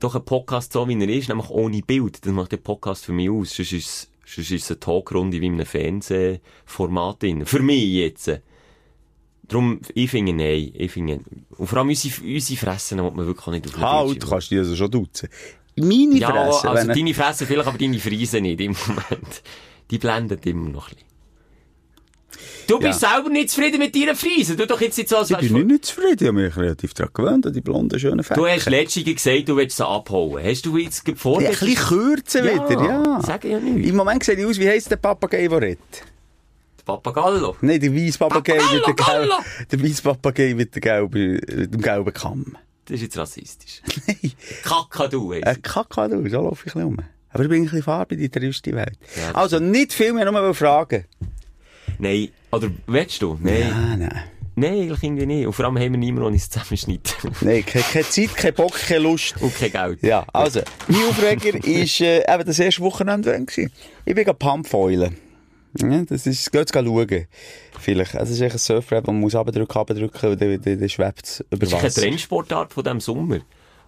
doch 0.00 0.14
einen 0.14 0.24
Podcast 0.24 0.72
so, 0.72 0.86
wie 0.88 1.00
er 1.00 1.08
ist, 1.08 1.28
nämlich 1.28 1.50
ohne 1.50 1.80
Bild. 1.82 2.24
Das 2.24 2.32
macht 2.32 2.52
der 2.52 2.56
Podcast 2.58 3.04
für 3.04 3.12
mich 3.12 3.28
aus. 3.30 3.54
Sonst 3.56 3.72
ist 3.72 3.86
es, 3.86 4.10
sonst 4.34 4.50
ist 4.50 4.64
es 4.64 4.70
eine 4.70 4.80
Talkrunde 4.80 5.40
wie 5.40 5.46
in 5.46 5.54
einem 5.54 5.66
Fernsehformat 5.66 7.22
drin. 7.22 7.46
Für 7.46 7.60
mich 7.60 7.84
jetzt. 7.84 8.30
Darum, 9.48 9.80
ich 9.94 10.10
finde, 10.10 10.32
nein. 10.34 10.70
Ich 10.74 10.92
finde, 10.92 11.20
und 11.56 11.66
vor 11.66 11.78
allem 11.78 11.88
unsere, 11.88 12.22
unsere 12.22 12.58
Fressen 12.58 12.98
will 12.98 13.10
man 13.10 13.26
wirklich 13.26 13.46
auch 13.46 13.52
nicht 13.52 13.66
auf 13.66 13.72
den 13.72 13.80
Halt, 13.82 14.22
du 14.22 14.26
kannst 14.28 14.50
dich 14.50 14.58
also 14.58 14.76
schon 14.76 14.90
duzen. 14.90 15.28
Meine 15.76 16.16
Ja, 16.18 16.30
Fresse, 16.30 16.68
also 16.70 16.88
wenn- 16.88 16.96
deine 16.96 17.14
Fresse 17.14 17.46
vielleicht, 17.46 17.68
aber 17.68 17.78
deine 17.78 17.98
Friese 17.98 18.40
nicht 18.40 18.60
im 18.60 18.76
Moment. 18.86 19.42
Die 19.90 19.98
blenden 19.98 20.38
immer 20.44 20.68
noch 20.68 20.88
ein 20.90 20.94
bisschen. 20.96 21.07
Du 22.66 22.78
bist 22.78 23.00
selber 23.00 23.28
nicht 23.30 23.50
zufrieden 23.50 23.78
mit 23.78 23.94
deiner 23.94 24.14
Friese. 24.14 24.56
Du 24.56 24.66
doch 24.66 24.80
jetzt 24.80 24.98
nicht 24.98 25.08
so, 25.08 25.16
als 25.16 25.30
ich 25.30 25.38
bin 25.38 25.52
nicht, 25.52 25.66
nicht 25.66 25.84
zufrieden, 25.86 26.18
ich 26.20 26.26
habe 26.26 26.32
mich 26.32 26.56
relativ 26.56 26.94
daran 26.94 27.12
gewöhnt, 27.14 27.46
an 27.46 27.52
die 27.52 27.60
blonden, 27.60 27.98
schönen 27.98 28.22
Fäden. 28.22 28.42
Du 28.42 28.48
hast 28.48 28.68
letztens 28.68 29.04
gesagt, 29.04 29.48
du 29.48 29.56
willst 29.56 29.76
sie 29.76 29.86
abhauen. 29.86 30.42
Hast 30.42 30.66
du 30.66 30.76
jetzt 30.76 31.06
ja, 31.06 31.12
gefordert? 31.12 31.48
ein 31.48 31.66
bisschen 31.66 31.74
kürzen 31.76 32.44
wieder, 32.44 32.84
ja. 32.84 33.20
Sag 33.22 33.44
ja 33.44 33.58
nicht. 33.58 33.88
Im 33.88 33.96
Moment 33.96 34.24
sieht 34.24 34.38
ich 34.38 34.46
aus, 34.46 34.58
wie 34.58 34.68
heisst 34.68 34.90
der 34.90 34.96
Papagei, 34.96 35.48
der 35.48 35.60
redet? 35.60 35.78
Papagallo. 36.84 37.56
Nein, 37.60 37.80
der 37.80 37.94
weiße 37.94 38.18
Papagei 38.18 38.56
Papagallo, 38.56 38.86
mit 38.86 38.98
der 38.98 39.04
gelben, 39.04 39.44
der 39.70 39.82
weiße 39.82 40.02
Papagei 40.02 40.54
mit 40.54 40.74
der 40.74 40.80
gelben, 40.80 41.32
mit 41.32 41.74
dem 41.74 41.80
gelben 41.82 42.14
Kamm. 42.14 42.56
Das 42.86 42.94
ist 42.94 43.02
jetzt 43.02 43.18
rassistisch. 43.18 43.82
Nein, 44.06 44.32
Kakadu 44.62 45.34
heisst 45.34 45.46
ein 45.46 45.60
Kakadu, 45.60 46.26
so 46.28 46.42
laufe 46.42 46.66
ich 46.66 46.74
ein 46.74 46.80
bisschen 46.80 46.82
rum. 46.82 46.96
Aber 47.30 47.42
ich 47.42 47.48
bin 47.50 47.60
ein 47.60 47.64
bisschen 47.64 47.82
Farbe 47.82 48.14
in 48.14 48.20
die 48.22 48.30
triste 48.30 48.74
Welt. 48.74 48.98
Ja, 49.16 49.32
also, 49.34 49.58
nicht 49.58 49.92
viel 49.92 50.14
mehr, 50.14 50.30
nur 50.30 50.54
fragen. 50.54 51.04
Nein. 51.98 52.28
Oder 52.52 52.70
willst 52.86 53.22
du? 53.22 53.38
Nein. 53.40 53.72
Ah, 53.72 53.96
nein. 53.96 54.22
Nein, 54.58 54.72
eigentlich 54.72 55.02
irgendwie 55.04 55.26
nicht. 55.26 55.46
Und 55.46 55.52
vor 55.52 55.64
allem 55.66 55.78
haben 55.78 55.92
wir 55.92 55.98
niemanden, 55.98 56.22
der 56.22 56.32
uns 56.32 56.50
zusammenschneidet. 56.50 57.16
Nein, 57.42 57.64
keine, 57.64 57.84
keine 57.84 58.08
Zeit, 58.08 58.34
keine 58.34 58.52
Bock, 58.52 58.72
keine 58.74 59.00
Lust. 59.00 59.40
Und 59.40 59.54
kein 59.54 59.70
Geld. 59.70 60.02
Ja, 60.02 60.26
also, 60.32 60.62
mein 60.88 61.00
Aufreger 61.04 61.64
ist 61.64 62.00
äh, 62.00 62.24
eben 62.28 62.44
das 62.44 62.58
erste 62.58 62.82
Wochenende 62.82 63.32
gewesen. 63.38 63.70
Ich 64.04 64.14
bin 64.16 64.24
Pumpfoilen. 64.36 65.16
Ja, 65.80 66.02
das 66.02 66.26
ist, 66.26 66.50
geht's 66.50 66.72
schauen. 66.72 67.26
Vielleicht. 67.78 68.16
Also, 68.16 68.32
es 68.32 68.38
ist 68.38 68.40
echt 68.40 68.54
ein 68.56 68.58
Surfrad, 68.58 69.06
man 69.06 69.20
muss 69.20 69.36
abdrücken, 69.36 69.78
abdrücken 69.78 70.30
und 70.30 70.40
dann, 70.40 70.60
dann, 70.60 70.80
dann 70.80 70.88
schwebt 70.88 71.24
es 71.24 71.44
über 71.50 71.58
Das 71.58 71.68
ist 71.68 71.74
eine 71.74 71.84
Wasser. 71.84 72.00
Trendsportart 72.00 72.72
von 72.72 72.82
diesem 72.82 73.00
Sommer. 73.00 73.38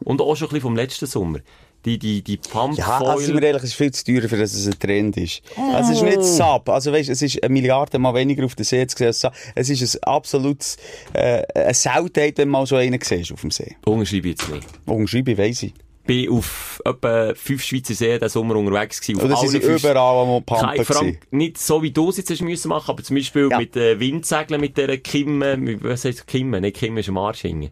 Und 0.01 0.21
auch 0.21 0.37
schon 0.37 0.47
ein 0.47 0.51
bisschen 0.51 0.63
vom 0.63 0.77
letzten 0.77 1.07
Sommer. 1.07 1.41
Die, 1.87 1.99
die, 1.99 2.23
die 2.23 2.37
Pump 2.37 2.77
Ja, 2.77 2.99
also 3.01 3.25
sind 3.25 3.35
wir 3.41 3.43
ehrlich, 3.43 3.63
es 3.63 3.71
ist 3.71 3.77
viel 3.77 3.91
zu 3.91 4.05
teuer, 4.05 4.29
für 4.29 4.37
dass 4.37 4.53
es 4.53 4.67
ein 4.67 4.79
Trend 4.79 5.17
ist. 5.17 5.41
Also, 5.73 5.93
es 5.93 5.99
ist 5.99 6.05
nicht 6.05 6.23
Sub. 6.25 6.69
Also, 6.69 6.93
weißt, 6.93 7.09
es 7.09 7.23
ist 7.23 7.43
eine 7.43 7.53
Milliarde 7.53 7.99
mal 7.99 8.13
weniger 8.15 8.45
auf 8.45 8.55
der 8.55 8.67
See 8.67 8.87
zu 8.87 8.99
sehen 8.99 9.07
als 9.07 9.21
Sub. 9.23 9.33
Es 9.55 9.71
ist 9.71 9.95
ein 9.97 10.03
absolutes, 10.05 10.77
äh, 11.15 11.43
eine 11.55 11.73
Seltenheit, 11.73 12.37
wenn 12.37 12.49
mal 12.51 12.67
so 12.67 12.77
einen 12.77 12.99
siehst 13.03 13.33
auf 13.33 13.41
dem 13.41 13.51
See. 13.51 13.77
Unterschreibe 13.87 14.29
ich 14.29 14.39
jetzt 14.39 14.51
nicht. 14.53 14.67
Ungeschrieben, 14.85 15.39
weiss 15.39 15.63
ich. 15.63 15.73
bin 16.05 16.29
auf 16.31 16.83
etwa 16.85 17.33
fünf 17.35 17.63
Schweizer 17.63 17.95
Seen 17.95 18.19
diesen 18.19 18.29
Sommer 18.29 18.57
unterwegs 18.57 19.01
gewesen. 19.01 19.33
Auf 19.33 19.49
sind 19.49 19.63
fünf- 19.65 19.83
überall 19.83 20.27
am 20.27 20.45
Pumpen 20.45 20.67
Kein, 20.69 20.85
vor 20.85 20.97
allem 20.97 21.07
gewesen. 21.13 21.21
nicht 21.31 21.57
so, 21.59 21.83
wie 21.83 21.93
du 21.93 22.11
es 22.11 22.17
jetzt 22.19 22.43
müssen 22.43 22.69
machen, 22.69 22.91
aber 22.91 23.03
zum 23.03 23.17
Beispiel 23.17 23.49
Ja. 23.51 23.57
mit 23.59 23.75
äh, 23.77 23.99
Windsegeln, 24.01 24.61
mit 24.61 24.77
dieser 24.77 24.97
Kimme, 24.99 25.57
was 25.83 26.05
heisst 26.05 26.27
Kimme? 26.27 26.61
Nicht 26.61 26.77
Kimme 26.77 27.01
ist 27.01 27.09
am 27.09 27.17
Arsch 27.17 27.45
hängen. 27.45 27.71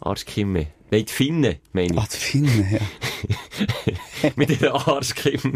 Arschkimme. 0.00 0.68
Nein, 0.90 1.04
die 1.04 1.12
Finne, 1.12 1.58
meine 1.72 1.98
Ah, 1.98 2.06
die 2.10 2.16
Finnen, 2.16 2.68
ja. 2.72 2.78
ich. 4.22 4.36
mit 4.36 4.48
dieser 4.48 4.74
Arschkimme. 4.88 5.52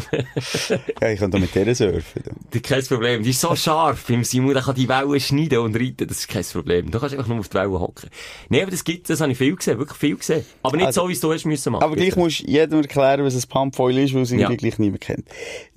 ja. 1.01 1.09
Ich 1.11 1.19
kann 1.21 1.31
da 1.31 1.39
mit 1.39 1.55
denen 1.55 1.75
surfen. 1.75 2.23
ist 2.53 2.63
kein 2.65 2.85
Problem. 2.85 3.23
Die 3.23 3.31
ist 3.31 3.41
so 3.41 3.55
scharf 3.57 4.05
beim 4.09 4.25
Simon, 4.25 4.53
der 4.55 4.63
kann 4.63 4.75
die 4.75 4.89
Wellen 4.89 5.19
schneiden 5.21 5.59
und 5.61 5.75
reiten. 5.77 6.07
Das 6.07 6.19
ist 6.19 6.29
kein 6.29 6.45
Problem. 6.45 6.91
Du 6.91 6.99
kannst 7.01 7.15
einfach 7.15 7.29
nur 7.29 7.39
auf 7.39 7.49
die 7.49 7.55
Wellen 7.55 7.73
hocken. 7.73 8.11
Nee, 8.51 8.63
aber 8.63 8.71
das 8.71 8.85
gibt 8.85 9.09
das 9.09 9.21
habe 9.21 9.33
ich 9.33 9.39
viel 9.39 9.57
gesehen, 9.57 9.79
wirklich 9.79 9.99
viel 9.99 10.17
gesehen. 10.17 10.45
Aber 10.63 10.77
nicht 10.77 10.87
Also- 10.87 11.03
so, 11.03 11.09
wie 11.09 11.13
es 11.13 11.21
du 11.21 11.33
hast 11.33 11.45
müssen 11.47 11.73
machen. 11.73 11.83
Aber 11.85 11.95
gleich 11.97 12.09
bitte. 12.11 12.21
musst 12.21 12.41
du 12.41 12.47
jedem 12.51 12.81
erklären, 12.83 13.25
was 13.25 13.35
ein 13.35 13.49
Pumpfoil 13.49 13.97
ist, 13.99 14.15
weil 14.15 14.23
es 14.23 14.33
irgendwie 14.33 14.53
Ja. 14.53 14.57
gleich 14.57 14.79
niemand 14.79 15.01
kennt. 15.01 15.25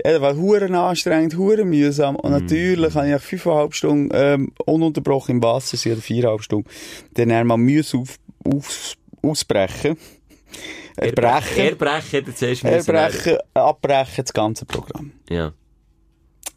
Ja, 0.04 0.20
war 0.22 0.36
huren 0.36 0.76
anstrengend, 0.76 1.36
huren 1.38 1.70
mühsam. 1.70 2.16
Mm. 2.16 2.20
Und 2.20 2.32
natürlich 2.32 2.94
habe 2.96 3.08
ich 3.08 3.14
nach 3.14 3.22
fünfeinhalb 3.22 3.74
Stunden, 3.74 4.10
ähm, 4.14 4.52
ununterbrochen 4.66 5.36
im 5.38 5.44
Wasser 5.44 5.78
sein, 5.78 5.94
oder 5.94 6.02
viereinhalb 6.02 6.44
Stunden, 6.44 6.68
dann 7.14 7.32
einmal 7.32 7.58
auf, 7.94 8.18
auf, 8.44 8.94
ausbrechen. 9.30 9.98
Erbrechen. 10.98 11.66
Erbrechen 11.66 12.36
zuerst 12.36 12.64
müssen 12.64 12.96
Erbrechen, 12.96 13.38
abbrechen, 13.54 14.24
das 14.24 14.34
ganze 14.34 14.66
Programm. 14.66 15.12
Ja. 15.30 15.54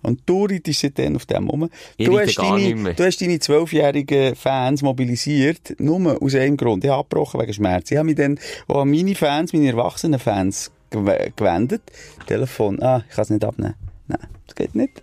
Und 0.02 0.22
du 0.26 0.46
reitest 0.46 0.80
seitdem 0.80 1.16
auf 1.16 1.26
dem. 1.26 1.68
Ich 1.96 2.06
Du 2.06 2.18
hast, 2.18 2.38
deine, 2.38 2.94
du 2.94 3.04
hast 3.04 3.20
deine 3.20 3.40
zwölfjährigen 3.40 4.36
Fans 4.36 4.82
mobilisiert, 4.82 5.74
nur 5.78 6.22
aus 6.22 6.34
einem 6.34 6.56
Grund. 6.56 6.84
Ich 6.84 6.90
habe 6.90 7.00
abgebrochen 7.00 7.40
wegen 7.40 7.52
Schmerz. 7.52 7.90
Ich 7.90 7.96
habe 7.96 8.06
mich 8.06 8.16
dann 8.16 8.38
auch 8.68 8.82
an 8.82 8.90
meine 8.90 9.14
Fans, 9.16 9.52
meine 9.52 9.68
erwachsenen 9.68 10.20
Fans 10.20 10.70
gew 10.90 11.04
gewendet. 11.34 11.82
Telefon, 12.26 12.80
ah, 12.80 13.04
ich 13.08 13.14
kann 13.14 13.22
es 13.22 13.30
nicht 13.30 13.44
abnehmen. 13.44 13.74
Nein, 14.06 14.26
das 14.46 14.54
geht 14.54 14.74
nicht. 14.74 15.02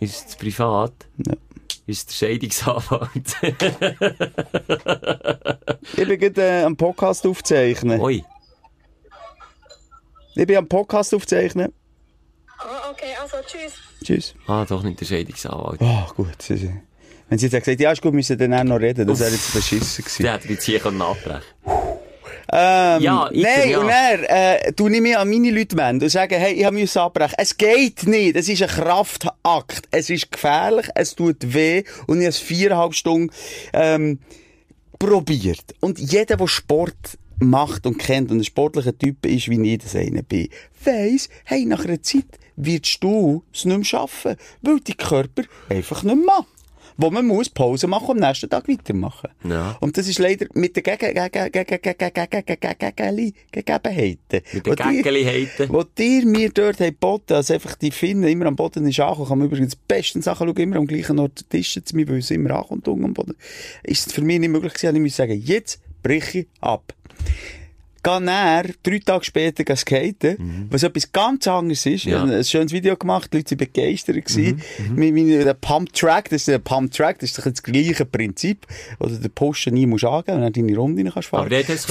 Ist 0.00 0.28
es 0.28 0.36
privat? 0.36 0.92
Ja. 1.26 1.34
Ist 1.88 2.10
der 2.10 2.14
Scheidungsanwalt? 2.26 3.36
Ich 5.96 6.06
bin 6.06 6.18
gerade 6.20 6.42
äh, 6.42 6.62
am 6.64 6.76
Podcast 6.76 7.26
aufzeichnen. 7.26 8.00
Ui. 8.00 8.24
Ich 10.36 10.46
bin 10.46 10.56
am 10.56 10.68
Podcast 10.68 11.14
aufzeichnen. 11.14 11.72
Ah, 12.58 12.90
okay, 12.90 13.14
also 13.20 13.36
tschüss. 13.46 13.72
Tschüss. 14.04 14.34
Ah, 14.46 14.64
doch 14.64 14.82
nicht 14.82 15.00
der 15.00 15.06
Scheidungsanwalt. 15.06 15.80
Ah, 15.82 16.08
gut. 16.14 16.40
sie- 16.42 16.56
sie- 16.58 16.80
Wenn 17.28 17.38
sie 17.38 17.46
jetzt 17.46 17.64
gesagt 17.64 17.80
ja, 17.80 17.90
ist 17.92 18.02
gut, 18.02 18.12
müssen 18.14 18.38
wir 18.38 18.48
dann 18.48 18.60
auch 18.60 18.64
noch 18.64 18.80
reden. 18.80 19.06
Das 19.08 19.18
wäre 19.20 19.30
jetzt 19.30 19.52
beschissen 19.54 20.04
gewesen. 20.04 20.22
Der 20.22 20.32
hätte 20.34 20.48
jetzt 20.48 20.64
hier 20.64 20.78
können 20.80 21.00
abbrechen 21.02 21.42
Ähm, 22.52 23.02
Ja, 23.02 23.28
ich- 23.30 23.42
nein, 23.42 23.70
ja. 23.70 23.78
und 23.80 23.88
dann, 23.88 24.24
äh, 24.24 24.72
tu 24.72 24.88
ich 24.88 25.00
mich 25.00 25.16
an 25.16 25.28
meine 25.28 25.50
Leute 25.50 25.76
wenden 25.76 26.04
und 26.04 26.10
sagen, 26.10 26.38
hey, 26.38 26.54
ich 26.54 26.70
müssen 26.70 26.98
abbrechen. 26.98 27.34
Es 27.36 27.56
geht 27.56 28.06
nicht. 28.06 28.36
Es 28.36 28.48
ist 28.48 28.62
ein 28.62 28.68
Kraftakt. 28.68 29.86
Es 29.90 30.08
ist 30.10 30.32
gefährlich. 30.32 30.88
Es 30.94 31.14
tut 31.14 31.52
weh. 31.54 31.84
Und 32.06 32.18
ich 32.18 32.24
habe 32.24 32.30
es 32.30 32.38
viereinhalb 32.38 32.94
Stunden, 32.94 33.30
ähm, 33.72 34.18
probiert. 34.98 35.74
Und 35.80 35.98
jeder, 35.98 36.36
der 36.36 36.46
Sport 36.46 37.18
macht 37.40 37.86
und 37.86 37.98
kennt 37.98 38.30
und 38.32 38.38
ein 38.38 38.44
sportlicher 38.44 38.96
Typ 38.96 39.24
ist, 39.26 39.48
wie 39.48 39.72
ich 39.72 39.78
das 39.78 39.94
einer 39.94 40.22
bin, 40.22 40.48
weiss, 40.84 41.28
hey, 41.44 41.64
nach 41.66 41.84
einer 41.84 42.02
Zeit 42.02 42.24
wirst 42.56 43.04
du 43.04 43.44
es 43.54 43.64
nicht 43.64 43.76
mehr 43.76 43.84
schaffen, 43.84 44.34
weil 44.62 44.80
dein 44.80 44.96
Körper 44.96 45.42
einfach 45.68 46.02
nicht 46.02 46.16
mehr 46.16 46.24
macht. 46.24 46.48
Wo 47.00 47.10
man 47.10 47.26
muss 47.26 47.48
Pause 47.48 47.86
machen 47.86 48.10
und 48.10 48.22
am 48.22 48.28
nächsten 48.28 48.50
Tag 48.50 48.68
weitermachen. 48.68 49.30
Ja. 49.48 49.76
Und 49.80 49.96
das 49.96 50.08
ist 50.08 50.18
leider 50.18 50.46
mit 50.54 50.76
Gege- 50.76 51.14
Gegebenheiten. 53.52 54.42
Mit 54.52 54.66
den 54.66 54.74
Gägeliheiten. 54.74 55.68
Wo 55.70 55.84
dir 55.84 56.26
mir 56.26 56.50
dort 56.50 56.78
geboten, 56.78 57.34
also 57.34 57.54
einfach 57.54 57.76
die 57.76 57.92
Finnen 57.92 58.24
immer 58.24 58.46
am 58.46 58.56
Boden 58.56 58.86
ist 58.86 58.98
angekommen, 58.98 59.28
kann 59.28 59.38
man 59.38 59.46
übrigens 59.46 59.74
die 59.74 59.80
besten 59.86 60.22
Sachen 60.22 60.48
schauen, 60.48 60.56
immer 60.56 60.76
am 60.76 60.86
gleichen 60.86 61.18
Ort 61.20 61.48
tischen 61.48 61.86
zu 61.86 61.94
mir, 61.94 62.08
weil 62.08 62.18
es 62.18 62.32
immer 62.32 62.50
ankommt 62.50 62.88
am 62.88 63.14
Boden. 63.14 63.36
Ist 63.84 64.08
es 64.08 64.12
für 64.12 64.22
mich 64.22 64.40
nicht 64.40 64.50
möglich 64.50 64.74
gewesen, 64.74 64.96
ich 64.96 65.02
muss 65.02 65.16
sagen, 65.16 65.40
jetzt 65.40 65.80
breche 66.02 66.40
ich 66.40 66.46
ab. 66.60 66.94
Gehe 68.02 68.20
näher, 68.20 68.64
drei 68.82 68.98
Tage 68.98 69.24
später 69.24 69.76
skaten, 69.76 70.66
was 70.70 70.82
etwas 70.82 71.10
ganz 71.12 71.46
anderes 71.46 71.84
ist. 71.86 72.06
Mhm. 72.06 72.10
Ja. 72.12 72.18
Mhm, 72.18 72.24
Ich 72.24 72.30
habe 72.32 72.38
ein 72.38 72.44
schönes 72.44 72.72
Video 72.72 72.96
gemacht, 72.96 73.30
die 73.32 73.38
Leute 73.38 73.50
waren 73.52 73.58
begeistert. 73.58 74.16
gewesen. 74.24 74.62
Mit 74.94 75.14
meinem 75.14 75.56
Pump 75.60 75.92
Track, 75.92 76.30
das 76.30 76.42
ist 76.42 76.48
der 76.48 76.58
Pump 76.58 76.92
Track, 76.92 77.18
das 77.20 77.30
ist 77.30 77.44
das 77.44 77.62
gleiche 77.62 78.04
Prinzip, 78.04 78.66
wo 78.98 79.06
du 79.06 79.16
den 79.16 79.30
Pushen 79.30 79.74
nie 79.74 79.86
musst 79.86 80.04
angeben 80.04 80.38
und 80.38 80.42
dann 80.42 80.52
deine 80.52 80.76
Runde 80.76 81.02
rein 81.02 81.12
kannst 81.12 81.28
fahren. 81.28 81.40
Aber. 81.42 81.50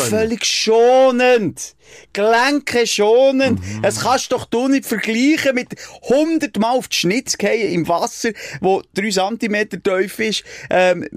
Völlig 0.10 0.46
schonend. 0.46 1.76
Gelenke 2.14 2.86
schonend. 2.86 3.60
Mhm. 3.60 3.82
Das 3.82 4.02
kannst 4.02 4.32
doch 4.32 4.46
du 4.46 4.68
nicht 4.68 4.86
vergleichen 4.86 5.56
mit 5.56 5.70
100 6.10 6.58
Mal 6.60 6.72
auf 6.78 6.88
die 6.88 6.96
Schnitz 6.98 7.38
gehen 7.38 7.72
im 7.74 7.88
Wasser, 7.88 8.30
wo 8.62 8.82
3 8.96 9.10
cm 9.10 9.82
tief 9.84 10.20
ist, 10.20 10.44
ähm, 10.70 11.08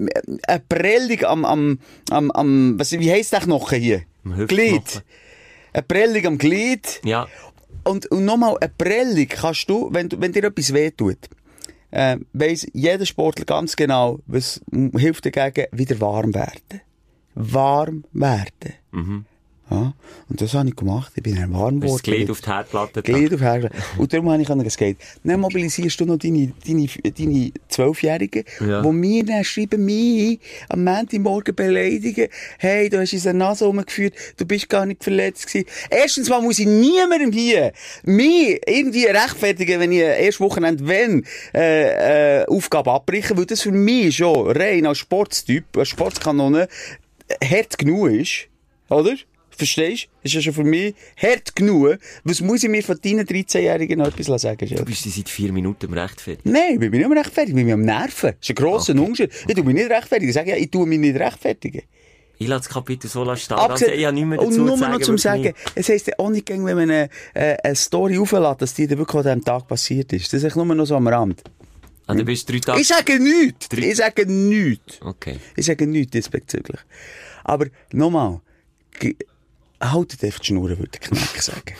eine 0.47 0.59
Prellung 0.67 1.23
am, 1.25 1.45
am, 1.45 1.79
am, 2.09 2.31
am, 2.31 2.79
was, 2.79 2.91
wie 2.91 3.11
heisst 3.11 3.33
der 3.33 3.41
Knochen 3.41 3.79
hier? 3.81 4.01
Glied. 4.23 5.03
Eine 5.73 5.83
Prellung 5.83 6.25
am 6.25 6.37
Glied. 6.37 7.01
Ja. 7.03 7.27
Und, 7.83 8.05
und 8.07 8.25
nochmal, 8.25 8.57
eine 8.59 8.71
Prellung 8.77 9.27
kannst 9.27 9.69
du, 9.69 9.89
wenn, 9.91 10.09
du, 10.09 10.19
wenn 10.19 10.31
dir 10.31 10.43
etwas 10.43 10.73
wehtut, 10.73 11.17
äh, 11.91 12.17
weiss 12.33 12.67
jeder 12.73 13.05
Sportler 13.05 13.45
ganz 13.45 13.75
genau, 13.75 14.19
was 14.27 14.61
hilft 14.95 15.25
dagegen, 15.25 15.67
wieder 15.71 15.99
warm 15.99 16.33
werden. 16.33 16.81
Warm 17.35 18.03
werden. 18.11 18.75
Ja, 19.71 19.93
und 20.27 20.41
das 20.41 20.53
habe 20.53 20.67
ich 20.67 20.75
gemacht. 20.75 21.13
Ich 21.15 21.23
bin 21.23 21.35
dann 21.37 21.53
warm. 21.53 21.79
Das. 21.79 22.03
Glied 22.03 22.29
auf 22.29 22.41
die 22.41 22.49
Herdplatte. 22.49 23.01
Glied 23.01 23.33
auf 23.33 23.39
Herde. 23.39 23.69
Und 23.97 24.11
darum 24.11 24.29
habe 24.29 24.41
ich 24.41 24.49
an 24.49 24.69
Skate. 24.69 24.97
Dann 25.23 25.39
mobilisierst 25.39 25.97
du 26.01 26.05
noch 26.05 26.17
deine, 26.17 26.51
deine, 26.67 26.87
deine 26.87 27.51
Zwölfjährigen, 27.69 28.43
Ja. 28.59 28.81
die 28.81 28.89
mir 28.91 29.23
dann 29.23 29.45
schreiben, 29.45 29.85
mich 29.85 30.39
am 30.67 30.83
Montagmorgen 30.83 31.55
beleidigen, 31.55 32.27
hey, 32.59 32.89
du 32.89 32.99
hast 32.99 33.13
uns 33.13 33.25
eine 33.25 33.39
Nase 33.39 33.63
rumgeführt, 33.63 34.13
du 34.35 34.45
bist 34.45 34.67
gar 34.67 34.85
nicht 34.85 35.05
verletzt 35.05 35.47
gewesen. 35.47 35.67
Erstens 35.89 36.27
mal 36.27 36.41
muss 36.41 36.59
ich 36.59 36.67
niemandem 36.67 37.31
hier, 37.31 37.71
mich 38.03 38.59
irgendwie 38.67 39.05
rechtfertigen, 39.05 39.79
wenn 39.79 39.93
ich 39.93 39.99
erst 39.99 40.41
Wochenende, 40.41 40.85
wenn, 40.85 41.25
äh, 41.53 42.41
äh, 42.41 42.45
Aufgabe 42.45 42.91
abbrechen, 42.91 43.37
weil 43.37 43.45
das 43.45 43.61
für 43.61 43.71
mich 43.71 44.17
schon 44.17 44.51
rein 44.51 44.85
als 44.85 44.97
Sportstyp, 44.97 45.77
als 45.77 45.87
Sportskanone, 45.87 46.67
hart 47.41 47.77
genug 47.77 48.09
ist. 48.09 48.47
Oder? 48.89 49.15
Verstehst 49.61 50.05
du? 50.05 50.09
Ist 50.23 50.33
ja 50.33 50.41
schon 50.41 50.53
für 50.53 50.63
mich 50.63 50.95
hart 51.21 51.55
genug. 51.55 51.97
Was 52.23 52.41
muss 52.41 52.63
ich 52.63 52.69
mir 52.69 52.81
von 52.81 52.97
deinen 52.99 53.27
13-Jährigen 53.27 53.99
noch 53.99 54.07
etwas 54.07 54.41
sagen? 54.41 54.57
Du 54.57 54.67
Schelke? 54.67 54.85
bist 54.85 55.03
seit 55.03 55.29
vier 55.29 55.51
Minuten 55.53 55.85
am 55.85 55.93
rechtfertigen. 55.93 56.51
Nein, 56.51 56.73
ich 56.73 56.79
bin 56.79 56.91
nicht 56.91 57.07
mehr 57.07 57.17
rechtfertigt. 57.19 57.55
Ich 57.57 57.63
bin 57.63 57.71
am 57.73 57.81
Nerven. 57.81 58.31
Das 58.31 58.37
ist 58.41 58.49
ein 58.49 58.55
grosser 58.55 58.93
Unterschied. 58.95 59.31
Ich 59.47 59.53
tue 59.53 59.63
mich 59.63 59.75
nicht 59.75 59.89
rechtfertigen. 59.91 60.29
Ich 60.29 60.33
sage 60.35 60.49
ja, 60.49 60.55
ich 60.57 60.71
tue 60.71 60.87
mich 60.87 60.97
nicht 60.99 61.15
rechtfertigen. 61.19 61.83
Ich 62.39 62.47
lasse 62.47 62.63
das 62.67 62.73
Kapitel 62.73 63.07
so 63.07 63.23
stehen. 63.35 63.55
Abgesehen- 63.57 63.89
Also, 63.91 63.99
ich 63.99 64.05
habe 64.05 64.13
nichts 64.15 64.29
mehr 64.29 64.39
und 64.39 64.47
dazu 64.51 64.61
nur 64.63 64.73
zu 64.73 64.79
sagen. 64.79 64.91
noch 64.93 65.01
zum 65.01 65.17
Sagen, 65.19 65.41
nicht. 65.43 65.55
es 65.75 65.89
heisst 65.89 66.07
ja 66.07 66.13
auch 66.17 66.29
nicht, 66.31 66.49
wenn 66.49 66.63
man 66.63 66.79
eine, 66.79 67.09
äh, 67.35 67.55
eine 67.63 67.75
Story 67.75 68.17
auflädt, 68.17 68.61
dass 68.63 68.73
die 68.73 68.87
dann 68.87 68.97
wirklich 68.97 69.17
an 69.17 69.23
diesem 69.39 69.45
Tag 69.45 69.67
passiert 69.67 70.11
ist. 70.13 70.33
Das 70.33 70.41
ist 70.41 70.55
nur 70.55 70.65
noch 70.65 70.85
so 70.85 70.95
am 70.95 71.07
Rand. 71.07 71.43
Ah, 72.07 72.15
du 72.15 72.25
bist 72.25 72.49
drei 72.49 72.57
Tage... 72.57 72.81
Ich 72.81 72.87
sage 72.87 73.19
nichts. 73.19 73.69
Drei- 73.69 73.89
Ich 73.91 73.97
sage 73.97 74.25
nichts. 74.25 74.99
Okay. 75.01 75.37
Ich 75.55 75.67
sage 75.67 75.85
nichts 75.85 76.11
diesbezüglich. 76.11 76.79
Aber 77.43 77.67
nochmal, 77.93 78.41
haltet 79.81 80.23
einfach 80.23 80.39
die 80.39 80.47
Schnur, 80.47 80.69
würde 80.69 80.99
ich 81.35 81.41
sagen. 81.41 81.75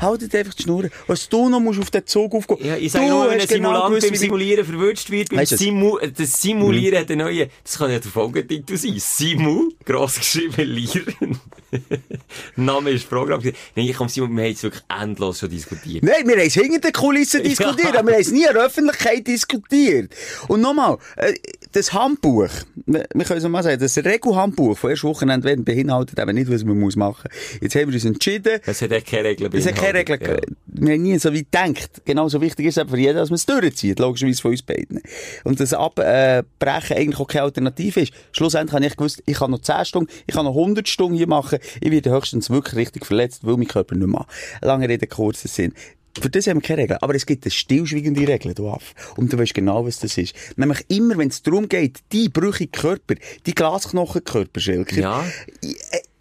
Haltet 0.00 0.34
einfach 0.34 0.54
die 0.54 0.62
Schnur. 0.62 0.88
Was 1.06 1.28
du 1.28 1.48
noch 1.48 1.60
musst 1.60 1.80
auf 1.80 1.90
den 1.90 2.06
Zug 2.06 2.34
aufgehen. 2.34 2.58
Ja, 2.64 2.76
ich 2.76 2.92
sage 2.92 3.06
nur, 3.06 3.28
wenn 3.28 3.40
ein 3.40 3.46
genau 3.46 3.70
Simulant 3.70 3.86
gewusst, 3.88 4.08
beim 4.08 4.16
Simulieren 4.16 4.64
verwünscht 4.64 5.10
wird, 5.10 5.28
beim? 5.30 5.46
Simu 5.46 5.98
das 6.16 6.40
Simulieren 6.40 7.00
hat 7.00 7.10
einen 7.10 7.20
neuen, 7.26 7.50
das 7.62 7.78
kann 7.78 7.90
ja 7.90 7.98
der 7.98 8.10
Folgetitel 8.10 8.76
sein. 8.76 8.94
Simu, 8.98 9.70
gross 9.84 10.16
geschrieben, 10.16 10.68
Lieren. 10.68 11.40
Name 12.56 12.90
ist 12.90 13.08
Programm. 13.08 13.42
Nein, 13.42 13.54
ich 13.74 13.94
komme 13.94 14.10
Simon, 14.10 14.36
wir 14.36 14.44
haben 14.44 14.52
es 14.52 14.62
wirklich 14.62 14.82
endlos 14.88 15.38
schon 15.38 15.50
diskutiert. 15.50 16.04
Nein, 16.04 16.26
wir 16.26 16.36
haben 16.36 16.46
es 16.46 16.54
hinter 16.54 16.80
den 16.80 16.92
Kulissen 16.92 17.42
diskutiert, 17.42 17.96
aber 17.96 18.08
wir 18.08 18.14
haben 18.14 18.20
es 18.20 18.30
nie 18.30 18.44
in 18.44 18.52
der 18.52 18.64
Öffentlichkeit 18.64 19.26
diskutiert. 19.26 20.14
Und 20.48 20.60
nochmal, 20.60 20.98
äh, 21.16 21.34
das 21.72 21.92
Handbuch, 21.92 22.50
wir 22.86 23.06
wir 23.14 23.24
können 23.24 23.38
es 23.38 23.48
mal 23.48 23.62
sagen, 23.62 23.80
das 23.80 23.96
Regelhandbuch 23.96 24.76
von 24.76 24.90
erst 24.90 25.04
Wochenende 25.04 25.46
werden 25.46 25.64
beinhaltet 25.64 26.18
eben 26.18 26.34
nicht, 26.34 26.50
was 26.50 26.64
man 26.64 26.78
muss 26.78 26.96
machen. 26.96 27.30
Jetzt 27.60 27.74
haben 27.74 27.88
wir 27.88 27.94
uns 27.94 28.04
entschieden, 28.04 28.60
Es 28.66 28.82
hat 28.82 28.90
keine 29.06 29.28
Regeln 29.28 29.50
keine 29.82 29.98
Regeln, 29.98 30.20
Ja. 30.22 30.36
wir 30.66 30.94
haben 30.94 31.02
nie 31.02 31.18
so 31.18 31.32
weit 31.34 31.50
gedacht. 31.52 32.02
Genauso 32.04 32.40
wichtig 32.40 32.66
ist 32.66 32.78
es 32.78 32.90
für 32.90 32.96
jeden, 32.98 33.16
dass 33.16 33.30
man 33.30 33.36
es 33.36 33.46
durchzieht, 33.46 33.98
logischerweise 33.98 34.42
von 34.42 34.50
uns 34.52 34.62
beiden. 34.62 35.00
Und 35.44 35.60
das 35.60 35.72
Abbrechen 35.74 36.96
eigentlich 36.96 37.18
auch 37.20 37.26
keine 37.26 37.44
Alternative 37.44 38.00
ist. 38.00 38.12
Schlussendlich 38.32 38.74
habe 38.74 38.86
ich 38.86 38.96
gewusst, 38.96 39.22
ich 39.26 39.36
kann 39.38 39.50
noch 39.50 39.60
10 39.60 39.84
Stunden, 39.84 40.10
ich 40.26 40.34
kann 40.34 40.44
noch 40.44 40.54
100 40.56 40.88
Stunden 40.88 41.16
hier 41.16 41.28
machen, 41.28 41.58
ich 41.80 41.90
werde 41.90 42.10
höchstens 42.10 42.50
wirklich 42.50 42.76
richtig 42.76 43.06
verletzt, 43.06 43.40
weil 43.46 43.56
mein 43.56 43.68
Körper 43.68 43.94
nicht 43.94 44.06
mehr 44.08 44.26
Lange 44.60 44.88
Rede, 44.88 45.06
kurzer 45.06 45.48
Sinn. 45.48 45.72
Für 46.20 46.28
das 46.28 46.46
haben 46.46 46.58
wir 46.60 46.62
keine 46.68 46.82
Regeln. 46.82 46.98
Aber 47.00 47.14
es 47.14 47.24
gibt 47.24 47.42
eine 47.44 47.50
stillschweigende 47.50 48.28
Regel, 48.28 48.52
du 48.52 48.68
Aff. 48.68 48.94
Und 49.16 49.32
du 49.32 49.38
weißt 49.38 49.54
genau, 49.54 49.86
was 49.86 49.98
das 49.98 50.18
ist. 50.18 50.34
Nämlich 50.56 50.80
immer, 50.88 51.16
wenn 51.16 51.28
es 51.28 51.42
darum 51.42 51.70
geht, 51.70 52.00
die 52.12 52.28
brüchige 52.28 52.70
Körper, 52.70 53.14
die 53.46 53.54
Glasknochenkörper, 53.54 54.60
Schilker, 54.60 55.00
Ja. 55.00 55.24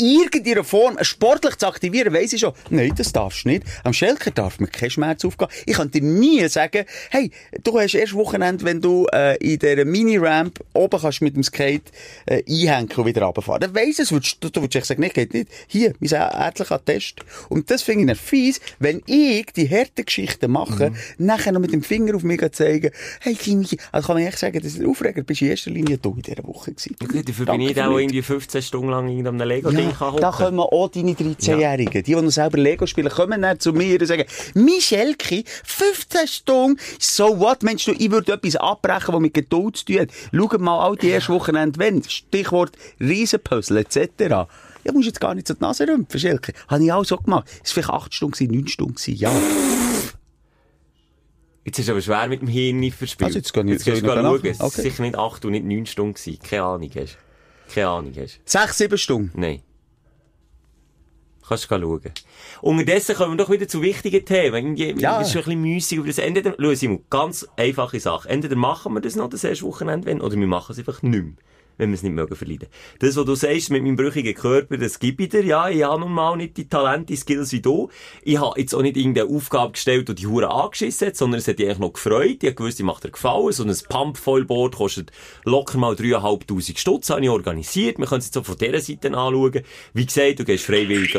In 0.02 0.22
irgendeiner 0.22 0.64
Form 0.64 0.98
sportlich 1.02 1.56
zu 1.58 1.68
aktivieren, 1.68 2.14
weiss 2.14 2.34
ich 2.34 2.42
schon, 2.42 2.54
nein, 2.70 2.94
das 2.96 3.14
darfst 3.14 3.46
du 3.46 3.50
nicht. 3.50 3.64
Am 3.84 3.94
Schelker 3.94 4.32
darf 4.32 4.60
man 4.60 4.72
keinen 4.72 4.90
Schmerz 4.90 5.24
aufgehen. 5.24 5.50
Ich 5.66 5.76
kann 5.76 5.92
dir 5.92 6.02
nie 6.02 6.48
sagen, 6.48 6.86
hey, 7.12 7.32
du 7.64 7.80
hast 7.80 7.94
erst 7.94 8.14
Wochenende, 8.14 8.66
wenn 8.66 8.82
du 8.82 9.06
äh, 9.14 9.38
in 9.38 9.60
dieser 9.60 9.86
Mini-Ramp 9.86 10.60
oben 10.74 11.00
kannst 11.00 11.22
mit 11.22 11.36
dem 11.36 11.44
Skate 11.44 11.92
äh, 12.26 12.44
einhängen 12.50 12.92
und 12.96 13.06
wieder 13.06 13.24
runterfahren. 13.24 13.62
Dann 13.62 13.76
weiss 13.76 14.00
es, 14.00 14.12
würdest, 14.12 14.38
du, 14.44 14.50
du 14.50 14.62
würdest 14.62 14.76
echt 14.78 14.86
sagen, 14.88 15.02
nein, 15.02 15.12
geht 15.14 15.34
nicht. 15.34 15.50
Hier, 15.68 15.94
mein 16.00 16.12
ärztlicher 16.12 16.84
Test. 16.84 17.20
Und 17.50 17.70
das 17.70 17.84
finde 17.84 18.02
ich 18.02 18.08
dann 18.08 18.16
fies, 18.16 18.60
wenn 18.80 19.02
ich 19.06 19.46
die 19.54 19.70
harten 19.70 20.06
Geschichten 20.06 20.52
mache, 20.52 20.94
nachher 21.18 21.52
noch 21.52 21.62
mit 21.62 21.74
dem 21.74 21.84
Finger 21.84 22.16
auf 22.16 22.24
mich 22.24 22.42
zeigen, 22.54 22.92
hey, 23.20 23.36
Kimi, 23.36 23.68
also 23.92 24.08
kann 24.08 24.16
man 24.18 24.26
echt 24.26 24.40
sagen, 24.40 24.58
das 24.58 24.74
ist 24.74 24.80
der 24.80 24.88
Aufreger, 24.88 25.22
bist 25.24 25.42
in 25.42 25.50
erster 25.50 25.70
Linie 25.70 25.98
du 25.98 26.14
in 26.16 26.24
dieser 26.24 26.44
Woche 26.44 26.72
gewesen. 26.72 26.96
Okay, 27.04 27.22
dafür 27.24 27.46
Danke 27.46 27.66
bin 27.66 27.72
ich 27.72 27.82
auch 27.82 27.98
irgendwie 27.98 28.22
15 28.22 28.62
Stunden 28.64 28.90
lang 28.90 29.08
in 29.08 29.28
einem 29.28 29.38
Lego-Ding 29.40 29.91
Ja, 29.92 29.98
kann 30.12 30.18
da 30.22 30.32
kommen 30.32 30.60
auch 30.60 30.88
deine 30.90 31.12
13-Jährigen, 31.14 32.04
die, 32.04 32.16
die 32.16 32.16
noch 32.16 32.30
selber 32.32 32.58
Lego 32.58 32.86
spielen, 32.86 33.10
kommen 33.10 33.42
dann 33.42 33.60
zu 33.60 33.74
mir 33.74 34.00
und 34.00 34.08
sagen, 34.08 34.26
Michelki, 34.54 35.44
15 35.64 36.28
Stunden, 36.28 36.80
so 37.00 37.40
what? 37.40 37.64
Meinst 37.64 37.88
du, 37.88 37.92
ich 37.92 38.10
würde 38.12 38.34
etwas 38.34 38.56
abbrechen, 38.56 39.14
was 39.14 39.22
mit 39.22 39.34
Geduld 39.34 39.78
zu 39.78 39.86
tun 39.86 40.00
hat? 40.00 40.10
Schau 40.34 40.58
mal 40.60 40.80
all 40.80 40.96
die 40.96 41.12
ersten 41.12 41.34
Wochenende, 41.34 41.80
wenn, 41.80 42.04
Stichwort 42.04 42.72
Riesenpuzzle 43.00 43.80
etc. 43.82 44.08
Ja, 44.84 44.92
musst 44.94 45.06
jetzt 45.08 45.22
gar 45.22 45.36
nicht 45.36 45.48
so 45.48 45.54
die 45.54 45.62
Nase 45.62 45.88
rümpfen, 45.88 46.20
Schelke. 46.20 46.54
Habe 46.68 46.84
ich 46.84 46.92
auch 46.92 47.06
so 47.06 47.18
gemacht. 47.18 47.48
Es 47.64 47.76
war 47.76 47.84
vielleicht 47.84 47.90
8 48.06 48.14
Stunden, 48.16 48.34
gewesen, 48.34 48.52
9 48.56 48.68
Stunden, 48.68 49.12
ja. 49.16 49.32
Jetzt 51.64 51.78
ist 51.78 51.86
es 51.86 51.90
aber 51.92 52.02
schwer 52.02 52.28
mit 52.28 52.42
dem 52.42 52.48
Hirn 52.48 52.92
verspielt. 52.92 53.28
Also 53.28 53.38
jetzt 53.38 53.54
gehe 53.54 53.64
ich- 53.66 53.70
jetzt 53.86 53.86
du 53.88 53.92
noch 54.08 54.16
schauen. 54.16 54.46
Es 54.46 54.60
Okay. 54.62 54.82
sicher 54.82 55.04
nicht 55.04 55.16
8 55.16 55.46
und 55.46 55.52
nicht 55.52 55.66
9 55.66 55.86
Stunden 55.86 56.14
gewesen. 56.16 56.40
Keine 56.42 56.64
Ahnung 56.64 56.90
hast. 56.96 57.18
Keine 57.74 57.88
Ahnung 57.88 58.14
hast. 58.18 58.40
6, 58.46 58.78
7 58.80 58.98
Stunden. 58.98 59.32
Nein. 59.40 59.62
Kannst 61.52 61.70
du 61.70 61.80
schauen. 61.82 62.02
Unterdessen 62.62 63.16
kommen 63.16 63.34
wir 63.34 63.44
doch 63.44 63.50
wieder 63.50 63.68
zu 63.68 63.82
wichtigen 63.82 64.24
Themen. 64.24 64.78
Irgendwie 64.78 65.02
Ja. 65.04 65.20
ist 65.20 65.34
schon 65.34 65.42
ein 65.42 65.46
bisschen 65.46 65.62
müßig. 65.62 65.98
Aber 66.00 66.08
das 66.08 66.18
entweder, 66.20 66.56
schau 66.58 66.74
Simon, 66.74 67.04
ganz 67.10 67.46
einfache 67.58 68.00
Sache. 68.00 68.30
Entweder 68.30 68.56
machen 68.56 68.94
wir 68.94 69.02
das 69.02 69.18
noch, 69.18 69.30
das 69.30 69.44
erste 69.44 69.66
Wochenende, 69.66 70.08
wenn, 70.08 70.22
oder 70.22 70.38
wir 70.38 70.48
machen 70.48 70.72
es 70.72 70.80
einfach 70.80 71.02
nicht 71.02 71.12
mehr. 71.24 71.34
Wenn 71.78 71.90
wir 71.90 71.96
es 71.96 72.04
nicht 72.04 72.14
mögen 72.14 72.36
verleiden. 72.36 72.68
Das, 73.00 73.16
was 73.16 73.26
du 73.26 73.36
sagst 73.36 73.72
mit 73.72 73.84
meinem 73.84 73.96
brüchigen 73.96 74.36
Körper, 74.36 74.78
das 74.78 75.00
gebe 75.00 75.24
ich 75.24 75.30
dir. 75.30 75.44
Ja, 75.44 75.70
ich 75.70 75.84
habe 75.84 76.00
nun 76.00 76.12
mal 76.14 76.36
nicht 76.38 76.58
die 76.58 76.68
Talente, 76.68 77.08
die 77.08 77.16
Skills 77.16 77.52
wie 77.52 77.62
du. 77.62 77.90
Ich 78.24 78.40
habe 78.40 78.60
jetzt 78.60 78.74
auch 78.76 78.82
nicht 78.82 78.98
irgendeine 78.98 79.30
Aufgabe 79.30 79.74
gestellt, 79.74 80.10
die 80.10 80.16
die 80.16 80.28
Hure 80.28 80.52
angeschissen 80.52 81.08
hat, 81.08 81.16
sondern 81.16 81.40
es 81.40 81.48
hat 81.48 81.60
dich 81.60 81.66
eigentlich 81.66 81.80
noch 81.80 81.94
gefreut. 81.94 82.38
Ich 82.42 82.50
habe 82.50 82.56
gewusst, 82.56 82.80
ich 82.80 82.86
macht 82.86 83.04
dir 83.04 83.12
gefallen. 83.12 83.52
So 83.52 83.64
ein 83.64 83.76
Pump-Vollboard 83.90 84.76
kostet 84.76 85.12
locker 85.44 85.78
mal 85.78 85.96
3'500 85.96 86.78
Stutz, 86.78 87.10
habe 87.10 87.22
ich 87.22 87.30
organisiert. 87.30 87.98
Wir 87.98 88.06
können 88.06 88.20
es 88.20 88.26
jetzt 88.28 88.36
so 88.36 88.44
von 88.44 88.58
dieser 88.58 88.80
Seite 88.80 89.08
anschauen. 89.08 89.62
Wie 89.94 90.06
gesagt, 90.06 90.40
du 90.40 90.46
gehst 90.46 90.66
freiwillig... 90.66 91.18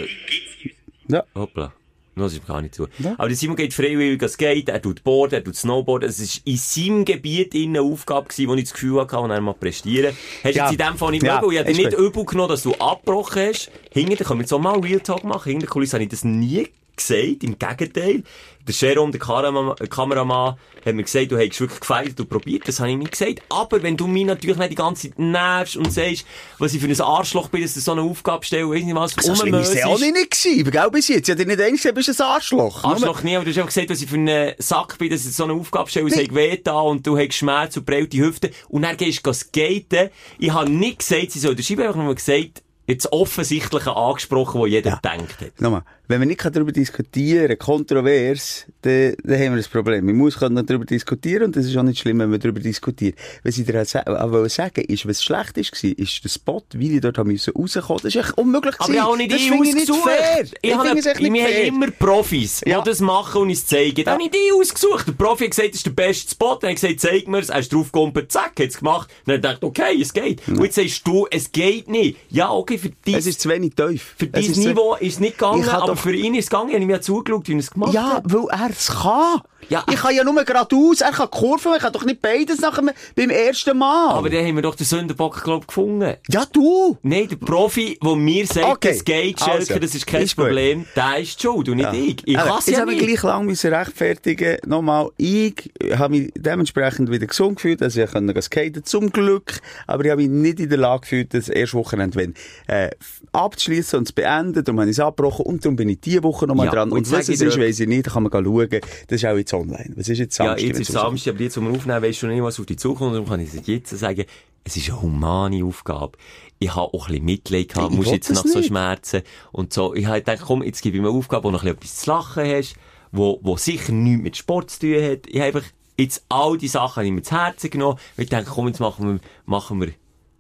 Ja. 1.09 1.25
Hoppla. 1.35 1.73
Das 2.15 2.35
ist 2.35 2.47
gar 2.47 2.61
nicht 2.61 2.75
zu. 2.75 2.89
Aber 3.17 3.29
der 3.29 3.37
Simon 3.37 3.57
geht 3.57 3.73
freiwillig 3.73 4.21
ans 4.21 4.35
Skate, 4.35 4.69
er 4.69 4.83
tut 4.83 5.03
Boarden, 5.03 5.37
er 5.39 5.45
tut 5.45 5.57
Snowboarden. 5.57 6.11
Es 6.11 6.21
war 6.21 6.43
in 6.45 6.57
seinem 6.59 7.05
Gebiet 7.07 7.55
in 7.55 7.71
eine 7.71 7.81
Aufgabe, 7.81 8.29
gewesen, 8.29 8.49
wo 8.49 8.55
ich 8.55 8.65
das 8.65 8.75
Gefühl 8.75 9.01
hatte, 9.01 9.19
und 9.19 9.31
er 9.31 9.41
mal 9.41 9.55
prestieren. 9.55 10.15
Hast 10.45 10.55
du 10.55 10.59
Ja. 10.59 10.71
jetzt 10.71 10.79
in 10.81 10.87
dem 10.87 10.97
Fall 10.99 11.11
nicht 11.13 11.23
Ja? 11.23 11.41
Und 11.41 11.53
ich 11.53 11.59
habe 11.59 11.73
dir 11.73 11.87
nicht 11.87 11.99
übel 11.99 12.25
genommen, 12.27 12.51
dass 12.51 12.63
du 12.65 12.75
abgebrochen 12.75 13.49
hast. 13.49 13.71
Hinter, 13.93 14.25
können 14.25 14.41
wir 14.41 14.43
jetzt 14.43 14.53
auch 14.53 14.59
mal 14.61 14.79
Real 14.79 15.01
Talk 15.01 15.25
machen. 15.25 15.49
Hinter 15.49 15.67
der 15.67 15.71
Kulisse 15.71 15.95
habe 15.95 16.05
ich 16.05 16.11
das 16.11 16.23
nie 16.25 16.69
gesagt. 17.07 17.45
Im 17.45 17.59
Gegenteil. 17.59 18.23
Der 18.67 18.75
Jerome, 18.75 19.11
der 19.11 19.21
Kameramann, 19.21 19.75
der 19.77 19.89
Kameramann, 19.89 20.55
hat 20.87 20.95
mir 20.95 21.03
gesagt, 21.03 21.33
du 21.33 21.37
hättest 21.37 21.61
wirklich 21.61 21.81
gefeiert 21.81 22.19
und 22.21 22.29
probiert. 22.29 22.67
Das 22.69 22.79
habe 22.79 22.91
ich 22.91 22.97
nicht 22.97 23.11
gesagt. 23.11 23.43
Aber 23.49 23.83
wenn 23.83 23.97
du 23.97 24.07
mich 24.07 24.25
natürlich 24.25 24.57
nicht 24.57 24.71
die 24.71 24.77
ganze 24.77 25.09
Zeit 25.09 25.19
nervst 25.19 25.77
und 25.77 25.93
sagst, 25.93 26.25
was 26.59 26.73
ich 26.73 26.81
für 26.81 26.87
ein 26.87 27.01
Arschloch 27.01 27.49
bin, 27.49 27.63
dass 27.63 27.75
du 27.75 27.81
so 27.81 27.93
eine 27.93 28.03
Aufgabe 28.03 28.45
stellst, 28.47 28.71
weiss 28.71 28.85
nicht 28.85 28.95
was, 28.95 29.13
So 29.19 29.35
schlimm 29.35 29.55
ist 29.55 29.75
es 29.75 29.85
auch 29.85 29.99
nicht 29.99 30.15
gewesen. 30.31 30.71
Gell, 30.71 30.91
bis 30.93 31.09
jetzt. 31.09 31.29
Ich 31.29 31.37
dir 31.37 31.45
nicht 31.45 31.57
gesagt, 31.59 31.85
du 31.87 31.93
bist 31.93 32.21
ein 32.21 32.27
Arschloch. 32.27 32.85
Arschloch 32.85 33.23
nie, 33.25 33.35
aber 33.35 33.45
du 33.45 33.51
hast 33.51 33.59
auch 33.59 33.67
gesagt, 33.67 33.91
dass 33.91 34.01
ich 34.01 34.09
für 34.09 34.17
einen 34.17 34.55
Sack 34.59 34.97
bin, 34.99 35.11
dass 35.11 35.27
ich 35.27 35.35
so 35.35 35.45
eine 35.45 35.55
Aufgabe 35.55 35.91
stelle, 35.91 36.07
es 36.09 36.17
hat 36.17 36.35
weh 36.35 36.57
da 36.63 36.81
und 36.81 37.05
du 37.05 37.19
hast 37.19 37.35
Schmerz 37.35 37.77
und 37.77 37.85
prellte 37.85 38.17
Hüfte 38.19 38.53
und 38.69 38.83
dann 38.83 38.97
gehst 38.97 39.27
du 39.27 39.33
skaten. 39.33 40.11
Ich 40.39 40.53
habe 40.53 40.71
nicht 40.71 41.01
gesagt, 41.01 41.33
sie 41.33 41.41
soll 41.41 41.59
ich 41.59 41.71
habe 41.79 41.99
nur 41.99 42.15
gesagt, 42.15 42.63
jetzt 42.87 43.13
Offensichtliche 43.13 43.95
angesprochen, 43.95 44.61
wo 44.61 44.67
jeder 44.67 44.91
Ja. 44.91 45.01
denkt 45.17 45.41
hat. 45.41 45.61
Nochmal, 45.61 45.83
wenn 46.09 46.21
wir 46.21 46.27
nicht 46.27 46.45
darüber 46.45 46.73
diskutieren 46.73 47.57
kontrovers, 47.59 48.67
dann, 48.83 49.15
dann 49.23 49.35
haben 49.39 49.55
wir 49.57 49.63
ein 49.63 49.71
Problem. 49.71 50.05
Man 50.07 50.17
muss 50.17 50.39
können 50.39 50.65
darüber 50.67 50.85
diskutieren 50.85 51.45
und 51.45 51.57
das 51.57 51.67
ist 51.67 51.77
auch 51.77 51.83
nicht 51.83 52.01
schlimm, 52.01 52.19
wenn 52.19 52.31
man 52.31 52.41
darüber 52.41 52.61
diskutiert. 52.61 53.17
Was 53.45 53.57
ich 53.59 53.65
dir 53.67 53.81
auch 53.83 54.49
sagen 54.49 54.85
ist, 54.89 55.07
was 55.09 55.23
schlecht 55.23 55.57
ist, 55.59 55.73
war, 55.73 55.91
ist 55.99 56.25
der 56.25 56.29
Spot, 56.29 56.63
wie 56.73 56.89
die 56.89 57.01
dort 57.01 57.19
haben 57.19 57.31
müssen 57.31 57.53
rauskommen. 57.57 58.01
Das 58.03 58.15
ist 58.15 58.17
echt 58.25 58.37
unmöglich 58.39 58.75
Aber 58.79 58.93
ich 58.93 59.01
habe 59.01 59.11
auch 59.13 59.17
nicht 59.17 59.33
das 59.33 59.41
ich 59.41 59.49
finde 59.51 59.69
ich 59.69 59.75
nicht 59.75 59.95
fair. 59.95 60.43
Ich 60.45 60.53
Ich 60.63 60.75
habe, 60.75 60.85
finde 60.89 61.01
es 61.01 61.07
echt 61.07 61.21
nicht 61.21 61.33
wir 61.33 61.45
fair. 61.47 61.67
haben 61.67 61.75
immer 61.83 61.91
Profis, 61.93 62.61
Ja. 62.67 62.81
die 62.81 62.91
das 62.91 63.01
machen 63.01 63.43
und 63.43 63.49
uns 63.51 63.67
zeigen. 63.67 64.05
Dann 64.05 64.15
habe 64.15 64.25
ich 64.25 64.31
die 64.31 64.53
ausgesucht. 64.55 65.07
Der 65.09 65.13
Profi 65.13 65.45
hat 65.45 65.51
gesagt, 65.51 65.69
das 65.71 65.77
ist 65.77 65.87
der 65.87 65.91
beste 65.93 66.31
Spot. 66.31 66.57
Dann 66.61 66.71
hat 66.71 66.81
gesagt, 66.81 67.01
zeig 67.01 67.29
mir's. 67.29 67.49
Er 67.49 67.61
ist 67.61 67.73
draufgekommen, 67.73 68.13
zack, 68.29 68.53
hat 68.59 68.69
es 68.69 68.79
gemacht. 68.79 69.09
Dann 69.25 69.37
hat 69.37 69.45
er 69.45 69.55
gedacht, 69.55 69.65
okay, 69.65 70.01
es 70.01 70.13
geht. 70.13 70.47
Und 70.49 70.63
jetzt 70.65 70.75
sagst 70.75 71.07
du, 71.07 71.27
es 71.31 71.51
geht 71.53 71.89
nicht. 71.89 72.19
Ja, 72.31 72.51
okay, 72.51 72.77
für 72.79 72.91
dich. 72.91 73.15
Es 73.17 73.27
ist 73.27 73.41
zu 73.41 73.49
wenig 73.49 73.75
tief. 73.75 74.15
Für 74.19 74.27
Es 74.33 74.47
dieses 74.47 74.57
Niveau 74.59 74.95
ist 74.97 75.15
es 75.15 75.21
nicht 75.21 75.39
gegangen, 75.39 75.63
Doch- 75.95 76.01
für 76.03 76.15
ihn 76.15 76.35
ist 76.35 76.45
es 76.45 76.51
gegangen. 76.51 76.69
Ich 76.71 76.75
habe 76.75 76.85
ihm 76.85 76.91
ja 76.91 77.01
zugeschaut, 77.01 77.47
wie 77.49 77.53
er 77.55 77.59
es 77.59 77.71
gemacht 77.71 77.93
Ja, 77.95 78.15
hat. 78.15 78.25
weil 78.27 78.47
er 78.51 78.71
es 78.71 78.89
kann. 78.89 79.41
Ja. 79.69 79.85
Ich 79.91 79.97
kann 79.97 80.15
ja 80.15 80.25
nur 80.25 80.43
geradeaus, 80.45 81.01
er 81.01 81.13
kann 81.13 81.31
Kurven, 81.31 81.73
ich 81.77 81.83
kann 81.83 81.93
doch 81.93 82.05
nicht 82.05 82.21
beides 82.21 82.61
nach 82.61 82.75
dem, 82.77 82.91
beim 83.17 83.31
ersten 83.31 83.77
Mal. 83.79 84.11
Aber 84.11 84.29
dann 84.29 84.45
haben 84.45 84.57
wir 84.57 84.63
doch 84.63 84.75
den 84.75 84.85
Sündenbock, 84.87 85.43
glaub 85.45 85.63
ich, 85.63 85.67
gefunden. 85.69 86.15
ja, 86.29 86.45
du. 86.53 86.99
Nein, 87.03 87.29
der 87.29 87.37
Profi, 87.37 87.99
der 88.03 88.17
mir 88.17 88.47
sagt, 88.47 88.67
Okay. 88.67 88.89
es 88.91 89.05
geht, 89.05 89.39
Schelker, 89.41 89.53
Also, 89.53 89.79
das 89.79 89.95
ist 89.95 90.07
kein 90.07 90.23
ist 90.23 90.37
gut. 90.37 90.47
Problem, 90.47 90.85
der 90.97 91.19
ist 91.19 91.41
schuld 91.41 91.69
und 91.69 91.77
nicht 91.77 91.93
ich. 91.93 92.17
Ich 92.27 92.37
es 92.37 92.67
Jetzt 92.67 92.77
ja 92.77 92.81
habe 92.83 92.93
ich 92.95 93.01
nicht. 93.01 93.09
gleich 93.21 93.23
lang 93.23 93.47
müssen 93.47 93.73
rechtfertigen. 93.73 94.59
Nochmal, 94.67 95.09
ich 95.17 95.71
habe 95.97 96.17
mich 96.19 96.33
dementsprechend 96.37 97.11
wieder 97.11 97.27
gesund 97.27 97.57
gefühlt, 97.57 97.81
dass 97.81 97.97
ich 97.97 98.11
können 98.11 98.41
skaten 98.43 98.85
zum 98.85 99.11
Glück. 99.11 99.61
Aber 99.87 100.05
ich 100.05 100.11
habe 100.11 100.23
mich 100.23 100.31
nicht 100.31 100.61
in 100.61 100.69
der 100.69 100.79
Lage 100.79 101.03
gefühlt, 101.03 101.35
das 101.35 101.49
erste 101.49 101.77
Wochenende 101.79 102.17
wenn, 102.17 102.35
äh, 102.67 102.91
abzuschließen 103.33 103.99
und 103.99 104.07
zu 104.09 104.15
beenden. 104.15 104.65
Darum 104.65 104.81
habe 104.81 104.91
ich 104.91 104.97
es 104.99 105.01
abgebrochen 105.01 105.47
und 105.47 105.65
darum 105.65 105.77
bin 105.77 105.89
ich 105.89 106.01
diese 106.01 106.23
Woche 106.23 106.47
nochmal 106.47 106.67
Ja, 106.67 106.73
dran. 106.73 106.91
und 106.91 106.99
Und, 106.99 107.13
was 107.13 107.29
es 107.29 107.41
ich 107.41 107.43
ist, 107.49 107.59
weiss 107.59 107.81
ich 107.81 107.89
nicht. 107.89 108.07
Da 108.07 108.13
kann 108.13 108.23
man 108.25 108.33
schauen. 108.33 108.69
Das 108.71 109.23
ist 109.23 109.25
auch 109.25 109.37
jetzt 109.37 109.52
online. 109.55 109.93
Was 109.97 110.09
ist 110.09 110.19
jetzt 110.19 110.39
Ja, 110.39 110.47
Samstag? 110.47 110.67
jetzt 110.69 110.81
ist? 110.81 110.93
Samstag, 110.93 111.35
aber 111.35 111.43
jetzt, 111.43 111.57
wo 111.57 111.61
wir 111.63 111.71
aufnehmen, 111.71 112.03
weisst 112.03 112.23
du 112.23 112.27
nicht, 112.27 112.43
was 112.43 112.59
auf 112.61 112.67
dich 112.67 112.79
zukommt. 112.79 113.15
Darum 113.15 113.29
kann 113.29 113.41
ich 113.41 113.53
es 113.55 113.67
jetzt 113.67 113.91
sagen, 113.99 114.25
es 114.65 114.77
ist 114.77 114.91
eine 114.91 115.03
humane 115.03 115.65
Aufgabe. 115.65 116.17
Ich 116.59 116.71
habe 116.75 116.95
auch 116.95 117.07
ein 117.07 117.13
bisschen 117.13 117.25
Mitleid 117.25 117.69
gehabt, 117.71 117.93
Ich 117.93 117.99
will 117.99 118.07
jetzt 118.07 118.31
nach 118.31 118.45
so 118.45 118.59
nicht. 118.59 118.69
Schmerzen 118.69 119.23
und 119.51 119.73
so. 119.73 119.95
Ich 119.95 120.07
habe 120.07 120.19
gedacht, 120.19 120.43
komm, 120.47 120.63
jetzt 120.63 120.81
gebe 120.83 120.97
ich 120.97 121.03
mir 121.03 121.09
eine 121.09 121.19
Aufgabe, 121.19 121.45
wo 121.45 121.51
noch 121.51 121.65
ein 121.65 121.75
bisschen 121.77 121.79
etwas 121.79 121.97
zu 121.97 122.11
lachen 122.11 122.45
hast, 122.45 122.77
wo, 123.11 123.41
wo 123.43 123.57
sicher 123.57 123.93
nichts 123.93 124.23
mit 124.23 124.37
Sport 124.37 124.71
zu 124.71 124.81
tun 124.81 125.03
hat. 125.03 125.27
Ich 125.27 125.35
habe 125.37 125.47
einfach 125.47 125.65
jetzt 125.99 126.25
all 126.29 126.57
die 126.59 126.69
Sachen 126.69 127.05
ich 127.05 127.13
mir 127.13 127.23
zu 127.23 127.37
Herzen 127.37 127.71
genommen, 127.71 127.99
ich 128.17 128.29
denke, 128.29 128.51
komm, 128.51 128.69
jetzt 128.69 128.81
machen 128.81 129.07
wir, 129.15 129.21
machen 129.45 129.81
wir, 129.81 129.93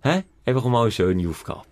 hä? 0.02 0.22
Einfach 0.44 0.64
mal 0.64 0.82
eine 0.82 0.90
schöne 0.92 1.28
Aufgabe. 1.28 1.62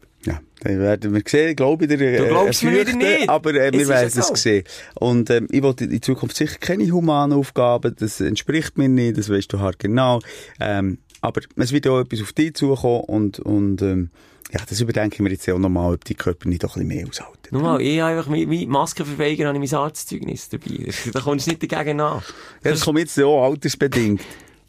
Werden 0.62 1.14
wir 1.14 1.22
sehen, 1.26 1.56
glaube 1.56 1.84
ich, 1.86 1.96
der, 1.96 2.18
Du 2.18 2.28
glaubst 2.28 2.62
mir 2.62 2.72
wieder 2.80 2.92
nicht. 2.96 3.28
aber 3.28 3.54
äh, 3.54 3.72
wir 3.72 3.88
werden 3.88 4.10
es 4.14 4.28
sehen. 4.42 4.64
Und 4.94 5.30
ähm, 5.30 5.46
ich 5.50 5.62
wollte 5.62 5.84
in 5.84 6.02
Zukunft 6.02 6.36
sicher 6.36 6.58
keine 6.60 6.90
humanen 6.90 7.36
Aufgaben, 7.38 7.94
das 7.98 8.20
entspricht 8.20 8.76
mir 8.76 8.88
nicht, 8.88 9.16
das 9.18 9.30
weißt 9.30 9.52
du 9.52 9.60
halt 9.60 9.78
genau. 9.78 10.20
Ähm, 10.60 10.98
aber 11.22 11.40
es 11.56 11.72
wird 11.72 11.86
auch 11.86 12.00
etwas 12.00 12.22
auf 12.22 12.32
dich 12.32 12.54
zukommen 12.54 13.04
und, 13.04 13.38
und 13.40 13.82
ähm, 13.82 14.10
ja, 14.52 14.60
das 14.68 14.80
überdenke 14.80 15.14
ich 15.14 15.20
mir 15.20 15.30
jetzt 15.30 15.48
auch 15.48 15.58
nochmal, 15.58 15.94
ob 15.94 16.04
die 16.04 16.14
Körper 16.14 16.48
nicht 16.48 16.64
doch 16.64 16.76
ein 16.76 16.88
bisschen 16.88 16.98
mehr 16.98 17.08
aushalten. 17.08 17.48
Nur 17.52 17.62
mal, 17.62 17.80
ich 17.80 18.00
habe 18.00 18.18
einfach, 18.18 18.32
wie 18.32 18.66
Maskenverweiger, 18.66 19.46
habe 19.46 19.62
ich 19.64 19.70
mein 19.70 19.80
Arztzeugnis 19.80 20.48
dabei. 20.48 20.90
Da 21.12 21.20
kommst 21.20 21.46
du 21.46 21.50
nicht 21.52 21.70
dagegen 21.72 22.00
an. 22.00 22.22
Ja, 22.64 22.70
das 22.72 22.84
kommt 22.84 22.98
jetzt 22.98 23.18
auch 23.20 23.44
altersbedingt. 23.44 24.20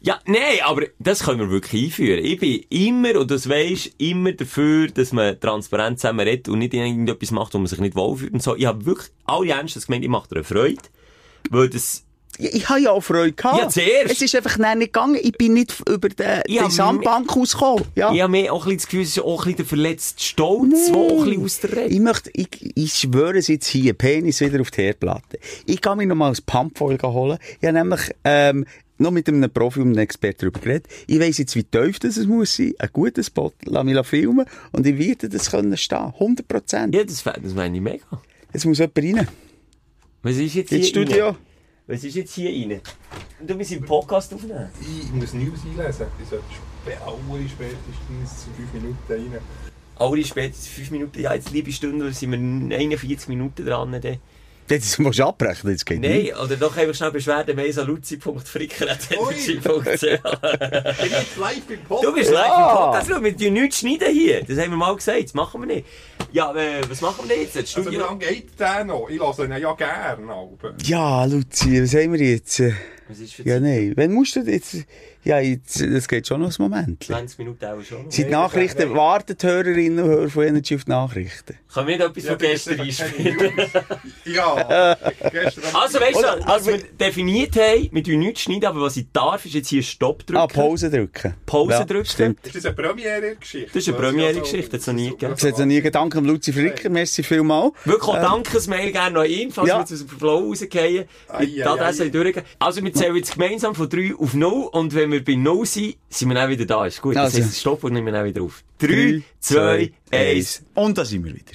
Ja, 0.04 0.18
nein, 0.26 0.58
aber 0.64 0.82
das 0.98 1.22
können 1.22 1.38
wir 1.38 1.50
wirklich 1.50 1.84
einführen. 1.84 2.24
Ich 2.24 2.40
bin 2.40 2.64
immer, 2.70 3.20
und 3.20 3.30
das 3.30 3.48
weisst, 3.48 3.92
immer 3.98 4.32
dafür, 4.32 4.88
dass 4.88 5.12
man 5.12 5.38
transparent 5.38 6.00
zusammen 6.00 6.26
redet 6.26 6.48
und 6.48 6.58
nicht 6.58 6.74
irgendetwas 6.74 7.30
macht, 7.30 7.54
wo 7.54 7.58
man 7.58 7.68
sich 7.68 7.78
nicht 7.78 7.94
wohlfühlt 7.94 8.32
und 8.32 8.42
so. 8.42 8.56
Ich 8.56 8.66
habe 8.66 8.84
wirklich 8.84 9.10
alle 9.26 9.50
ernst 9.50 9.86
gemeint, 9.86 10.02
ich 10.02 10.10
mache 10.10 10.28
dir 10.28 10.36
eine 10.36 10.44
Freude. 10.44 10.82
Weil 11.50 11.68
das, 11.68 12.02
Ja, 12.38 12.48
ich 12.52 12.68
habe 12.68 12.80
ja 12.80 12.90
auch 12.90 13.00
Freude 13.00 13.32
gehabt. 13.32 13.58
Ja, 13.58 13.68
zuerst. 13.68 14.12
Es 14.12 14.22
ist 14.22 14.34
einfach 14.34 14.58
nicht 14.58 14.92
gegangen. 14.92 15.18
Ich 15.22 15.32
bin 15.32 15.54
nicht 15.54 15.72
über 15.88 16.08
den, 16.08 16.42
die 16.48 16.58
Sandbank 16.70 17.36
rausgekommen. 17.36 17.84
Ja. 17.94 18.12
ich 18.12 18.22
habe 18.22 18.30
mir 18.32 18.52
auch 18.52 18.66
ein 18.66 18.76
bisschen 18.76 18.78
das 18.78 18.86
Gefühl, 18.86 19.02
es 19.02 19.08
ist 19.10 19.22
auch 19.22 19.40
ein 19.40 19.44
bisschen 19.44 19.56
der 19.56 19.66
verletzte 19.66 20.22
Stolz, 20.24 20.86
der 20.86 20.96
auch 20.96 21.22
ein 21.22 21.24
bisschen 21.26 21.44
aus 21.44 21.60
der 21.60 21.76
Rede. 21.76 21.94
Ich 21.94 22.00
möchte, 22.00 22.30
ich, 22.34 22.48
ich 22.74 22.94
schwöre 22.94 23.38
es 23.38 23.46
jetzt 23.46 23.68
hier, 23.68 23.92
Penis 23.92 24.40
wieder 24.40 24.60
auf 24.60 24.72
die 24.72 24.82
Herdplatte. 24.82 25.38
Ich 25.66 25.80
kann 25.80 25.98
mir 25.98 26.06
noch 26.06 26.16
mal 26.16 26.32
ein 26.32 26.38
Pumpfoil 26.44 26.98
holen. 27.02 27.38
Ich 27.60 27.68
habe 27.68 27.78
nämlich, 27.78 28.00
ähm, 28.24 28.66
noch 29.02 29.10
mit 29.10 29.28
einem 29.28 29.50
Profi 29.50 29.80
und 29.80 29.88
einem 29.88 29.98
Experten 29.98 30.40
darüber 30.40 30.60
geredet. 30.60 30.88
Ich 31.06 31.20
weiss 31.20 31.38
jetzt, 31.38 31.54
wie 31.56 31.64
tief 31.64 31.98
das 31.98 32.16
es 32.16 32.26
muss 32.26 32.56
sein. 32.56 32.72
Ein 32.78 32.88
guter 32.92 33.22
Spot. 33.22 33.52
Lass 33.64 33.84
mich 33.84 34.06
filmen. 34.06 34.46
Und 34.72 34.86
ich 34.86 34.98
werde 34.98 35.28
das 35.28 35.50
können 35.50 35.76
stehen. 35.76 35.98
100 35.98 36.48
Prozent. 36.48 36.94
Ja, 36.94 37.04
das, 37.04 37.22
das 37.22 37.54
meine 37.54 37.76
ich 37.76 37.82
mega. 37.82 38.22
Jetzt 38.52 38.64
muss 38.64 38.78
jemand 38.78 38.98
rein. 38.98 39.28
Was 40.22 40.36
ist 40.36 40.54
jetzt 40.54 40.68
hier 40.70 40.78
Ins 40.78 40.88
Studio. 40.88 41.26
rein? 41.26 41.36
Was 41.86 42.04
ist 42.04 42.14
jetzt 42.14 42.34
hier 42.34 42.50
rein? 42.50 42.80
Du 43.46 43.56
bist 43.56 43.72
im 43.72 43.84
Podcast 43.84 44.32
aufnehmen. 44.32 44.68
Ich 44.80 45.12
muss 45.12 45.34
News 45.34 45.60
einlesen. 45.64 46.06
Ich 46.22 46.28
sollte 46.28 46.44
alle 47.04 47.48
spätestens 47.48 48.44
zu 48.44 48.50
5 48.56 48.72
Minuten 48.74 48.98
rein. 49.08 49.40
Alle 49.96 50.24
spätestens 50.24 50.68
5 50.68 50.90
Minuten, 50.92 51.20
ja, 51.20 51.34
jetzt 51.34 51.50
liebe 51.50 51.72
Stunde, 51.72 52.06
da 52.06 52.12
sind 52.12 52.30
wir 52.30 52.78
41 52.78 53.28
Minuten 53.28 53.66
dran. 53.66 53.92
Dann. 53.92 54.18
Jetzt 54.72 54.98
musst 54.98 55.18
du 55.18 55.24
abbrechen. 55.26 55.70
Das 55.70 55.84
geht 55.84 56.00
Nein, 56.00 56.12
nicht. 56.12 56.34
oder 56.36 56.56
doch 56.56 56.74
einfach 56.76 56.94
schnell 56.94 57.78
an 57.78 57.86
luzi.fricker.energy.ch. 57.86 59.22
Ich 59.42 59.60
bin 59.60 61.10
jetzt 61.10 61.36
live 61.36 61.70
im 61.70 61.80
Podcast. 61.80 62.04
Du 62.04 62.14
bist 62.14 62.30
live 62.30 62.46
Ja. 62.46 62.70
im 62.70 62.76
Podcast, 62.78 63.10
schau, 63.10 63.22
wir 63.22 63.36
tun 63.36 63.52
nichts 63.52 63.78
schneiden 63.80 64.12
hier. 64.12 64.40
Das 64.42 64.58
haben 64.58 64.70
wir 64.70 64.76
mal 64.78 64.96
gesagt, 64.96 65.24
das 65.24 65.34
machen 65.34 65.60
wir 65.60 65.66
nicht. 65.66 65.86
Ja, 66.32 66.54
äh, 66.54 66.80
was 66.88 67.00
machen 67.02 67.28
wir 67.28 67.34
denn 67.34 67.42
jetzt? 67.44 67.56
Das 67.56 67.76
Also, 67.76 67.90
wie 67.90 67.96
lange 67.96 68.18
geht 68.18 68.58
der 68.58 68.84
noch? 68.84 69.10
Ich 69.10 69.18
lasse 69.20 69.44
ihn 69.44 69.50
ja 69.52 69.72
gerne. 69.74 70.32
Aber. 70.32 70.74
Ja, 70.82 71.24
Luzi, 71.26 71.82
was 71.82 71.94
haben 71.94 72.12
wir 72.14 72.20
jetzt? 72.20 72.62
Was 73.08 73.18
ist 73.18 73.34
für 73.34 73.42
Ja, 73.42 73.60
nein. 73.60 73.92
Wann 73.96 74.12
musst 74.12 74.36
du 74.36 74.40
jetzt? 74.40 74.76
Ja, 75.24 75.40
das 75.40 76.08
geht 76.08 76.26
schon 76.26 76.40
noch 76.40 76.48
ein 76.50 76.54
Moment. 76.58 77.04
20 77.04 77.38
Minuten 77.38 77.64
auch 77.64 77.80
schon. 77.82 78.10
Seit 78.10 78.28
Nachrichten 78.30 78.92
warten 78.94 79.36
die 79.40 79.46
Hörerinnen 79.46 80.00
und 80.04 80.10
Hörer 80.10 80.28
von 80.28 80.44
Energy 80.44 80.74
auf 80.74 80.84
die 80.84 80.90
Nachrichten. 80.90 81.56
Können 81.72 81.86
wir 81.86 82.00
etwas 82.00 82.26
von 82.26 82.38
gestern 82.38 82.80
einspielen? 82.80 83.52
Ja, 84.24 84.96
gestern 85.30 85.64
Also, 85.74 86.00
weißt 86.00 86.16
Oder- 86.16 86.36
du, 86.40 86.46
was 86.46 86.62
aber- 86.68 86.72
wir 86.78 86.78
definiert 87.00 87.54
haben, 87.56 87.88
wir 87.92 88.02
tun 88.02 88.18
nichts 88.18 88.40
schneiden, 88.40 88.64
aber 88.66 88.80
was 88.82 88.96
ich 88.96 89.06
darf, 89.12 89.44
ist 89.46 89.54
jetzt 89.54 89.68
hier 89.68 89.82
Stopp 89.82 90.26
drücken. 90.26 90.40
Ah, 90.40 90.46
Pause 90.48 90.90
drücken. 90.90 91.34
Pause 91.46 91.70
Ja, 91.72 91.84
drücken. 91.84 92.04
Stimmt. 92.06 92.46
Ist 92.46 92.56
das 92.56 92.66
eine 92.66 92.74
Premiere-Geschichte? 92.74 93.66
Das 93.72 93.76
ist 93.76 93.88
eine 93.88 93.96
Premiere-Geschichte, 93.98 94.70
das 94.70 94.80
hat's 94.80 94.86
noch 94.88 94.94
nie 94.94 95.10
gegeben. 95.10 95.34
Das 95.38 95.44
hat 95.44 95.58
noch 95.58 95.66
nie 95.66 95.80
Gedanken 95.80 96.18
am 96.18 96.24
Luzi 96.24 96.52
Fricker. 96.52 96.90
Merci 96.90 97.22
vielmals. 97.22 97.72
Wirklich 97.84 98.08
auch 98.08 98.16
Ähm, 98.16 98.22
Dankesmail 98.22 98.90
gerne 98.90 99.14
noch 99.14 99.22
ein, 99.22 99.50
falls 99.52 99.68
ja. 99.68 99.76
wir 99.76 99.80
jetzt 99.82 99.92
aus 99.92 99.98
dem 100.00 100.08
Flow 100.08 100.48
rausgehen. 100.48 101.04
Ei, 101.28 101.64
Adresse 101.64 102.04
ei. 102.04 102.08
durchgehen. 102.08 102.44
Also, 102.58 102.82
wir 102.82 102.92
zählen 102.92 103.14
jetzt 103.16 103.34
gemeinsam 103.34 103.74
von 103.76 103.88
3 103.88 104.14
auf 104.18 104.34
0 104.34 104.68
und 104.72 104.94
wenn 104.94 105.11
wir 105.12 105.24
bei 105.24 105.34
0 105.36 105.64
sind, 105.66 105.96
sind 106.08 106.28
wir 106.28 106.34
dann 106.34 106.50
wieder 106.50 106.64
da. 106.64 106.86
Ist 106.86 107.00
gut. 107.00 107.14
Das 107.14 107.34
Also. 107.34 107.38
heisst, 107.46 107.60
Stopp 107.60 107.84
und 107.84 107.92
nehmen 107.92 108.06
wir 108.06 108.12
dann 108.12 108.24
wieder 108.24 108.42
auf. 108.42 108.62
3, 108.78 109.22
2, 109.40 109.92
1. 110.10 110.62
Und 110.74 110.98
da 110.98 111.04
sind 111.04 111.24
wir 111.24 111.32
wieder. 111.34 111.52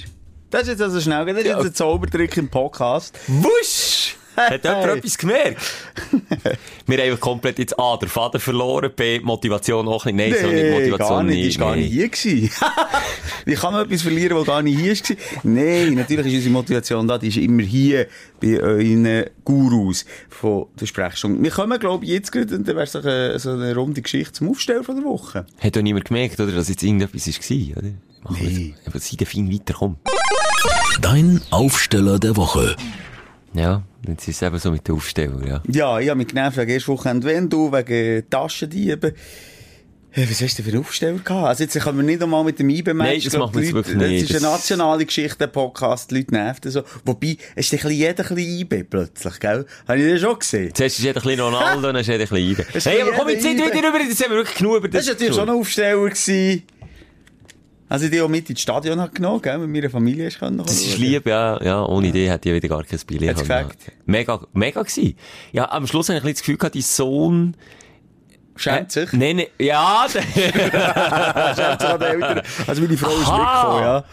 Das 0.49 0.62
ist 0.64 0.68
jetzt 0.70 0.82
also 0.82 1.01
schnell. 1.01 1.26
Das 1.26 1.38
ist 1.38 1.45
jetzt 1.45 1.66
ein 1.66 1.74
Zaubertrick 1.74 2.38
im 2.38 2.47
Podcast. 2.49 3.18
Wusch! 3.28 4.16
Hat 4.38 4.64
jemand 4.64 4.86
Hey. 4.86 4.98
etwas 5.00 5.18
gemerkt? 5.18 5.62
wir 6.86 6.98
haben 6.98 7.04
einfach 7.06 7.20
komplett 7.20 7.60
jetzt 7.60 7.78
A, 7.80 7.98
der 7.98 8.08
Vater 8.08 8.40
verloren, 8.40 8.92
B, 8.96 9.20
Motivation 9.20 9.88
auch 9.88 10.06
nicht. 10.06 10.16
Nein, 10.16 10.36
so 10.40 10.48
nicht 10.48 10.72
Motivation 10.72 11.10
gar 11.10 11.24
nicht. 11.24 11.56
Die 11.56 11.60
war 11.60 11.68
gar 11.70 11.76
nicht 11.76 11.92
hier 11.92 12.10
gewesen. 12.10 12.52
Wie 13.46 13.54
kann 13.56 13.74
man 13.74 13.86
etwas 13.86 14.02
verlieren, 14.04 14.38
das 14.38 14.46
gar 14.46 14.62
nicht 14.62 14.80
hier 14.80 14.94
war? 14.96 15.42
Nein, 15.44 15.94
natürlich 15.96 16.34
ist 16.34 16.38
unsere 16.40 16.54
Motivation 16.54 17.08
da. 17.08 17.18
Die 17.18 17.28
ist 17.30 17.38
immer 17.38 17.64
hier 17.64 18.08
bei 18.40 18.60
euren 18.62 19.26
Gurus 19.44 20.06
von 20.30 20.68
der 20.80 20.86
Sprechstunde. 20.86 21.42
Wir 21.42 21.52
kommen, 21.52 21.80
glaube 21.80 22.06
ich, 22.06 22.12
jetzt 22.12 22.32
gerade, 22.32 22.56
und 22.56 22.68
dann 22.68 22.76
wäre 22.76 22.86
es 22.86 22.96
eine, 22.96 23.40
so 23.40 23.52
eine 23.52 23.76
runde 23.76 24.02
Geschichte 24.02 24.34
zum 24.34 24.50
Aufstellen 24.50 24.84
von 24.84 24.96
der 24.96 25.06
Woche. 25.06 25.46
Hat 25.60 25.76
doch 25.76 25.82
niemand 25.82 26.06
gemerkt, 26.06 26.40
oder, 26.40 26.52
dass 26.52 26.70
jetzt 26.70 26.84
irgendetwas 26.84 27.28
war, 27.28 27.78
oder? 27.78 27.90
Machen 28.24 28.38
wir 28.42 28.50
Nee. 28.50 28.76
jetzt- 28.78 28.88
Aber 28.88 29.00
sei 29.00 29.26
fein 29.26 29.52
weiterkommen. 29.52 29.98
Dein 31.02 31.42
Aufsteller 31.52 32.20
der 32.20 32.36
Woche. 32.36 32.76
Ja, 33.58 33.82
jetzt 34.08 34.28
ist 34.28 34.36
es 34.36 34.41
eben 34.43 34.60
so 34.60 34.72
mit 34.72 34.88
der 34.88 34.93
Aufstellung, 34.95 35.45
ja. 35.45 35.62
Ja, 35.72 35.99
ich 35.99 36.10
habe 36.10 36.18
mich 36.18 36.28
genervt 36.28 36.58
wegen 36.58 36.72
erst 36.72 36.88
Wochenende, 36.88 37.28
wenn 37.28 37.49
du, 37.49 37.72
wegen 37.72 38.30
Taschendieben. 38.30 39.14
Was 40.16 40.41
hast 40.41 40.58
du 40.58 40.64
denn 40.64 40.72
für 40.74 40.80
Aufsteller 40.80 41.20
gehabt? 41.20 41.47
Also 41.47 41.64
jetzt 41.64 41.80
können 41.80 41.97
wir 41.97 42.03
nicht 42.03 42.24
einmal 42.24 42.43
mit 42.43 42.58
dem 42.58 42.70
IBE 42.70 42.93
Nein, 42.93 43.20
das 43.24 43.34
wir 43.34 43.62
jetzt 43.62 43.74
wirklich 43.74 43.95
nicht. 43.97 44.24
Das 44.24 44.30
ist 44.32 44.32
eine 44.32 44.39
Das- 44.41 44.51
nationale 44.60 45.05
Geschichte, 45.05 45.38
der 45.38 45.47
Podcast, 45.47 46.10
die 46.10 46.16
Leute 46.16 46.34
nerven 46.34 46.72
so. 46.72 46.82
Wobei, 47.05 47.38
es 47.55 47.66
ist 47.68 47.74
ein 47.74 47.78
bisschen 47.78 47.91
jeder 47.91 48.28
ein 48.28 48.36
bisschen 48.36 48.60
IBE 48.60 48.84
plötzlich, 48.84 49.39
gell? 49.39 49.66
Habe 49.88 49.99
ich 49.99 50.12
das 50.14 50.22
schon 50.22 50.39
gesehen? 50.39 50.72
Zuerst 50.74 50.97
ist 50.97 51.05
jeder 51.05 51.20
ein 51.22 51.24
bisschen 51.24 51.39
Ronaldo, 51.41 51.82
dann 51.82 51.95
ist 51.97 52.08
jeder 52.08 52.24
ein 52.24 52.30
bisschen 52.30 52.49
Ibe. 52.51 52.66
Hey, 52.89 53.01
aber 53.03 53.12
komm 53.12 53.30
jetzt 53.30 53.43
nicht 53.43 53.60
Ibe. 53.60 53.74
wieder 53.78 53.89
über, 53.89 53.99
jetzt 54.01 54.24
haben 54.24 54.32
wir 54.32 54.38
wirklich 54.38 54.58
genug 54.58 54.78
über 54.78 54.88
das 54.88 55.05
Das 55.05 55.08
war 55.08 55.14
natürlich 55.14 55.36
schon 55.36 55.49
ein 55.49 55.55
Aufsteller. 55.55 56.10
Gewesen. 56.10 56.64
Also 57.90 58.06
ich 58.06 58.12
die 58.12 58.22
auch 58.22 58.28
mit 58.28 58.50
ins 58.50 58.62
Stadion 58.62 59.00
hat 59.00 59.16
genommen, 59.16 59.42
gell? 59.42 59.58
Mit 59.60 59.70
meiner 59.70 59.90
Familie 59.90 60.28
ist 60.28 60.40
können. 60.40 60.58
Das 60.58 60.76
ist 60.76 60.98
lieb, 60.98 61.26
ja, 61.26 61.62
ja. 61.64 61.86
Ohne 61.86 62.08
Idee 62.08 62.30
hätte 62.30 62.50
ich 62.50 62.56
wieder 62.56 62.68
gar 62.68 62.84
kein 62.84 63.00
Billett. 63.08 63.30
Hat's 63.30 63.42
gefällt? 63.42 63.78
Mega, 64.06 64.42
mega 64.54 64.82
gewesen. 64.82 65.16
Ja, 65.54 65.72
am 65.72 65.88
Schluss 65.88 66.10
habe 66.10 66.18
ich 66.18 66.24
ein 66.24 66.28
bisschen 66.28 66.36
das 66.36 66.42
Gefühl 66.42 66.58
gehabt, 66.58 66.76
dein 66.76 66.82
Sohn 66.82 67.56
Schämt 68.58 68.92
sich. 68.92 69.14
Nein, 69.14 69.38
nein, 69.38 69.48
ja, 69.60 70.06
Schämt 70.12 70.24
sich 70.26 71.90
an 71.90 72.00
den 72.00 72.22
Eltern. 72.22 72.42
Also 72.66 72.82
meine 72.82 72.98
Frau 72.98 73.12
ist 73.12 73.28
Aha. 73.28 73.38
mitgekommen, 73.38 73.84
ja. 73.84 74.04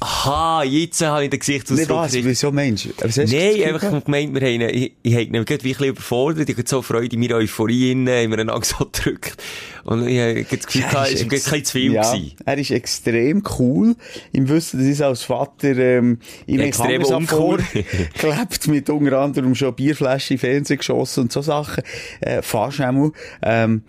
Aha, 0.00 0.62
jetzt 0.64 1.00
habe 1.02 1.24
ich 1.24 1.30
den 1.30 1.38
Gesichtsausdruck 1.40 1.96
was, 1.98 2.12
gekriegt. 2.12 2.28
wieso 2.28 2.52
Mensch? 2.52 2.88
Was 3.00 3.16
Nein, 3.16 3.62
einfach 3.64 4.04
gemeint, 4.04 4.34
wir 4.34 4.40
haben, 4.42 4.60
ihn- 4.60 4.68
ich, 4.70 4.92
ich 5.02 5.12
habe 5.14 5.22
ihn 5.24 5.44
gerade 5.44 5.64
wie 5.64 5.86
überfordert, 5.86 6.48
ich 6.48 6.56
hatte 6.56 6.68
so 6.68 6.82
Freude 6.82 7.14
in 7.14 7.20
meiner 7.20 7.36
Euphorie 7.36 7.92
innen, 7.92 8.08
haben 8.08 8.30
wir 8.30 8.38
einander 8.38 8.60
so 8.64 8.84
gedrückt. 8.92 9.36
Und 9.84 10.06
ich 10.08 10.18
habe 10.18 10.44
das 10.50 10.66
Gefühl, 10.66 10.82
Ja, 10.92 11.06
es 11.06 11.46
war 11.46 11.52
ein 11.54 11.64
zu 11.64 11.72
viel 11.72 11.92
ja, 11.92 12.02
gewesen. 12.12 12.32
Er 12.44 12.58
ist 12.58 12.70
extrem 12.70 13.42
cool. 13.58 13.96
Im 14.32 14.48
Wissen, 14.48 14.80
dass 14.80 14.88
ich 14.88 15.04
als 15.04 15.22
Vater, 15.22 15.76
ähm, 15.76 16.18
ihm 16.46 16.60
Extrem 16.60 17.02
uncool. 17.04 17.60
vorgelebt, 17.60 18.66
mit 18.68 18.88
unter 18.90 19.18
anderem 19.20 19.54
schon 19.54 19.74
Bierflaschen 19.74 20.34
in 20.34 20.38
Fernsehen 20.40 20.78
geschossen 20.78 21.24
und 21.24 21.32
so 21.32 21.42
Sachen. 21.42 21.82
Äh, 22.20 22.40
fast 22.42 22.80
einmal. 22.80 23.12
Ähm, 23.42 23.82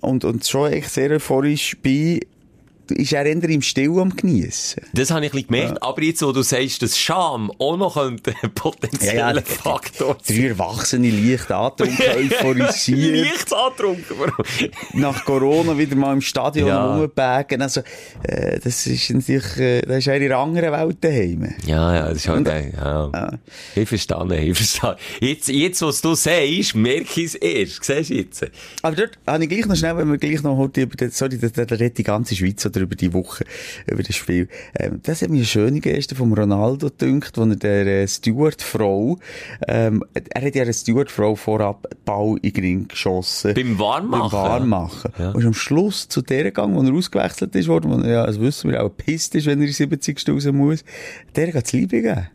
und, 0.00 0.24
und 0.24 0.46
schon 0.46 0.72
echt 0.72 0.90
sehr 0.90 1.10
euphorisch 1.10 1.76
bei, 1.82 2.20
ist 2.90 3.12
er 3.12 3.24
eher 3.26 3.48
im 3.48 3.62
Still 3.62 3.98
am 3.98 4.14
geniessen. 4.14 4.82
Das 4.92 5.10
habe 5.10 5.26
ich 5.26 5.34
ein 5.34 5.46
gemerkt, 5.46 5.82
aber 5.82 6.02
jetzt, 6.02 6.22
wo 6.22 6.32
du 6.32 6.42
sagst, 6.42 6.82
dass 6.82 6.98
Scham 6.98 7.50
auch 7.58 7.76
noch 7.76 7.96
ein 7.96 8.20
potenzieller 8.54 9.42
Faktor 9.42 10.16
Drei 10.26 10.48
Erwachsene 10.48 11.10
leicht 11.10 11.50
angetrunken, 11.50 12.04
euphorisiert. 12.16 13.26
Leicht 13.26 13.52
angetrunken, 13.52 14.16
nach 14.94 15.24
Corona 15.24 15.76
wieder 15.76 15.96
mal 15.96 16.12
im 16.12 16.20
Stadion 16.20 16.68
Ja. 16.68 16.96
rumbagen. 16.96 17.62
Also, 17.62 17.80
äh, 18.22 18.58
das 18.60 18.86
ist 18.86 19.10
natürlich, 19.10 19.56
äh, 19.58 19.80
das 19.82 19.98
ist 19.98 20.06
eher 20.06 20.16
in 20.16 20.24
einer 20.32 20.38
anderen 20.38 20.72
Welt 20.72 20.98
daheim. 21.00 21.54
Ja, 21.66 21.94
ja, 21.94 22.08
das 22.08 22.18
ist 22.18 22.28
halt, 22.28 22.46
äh, 22.48 22.70
ja. 22.76 23.32
Ich 23.74 23.88
verstehe, 23.88 24.40
ich 24.44 24.56
verstehe. 24.56 24.96
Jetzt, 25.20 25.48
jetzt, 25.48 25.82
was 25.82 26.00
du 26.00 26.14
sagst, 26.14 26.74
merke 26.74 27.20
ich 27.20 27.26
es 27.26 27.34
erst. 27.36 27.84
Siehst 27.84 28.10
du 28.10 28.14
jetzt? 28.14 28.46
Aber 28.82 28.96
dort 28.96 29.18
habe 29.26 29.42
ich 29.44 29.50
gleich 29.50 29.66
noch 29.66 29.76
schnell, 29.76 29.96
wenn 29.96 30.10
wir 30.10 30.18
gleich 30.18 30.42
noch 30.42 30.56
heute 30.56 30.82
über 30.82 30.96
das, 30.96 31.16
sorry, 31.18 31.38
da 31.38 31.62
redet 31.74 31.98
die 31.98 32.02
ganze 32.02 32.34
Schweiz 32.36 32.64
oder 32.66 32.79
über 32.80 32.96
die 32.96 33.12
Woche, 33.12 33.44
über 33.90 34.02
das 34.02 34.16
Spiel. 34.16 34.48
Ähm, 34.74 35.00
das 35.02 35.22
hat 35.22 35.30
mir 35.30 35.36
eine 35.36 35.46
schöne 35.46 35.80
Geste 35.80 36.14
von 36.14 36.32
Ronaldo 36.32 36.88
gedünkt, 36.88 37.36
wo 37.36 37.42
er 37.42 37.56
der 37.56 37.86
äh, 37.86 38.08
Steward-Frau, 38.08 39.18
ähm, 39.68 40.04
er 40.14 40.42
hat 40.42 40.54
ja 40.54 40.62
eine 40.62 40.72
Steward-Frau 40.72 41.34
vorab 41.36 41.88
Ball 42.04 42.36
in 42.42 42.52
den 42.52 42.64
Ring 42.64 42.88
geschossen. 42.88 43.54
Beim 43.54 43.78
Warmmachen? 43.78 44.30
Beim 44.30 44.32
Warmmachen. 44.32 45.12
Ja. 45.18 45.30
Und 45.30 45.44
am 45.44 45.54
Schluss 45.54 46.08
zu 46.08 46.22
der 46.22 46.44
gegangen, 46.44 46.74
wo 46.74 46.82
er 46.82 46.94
ausgewechselt 46.94 47.54
ist 47.54 47.68
worden, 47.68 47.90
wo 47.90 47.98
er, 48.02 48.10
ja, 48.10 48.26
das 48.26 48.40
wissen 48.40 48.70
wir, 48.70 48.82
auch 48.82 48.90
pisst 48.90 49.34
ist, 49.34 49.46
wenn 49.46 49.60
er 49.60 49.66
in 49.66 49.72
70. 49.72 50.28
raus 50.28 50.46
muss. 50.46 50.84
Der 51.36 51.52
hat 51.52 51.66
es 51.66 51.72
Liebe 51.72 52.02
gegeben. 52.02 52.28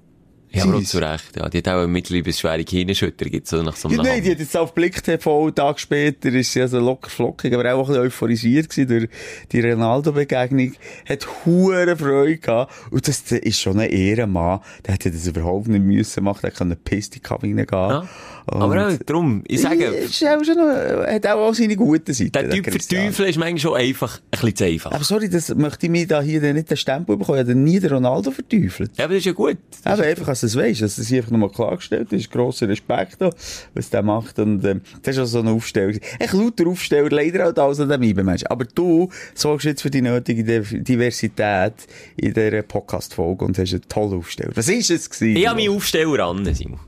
Ja, 0.56 0.64
aber 0.64 0.78
auch 0.78 0.84
zu 0.84 0.98
Recht. 1.00 1.36
Ja, 1.38 1.50
die 1.50 1.58
hat 1.60 1.68
auch 1.68 1.78
eine 1.80 1.88
mittlerweile 1.88 2.34
schwere 2.34 2.64
Hirnschütter, 2.68 3.26
gibt's 3.26 3.50
so 3.50 3.62
nach 3.62 3.76
so 3.76 3.90
Ja, 3.90 4.00
einem 4.00 4.06
nein, 4.08 4.24
die 4.24 4.32
hat 4.32 4.40
jetzt 4.40 4.56
auf 4.58 4.74
Blick 4.74 5.04
TV, 5.04 5.52
Tag 5.52 5.80
später, 5.80 6.30
ist 6.30 6.52
sie 6.54 6.62
also 6.62 6.80
locker 6.80 7.10
flockig, 7.10 7.54
aber 7.54 7.74
auch 7.74 7.82
ein 7.82 7.88
bisschen 7.88 8.04
euphorisiert 8.04 8.70
gewesen 8.70 8.88
durch 8.88 9.10
die 9.52 9.62
Ronaldo-Begegnung. 9.62 10.74
Hat 11.08 11.28
hure 11.46 11.96
Freude 11.98 12.38
gehabt. 12.38 12.74
Und 12.92 13.08
das 13.08 13.22
ist 13.32 13.60
schon 13.60 13.80
ein 13.80 13.90
Ehrenmann. 13.90 14.60
Der 14.86 14.94
hätte 14.96 15.12
das 15.12 15.28
überhaupt 15.28 15.68
nicht 15.68 15.84
müssen 15.84 16.24
machen. 16.24 16.40
Der 16.44 16.52
kann 16.52 16.68
eine 16.68 16.76
Piste 16.76 17.20
Kabine 17.20 17.66
gehen. 17.66 17.78
Ja. 17.78 18.08
Aber 18.48 18.88
auch 18.90 18.94
darum, 19.06 19.44
ich 19.48 19.62
sage, 19.62 19.86
Ist 19.86 20.24
auch 20.24 20.44
schon 20.44 20.56
noch, 20.56 21.08
hat 21.08 21.26
auch, 21.26 21.50
auch 21.50 21.54
seine 21.56 21.76
guten 21.76 22.14
Seiten. 22.14 22.32
der 22.32 22.50
Typ 22.52 22.70
verteufeln 22.70 23.30
ist 23.30 23.38
manchmal 23.38 23.58
schon 23.60 23.76
einfach 23.76 24.18
ein 24.20 24.22
bisschen 24.32 24.56
zu 24.56 24.64
einfach. 24.66 24.92
Aber 24.92 25.04
sorry, 25.04 25.30
das 25.30 25.54
möchte 25.56 25.88
ich 25.88 25.92
mir 25.92 26.06
da 26.06 26.22
hier 26.22 26.42
nicht 26.54 26.70
den 26.70 26.78
Stempel 26.78 27.18
bekommen. 27.18 27.40
Ich 27.40 27.44
habe 27.48 27.56
nie 27.56 27.80
den 27.80 27.92
Ronaldo 27.92 28.30
verteufelt. 28.30 28.92
Ja, 28.98 29.06
aber 29.06 29.16
das 29.16 29.22
ist 29.22 29.26
ja 29.26 29.32
gut. 29.32 29.58
Aber 29.84 30.04
einfach, 30.04 30.38
du 30.40 30.45
es 30.46 30.56
weisst, 30.56 30.82
dass 30.82 30.96
das 30.96 31.08
hier 31.08 31.18
einfach 31.20 31.32
nochmal 31.32 31.50
klargestellt 31.50 32.14
ist. 32.14 32.32
Grosser 32.32 32.70
Respekt 32.70 33.18
da, 33.20 33.30
was 33.74 33.90
der 33.90 34.02
macht. 34.04 34.40
Und, 34.40 34.64
ähm, 34.66 34.82
das 35.04 35.16
ist 35.18 35.22
auch 35.22 35.26
so 35.26 35.40
ein 35.40 35.48
Aufsteller. 35.48 35.98
Echt 36.20 36.34
lauter 36.34 36.68
Aufsteller, 36.68 37.10
leider 37.10 37.50
auch 37.50 37.54
da 37.54 37.66
als 37.68 37.80
an 37.80 37.90
dem 37.90 38.02
IBE-Mensch. 38.04 38.44
Aber 38.50 38.66
du 38.66 39.10
sorgst 39.34 39.66
jetzt 39.66 39.82
für 39.82 39.90
die 39.92 40.02
nötige 40.02 40.44
Div- 40.44 40.84
Diversität 40.84 41.74
in 42.18 42.34
dieser 42.34 42.62
Podcast-Folge 42.62 43.44
und 43.46 43.58
hast 43.58 43.74
einen 43.74 43.82
tollen 43.90 44.20
Aufsteller. 44.20 44.52
Was 44.56 44.70
ist 44.70 44.90
es 44.90 45.10
gewesen? 45.10 45.38
Ich 45.38 45.48
habe 45.48 45.60
meinen 45.60 45.76
Aufsteller 45.76 46.26
an, 46.26 46.54
Simon. 46.54 46.80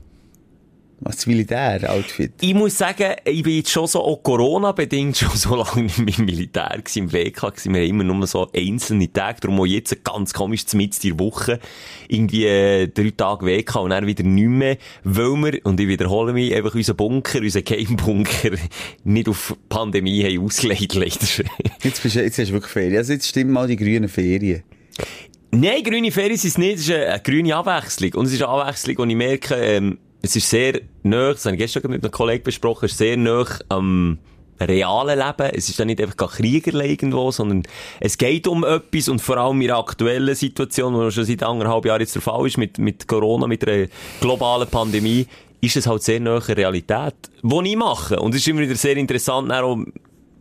Was, 1.00 1.16
das 1.16 1.26
Militär-Outfit? 1.26 2.32
Ich 2.40 2.54
muss 2.54 2.76
sagen, 2.76 3.14
ich 3.24 3.42
bin 3.44 3.56
jetzt 3.56 3.70
schon 3.70 3.86
so, 3.86 4.02
auch 4.02 4.20
Corona-bedingt, 4.20 5.16
schon 5.16 5.30
so 5.36 5.54
lange 5.54 5.82
nicht 5.82 5.98
mehr 5.98 6.18
im 6.18 6.24
Militär 6.24 6.76
gewesen, 6.76 7.04
im 7.04 7.12
WK 7.12 7.40
gewesen. 7.52 7.72
Wir 7.72 7.82
haben 7.82 7.88
immer 7.88 8.02
nur 8.04 8.26
so 8.26 8.50
einzelne 8.52 9.12
Tage, 9.12 9.40
darum 9.42 9.60
auch 9.60 9.66
jetzt 9.66 10.02
ganz 10.02 10.34
komisch 10.34 10.64
mit 10.72 11.02
der 11.04 11.18
Woche, 11.20 11.60
irgendwie 12.08 12.46
äh, 12.46 12.88
drei 12.88 13.10
Tage 13.16 13.46
WK 13.46 13.76
und 13.76 13.90
dann 13.90 14.06
wieder 14.08 14.24
nicht 14.24 14.48
mehr, 14.48 14.76
weil 15.04 15.36
wir, 15.36 15.60
und 15.64 15.78
ich 15.78 15.86
wiederhole 15.86 16.32
mich, 16.32 16.52
einfach 16.52 16.74
unseren 16.74 16.96
Bunker, 16.96 17.38
unseren 17.38 17.62
Game-Bunker 17.64 18.50
nicht 19.04 19.28
auf 19.28 19.56
Pandemie 19.68 20.24
haben 20.24 20.44
ausgelegt, 20.44 20.94
leider. 20.94 21.14
Jetzt, 21.84 22.02
bist, 22.02 22.16
du- 22.16 22.22
jetzt 22.22 22.38
hast 22.38 22.48
du 22.48 22.54
wirklich 22.54 22.72
Ferien. 22.72 22.96
Also 22.96 23.12
jetzt 23.12 23.28
stimmen 23.28 23.52
mal 23.52 23.68
die 23.68 23.76
grünen 23.76 24.08
Ferien. 24.08 24.64
Nein, 25.52 25.82
grüne 25.84 26.10
Ferien 26.10 26.36
sind 26.36 26.50
es 26.50 26.58
nicht. 26.58 26.74
Es 26.74 26.80
ist 26.82 26.90
eine, 26.90 27.06
eine 27.06 27.22
grüne 27.22 27.54
Abwechslung. 27.54 28.14
Und 28.14 28.26
es 28.26 28.32
ist 28.32 28.42
eine 28.42 28.50
Abwechslung, 28.50 28.96
und 28.96 29.10
ich 29.10 29.16
merke, 29.16 29.54
ähm, 29.54 29.98
es 30.22 30.36
ist 30.36 30.50
sehr 30.50 30.80
nah, 31.02 31.32
das 31.32 31.44
habe 31.44 31.56
ich 31.56 31.60
gestern 31.60 31.90
mit 31.90 32.02
einem 32.02 32.10
Kollegen 32.10 32.44
besprochen, 32.44 32.86
es 32.86 32.92
ist 32.92 32.98
sehr 32.98 33.16
nah 33.16 33.44
am 33.68 34.18
realen 34.60 35.18
Leben. 35.18 35.54
Es 35.54 35.68
ist 35.68 35.78
dann 35.78 35.86
nicht 35.86 36.00
einfach 36.00 36.16
Kriegerle 36.16 36.86
irgendwo, 36.86 37.30
sondern 37.30 37.62
es 38.00 38.18
geht 38.18 38.46
um 38.46 38.64
etwas 38.64 39.08
und 39.08 39.20
vor 39.20 39.36
allem 39.36 39.60
in 39.60 39.68
der 39.68 39.78
aktuellen 39.78 40.34
Situation, 40.34 40.94
wo 40.94 41.10
schon 41.10 41.24
seit 41.24 41.42
anderthalb 41.42 41.84
Jahren 41.84 42.00
jetzt 42.00 42.14
der 42.14 42.22
Fall 42.22 42.46
ist, 42.46 42.58
mit, 42.58 42.78
mit 42.78 43.06
Corona, 43.06 43.46
mit 43.46 43.66
einer 43.66 43.86
globalen 44.20 44.68
Pandemie, 44.68 45.26
ist 45.60 45.76
es 45.76 45.86
halt 45.86 46.02
sehr 46.02 46.20
nahe 46.20 46.46
Realität, 46.48 47.14
die 47.42 47.68
ich 47.70 47.76
mache. 47.76 48.18
Und 48.18 48.34
es 48.34 48.42
ist 48.42 48.48
immer 48.48 48.60
wieder 48.60 48.76
sehr 48.76 48.96
interessant, 48.96 49.52
auch, 49.52 49.78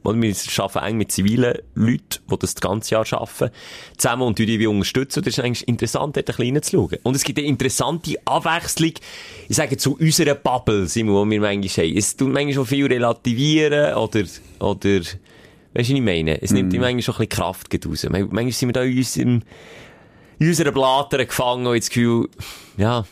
weil 0.07 0.21
wir 0.21 0.35
arbeiten 0.63 0.85
eng 0.85 0.97
mit 0.97 1.11
zivilen 1.11 1.59
Leuten, 1.75 2.19
die 2.31 2.37
das 2.39 2.55
das 2.55 2.61
ganze 2.61 2.95
Jahr 2.95 3.05
arbeiten, 3.13 3.53
zusammen 3.97 4.23
und 4.23 4.39
die 4.39 4.45
die 4.45 4.59
wir 4.59 4.69
unterstützen. 4.69 5.19
Und 5.19 5.27
das 5.27 5.37
ist 5.37 5.43
eigentlich 5.43 5.67
interessant, 5.67 6.15
dort 6.15 6.29
ein 6.29 6.35
bisschen 6.35 6.55
reinzuschauen. 6.55 6.97
Und 7.03 7.15
es 7.15 7.23
gibt 7.23 7.37
eine 7.37 7.47
interessante 7.47 8.15
Abwechslung, 8.25 8.93
ich 9.49 9.55
sage, 9.55 9.77
zu 9.77 9.97
unserer 9.97 10.35
Bubble, 10.35 10.87
Simon, 10.87 11.29
die 11.29 11.35
wir 11.35 11.41
manchmal 11.41 11.85
haben. 11.85 11.97
Es 11.97 12.15
tut 12.15 12.31
manchmal 12.31 12.53
schon 12.53 12.65
viel 12.65 12.85
relativieren 12.87 13.95
oder, 13.95 14.23
oder, 14.59 14.99
weißt 14.99 15.13
du, 15.13 15.19
was 15.73 15.89
ich 15.89 16.01
meine? 16.01 16.41
Es 16.41 16.51
nimmt 16.51 16.73
mm. 16.73 16.77
manchmal 16.79 17.01
schon 17.01 17.15
ein 17.15 17.27
bisschen 17.27 17.43
Kraft 17.43 17.85
raus. 17.85 18.03
Man- 18.09 18.29
Manchmal 18.31 18.51
sind 18.51 18.69
wir 18.69 18.73
da 18.73 18.83
in 18.83 18.97
unserem, 18.97 19.41
in 20.39 20.47
unserer 20.47 20.71
Blatter 20.71 21.25
gefangen 21.25 21.67
und 21.67 21.75
jetzt 21.75 21.85
das 21.89 21.93
Gefühl, 21.95 22.29
ja, 22.77 23.05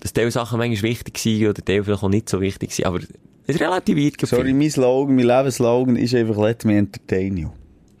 dass 0.00 0.12
Teil 0.12 0.30
Sachen 0.30 0.58
manchmal 0.58 0.90
wichtig 0.90 1.18
sind 1.18 1.46
oder 1.48 1.64
Teil 1.64 1.82
vielleicht 1.84 2.02
auch 2.02 2.08
nicht 2.08 2.28
so 2.28 2.40
wichtig 2.40 2.72
sind, 2.72 2.86
aber 2.86 3.00
es 3.48 3.60
relativiert 3.60 4.20
Sorry, 4.20 4.42
gefühlt. 4.42 4.56
mein 4.56 4.70
Slogan, 4.70 5.16
mein 5.16 5.26
Lebensslogan 5.26 5.96
ist 5.96 6.14
einfach 6.14 6.36
«Let 6.36 6.64
me 6.64 6.76
entertain 6.76 7.36
you». 7.36 7.48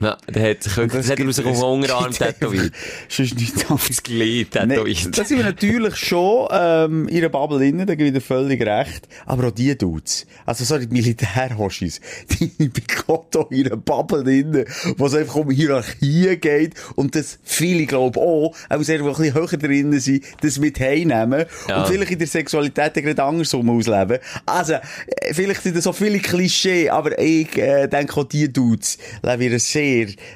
Ja, 0.00 0.16
der 0.32 0.50
hat 0.50 0.62
sich, 0.62 0.72
das 0.74 1.10
hat 1.10 1.18
er 1.18 1.32
sich 1.32 1.44
auf 1.46 1.54
den 1.58 1.62
Unterarm 1.64 2.12
tätowiert. 2.12 2.72
Sonst 3.08 3.32
anderes. 3.32 3.70
Aufs 3.70 4.02
Glied 4.02 4.54
Nee, 4.54 4.66
tätowiert. 4.76 5.18
da 5.18 5.24
sind 5.24 5.38
wir 5.38 5.44
natürlich 5.44 5.96
schon 5.96 6.46
ähm, 6.52 7.08
in 7.08 7.16
einer 7.18 7.28
Bubble 7.28 7.58
drin, 7.58 7.78
da 7.78 7.94
gebe 7.94 8.04
ich 8.08 8.12
dir 8.14 8.20
völlig 8.20 8.60
recht. 8.64 9.08
Aber 9.26 9.48
auch 9.48 9.50
die 9.50 9.76
Dudes, 9.76 10.26
also 10.46 10.64
sorry, 10.64 10.86
die 10.86 10.92
Militärhoschis, 10.94 12.00
die 12.30 12.68
bei 12.68 12.82
Kotto 13.06 13.48
in 13.50 13.66
einer 13.66 13.76
Bubble 13.76 14.22
drin, 14.22 14.64
wo 14.96 15.06
es 15.06 15.14
einfach 15.14 15.36
um 15.36 15.50
Hierarchie 15.50 16.36
geht 16.36 16.74
und 16.94 17.14
das 17.14 17.38
viele, 17.42 17.86
glaube 17.86 18.20
auch, 18.20 18.54
auch 18.68 18.82
sehr, 18.82 18.98
die 18.98 19.04
ein 19.04 19.08
bisschen 19.14 19.34
höher 19.34 19.46
drin 19.48 19.98
sind, 20.00 20.24
das 20.42 20.58
mit 20.58 20.78
heimnehmen 20.78 21.44
Ja. 21.68 21.80
und 21.82 21.88
vielleicht 21.88 22.12
in 22.12 22.18
der 22.18 22.28
Sexualität 22.28 22.94
gerade 22.94 23.22
andersrum 23.24 23.68
ausleben. 23.70 24.18
Also, 24.46 24.74
äh, 24.74 24.80
vielleicht 25.32 25.62
sind 25.62 25.76
das 25.76 25.84
so 25.84 25.92
viele 25.92 26.18
Klischee, 26.20 26.88
aber 26.88 27.18
ich 27.18 27.56
äh, 27.58 27.88
denke 27.88 28.20
auch 28.20 28.24
die 28.24 28.52
Dudes 28.52 28.98
leben 29.22 29.42
in 29.42 29.48
einer 29.50 29.58
sehr 29.58 29.87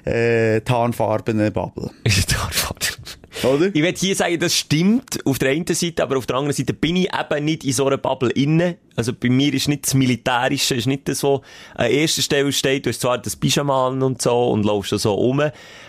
äh, 0.05 0.61
tarnfarbenen 0.61 1.53
Bubble. 1.53 1.91
Oder? 3.45 3.67
Ich 3.73 3.83
will 3.83 3.95
hier 3.97 4.15
sagen, 4.15 4.39
das 4.39 4.55
stimmt 4.55 5.25
auf 5.25 5.39
der 5.39 5.51
einen 5.51 5.67
Seite, 5.67 6.03
aber 6.03 6.19
auf 6.19 6.27
der 6.27 6.37
anderen 6.37 6.55
Seite 6.55 6.75
bin 6.75 6.97
ich 6.97 7.09
eben 7.13 7.45
nicht 7.45 7.65
in 7.65 7.73
so 7.73 7.87
einer 7.87 7.97
Bubble 7.97 8.31
inne. 8.31 8.77
Also 8.95 9.13
bei 9.13 9.31
mir 9.31 9.53
ist 9.55 9.69
nicht 9.69 9.87
das 9.87 9.95
Militärische, 9.95 10.75
ist 10.75 10.87
nicht 10.87 11.09
das, 11.09 11.23
was 11.23 11.41
an 11.75 11.91
erster 11.91 12.23
Stelle 12.23 12.53
steht. 12.53 12.87
Du 12.87 12.91
hast 12.91 13.01
zwar 13.01 13.19
das 13.19 13.37
Pyjama 13.37 13.89
und 13.89 14.21
so 14.21 14.51
und 14.51 14.65
laufst 14.65 14.93
da 14.93 14.99
so 14.99 15.15
rum. 15.15 15.43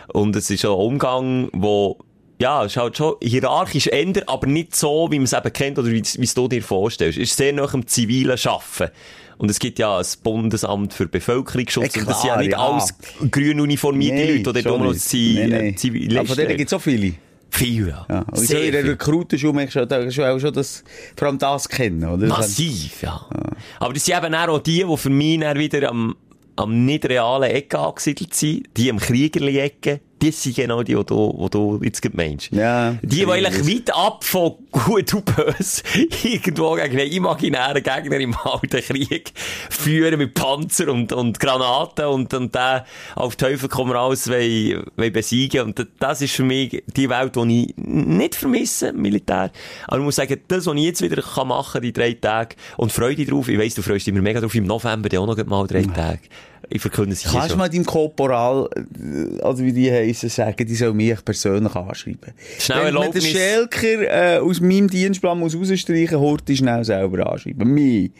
Und 0.07 0.35
es 0.35 0.49
ist 0.49 0.65
ein 0.65 0.71
Umgang, 0.71 1.49
wo 1.53 1.99
ja, 2.39 2.63
ist 2.63 2.77
halt 2.77 2.97
schon 2.97 3.15
hierarchisch 3.21 3.87
ändert, 3.87 4.27
aber 4.27 4.47
nicht 4.47 4.75
so, 4.75 5.07
wie 5.11 5.17
man 5.17 5.25
es 5.25 5.33
eben 5.33 5.53
kennt 5.53 5.79
oder 5.79 5.89
wie 5.89 6.01
es 6.01 6.19
wie 6.19 6.25
es 6.25 6.33
du 6.33 6.47
dir 6.47 6.63
vorstellst. 6.63 7.17
Es 7.17 7.29
ist 7.29 7.37
sehr 7.37 7.53
nach 7.53 7.71
dem 7.71 7.87
zivilen 7.87 8.37
Schaffen. 8.37 8.89
Und 9.43 9.49
es 9.49 9.59
gibt 9.59 9.77
ja 9.77 9.97
das 9.97 10.15
Bundesamt 10.15 10.93
für 10.93 11.05
Bevölkerungsschutz. 11.05 11.95
Ja, 11.95 12.01
und 12.01 12.09
das 12.09 12.21
sind 12.21 12.27
ja 12.29 12.33
klar, 12.35 12.43
nicht 12.43 12.51
ja. 12.53 12.59
alles 12.59 12.95
grün 13.29 13.59
uniformierte 13.59 14.15
Nee, 14.15 14.37
Leute, 14.37 14.49
oder 14.51 14.61
schon 14.61 14.79
nur 14.79 14.93
noch. 14.93 14.97
Zivi 14.97 15.47
Nee, 15.49 15.73
nee. 15.73 16.13
äh. 16.13 16.17
Aber 16.17 16.27
von 16.29 16.37
denen 16.37 16.55
gibt 16.55 16.69
es 16.69 16.73
auch 16.73 16.81
viele. 16.81 17.15
Viel, 17.49 17.89
ja. 17.89 18.05
Ja. 18.09 18.19
Und 18.19 18.37
so 18.37 18.45
Sehr 18.45 18.63
in 18.63 18.71
der. 18.71 18.85
Rekrutenschule 18.85 19.67
da 19.67 20.09
schon, 20.09 20.23
auch 20.23 20.39
schon 20.39 20.53
das, 20.53 20.85
vor 21.17 21.27
allem 21.27 21.39
das 21.39 21.67
kennen, 21.67 22.05
oder? 22.05 22.27
Massiv, 22.27 23.01
ja. 23.01 23.27
Aber 23.81 23.93
das 23.93 24.05
sind 24.05 24.17
eben 24.17 24.33
auch 24.33 24.59
die, 24.59 24.85
die 24.89 24.97
für 24.97 25.09
mich 25.09 25.41
dann 25.41 25.59
wieder 25.59 25.89
am, 25.89 26.15
am 26.55 26.85
nicht 26.85 27.05
realen 27.05 27.51
Ecke 27.51 27.79
angesiedelt 27.79 28.33
sind, 28.33 28.69
die 28.77 28.89
am 28.89 28.97
Kriegerli-Ecke, 28.97 29.99
das 30.23 30.41
sind 30.41 30.55
genau 30.55 30.83
die, 30.83 30.95
die 30.95 31.05
du, 31.05 31.37
die 31.43 31.49
du 31.49 31.79
jetzt 31.83 32.01
gerade 32.01 32.15
meinst. 32.15 32.51
Ja, 32.51 32.91
Die, 33.01 33.07
die 33.07 33.21
ich 33.21 33.29
eigentlich 33.29 33.75
weit 33.75 33.95
ab 33.95 34.23
von 34.23 34.55
gut 34.71 35.13
und 35.13 35.25
böse 35.25 35.83
irgendwo 36.23 36.75
gegen 36.75 36.99
einen 36.99 37.11
imaginären 37.11 37.83
Gegner 37.83 38.19
im 38.19 38.35
alten 38.43 38.81
Krieg 38.81 39.33
führen 39.69 40.17
mit 40.17 40.33
Panzer 40.33 40.89
und, 40.89 41.11
und 41.11 41.39
Granaten 41.39 42.05
und, 42.05 42.33
und 42.33 42.55
den 42.55 42.81
auf 43.15 43.35
Teufel 43.35 43.67
komm 43.69 43.91
raus 43.91 44.29
wollen, 44.29 44.85
wollen 44.95 45.13
besiegen. 45.13 45.61
Und 45.61 45.87
das 45.99 46.21
ist 46.21 46.35
für 46.35 46.43
mich 46.43 46.83
die 46.87 47.09
Welt, 47.09 47.35
die 47.35 47.65
ich 47.65 47.77
nicht 47.77 48.35
vermisse, 48.35 48.93
Militär. 48.93 49.51
Aber 49.87 49.97
ich 49.97 50.03
muss 50.03 50.15
sagen, 50.15 50.39
das, 50.47 50.65
was 50.65 50.75
ich 50.75 50.83
jetzt 50.83 51.01
wieder 51.01 51.21
kann 51.21 51.47
machen 51.47 51.81
die 51.81 51.93
drei 51.93 52.13
Tage, 52.13 52.55
und 52.77 52.91
Freude 52.91 53.25
drauf, 53.25 53.49
ich 53.49 53.59
weiss, 53.59 53.75
du 53.75 53.81
freust 53.81 54.07
dich 54.07 54.13
immer 54.13 54.21
mega 54.21 54.39
drauf, 54.39 54.55
im 54.55 54.65
November, 54.65 55.09
dann 55.09 55.19
auch 55.21 55.27
noch 55.27 55.45
mal 55.45 55.67
drei 55.67 55.83
Tage. 55.83 56.21
Ich 56.69 56.81
verkünde 56.81 57.13
es 57.13 57.21
hier 57.21 57.31
Kannst 57.31 57.47
du 57.47 57.49
schon. 57.51 57.59
mal 57.59 57.69
deinem 57.69 57.85
Korporal, 57.85 58.69
äh, 58.75 59.41
also 59.41 59.63
wie 59.63 59.73
die 59.73 59.91
heissen, 59.91 60.29
sagen, 60.29 60.65
die 60.65 60.75
soll 60.75 60.93
mich 60.93 61.23
persönlich 61.23 61.75
anschreiben? 61.75 62.33
Schnell 62.59 62.85
Wenn 62.85 62.93
man 62.93 62.93
den 62.93 63.21
Erlaubnis. 63.21 63.27
Schelker 63.27 64.35
äh, 64.35 64.37
aus 64.39 64.59
meinem 64.61 64.89
Dienstplan 64.89 65.39
muss 65.39 65.55
rausstreichen, 65.55 66.19
Horti 66.19 66.57
schnell 66.57 66.83
selber 66.83 67.31
anschreiben. 67.31 67.71
Mich. 67.73 68.11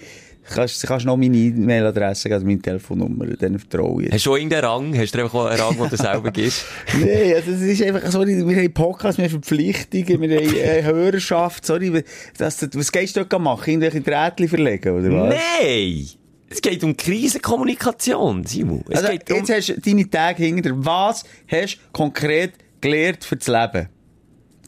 Kannst, 0.45 0.85
kannst 0.85 1.05
noch 1.05 1.15
meine 1.15 1.37
E-Mail-Adresse, 1.37 2.29
also 2.33 2.45
meine 2.45 2.59
Telefonnummer, 2.59 3.27
dann 3.27 3.57
vertraue 3.57 4.03
ich. 4.03 4.11
Hast 4.11 4.25
du 4.25 4.33
auch 4.33 4.35
irgendeinen 4.35 4.65
Rang? 4.65 4.97
Hast 4.97 5.15
du 5.15 5.21
einfach 5.21 5.45
einen 5.45 5.59
Rang, 5.61 5.77
den 5.77 5.89
du 5.89 5.95
selber 5.95 6.31
gibst? 6.31 6.65
Nein, 6.99 7.33
also 7.35 7.51
es 7.51 7.61
ist 7.61 7.81
einfach, 7.81 8.11
sorry, 8.11 8.45
wir 8.45 8.57
haben 8.57 8.73
Podcasts, 8.73 9.17
wir 9.17 9.23
haben 9.23 9.31
Verpflichtungen, 9.31 10.21
wir 10.21 10.37
haben 10.37 10.55
äh, 10.55 10.83
Hörerschaft, 10.83 11.65
sorry, 11.65 12.03
das, 12.37 12.67
was 12.73 12.91
gehst 12.91 13.15
du 13.15 13.23
dort 13.23 13.41
machen? 13.41 13.69
Irgendwelche 13.69 14.01
Drähtchen 14.01 14.49
verlegen, 14.49 14.97
oder 14.99 15.11
was? 15.13 15.35
Nein! 15.61 16.07
Es 16.53 16.61
geht 16.61 16.83
um 16.83 16.95
Krisenkommunikation, 16.95 18.45
Simon. 18.45 18.83
Es 18.87 18.97
Also, 18.99 19.11
geht 19.11 19.31
um... 19.31 19.37
jetzt 19.37 19.49
hast 19.49 19.67
du 19.69 19.81
deine 19.81 20.07
Tage 20.09 20.43
hinter 20.43 20.69
dir. 20.69 20.85
Was 20.85 21.23
hast 21.47 21.75
du 21.75 21.79
konkret 21.91 22.53
gelernt 22.79 23.23
für 23.23 23.35
das 23.37 23.47
Leben? 23.47 23.89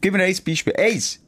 Gib 0.00 0.12
mir 0.12 0.24
ein 0.24 0.36
Beispiel. 0.44 0.74
Eins. 0.76 1.20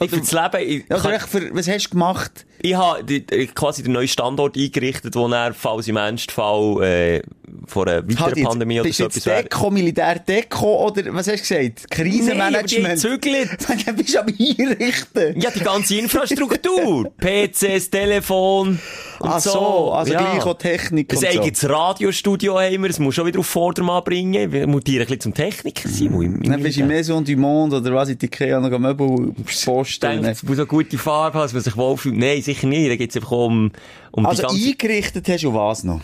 Ich 0.00 0.10
für 0.10 0.18
das 0.20 0.32
Leben, 0.32 0.68
ich, 0.68 0.90
Oder 0.90 1.14
echt 1.14 1.28
für, 1.28 1.54
was 1.54 1.66
hast 1.68 1.86
du 1.86 1.90
gemacht? 1.90 2.44
Ich 2.62 2.74
habe 2.74 3.04
die- 3.04 3.24
quasi 3.48 3.82
den 3.82 3.92
neuen 3.92 4.08
Standort 4.08 4.56
eingerichtet, 4.56 5.14
wo 5.14 5.26
er, 5.28 5.52
falls 5.54 5.88
im 5.88 5.96
Ernstfall, 5.96 6.82
äh, 6.82 7.22
vor 7.66 7.86
einer 7.86 8.06
weiteren 8.08 8.34
jetzt, 8.36 8.46
Pandemie 8.48 8.80
oder 8.80 8.92
so 8.92 9.02
du 9.04 9.08
etwas 9.08 9.26
wäre. 9.26 9.42
Deko, 9.42 9.70
Militär-Deko 9.70 10.86
oder 10.86 11.02
was 11.14 11.28
hast 11.28 11.50
du 11.50 11.54
gesagt? 11.56 11.90
Krisenmanagement? 11.90 12.98
zügelt. 12.98 13.50
Dann 13.86 13.96
bist 13.96 14.14
du 14.14 14.20
am 14.20 14.26
Einrichten. 14.26 15.40
Ja, 15.40 15.50
die 15.50 15.60
ganze 15.60 15.96
Infrastruktur. 15.96 17.10
PCs, 17.20 17.90
Telefon 17.90 18.78
und 19.20 19.28
Ach 19.28 19.38
so, 19.40 19.92
also 19.92 20.12
gleich 20.12 20.44
auch 20.44 20.54
Technik 20.58 21.12
Ein 21.12 21.16
und 21.16 21.20
so. 21.32 21.40
eigenes 21.40 21.68
Radiostudio 21.68 22.58
haben 22.60 22.82
wir, 22.82 22.88
das 22.88 22.98
muss 22.98 23.14
schon 23.14 23.26
wieder 23.26 23.38
auf 23.38 23.46
Vordermann 23.46 24.02
bringen. 24.02 24.50
Wir 24.50 24.66
mutieren 24.66 25.02
ein 25.02 25.06
bisschen 25.06 25.20
zum 25.20 25.34
Techniker, 25.34 25.88
Simon. 25.88 26.22
im- 26.24 26.42
im 26.42 26.50
Dann 26.50 26.62
bist 26.62 26.76
du 26.76 26.80
in 26.80 26.86
Militär. 26.88 27.14
Maison 27.14 27.24
du 27.24 27.36
Monde 27.36 27.76
oder 27.76 27.94
was 27.94 28.08
in 28.08 28.18
die 28.18 28.26
Ikea 28.26 28.58
noch 28.60 28.78
Möbel 28.78 29.34
posten. 29.64 30.00
denkt, 30.00 30.26
es 30.26 30.42
muss 30.42 30.58
eine 30.58 30.66
gute 30.66 30.98
Farbe 30.98 31.38
haben, 31.38 31.44
dass 31.44 31.52
man 31.52 31.62
sich 31.62 31.76
wohlfühlt. 31.76 32.16
Nein, 32.16 32.42
sicher 32.54 32.66
nicht. 32.66 32.90
Da 32.90 32.96
geht 32.96 33.10
es 33.10 33.16
einfach 33.16 33.30
um, 33.32 33.70
um 34.12 34.26
Also 34.26 34.42
die 34.42 34.48
ganze... 34.48 34.68
eingerichtet 34.68 35.28
hast 35.28 35.44
du 35.44 35.54
was 35.54 35.84
noch? 35.84 36.00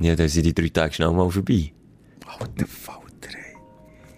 Ja, 0.00 0.14
dann 0.16 0.28
sind 0.28 0.44
die 0.46 0.54
drei 0.54 0.68
Tage 0.68 0.92
schnell 0.94 1.10
mal 1.12 1.30
vorbei. 1.30 1.72
Alter 2.26 2.66
Falter, 2.66 3.38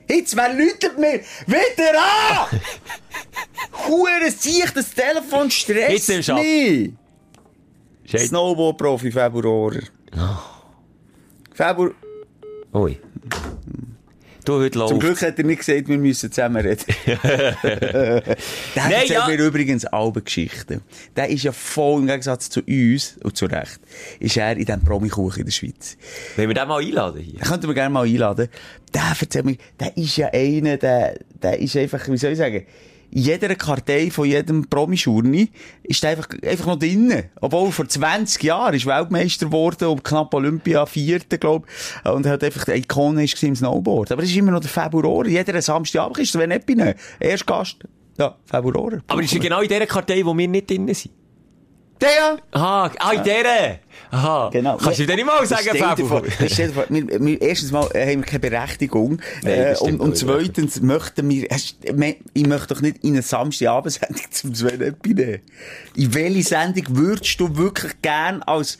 ey. 0.08 0.16
Jetzt, 0.16 0.36
wer 0.36 0.52
läutet 0.54 0.98
mir 0.98 1.20
wieder 1.46 2.00
an? 2.00 2.60
Hure 3.88 4.30
sich 4.30 4.70
das 4.74 4.90
Telefon 4.90 5.44
Jetzt 5.44 5.54
stresst 5.54 6.30
ab. 6.30 6.38
mich. 6.38 6.92
Snowboard-Profi 8.06 9.10
Februarer. 9.10 9.82
Februar... 11.52 11.90
Ui. 12.72 12.98
Du, 14.46 14.60
heute 14.60 14.78
Zum 14.78 14.88
läuft. 14.90 15.00
Glück 15.00 15.22
hat 15.22 15.38
er 15.38 15.44
nicht 15.44 15.58
gesagt, 15.58 15.88
wir 15.88 15.98
müssen 15.98 16.30
zusammen 16.30 16.64
reden. 16.64 16.84
Der 17.04 18.22
Nein, 18.76 18.92
erzählt 18.92 19.10
ja. 19.10 19.26
mir 19.26 19.38
übrigens 19.38 19.84
alle 19.86 20.22
Geschichten. 20.22 20.82
Der 21.16 21.28
ist 21.28 21.42
ja 21.42 21.50
voll 21.50 22.02
im 22.02 22.06
Gegensatz 22.06 22.48
zu 22.48 22.60
uns, 22.60 23.18
und 23.24 23.36
zu 23.36 23.46
Recht, 23.46 23.80
ist 24.20 24.36
er 24.36 24.52
in 24.52 24.64
diesem 24.64 24.84
Promikuchen 24.84 25.40
in 25.40 25.46
der 25.46 25.52
Schweiz. 25.52 25.96
Wollen 26.36 26.48
wir 26.48 26.54
den 26.54 26.68
mal 26.68 26.80
einladen 26.80 27.22
hier? 27.22 27.40
Könnten 27.40 27.66
wir 27.66 27.74
gerne 27.74 27.90
mal 27.90 28.06
einladen. 28.06 28.48
Der 28.94 29.16
erzählt 29.20 29.46
mir, 29.46 29.56
der 29.80 29.96
ist 29.96 30.16
ja 30.16 30.28
einer, 30.28 30.76
der, 30.76 31.18
der 31.42 31.58
ist 31.58 31.76
einfach, 31.76 32.06
wie 32.08 32.16
soll 32.16 32.30
ich 32.30 32.38
sagen, 32.38 32.64
jeder 33.16 33.54
Kartei 33.54 34.10
von 34.10 34.26
jedem 34.26 34.68
Promischurni 34.68 35.48
ist 35.84 36.04
einfach, 36.04 36.28
einfach 36.44 36.66
noch 36.66 36.78
drinnen. 36.78 37.24
Obwohl 37.40 37.72
vor 37.72 37.88
20 37.88 38.42
Jahren 38.42 38.74
ist 38.74 38.84
Weltmeister 38.84 39.46
geworden 39.46 39.88
und 39.88 40.04
knapp 40.04 40.34
Olympia 40.34 40.84
Vierte, 40.84 41.38
glaub. 41.38 41.66
Und 42.04 42.26
er 42.26 42.32
hat 42.32 42.44
einfach 42.44 42.68
eine 42.68 42.76
Ikone 42.76 43.24
ist 43.24 43.42
im 43.42 43.56
Snowboard. 43.56 44.12
Aber 44.12 44.22
es 44.22 44.28
ist 44.28 44.36
immer 44.36 44.52
noch 44.52 44.60
der 44.60 44.68
Februar. 44.68 45.26
Jeder 45.26 45.62
Samstagabend 45.62 46.18
ist 46.18 46.38
wenn 46.38 46.50
nicht 46.50 46.66
bin. 46.66 46.94
Erst 47.18 47.46
Gast. 47.46 47.78
Ja, 48.18 48.36
Februar. 48.44 48.98
Aber 49.06 49.22
ist 49.22 49.32
ja 49.32 49.40
genau 49.40 49.62
in 49.62 49.68
dieser 49.68 49.86
Kartei, 49.86 50.20
wo 50.22 50.36
wir 50.36 50.48
nicht 50.48 50.68
drin 50.68 50.92
sind. 50.92 51.14
Der 52.00 52.08
ja. 52.10 52.36
Aha, 52.52 52.90
ah, 52.98 53.12
in 53.12 53.22
dieser! 53.22 53.78
Aha. 54.10 54.50
Genau. 54.52 54.76
Kannst 54.76 55.00
du 55.00 55.06
dir 55.06 55.16
nicht 55.16 55.26
mal 55.26 55.44
sagen, 55.46 55.76
Fabio? 55.76 56.22
stell 56.46 56.68
dir 56.68 56.74
vor, 56.74 56.84
wir, 56.88 57.20
wir, 57.20 57.42
erstens 57.42 57.72
mal 57.72 57.84
haben 57.84 57.92
wir 57.94 58.22
keine 58.22 58.40
Berechtigung. 58.40 59.20
Nein, 59.42 59.52
äh, 59.52 59.76
und, 59.80 60.00
und 60.00 60.16
zweitens 60.16 60.80
möchten 60.80 61.28
wir, 61.28 61.48
ich 61.50 62.46
möchte 62.46 62.74
doch 62.74 62.80
nicht 62.80 63.02
in 63.02 63.14
eine 63.14 63.22
Samstagabendsendung 63.22 64.30
zum 64.30 64.54
Sven 64.54 64.78
nehmen. 64.78 65.40
In 65.94 66.14
welche 66.14 66.42
Sendung 66.42 66.84
würdest 66.96 67.40
du 67.40 67.56
wirklich 67.56 68.00
gern 68.02 68.42
als, 68.42 68.78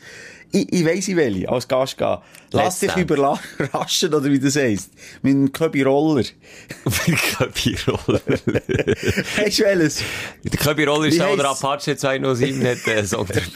ich, 0.51 0.71
ich 0.71 0.85
weiss 0.85 1.07
in 1.07 1.17
welche, 1.17 1.49
als 1.49 1.67
Gast 1.67 1.97
gehen? 1.97 2.17
Lass 2.51 2.79
dich 2.79 2.95
überraschen, 2.95 4.13
oder 4.13 4.25
wie 4.25 4.39
das 4.39 4.55
heisst. 4.55 4.91
Mit 5.21 5.35
einem 5.35 5.51
Köbi 5.51 5.81
Roller. 5.83 6.23
Köbi-Roller. 6.85 8.21
Weißt 9.37 9.59
du 9.59 9.63
welches? 9.63 10.01
Der 10.43 10.59
Köbi-Roller 10.59 11.07
ist 11.07 11.15
Wie 11.15 11.19
der, 11.19 11.35
der? 11.35 11.49
Apache 11.49 11.97
207 11.97 12.65
hat, 12.65 12.87
äh, 12.87 13.05
Song 13.05 13.27
gemacht. 13.27 13.51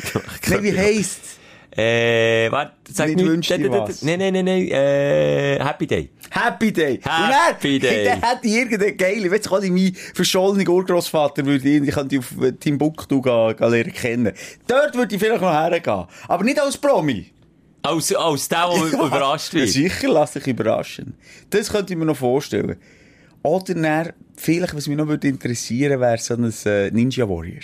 Nein, 0.48 0.64
wie 0.64 0.78
heisst's? 0.78 1.38
Äh, 1.76 2.51
warte, 2.51 2.74
sag 2.91 3.07
Nicht 3.07 3.26
wünsch 3.26 3.47
dir 3.47 3.72
was. 3.72 4.01
Nein, 4.01 4.19
nein, 4.19 4.34
nein, 4.34 4.45
nein, 4.45 4.67
äh, 4.67 5.57
Happy 5.63 5.88
Day. 5.88 6.09
Happy 6.30 6.72
Day. 6.74 6.99
Happy 7.01 7.76
und 7.76 7.84
Day. 7.84 8.05
Dann 8.05 8.22
hätte 8.22 8.47
ich 8.47 8.53
irgendeine 8.55 8.93
geile, 8.93 9.32
weißt 9.32 9.45
du, 9.45 9.49
kann 9.49 9.63
ich 9.63 9.72
meinen 9.72 9.95
verschollenen 10.13 10.67
Urgroßvater, 10.67 11.45
würde 11.45 11.69
ich, 11.69 11.82
ich 11.84 11.93
könnte 11.93 12.19
auf 12.19 12.41
äh, 12.41 12.51
Timbuktu 12.51 13.22
gehen, 13.22 13.55
gehen 13.55 13.69
lernen 13.72 13.93
kennen. 13.93 14.34
Dort 14.67 14.95
würde 14.95 15.15
ich 15.15 15.22
vielleicht 15.22 15.41
noch 15.41 15.51
hergehen. 15.51 16.05
Aber 16.28 16.43
nicht 16.43 16.59
als 16.59 16.78
Promi. 16.78 17.32
Als, 17.84 18.13
als 18.13 18.49
der, 18.49 18.69
der 18.69 18.99
überrascht 19.07 19.53
Ja, 19.53 19.61
wird. 19.61 19.69
sicher, 19.69 20.09
lass 20.09 20.34
dich 20.34 20.47
überraschen. 20.47 21.15
Das 21.49 21.72
könnte 21.72 21.93
ich 21.93 21.99
mir 21.99 22.05
noch 22.05 22.17
vorstellen. 22.17 22.76
Oder 23.43 23.74
dann, 23.74 24.13
vielleicht, 24.36 24.76
was 24.76 24.88
mich 24.88 24.97
noch 24.97 25.07
würde 25.07 25.28
interessieren, 25.30 25.99
wäre 25.99 26.17
so 26.17 26.34
ein 26.36 26.53
äh, 26.65 26.91
Ninja 26.91 27.28
Warrior. 27.28 27.61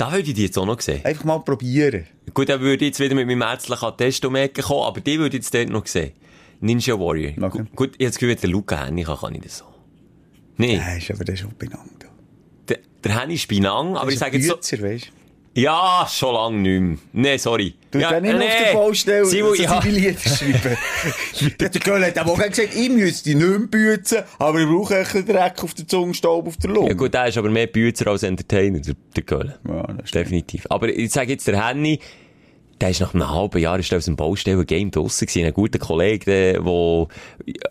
Da 0.00 0.12
würde 0.12 0.28
ich 0.30 0.34
die 0.34 0.44
jetzt 0.44 0.56
auch 0.56 0.64
noch 0.66 0.80
sehen. 0.80 1.04
Einfach 1.04 1.24
mal 1.24 1.38
probieren. 1.40 2.06
Gut, 2.32 2.48
dann 2.48 2.60
würde 2.60 2.84
ich 2.84 2.90
jetzt 2.90 3.00
wieder 3.00 3.14
mit 3.14 3.26
meinem 3.26 3.42
ärztlichen 3.42 3.84
Attest 3.84 4.24
um 4.24 4.34
die 4.34 4.40
Ecke 4.40 4.62
kommen, 4.62 4.84
aber 4.84 5.00
die 5.00 5.18
würde 5.18 5.36
ich 5.36 5.42
jetzt 5.42 5.52
dort 5.54 5.68
noch 5.68 5.86
sehen. 5.86 6.12
Ninja 6.60 6.98
Warrior. 6.98 7.32
Okay. 7.42 7.58
Gu- 7.58 7.86
Gut, 7.86 7.98
Gefühl, 7.98 8.28
wenn 8.30 8.36
der 8.40 8.50
Luca 8.50 8.84
Henny 8.86 9.02
kann, 9.02 9.18
kann 9.18 9.34
ich 9.34 9.42
das 9.42 9.58
so. 9.58 9.64
Nee, 10.56 10.76
Ja, 10.76 10.94
ist 10.94 11.10
aber 11.10 11.24
das 11.24 11.38
schon 11.38 11.54
benannt. 11.58 12.06
der, 12.68 12.78
der 13.04 13.20
Henny 13.20 13.34
ist 13.34 13.48
Binang, 13.48 13.96
aber 13.96 14.10
ich 14.10 14.18
sage 14.18 14.38
jetzt 14.38 14.64
so, 14.64 14.82
weißt? 14.82 15.10
Ja, 15.54 16.06
schon 16.08 16.34
lange 16.34 16.58
nicht 16.58 16.80
mehr. 16.80 16.98
Nee, 17.12 17.36
sorry. 17.38 17.74
Du 17.90 17.98
ja, 17.98 18.12
ja, 18.12 18.20
nicht 18.20 18.34
auf 18.34 18.40
der 18.40 18.72
Baustelle 18.72 19.24
Simon, 19.24 19.54
ja. 19.56 19.80
seine 19.80 19.90
Lieder 19.90 20.20
schreiben. 20.20 20.76
der 21.58 21.68
Göll 21.70 22.04
hat 22.04 22.18
auch 22.18 22.36
gesagt, 22.36 22.74
ich 22.74 22.88
müsste 22.88 23.34
nicht 23.34 23.48
mehr 23.48 23.58
büzen, 23.58 24.18
aber 24.38 24.60
ich 24.60 24.66
brauche 24.68 24.96
ein 24.96 25.02
bisschen 25.02 25.26
Dreck 25.26 25.64
auf 25.64 25.74
der 25.74 25.88
Zunge, 25.88 26.14
Staub 26.14 26.46
auf 26.46 26.56
der 26.56 26.70
Lunge. 26.70 26.90
Ja 26.90 26.94
gut, 26.94 27.12
der 27.12 27.26
ist 27.26 27.36
aber 27.36 27.50
mehr 27.50 27.66
Bützer 27.66 28.06
als 28.06 28.22
Entertainer, 28.22 28.78
der, 28.78 28.94
der 29.16 29.22
Göll. 29.24 29.58
Ja. 29.68 29.86
Definitiv. 30.14 30.66
Aber 30.70 30.88
ich 30.88 31.10
sage 31.10 31.32
jetzt, 31.32 31.48
der 31.48 31.66
Henny, 31.66 31.98
der 32.80 32.90
ist 32.90 33.00
nach 33.00 33.14
einem 33.14 33.28
halben 33.28 33.58
Jahr 33.58 33.78
ist 33.78 33.92
aus 33.92 34.06
dem 34.06 34.16
Baustellen-Game 34.16 34.90
draussen 34.90 35.26
gewesen. 35.26 35.46
Ein 35.46 35.52
guter 35.52 35.78
Kollege, 35.78 36.24
der, 36.24 36.64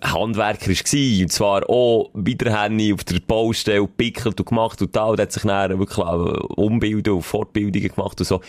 Handwerker 0.03 0.69
war. 0.69 1.21
Und 1.21 1.31
zwar 1.31 1.69
auch 1.69 2.11
bei 2.13 2.33
der 2.33 2.61
Henny 2.61 2.93
auf 2.93 3.03
der 3.03 3.19
Baustelle 3.19 3.87
pickelt 3.87 4.39
und 4.39 4.47
gemacht 4.47 4.81
und 4.81 4.95
da. 4.95 5.05
Und 5.05 5.19
hat 5.19 5.31
sich 5.31 5.43
dann 5.43 5.79
wirklich 5.79 6.05
Umbilden 6.05 7.13
und 7.13 7.23
Fortbildungen 7.23 7.89
gemacht 7.89 8.19
und 8.19 8.25
so. 8.25 8.41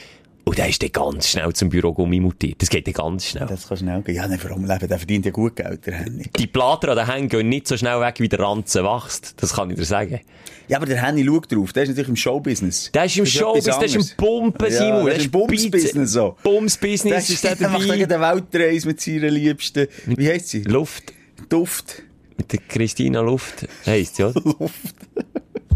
Und 0.50 0.58
der 0.58 0.68
ist 0.68 0.82
dann 0.82 0.90
ganz 0.90 1.28
schnell 1.28 1.52
zum 1.52 1.68
Bürogummi 1.68 2.18
mutiert. 2.18 2.60
Das 2.60 2.68
geht 2.70 2.84
dann 2.84 2.94
ganz 2.94 3.24
schnell. 3.24 3.46
Das 3.46 3.68
kann 3.68 3.76
schnell 3.76 4.02
gehen. 4.02 4.16
Ja, 4.16 4.26
nicht 4.26 4.42
vor 4.42 4.50
allem 4.50 4.64
leben, 4.64 4.88
der 4.88 4.98
verdient 4.98 5.24
ja 5.24 5.30
gut 5.30 5.54
Geld, 5.54 5.86
der 5.86 5.94
Henny. 5.94 6.24
Die 6.36 6.48
Plater 6.48 6.88
an 6.88 6.96
den 6.96 7.06
Hängen 7.06 7.28
gehen 7.28 7.48
nicht 7.48 7.68
so 7.68 7.76
schnell 7.76 8.00
weg, 8.00 8.16
wie 8.18 8.28
der 8.28 8.40
Ranzen 8.40 8.82
wächst. 8.82 9.34
Das 9.40 9.52
kann 9.54 9.70
ich 9.70 9.76
dir 9.76 9.84
sagen. 9.84 10.18
Ja, 10.66 10.78
aber 10.78 10.86
der 10.86 11.00
Henny 11.06 11.24
schaut 11.24 11.52
drauf, 11.52 11.72
der 11.72 11.84
ist 11.84 11.90
natürlich 11.90 12.08
im 12.08 12.16
Showbusiness. 12.16 12.90
Der 12.92 13.04
ist 13.04 13.16
im 13.16 13.26
Showbusiness, 13.26 13.78
der 13.78 13.86
ist 13.86 13.94
im. 13.94 14.16
Pumpen, 14.16 14.66
Ja, 14.72 14.76
Simon. 14.76 15.04
der 15.06 15.14
ist 15.14 15.24
im 15.26 15.30
Bumsbusiness 15.30 16.10
so. 16.10 16.36
Bumsbusiness 16.42 17.26
Der 17.28 17.34
ist 17.36 17.44
der 17.44 17.54
der 17.54 17.68
macht 17.68 17.88
dabei. 17.88 18.04
der 18.04 18.20
Weltreise 18.20 18.88
mit 18.88 19.00
seiner 19.00 19.30
Liebsten. 19.30 19.86
Wie 20.06 20.28
heisst 20.28 20.48
sie? 20.48 20.62
Luft. 20.64 21.12
Duft. 21.48 22.02
Mit 22.36 22.50
der 22.50 22.58
Christina 22.68 23.20
Luft. 23.20 23.68
Heisst 23.86 24.18
ja. 24.18 24.32
Luft. 24.34 24.96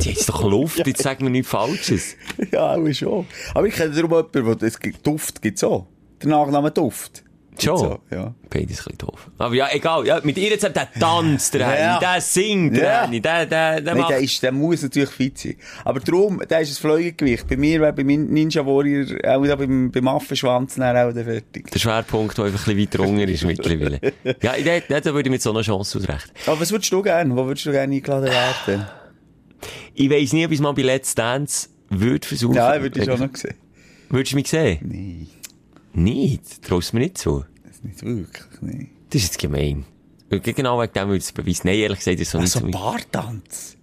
Die 0.00 0.10
heisst 0.10 0.28
doch 0.28 0.42
Luft, 0.42 0.78
jetzt 0.86 1.02
sagen 1.02 1.24
wir 1.24 1.30
nichts 1.30 1.48
Falsches. 1.50 2.16
Ja, 2.50 2.74
auch 2.74 2.92
schon. 2.92 3.26
Aber 3.54 3.66
ich 3.66 3.74
kenne 3.74 3.94
darum 3.94 4.10
jemanden, 4.10 4.44
der 4.44 4.68
das 4.68 4.78
gibt. 4.78 5.06
Duft 5.06 5.40
gibt's 5.40 5.62
auch. 5.64 5.86
Der 6.22 6.30
Nachname 6.30 6.70
Duft. 6.70 7.22
Schon? 7.56 7.78
So, 7.78 7.98
ja. 8.10 8.34
Beides 8.50 8.62
ein 8.62 8.66
bisschen 8.66 8.98
doof. 8.98 9.30
Aber 9.38 9.54
ja, 9.54 9.68
egal. 9.70 10.04
Ja, 10.06 10.20
mit 10.24 10.36
ihr 10.38 10.58
zusammen, 10.58 10.74
der 10.74 10.90
tanzt, 11.00 11.54
der 11.54 11.60
Ja. 11.60 11.68
Henny, 11.68 12.00
der 12.00 12.20
singt, 12.20 12.76
der 12.76 12.82
Ja. 12.84 13.02
Henny, 13.04 13.20
der, 13.20 13.46
der, 13.46 13.80
der 13.80 13.94
Nein, 13.94 14.04
der, 14.08 14.18
ist, 14.18 14.42
der 14.42 14.50
muss 14.50 14.82
natürlich 14.82 15.10
fit 15.10 15.38
sein. 15.38 15.54
Aber 15.84 16.00
darum, 16.00 16.42
der 16.50 16.60
ist 16.60 16.72
ein 16.72 16.80
Fleugegewicht. 16.80 17.46
Bei 17.46 17.56
mir 17.56 17.80
wäre 17.80 17.92
bei 17.92 18.02
meinem 18.02 18.26
Ninja 18.26 18.66
Warrior 18.66 19.06
auch 19.24 19.46
da 19.46 19.54
beim, 19.54 19.92
beim 19.92 20.08
Affenschwanz 20.08 20.74
dann 20.74 20.96
auch 20.96 21.12
der 21.14 21.24
fertig. 21.24 21.70
Der 21.70 21.78
Schwerpunkt, 21.78 22.36
der 22.36 22.46
einfach 22.46 22.66
ein 22.66 22.76
bisschen 22.76 23.00
weiter 23.00 23.08
unten 23.08 23.28
ist 23.28 23.44
mittlerweile. 23.44 24.00
Ja, 24.42 24.80
da, 24.88 25.00
da 25.00 25.14
würde 25.14 25.28
ich 25.28 25.32
mit 25.32 25.42
so 25.42 25.50
einer 25.50 25.62
Chance 25.62 25.98
ausrechnen. 25.98 26.32
Aber 26.46 26.60
was 26.60 26.72
würdest 26.72 26.90
du 26.92 27.02
gerne? 27.02 27.36
Wo 27.36 27.46
würdest 27.46 27.66
du 27.66 27.70
gerne 27.70 27.94
eingeladen 27.94 28.30
werden? 28.30 28.86
Ich 29.94 30.10
weiss 30.10 30.32
nie, 30.32 30.44
ob 30.44 30.52
ich 30.52 30.60
mal 30.60 30.72
bei 30.72 30.82
Let's 30.82 31.14
Dance 31.14 31.68
würde 31.90 32.26
versuchen. 32.26 32.54
Ja, 32.54 32.80
würde 32.80 32.98
ich 32.98 33.04
schon 33.06 33.20
noch 33.20 33.36
sehen. 33.36 33.54
Würdest 34.10 34.32
du 34.32 34.36
mich 34.36 34.48
sehen? 34.48 34.78
Nein, 34.82 35.28
Nicht? 35.92 36.62
Traust 36.62 36.92
du 36.92 36.96
mir 36.96 37.02
nicht 37.04 37.18
zu? 37.18 37.44
das 37.64 37.76
ist 37.76 37.84
nicht 37.84 38.02
wirklich, 38.04 38.60
nein. 38.60 38.90
Das 39.10 39.22
ist 39.22 39.28
jetzt 39.28 39.38
gemein. 39.38 39.84
Genau 40.30 40.80
wegen 40.80 40.92
dem 40.92 41.06
würde 41.08 41.18
ich 41.18 41.24
es 41.24 41.32
beweisen. 41.32 41.62
Nein, 41.64 41.76
ehrlich 41.76 41.98
gesagt, 41.98 42.18
das 42.18 42.22
ist 42.26 42.30
so 42.32 42.38
nicht 42.38 42.54
Also 42.56 42.66
so. 42.66 42.70
Bartanz. 42.72 43.76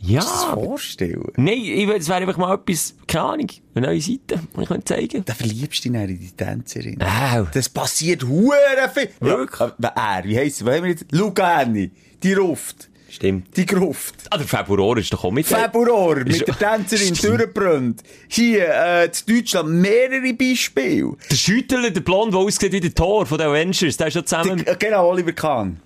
Kannst 0.00 0.10
du 0.10 0.14
das 0.16 0.42
Ja. 0.44 0.54
vorstellen? 0.54 1.22
Nein, 1.36 1.58
ich 1.58 1.86
würde, 1.86 1.98
es 2.00 2.08
wäre 2.08 2.20
einfach 2.20 2.36
mal 2.36 2.54
etwas, 2.54 2.94
keine 3.06 3.24
Ahnung, 3.24 3.46
eine 3.74 3.86
neue 3.86 4.00
Seite, 4.00 4.40
die 4.56 4.60
ich 4.62 4.68
könnte 4.68 4.84
zeigen 4.84 5.24
Da 5.24 5.34
verliebst 5.34 5.84
du 5.84 5.90
dich 5.90 6.00
in 6.00 6.18
die 6.20 6.30
Tänzerin. 6.32 7.02
Au. 7.02 7.44
Das 7.52 7.68
passiert 7.68 8.22
hure 8.24 8.54
viel. 8.94 9.08
Wirklich? 9.20 9.70
Ja, 9.78 9.88
er, 9.94 10.24
wie 10.24 10.36
heisst 10.38 10.58
sie? 10.58 10.66
Wo 10.66 10.70
haben 10.70 10.82
wir 10.84 10.90
jetzt? 10.90 11.06
Luca. 11.10 11.64
Die 11.64 12.32
Ruft. 12.34 12.90
Stimmt. 13.14 13.56
Die 13.56 13.64
Gruft. 13.64 14.14
Ah, 14.30 14.38
der 14.38 14.46
Februar 14.48 14.96
ist 14.98 15.12
doch 15.12 15.22
auch 15.22 15.30
mit 15.30 15.46
Februar 15.46 16.16
mit 16.16 16.30
Ist- 16.30 16.48
der 16.48 16.58
Tänzerin 16.76 17.14
durchgebrannt. 17.14 18.02
Hier, 18.26 18.66
äh, 18.68 19.04
in 19.04 19.10
Deutschland 19.36 19.68
mehrere 19.70 20.34
Beispiele. 20.34 21.12
Der 21.30 21.36
Schüttler, 21.36 21.90
der 21.90 22.00
Blond, 22.00 22.32
der 22.32 22.40
aussieht 22.40 22.72
wie 22.72 22.80
der 22.80 22.92
Tor 22.92 23.24
von 23.24 23.38
den 23.38 23.46
Avengers, 23.46 23.96
der 23.96 24.08
ist 24.08 24.14
schon 24.14 24.26
zusammen... 24.26 24.56
Die, 24.58 24.66
äh, 24.66 24.74
genau, 24.76 25.08
Oliver 25.10 25.32
Kahn. 25.32 25.80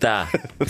Der. 0.00 0.28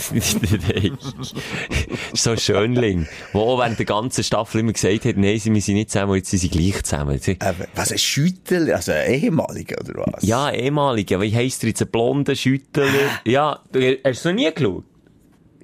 So 2.13 2.31
ein 2.31 2.37
Schönling. 2.39 3.07
Der 3.33 3.41
auch 3.41 3.59
während 3.59 3.77
der 3.77 3.85
ganzen 3.85 4.23
Staffel 4.23 4.61
immer 4.61 4.73
gesagt 4.73 5.05
hat, 5.05 5.17
nein, 5.17 5.37
sie 5.39 5.59
sind 5.59 5.75
nicht 5.75 5.91
zusammen, 5.91 6.15
jetzt 6.15 6.29
sind 6.31 6.39
sie 6.39 6.49
gleich 6.49 6.81
zusammen. 6.83 7.19
Äh, 7.23 7.35
was, 7.75 7.91
ein 7.91 7.97
Schüttel? 7.99 8.73
Also 8.73 8.93
ein 8.93 9.11
ehemaliger, 9.13 9.75
oder 9.81 10.05
was? 10.11 10.23
Ja, 10.23 10.49
ehemalige. 10.51 11.21
Wie 11.21 11.35
heisst 11.35 11.61
der 11.61 11.69
jetzt? 11.69 11.81
Ein 11.81 11.89
blonder 11.89 12.35
Schüttler? 12.35 12.87
Ja, 13.25 13.59
hast 14.03 14.25
du 14.25 14.29
noch 14.29 14.35
nie 14.35 14.51
geschaut? 14.51 14.83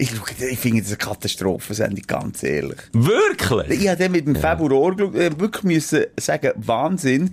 Ich, 0.03 0.41
ich 0.51 0.59
finde 0.59 0.81
das 0.81 0.89
eine 0.89 0.97
Katastrophensendung, 0.97 2.03
ganz 2.07 2.43
ehrlich. 2.43 2.79
Wirklich? 2.93 3.81
Ich 3.81 3.87
habe 3.87 3.97
dann 4.01 4.11
mit 4.11 4.25
dem 4.27 4.35
Februar 4.35 4.95
geschaut, 4.95 5.15
äh, 5.15 5.39
wirklich 5.39 5.63
müssen 5.63 6.05
sagen, 6.19 6.51
Wahnsinn. 6.55 7.31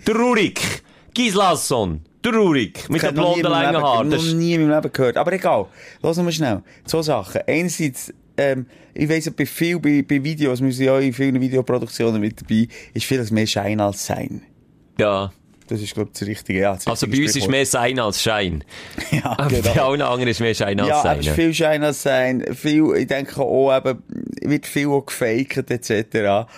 Gislasson. 1.14 2.02
Der 2.24 2.34
Rurik. 2.34 2.88
Mit 2.90 3.02
den 3.02 3.08
habe 3.08 3.16
noch 3.16 3.34
nie 3.36 3.40
blonden 3.42 3.62
langen 3.62 3.82
Haaren. 3.82 4.10
Das 4.10 4.20
Noch 4.20 4.28
ist- 4.28 4.34
nie 4.34 4.54
in 4.54 4.66
meinem 4.68 4.76
Leben 4.76 4.92
gehört. 4.92 5.16
Aber 5.16 5.32
egal. 5.32 5.66
Lass 6.02 6.18
uns 6.18 6.24
mal 6.24 6.32
schnell. 6.32 6.62
Zwei 6.84 7.02
Sachen. 7.02 7.40
Einerseits, 7.46 8.12
ähm, 8.36 8.66
ich 8.94 9.08
weiss 9.08 9.24
ja, 9.24 9.32
bei 9.34 9.46
viel, 9.46 9.78
bei, 9.80 10.02
bei 10.06 10.22
Videos, 10.22 10.60
wir 10.62 10.72
sind 10.72 10.84
ja 10.86 10.98
in 10.98 11.12
vielen 11.14 11.40
Videoproduktionen 11.40 12.20
mit 12.20 12.42
dabei, 12.42 12.68
ist 12.92 13.06
vieles 13.06 13.30
mehr 13.30 13.46
Schein 13.46 13.80
als 13.80 14.04
Sein. 14.06 14.42
Ja. 14.98 15.32
Das 15.70 15.80
ist, 15.80 15.94
glaube 15.94 16.10
ich, 16.12 16.18
das 16.18 16.28
Richtige. 16.28 16.60
Ja, 16.60 16.74
das 16.74 16.86
Also 16.86 17.06
bei 17.06 17.22
uns 17.22 17.36
ist 17.36 17.48
mehr 17.48 17.64
Sein 17.64 17.98
als 18.00 18.20
Schein. 18.22 18.64
Ja, 19.12 19.24
Aber 19.38 19.48
bei 19.48 19.60
genau. 19.60 19.90
allen 19.90 20.02
anderen 20.02 20.28
ist 20.28 20.40
mehr 20.40 20.52
Schein 20.54 20.78
als 20.80 20.88
Ja, 20.88 21.02
Sein. 21.02 21.20
es 21.20 21.26
ist 21.28 21.34
viel 21.34 21.54
Schein 21.54 21.82
als 21.84 22.02
Sein. 22.02 22.44
Viel, 22.54 22.92
ich 22.96 23.06
denke 23.06 23.40
auch 23.40 23.74
eben, 23.76 24.02
wird 24.42 24.66
viel 24.66 24.88
auch 24.88 25.06
gefaked, 25.06 25.70
etc. 25.70 26.48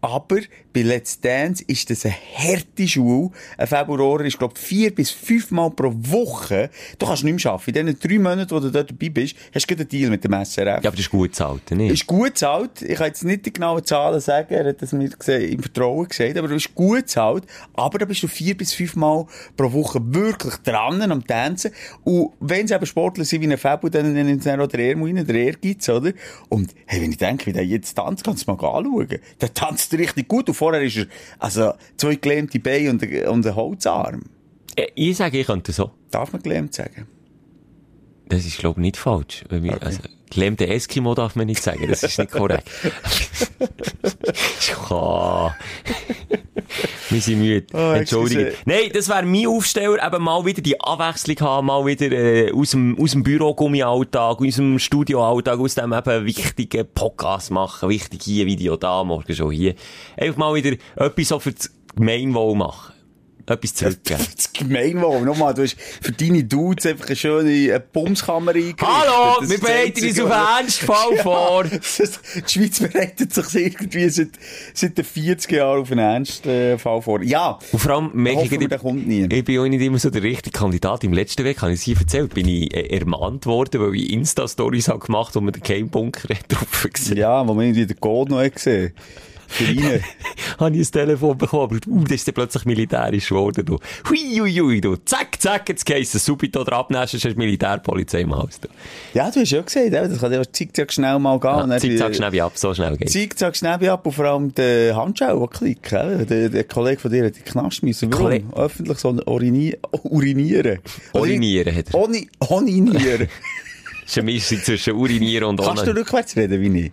Aber 0.00 0.36
bei 0.78 0.82
Let's 0.82 1.20
Dance 1.20 1.64
ist 1.66 1.90
das 1.90 2.04
eine 2.04 2.14
harte 2.36 2.86
Schule. 2.86 3.30
Ein 3.56 3.66
Februar 3.66 4.20
ist, 4.20 4.38
glaube 4.38 4.54
ich, 4.56 4.62
vier 4.62 4.94
bis 4.94 5.10
fünf 5.10 5.50
Mal 5.50 5.70
pro 5.70 5.92
Woche. 5.92 6.70
Du 6.98 7.06
kannst 7.06 7.24
nicht 7.24 7.44
mehr 7.44 7.52
arbeiten. 7.52 7.88
In 7.88 7.96
diesen 7.96 8.00
drei 8.00 8.18
Monaten, 8.18 8.50
wo 8.52 8.60
du 8.60 8.70
dort 8.70 8.90
dabei 8.90 9.08
bist, 9.08 9.34
hast 9.52 9.68
du 9.68 9.74
einen 9.74 9.88
Deal 9.88 10.10
mit 10.10 10.22
dem 10.22 10.32
SRF. 10.32 10.66
Ja, 10.66 10.76
aber 10.76 10.90
das 10.90 11.00
ist 11.00 11.10
gut 11.10 11.34
zahlt, 11.34 11.68
nicht? 11.72 11.92
Ist 11.92 12.06
gut 12.06 12.38
zahlt. 12.38 12.82
Ich 12.82 12.96
kann 12.96 13.08
jetzt 13.08 13.24
nicht 13.24 13.46
die 13.46 13.52
genauen 13.52 13.84
Zahlen 13.84 14.20
sagen. 14.20 14.54
Er 14.54 14.68
hat 14.68 14.80
das 14.80 14.92
mir 14.92 15.08
gesehen, 15.08 15.52
im 15.52 15.62
Vertrauen 15.62 16.06
gesagt. 16.06 16.36
Aber 16.36 16.46
du 16.46 16.54
bist 16.54 16.72
gut 16.76 17.08
zahlt. 17.08 17.44
Aber 17.74 17.98
da 17.98 18.04
bist 18.04 18.22
du 18.22 18.28
vier 18.28 18.56
bis 18.56 18.72
fünf 18.72 18.94
Mal 18.94 19.26
pro 19.56 19.72
Woche 19.72 20.00
wirklich 20.14 20.54
dran 20.58 21.02
am 21.02 21.26
Tanzen. 21.26 21.72
Und 22.04 22.34
wenn 22.38 22.66
es 22.66 22.70
eben 22.70 22.86
Sportler 22.86 23.24
sind 23.24 23.42
wie 23.42 23.50
ein 23.50 23.58
Fabio, 23.58 23.90
dann 23.90 24.14
sie 24.14 24.48
dann 24.48 24.60
auch 24.60 24.68
der 24.68 24.80
Ehrmu 24.80 25.06
rein. 25.06 25.26
Der 25.26 25.34
Ehrgeiz, 25.34 25.88
oder? 25.88 26.12
Und, 26.48 26.72
hey, 26.86 27.02
wenn 27.02 27.10
ich 27.10 27.18
denke, 27.18 27.46
wie 27.46 27.52
der 27.52 27.66
jetzt 27.66 27.94
tanzt, 27.94 28.22
kannst 28.22 28.46
du 28.46 28.52
mal 28.52 28.64
anschauen. 28.64 29.18
Der 29.40 29.52
tanzt 29.52 29.92
richtig 29.94 30.28
gut. 30.28 30.48
Und 30.48 30.54
vorher 30.68 30.82
ist 30.82 30.96
er, 30.96 31.06
also, 31.38 31.72
zwei 31.96 32.16
gelähmte 32.16 32.58
Beine 32.60 32.90
und, 32.90 33.02
ein- 33.02 33.26
und 33.28 33.46
ein 33.46 33.54
Holzarm. 33.56 34.22
Äh, 34.76 34.88
Ich 34.94 35.16
sage, 35.16 35.38
ich 35.40 35.46
könnte 35.46 35.72
so. 35.72 35.90
Darf 36.10 36.32
man 36.32 36.42
gelähmt 36.42 36.74
sagen? 36.74 37.06
Das 38.28 38.44
ist, 38.44 38.58
glaube 38.58 38.80
ich, 38.80 38.82
nicht 38.82 38.96
falsch. 38.96 39.44
Wir- 39.48 39.82
Also, 39.82 40.00
gelähmte 40.30 40.66
Eskimo 40.68 41.14
darf 41.14 41.34
man 41.36 41.46
nicht 41.46 41.62
sagen. 41.62 41.86
Das 41.88 42.02
ist 42.02 42.18
nicht 42.18 42.30
korrekt. 42.30 42.68
ja. 44.90 45.54
Wir 47.08 47.20
sind 47.22 47.38
müde. 47.38 47.66
Oh, 47.72 47.92
Entschuldigung. 47.92 48.46
excuse. 48.48 48.62
Nein, 48.66 48.90
das 48.92 49.08
wäre 49.08 49.22
mein 49.22 49.46
Aufsteller. 49.46 50.06
Eben 50.06 50.22
mal 50.22 50.44
wieder 50.44 50.60
die 50.60 50.78
Abwechslung 50.78 51.40
haben, 51.40 51.66
mal 51.68 51.86
wieder 51.86 52.12
äh, 52.12 52.52
aus 52.52 52.72
dem, 52.72 52.98
aus 53.00 53.12
dem 53.12 53.22
Bürogummi-Alltag, 53.22 54.40
aus 54.42 54.56
dem 54.56 54.78
Studio-Alltag, 54.78 55.58
aus 55.58 55.74
dem 55.74 55.92
eben 55.92 56.26
wichtigen 56.26 56.86
Podcast 56.94 57.50
machen. 57.50 57.88
Wichtig 57.88 58.22
hier, 58.22 58.44
Video 58.46 58.76
da, 58.76 59.02
morgen 59.04 59.34
schon 59.34 59.50
hier. 59.52 59.74
Einfach 60.18 60.36
mal 60.36 60.54
wieder 60.54 60.76
etwas 60.96 61.28
so 61.28 61.38
für 61.38 61.52
das 61.52 61.70
Gemeinwohl 61.96 62.54
machen. 62.54 62.92
Etwas 63.48 63.74
zurückgeben. 63.74 64.26
Das 64.36 64.52
Gemeinwohl. 64.52 65.22
Nochmal, 65.22 65.54
du 65.54 65.62
hast 65.62 65.76
für 66.00 66.12
deine 66.12 66.44
Dudes 66.44 66.86
einfach 66.86 67.06
eine 67.06 67.16
schöne 67.16 67.50
äh, 67.68 67.80
Bumskammer 67.92 68.50
eingerichtet. 68.52 68.86
Hallo, 68.86 69.36
Das 69.40 69.48
wir 69.48 69.56
ist 69.56 69.64
bereiten 69.64 70.04
uns 70.08 70.20
auf 70.20 70.30
Ernstfall 70.30 71.16
vor. 71.22 71.64
das- 71.64 72.20
Die 72.46 72.52
Schweiz 72.52 72.80
bereitet 72.80 73.32
sich 73.32 73.54
irgendwie 73.54 74.08
seit, 74.10 74.28
seit 74.74 74.98
den 74.98 75.04
40 75.04 75.52
Jahren 75.52 75.80
auf 75.80 75.90
einen 75.90 76.00
Ernstfall 76.00 77.02
vor. 77.02 77.22
Ja. 77.22 77.58
Und 77.72 77.78
vor 77.78 77.90
allem 77.92 78.10
merke 78.14 78.42
ich, 78.54 78.68
der 78.68 78.78
kommt 78.78 79.06
nie. 79.06 79.26
ich 79.30 79.44
bin 79.44 79.58
auch 79.60 79.66
nicht 79.66 79.80
immer 79.82 79.98
so 79.98 80.10
der 80.10 80.22
richtige 80.22 80.56
Kandidat. 80.58 81.04
Im 81.04 81.12
letzten 81.12 81.44
Weg, 81.44 81.62
habe 81.62 81.72
ich 81.72 81.80
sie 81.80 81.94
erzählt, 81.94 82.34
bin 82.34 82.48
ich 82.48 82.74
äh, 82.74 82.96
ermahnt 82.98 83.46
worden, 83.46 83.80
weil 83.80 83.94
ich 83.94 84.12
Insta-Stories 84.12 84.88
habe 84.88 84.98
gemacht, 85.00 85.34
wo 85.34 85.40
man 85.40 85.52
den 85.52 85.62
Keimbunker 85.62 86.28
hat 86.34 86.44
drauf 86.48 86.86
gesehen. 86.92 87.16
Ja, 87.16 87.46
wo 87.46 87.54
man 87.54 87.64
irgendwie 87.66 87.86
den 87.86 87.98
Code 88.00 88.32
noch 88.32 88.40
hat 88.40 88.54
gesehen 88.54 88.92
Für 88.98 89.37
ihn. 89.60 90.02
habe 90.58 90.76
ich 90.76 90.88
ein 90.88 90.92
Telefon 90.92 91.38
bekommen, 91.38 91.62
aber 91.62 91.92
uh, 91.92 92.04
das 92.04 92.12
ist 92.12 92.28
dann 92.28 92.34
plötzlich 92.34 92.64
militärisch 92.64 93.28
geworden. 93.28 93.64
Du. 93.64 93.78
Hui, 94.08 94.38
hui, 94.38 94.52
hui, 94.52 94.80
du. 94.80 94.96
Zack, 95.04 95.40
zack, 95.40 95.68
jetzt 95.68 95.88
du 95.88 96.18
subito 96.18 96.62
abnehmen, 96.62 97.06
sonst 97.06 97.24
hast 97.24 97.36
Militärpolizei 97.36 98.20
im 98.22 98.34
Haus. 98.34 98.60
Du. 98.60 98.68
ja, 99.14 99.30
du 99.30 99.40
hast 99.40 99.50
ja 99.50 99.62
gesehen, 99.62 99.92
das 99.92 100.18
kann 100.20 100.32
ja 100.32 100.42
zickzack 100.50 100.92
schnell 100.92 101.18
mal 101.18 101.38
gehen. 101.38 101.50
Ja, 101.50 101.66
dann 101.66 101.80
Zick, 101.80 101.98
zack, 101.98 102.08
die- 102.08 102.14
schnell 102.16 102.32
wie 102.32 102.42
ab, 102.42 102.52
so 102.56 102.74
schnell 102.74 102.96
geht's. 102.96 103.12
Zickzack 103.12 103.56
schnell 103.56 103.88
ab 103.88 104.06
und 104.06 104.12
vor 104.12 104.24
allem 104.24 104.54
der 104.54 104.96
Handschau, 104.96 105.38
der 105.38 105.48
klickt. 105.48 105.92
Der, 105.92 106.48
der 106.48 106.64
Kollege 106.64 107.00
von 107.00 107.10
dir 107.10 107.26
hat 107.26 107.36
den 107.36 107.44
Knast 107.44 107.82
müssen. 107.82 108.12
Warum? 108.12 108.52
Öffentlich 108.54 108.98
so 108.98 109.10
urini 109.26 109.76
urinieren. 110.04 110.78
Urinieren 111.12 111.74
hat 111.74 111.88
er. 111.88 111.94
Oni 111.94 112.28
Oninieren. 112.48 113.28
Das 114.02 114.06
ist 114.06 114.18
eine 114.18 114.24
Mischung 114.24 114.58
zwischen 114.62 114.94
Urinieren 114.94 115.48
und 115.48 115.60
Kannst 115.60 115.86
du 115.86 115.94
rückwärts 115.94 116.36
reden, 116.36 116.60
wie 116.60 116.80
ich? 116.86 116.92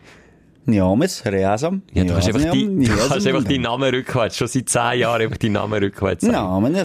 Njames, 0.65 1.23
Reasam. 1.25 1.83
Ja, 1.93 2.03
du 2.03 2.15
hast 2.15 2.27
einfach, 2.27 2.51
die, 2.51 2.65
du 2.85 3.09
hast 3.09 3.27
einfach 3.27 3.43
deinen 3.43 3.61
Namen 3.61 3.93
rückwärts. 3.93 4.37
Schon 4.37 4.47
seit 4.47 4.69
zehn 4.69 4.99
Jahren 4.99 5.21
einfach 5.21 5.37
deinen 5.37 5.53
Namen 5.53 5.83
rückwärts. 5.83 6.23
sagen. 6.23 6.33
Namen, 6.33 6.75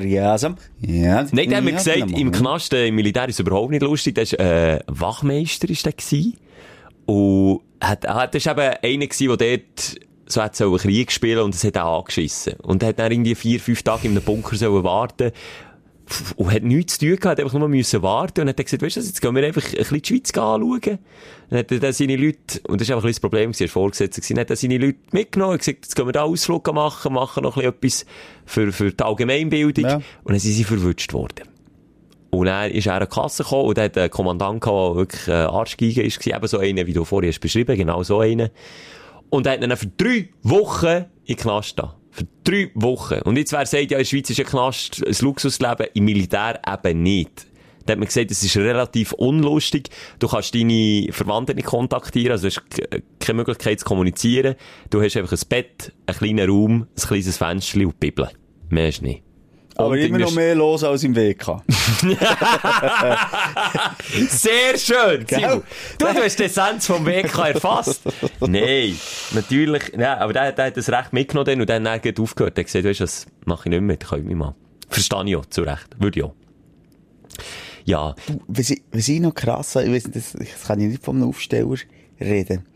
Reasam. 0.00 0.56
Ja, 0.80 1.26
Nein, 1.30 1.48
der 1.48 1.58
hat 1.58 1.64
mir 1.64 1.72
gesagt, 1.72 1.96
ja, 1.96 2.16
im 2.16 2.32
Knast, 2.32 2.72
äh, 2.72 2.88
im 2.88 2.96
Militär 2.96 3.28
ist 3.28 3.36
es 3.36 3.40
überhaupt 3.40 3.70
nicht 3.70 3.82
lustig. 3.82 4.14
Der 4.16 4.22
ist, 4.22 4.38
äh, 4.38 4.80
Wachmeister 4.86 5.68
ist 5.70 5.86
der 5.86 5.92
gewesen. 5.92 6.36
Und 7.06 7.60
hat, 7.80 8.06
hat, 8.06 8.34
das 8.34 8.44
ist 8.44 8.50
eben 8.50 8.60
einer 8.60 9.06
gewesen, 9.06 9.38
der 9.38 9.58
dort 9.58 10.00
so 10.30 10.42
hat 10.42 10.56
so 10.56 10.66
einen 10.66 10.76
Krieg 10.76 11.10
spielen 11.10 11.40
und 11.40 11.54
es 11.54 11.64
hat 11.64 11.78
auch 11.78 12.00
angeschissen. 12.00 12.54
Und 12.62 12.82
er 12.82 12.90
hat 12.90 12.98
dann 12.98 13.10
irgendwie 13.10 13.34
vier, 13.34 13.60
fünf 13.60 13.82
Tage 13.82 14.06
in 14.08 14.10
einem 14.12 14.22
Bunker 14.22 14.56
sollen 14.56 14.84
warten 14.84 15.32
und 16.36 16.52
hat 16.52 16.62
nichts 16.62 16.98
zu 16.98 17.06
tun 17.06 17.16
gehabt, 17.16 17.38
hat 17.38 17.40
einfach 17.40 17.58
nur 17.58 17.68
müssen 17.68 18.02
warten 18.02 18.42
und 18.42 18.48
hat 18.48 18.58
dann 18.58 18.64
gesagt, 18.64 18.82
weißt 18.82 18.96
du, 18.96 19.00
jetzt 19.00 19.20
gehen 19.20 19.34
wir 19.34 19.44
einfach 19.44 19.64
ein 19.64 19.72
bisschen 19.72 20.02
die 20.02 20.08
Schweiz 20.08 20.30
anschauen. 20.30 20.98
Dann 21.50 21.58
hat 21.58 21.70
er 21.70 21.92
seine 21.92 22.16
Leute, 22.16 22.60
und 22.68 22.80
das 22.80 22.88
war 22.88 22.96
einfach 22.96 23.08
ein 23.08 23.12
das 23.12 23.20
Problem, 23.20 23.52
er 23.52 23.60
war 23.60 23.68
Vorgesetzter 23.68 24.34
dann 24.34 24.40
hat 24.40 24.50
er 24.50 24.56
seine 24.56 24.78
Leute 24.78 24.98
mitgenommen 25.12 25.52
und 25.52 25.58
gesagt, 25.58 25.78
jetzt 25.84 25.96
gehen 25.96 26.06
wir 26.06 26.12
da 26.12 26.22
Ausflug 26.22 26.72
machen, 26.72 27.12
machen 27.12 27.42
noch 27.42 27.56
ein 27.56 27.72
bisschen 27.74 28.04
etwas 28.04 28.06
für, 28.46 28.72
für 28.72 28.92
die 28.92 29.04
Allgemeinbildung. 29.04 29.84
Ja. 29.84 29.96
Und 29.96 30.32
dann 30.32 30.38
sind 30.38 30.52
sie 30.52 30.64
verwünscht 30.64 31.12
worden. 31.12 31.48
Und 32.30 32.46
dann 32.46 32.70
ist 32.70 32.86
er 32.86 32.94
an 32.94 33.00
die 33.00 33.14
Kasse 33.14 33.42
gekommen 33.42 33.68
und 33.68 33.78
hat 33.78 33.96
einen 33.96 34.10
Kommandant 34.10 34.60
gehabt, 34.60 34.90
der 34.90 34.96
wirklich 34.96 35.28
äh, 35.28 35.32
Arschgeige 35.32 36.02
war. 36.02 36.36
Eben 36.36 36.46
so 36.46 36.58
einer, 36.58 36.86
wie 36.86 36.92
du 36.92 37.04
vorhin 37.04 37.30
hast 37.30 37.40
beschrieben, 37.40 37.76
genau 37.76 38.02
so 38.02 38.20
einen. 38.20 38.50
Und 39.30 39.46
er 39.46 39.52
hat 39.54 39.62
ihn 39.62 39.68
dann 39.68 39.78
für 39.78 39.86
drei 39.86 40.28
Wochen 40.42 40.86
in 40.86 41.04
den 41.26 41.36
Knast 41.36 41.78
da. 41.78 41.97
Für 42.18 42.26
drei 42.42 42.70
Wochen. 42.74 43.20
Und 43.20 43.36
jetzt, 43.36 43.52
wer 43.52 43.64
sagt, 43.64 43.92
ja, 43.92 43.98
in 43.98 44.02
der 44.02 44.04
Schweiz 44.04 44.28
ist 44.28 44.40
ein 44.40 44.46
Knast 44.46 45.06
ein 45.06 45.16
Luxusleben, 45.20 45.86
im 45.94 46.04
Militär 46.04 46.60
eben 46.66 47.02
nicht. 47.04 47.46
Da 47.86 47.92
hat 47.92 48.00
man 48.00 48.06
gesagt, 48.06 48.32
es 48.32 48.42
ist 48.42 48.56
relativ 48.56 49.12
unlustig. 49.12 49.88
Du 50.18 50.26
kannst 50.26 50.52
deine 50.52 51.06
Verwandten 51.12 51.54
nicht 51.54 51.68
kontaktieren, 51.68 52.32
also 52.32 52.48
du 52.48 52.54
hast 52.54 52.62
keine 53.20 53.36
Möglichkeit 53.36 53.78
zu 53.78 53.86
kommunizieren. 53.86 54.56
Du 54.90 55.00
hast 55.00 55.16
einfach 55.16 55.32
ein 55.32 55.48
Bett, 55.48 55.92
einen 56.06 56.18
kleinen 56.18 56.50
Raum, 56.50 56.82
ein 56.82 57.08
kleines 57.08 57.36
Fenster 57.36 57.78
und 57.78 57.92
die 57.92 58.10
Bibel. 58.10 58.28
Mehr 58.68 58.88
ist 58.88 59.00
nicht. 59.00 59.22
Aber 59.78 59.90
Und 59.90 59.98
immer 59.98 60.18
noch 60.18 60.34
mehr 60.34 60.56
los 60.56 60.82
als 60.82 61.04
im 61.04 61.14
WK. 61.14 61.62
Sehr 64.28 64.76
schön? 64.76 65.24
Simon. 65.28 65.62
Du, 65.98 66.06
du 66.06 66.14
hast 66.14 66.36
die 66.36 66.42
Essenz 66.44 66.84
vom 66.84 67.06
WK 67.06 67.38
erfasst. 67.54 68.02
Nein, 68.40 68.98
natürlich. 69.30 69.92
Nein, 69.96 70.18
aber 70.18 70.32
der, 70.32 70.50
der 70.50 70.66
hat 70.66 70.76
das 70.76 70.88
Recht 70.90 71.12
mitgenommen 71.12 71.60
und 71.60 71.70
dann 71.70 71.88
hat 71.88 72.04
er 72.04 72.20
aufgehört. 72.20 72.58
Er 72.58 72.62
hat 72.62 72.66
gesagt, 72.66 72.84
weißt 72.86 72.98
du, 72.98 73.04
das 73.04 73.26
mache 73.44 73.68
ich 73.68 73.70
nicht 73.70 73.82
mehr, 73.82 73.96
das 73.96 74.08
kann 74.08 74.28
ich 74.28 74.34
mal. 74.36 74.56
Verstehe 74.88 75.24
ich 75.26 75.36
auch, 75.36 75.46
zu 75.46 75.62
Recht. 75.62 75.86
Würde 76.00 76.18
ich 76.18 76.24
auch. 76.24 76.34
Ja, 77.84 78.16
Was 78.48 78.70
ich, 78.70 78.82
was 78.90 79.06
ich 79.06 79.20
noch 79.20 79.32
krass 79.32 79.76
ich 79.76 79.86
nicht, 79.86 80.14
das, 80.14 80.32
das 80.32 80.66
kann 80.66 80.80
ich 80.80 80.88
nicht 80.88 81.04
von 81.04 81.16
einem 81.16 81.28
Aufsteller 81.28 81.76
reden. 82.20 82.66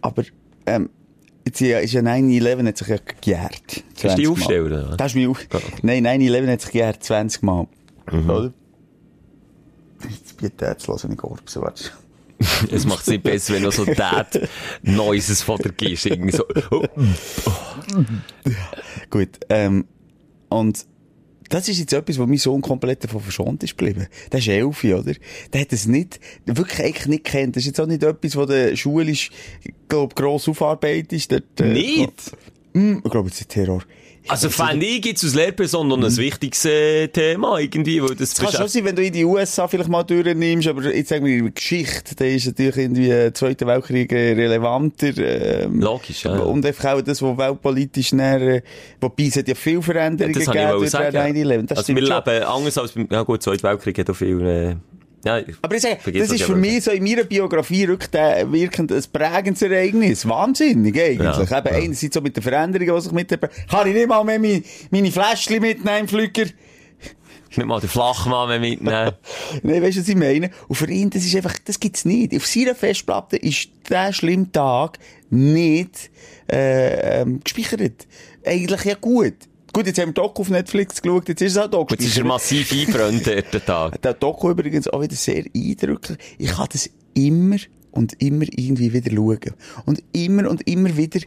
Aber, 0.00 0.24
ähm, 0.66 0.90
jetzt 1.48 1.60
ja- 1.60 1.78
ist 1.78 1.92
ja 1.92 2.00
9-11 2.02 2.66
hat 2.66 2.76
sich 2.78 2.88
ja 2.88 2.96
gejährt. 3.20 3.76
Die 3.76 3.94
20 3.94 4.24
Mal. 4.24 4.32
Aufsteller, 4.32 4.64
oder? 4.64 4.96
Das 4.96 5.12
ist 5.12 5.16
mein 5.16 5.28
Auf... 5.28 5.46
Nein, 5.82 6.06
9-11 6.06 6.52
hat 6.52 6.60
sich 6.60 6.72
gejährt 6.72 7.02
20 7.02 7.42
Mal. 7.42 7.66
Oder? 8.10 8.52
Jetzt 10.08 10.62
er 10.62 10.78
zu 10.78 10.92
hören, 10.92 11.12
ich 11.12 11.18
Gorbsen, 11.18 11.62
warte. 11.62 11.90
es 12.70 12.86
macht 12.86 13.00
es 13.00 13.08
nicht 13.08 13.24
besser, 13.24 13.54
wenn 13.54 13.64
du 13.64 13.70
so 13.72 13.84
Dad 13.84 14.48
Noises 14.82 15.42
von 15.42 15.58
dir 15.58 15.72
gibst. 15.72 16.06
Irgendwie 16.06 16.36
so, 16.36 16.44
oh, 16.70 16.84
Gut, 19.10 19.30
ähm, 19.48 19.86
und 20.48 20.86
das 21.48 21.68
ist 21.68 21.78
jetzt 21.78 21.92
etwas, 21.92 22.18
wo 22.18 22.26
mein 22.26 22.38
Sohn 22.38 22.60
komplett 22.60 23.04
davon 23.04 23.20
verschont 23.20 23.62
ist 23.62 23.76
geblieben. 23.76 24.06
Der 24.30 24.38
ist 24.38 24.48
elf, 24.48 24.84
oder? 24.84 25.12
Der 25.52 25.60
hat 25.60 25.72
es 25.72 25.86
nicht, 25.86 26.20
wirklich 26.46 26.80
eigentlich 26.80 27.06
nicht 27.06 27.24
kennt. 27.24 27.56
Das 27.56 27.62
ist 27.62 27.68
jetzt 27.68 27.80
auch 27.80 27.86
nicht 27.86 28.02
etwas, 28.02 28.36
wo 28.36 28.44
der 28.44 28.76
schulisch, 28.76 29.30
glaub, 29.88 30.14
gross 30.14 30.48
aufarbeitet 30.48 31.12
ist. 31.12 31.32
Dort, 31.32 31.60
äh, 31.60 31.72
Nicht? 31.72 32.12
Hm, 32.74 33.02
ich 33.04 33.10
glaube, 33.10 33.28
jetzt 33.28 33.40
ist 33.40 33.48
Terror. 33.48 33.82
Also 34.28 34.50
fände 34.50 34.84
ich 34.86 35.04
jetzt 35.04 35.24
als 35.24 35.34
Lehrperson 35.34 35.88
noch 35.88 35.96
ein 35.96 36.16
wichtiges 36.16 36.64
äh, 36.64 37.08
Thema 37.08 37.58
irgendwie, 37.58 38.02
weil 38.02 38.14
das 38.14 38.32
Es 38.32 38.34
kann 38.38 38.52
schon 38.52 38.68
sein, 38.68 38.84
wenn 38.84 38.96
du 38.96 39.02
in 39.02 39.12
die 39.12 39.24
USA 39.24 39.66
vielleicht 39.68 39.88
mal 39.88 40.02
durchnimmst, 40.02 40.68
aber 40.68 40.82
jetzt 40.94 41.08
sagen 41.08 41.24
wir 41.24 41.36
in 41.36 41.44
der 41.44 41.52
Geschichte, 41.52 42.14
da 42.14 42.24
ist 42.24 42.46
natürlich 42.46 42.76
irgendwie 42.76 43.06
der 43.06 43.34
Zweite 43.34 43.66
Weltkrieg 43.66 44.12
äh, 44.12 44.32
relevanter. 44.32 45.16
Ähm, 45.16 45.80
Logisch, 45.80 46.24
ja, 46.24 46.36
ja. 46.36 46.42
Und 46.42 46.64
einfach 46.64 46.94
auch 46.94 47.00
das, 47.02 47.22
was 47.22 47.38
weltpolitisch 47.38 48.12
näher, 48.12 48.40
äh, 48.40 48.62
wobei 49.00 49.24
es 49.24 49.36
hat 49.36 49.48
ja 49.48 49.54
viele 49.54 49.82
Veränderungen 49.82 50.38
ich 50.40 50.46
wollen 50.46 50.78
durch 50.78 50.90
sagen. 50.90 51.34
den 51.34 51.46
9/11. 51.48 51.66
Das 51.66 51.78
Also 51.78 51.94
wir 51.94 52.06
schon. 52.06 52.16
leben 52.26 52.44
anders 52.44 52.78
als 52.78 52.92
beim, 52.92 53.08
ja 53.10 53.22
gut, 53.22 53.42
Zweiter 53.42 53.68
Weltkrieg 53.70 53.98
hat 53.98 54.10
auch 54.10 54.14
viel, 54.14 54.40
äh, 54.46 54.76
ja, 55.24 55.40
Aber 55.62 55.74
ich 55.74 55.82
sage, 55.82 55.98
das 56.04 56.28
ist 56.28 56.32
ich 56.32 56.44
für 56.44 56.54
mich 56.54 56.84
so 56.84 56.90
in 56.90 57.02
meiner 57.02 57.24
Biografie 57.24 57.84
rückt 57.84 58.14
äh, 58.14 58.50
wirkend 58.50 58.92
ein 58.92 59.02
prägendes 59.12 59.62
Ereignis. 59.62 60.28
Wahnsinnig, 60.28 60.98
eigentlich. 60.98 61.50
Ja, 61.50 61.58
Eben, 61.58 61.66
ja. 61.66 61.82
einerseits 61.82 62.14
so 62.14 62.20
mit 62.20 62.36
den 62.36 62.42
Veränderungen, 62.42 62.94
die 62.94 63.00
sich 63.00 63.12
mit 63.12 63.30
der, 63.30 63.38
kann 63.38 63.88
ich 63.88 63.94
nicht 63.94 64.08
mal 64.08 64.22
mehr 64.24 64.38
meine, 64.38 64.62
meine 64.90 65.10
Fläschchen 65.10 65.60
mitnehmen, 65.60 66.00
im 66.00 66.08
Flüger? 66.08 66.44
Nicht 67.56 67.66
mal 67.66 67.80
den 67.80 67.88
Flachmann 67.88 68.60
mitnehmen. 68.60 69.12
Nein, 69.62 69.82
weißt 69.82 69.96
du, 69.96 70.00
was 70.02 70.08
ich 70.08 70.16
meine? 70.16 70.50
Und 70.68 70.76
für 70.76 70.88
ihn, 70.88 71.10
das 71.10 71.24
ist 71.24 71.34
einfach, 71.34 71.58
das 71.64 71.80
gibt's 71.80 72.04
nicht. 72.04 72.36
Auf 72.36 72.46
seiner 72.46 72.74
Festplatte 72.74 73.36
ist 73.36 73.70
der 73.88 74.12
schlimme 74.12 74.52
Tag 74.52 74.98
nicht, 75.30 76.10
äh, 76.50 77.22
ähm, 77.22 77.40
gespeichert. 77.42 78.06
Eigentlich 78.44 78.84
ja 78.84 78.94
gut. 78.94 79.34
Gut, 79.72 79.86
jetzt 79.86 79.98
haben 79.98 80.08
wir 80.08 80.14
Doku 80.14 80.42
auf 80.42 80.50
Netflix 80.50 81.00
geschaut, 81.00 81.28
jetzt 81.28 81.42
ist 81.42 81.52
es 81.52 81.58
auch 81.58 81.68
Doku. 81.68 81.94
Gut, 81.94 82.00
es 82.00 82.06
ist 82.06 82.18
er 82.18 82.24
massiv 82.24 82.72
eingebrannt, 82.72 83.26
der 83.26 83.42
der 83.42 83.64
Tag. 83.64 84.00
Der 84.02 84.14
Doku 84.14 84.50
übrigens 84.50 84.88
auch 84.88 85.02
wieder 85.02 85.14
sehr 85.14 85.44
eindrücklich. 85.54 86.18
Ich 86.38 86.50
kann 86.50 86.68
das 86.72 86.90
immer 87.14 87.56
und 87.90 88.20
immer 88.22 88.44
irgendwie 88.50 88.92
wieder 88.92 89.10
schauen. 89.14 89.54
Und 89.86 90.02
immer 90.12 90.48
und 90.48 90.66
immer 90.68 90.96
wieder, 90.96 91.20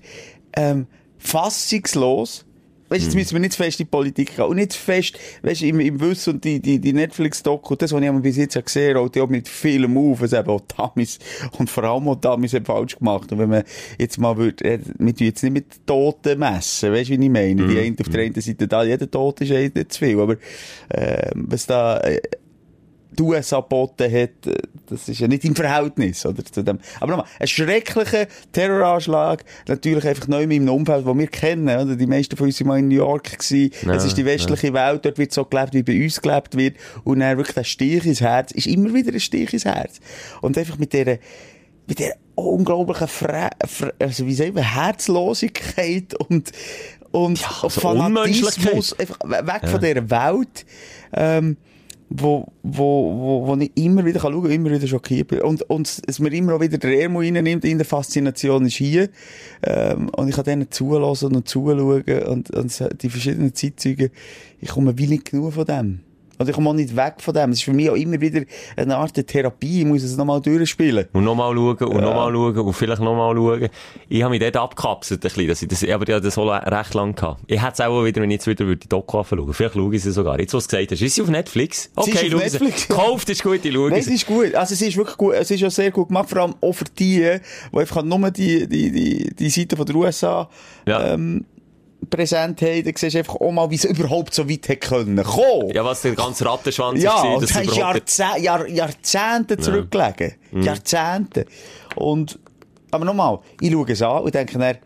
ähm, 0.53 0.87
fassungslos. 1.17 2.45
Weißt 2.91 3.03
du, 3.03 3.05
jetzt 3.05 3.15
müssen 3.15 3.33
wir 3.35 3.39
nicht 3.39 3.53
zu 3.53 3.63
fest 3.63 3.79
in 3.79 3.85
die 3.85 3.89
Politik 3.89 4.35
gehen. 4.35 4.43
Und 4.43 4.57
nicht 4.57 4.73
zu 4.73 4.79
fest, 4.79 5.17
weißt 5.43 5.61
du, 5.61 5.67
im, 5.67 5.79
im 5.79 6.01
Wissen 6.01 6.33
und 6.33 6.43
die, 6.43 6.59
die, 6.59 6.77
die 6.77 6.91
Netflix-Doku, 6.91 7.77
das, 7.77 7.93
was 7.93 8.01
ich 8.01 8.11
bis 8.21 8.35
jetzt 8.35 8.65
gesehen 8.65 8.97
habe, 8.97 9.23
auch 9.23 9.29
mit 9.29 9.47
vielem 9.47 9.97
auf, 9.97 10.21
es 10.21 10.33
eben 10.33 10.49
auch 10.49 10.59
Damis, 10.75 11.17
und 11.57 11.69
vor 11.69 11.85
allem 11.85 12.09
auch 12.09 12.15
Damis 12.15 12.53
haben 12.53 12.65
falsch 12.65 12.97
gemacht. 12.97 13.31
Und 13.31 13.39
wenn 13.39 13.49
man 13.49 13.63
jetzt 13.97 14.17
mal 14.17 14.35
würde, 14.35 14.65
äh, 14.65 14.79
wir 14.99 15.15
tun 15.15 15.25
jetzt 15.27 15.41
nicht 15.41 15.53
mit 15.53 15.87
Toten 15.87 16.37
messen, 16.37 16.91
weißt 16.91 17.11
du, 17.11 17.17
wie 17.17 17.23
ich 17.23 17.31
meine? 17.31 17.65
Die 17.65 17.79
eine 17.79 17.95
auf 17.97 18.09
der 18.09 18.23
einen 18.23 18.41
Seite, 18.41 18.67
da, 18.67 18.83
jeder 18.83 19.09
Tote 19.09 19.45
ist 19.45 19.51
eigentlich 19.51 19.75
nicht 19.75 19.93
zu 19.93 19.99
viel, 19.99 20.19
aber, 20.19 20.35
äh, 20.89 21.31
was 21.33 21.67
da, 21.67 21.97
äh, 21.99 22.19
die 23.17 23.23
USA 23.23 23.59
geboten 23.59 24.03
hat, 24.11 24.47
äh, 24.47 24.55
das 24.87 25.09
ist 25.09 25.19
ja 25.19 25.27
nicht 25.27 25.43
im 25.45 25.55
Verhältnis, 25.55 26.25
oder, 26.25 26.43
zu 26.45 26.63
dem. 26.63 26.79
Aber 26.99 27.11
nochmal, 27.11 27.27
ein 27.39 27.47
schrecklicher 27.47 28.27
Terroranschlag, 28.51 29.43
natürlich 29.67 30.07
einfach 30.07 30.27
neu 30.27 30.43
in 30.43 30.51
einem 30.51 30.69
Umfeld, 30.69 31.05
das 31.05 31.17
wir 31.17 31.27
kennen, 31.27 31.67
oder? 31.67 31.95
Die 31.95 32.07
meisten 32.07 32.35
von 32.37 32.47
uns 32.47 32.59
waren 32.61 32.67
mal 32.67 32.79
in 32.79 32.87
New 32.87 32.95
York 32.95 33.37
gewesen. 33.39 33.71
Ja, 33.85 33.95
es 33.95 34.05
ist 34.05 34.17
die 34.17 34.25
westliche 34.25 34.73
Welt, 34.73 35.03
dort 35.05 35.17
wird 35.17 35.31
so 35.33 35.43
gelebt, 35.45 35.73
wie 35.73 35.83
bei 35.83 36.03
uns 36.03 36.21
gelebt 36.21 36.55
wird. 36.57 36.77
Und 37.03 37.19
dann 37.19 37.37
wirklich 37.37 37.55
der 37.55 37.63
Stich 37.65 38.05
ins 38.05 38.21
Herz, 38.21 38.51
ist 38.51 38.67
immer 38.67 38.93
wieder 38.93 39.11
ein 39.13 39.19
Stich 39.19 39.51
ins 39.53 39.65
Herz. 39.65 39.99
Und 40.41 40.57
einfach 40.57 40.77
mit 40.77 40.93
dieser, 40.93 41.17
mit 41.87 41.99
der 41.99 42.15
unglaublichen 42.35 43.07
Fre 43.09 43.49
Fre 43.67 43.93
also 43.99 44.25
wie 44.25 44.33
sagen 44.33 44.55
wir, 44.55 44.63
Herzlosigkeit 45.25 46.13
und, 46.15 46.51
und 47.11 47.45
also 47.63 47.69
Fanatismus, 47.81 48.97
einfach 48.97 49.19
we- 49.23 49.45
weg 49.47 49.69
von 49.69 49.79
dieser 49.81 50.09
Welt, 50.09 50.65
ähm, 51.13 51.57
wo, 52.13 52.51
wo, 52.61 53.43
wo, 53.43 53.47
wo 53.47 53.55
ich 53.57 53.71
immer 53.75 54.03
wieder 54.03 54.19
kann 54.19 54.33
schauen, 54.33 54.51
immer 54.51 54.71
wieder 54.71 54.85
schockiert 54.85 55.29
bin. 55.29 55.41
Und, 55.41 55.61
und 55.63 56.01
es 56.05 56.19
mir 56.19 56.33
immer 56.33 56.55
auch 56.55 56.61
wieder 56.61 56.77
der 56.77 56.99
Ärmel 57.01 57.23
reinnimmt, 57.23 57.63
in 57.63 57.77
der 57.77 57.85
Faszination 57.85 58.65
ist 58.65 58.75
hier. 58.75 59.09
Ähm, 59.63 60.09
und 60.09 60.27
ich 60.27 60.35
kann 60.35 60.43
denen 60.43 60.69
zulassen 60.69 61.35
und 61.35 61.47
zuschauen 61.47 62.03
und, 62.27 62.51
und 62.51 63.01
die 63.01 63.09
verschiedenen 63.09 63.55
Zeitzeugen, 63.55 64.09
ich 64.59 64.69
komme 64.69 64.97
wie 64.97 65.07
nicht 65.07 65.31
genug 65.31 65.53
von 65.53 65.65
dem. 65.65 65.99
Und 66.41 66.49
ich 66.49 66.55
komme 66.55 66.69
auch 66.69 66.73
nicht 66.73 66.95
weg 66.95 67.15
von 67.19 67.33
dem. 67.33 67.51
Es 67.51 67.57
ist 67.59 67.63
für 67.63 67.73
mich 67.73 67.89
auch 67.89 67.95
immer 67.95 68.19
wieder 68.19 68.41
eine 68.75 68.97
Art 68.97 69.15
der 69.15 69.25
Therapie. 69.25 69.79
Ich 69.81 69.85
muss 69.85 70.03
es 70.03 70.17
nochmal 70.17 70.41
durchspielen. 70.41 71.07
Und 71.13 71.23
nochmal 71.23 71.55
schauen, 71.55 71.77
und 71.77 72.01
nochmal 72.01 72.31
schauen, 72.33 72.57
und 72.57 72.73
vielleicht 72.73 73.01
nochmal 73.01 73.35
schauen. 73.35 73.69
Ich 74.09 74.21
habe 74.23 74.31
mich 74.31 74.39
dort 74.41 74.57
abgekapselt, 74.57 75.19
ein 75.23 75.29
bisschen, 75.29 75.47
dass 75.47 75.61
ich 75.61 75.67
das, 75.69 75.83
aber 75.83 76.07
ich 76.07 76.13
habe 76.13 76.21
das 76.23 76.35
la- 76.35 76.57
recht 76.57 76.93
lang 76.93 77.15
gehabt. 77.15 77.41
Ich 77.47 77.61
hätte 77.61 77.73
es 77.73 77.81
auch 77.81 78.03
wieder, 78.03 78.21
wenn 78.21 78.29
ich 78.31 78.35
jetzt 78.35 78.47
wieder 78.47 78.65
würde 78.65 78.77
die 78.81 78.89
Doku 78.89 79.19
anschauen 79.19 79.53
Vielleicht 79.53 79.75
schaue 79.75 79.95
ich 79.95 80.03
sie 80.03 80.11
sogar. 80.11 80.39
Jetzt, 80.39 80.53
was 80.53 80.67
du 80.67 80.75
gesagt 80.77 80.91
hast. 80.91 81.01
Ist 81.01 81.15
sie 81.15 81.21
auf 81.21 81.29
Netflix? 81.29 81.83
Sie 81.83 82.11
ist 82.11 82.17
Okay, 82.17 82.33
auf 82.35 82.41
Netflix, 82.41 82.81
sie. 82.83 82.89
ja. 82.89 82.95
Kauft, 82.95 83.29
ist 83.29 83.43
gut, 83.43 83.63
ich 83.63 83.73
schaue 83.73 83.89
Nein, 83.89 83.99
es 83.99 84.05
sie. 84.05 84.15
ist 84.15 84.25
gut. 84.27 84.55
Also, 84.55 84.73
es 84.73 84.81
ist 84.81 84.97
wirklich 84.97 85.17
gut. 85.17 85.33
Es 85.35 85.51
ist 85.51 85.59
ja 85.61 85.69
sehr 85.69 85.91
gut 85.91 86.07
gemacht. 86.07 86.29
Vor 86.29 86.39
allem 86.41 86.55
auch 86.61 86.73
für 86.73 86.85
die, 86.85 87.19
die 87.71 87.77
einfach 87.77 88.03
nur 88.03 88.31
die, 88.31 88.67
die, 88.67 88.91
die, 88.91 89.35
die 89.35 89.49
Seite 89.49 89.75
von 89.77 89.85
der 89.85 89.95
USA, 89.95 90.49
Ja. 90.87 91.13
ähm, 91.13 91.45
präsent 92.11 92.61
haben. 92.61 92.83
Da 92.83 92.91
siehst 92.95 93.15
du 93.15 93.17
einfach 93.19 93.35
auch 93.35 93.51
mal, 93.51 93.69
wie 93.71 93.75
es 93.75 93.85
überhaupt 93.85 94.33
so 94.35 94.47
weit 94.47 94.67
hätte 94.67 94.87
können 94.87 95.23
kommen. 95.23 95.69
Ja, 95.73 95.83
was 95.83 96.03
der 96.03 96.13
ganze 96.13 96.45
Rattenschwanz 96.45 97.01
Ja, 97.01 97.15
war, 97.15 97.37
es 97.41 97.49
ist 97.49 97.59
nicht- 97.59 97.75
Jahrzeh 97.75 98.39
Jahr 98.41 98.67
Jahrzehnte 98.67 99.57
zurückgelegen. 99.57 100.35
Mhm. 100.51 100.61
Jahrzehnte. 100.61 101.45
Und, 101.95 102.37
aber 102.91 103.05
nochmal, 103.05 103.39
ich 103.59 103.71
schaue 103.71 103.91
es 103.91 104.01
an 104.03 104.21
und 104.21 104.35
denke 104.35 104.59
dann, 104.59 104.77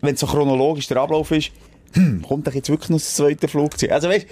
wenn 0.00 0.16
so 0.16 0.26
chronologisch 0.26 0.86
der 0.88 0.96
Ablauf 0.98 1.30
ist, 1.30 1.50
hm, 1.94 2.22
kommt 2.26 2.46
doch 2.46 2.54
jetzt 2.54 2.68
wirklich 2.70 2.90
noch 2.90 2.96
das 2.98 3.14
zweite 3.14 3.46
Flugzeug. 3.48 3.92
Also 3.92 4.08
weißt, 4.08 4.26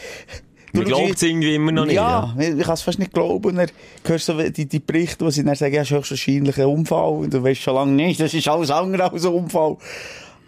Man 0.72 0.84
glaubt 0.84 1.14
es 1.16 1.22
irgendwie 1.22 1.54
immer 1.54 1.72
noch 1.72 1.84
nicht. 1.84 1.94
ja, 1.96 2.34
ich 2.38 2.58
kann 2.64 2.74
es 2.74 2.82
fast 2.82 2.98
nicht 2.98 3.12
glauben. 3.12 3.44
Und 3.50 3.56
dann 3.56 3.70
hörst 4.04 4.26
so 4.26 4.40
die, 4.40 4.66
die 4.66 4.78
Berichte, 4.78 5.24
wo 5.24 5.30
sie 5.30 5.44
dann 5.44 5.54
sagen, 5.54 5.74
ja, 5.74 5.82
es 5.82 5.90
ist 5.90 5.96
höchstwahrscheinlich 5.96 6.58
ein 6.58 6.66
Unfall. 6.66 7.10
Und 7.10 7.34
du 7.34 7.42
weißt 7.42 7.60
schon 7.60 7.74
lange 7.74 7.92
nicht, 7.92 8.18
das 8.20 8.32
ist 8.34 8.48
alles 8.48 8.70
andere 8.70 9.12
als 9.12 9.24
ein 9.26 9.32
Unfall. 9.34 9.76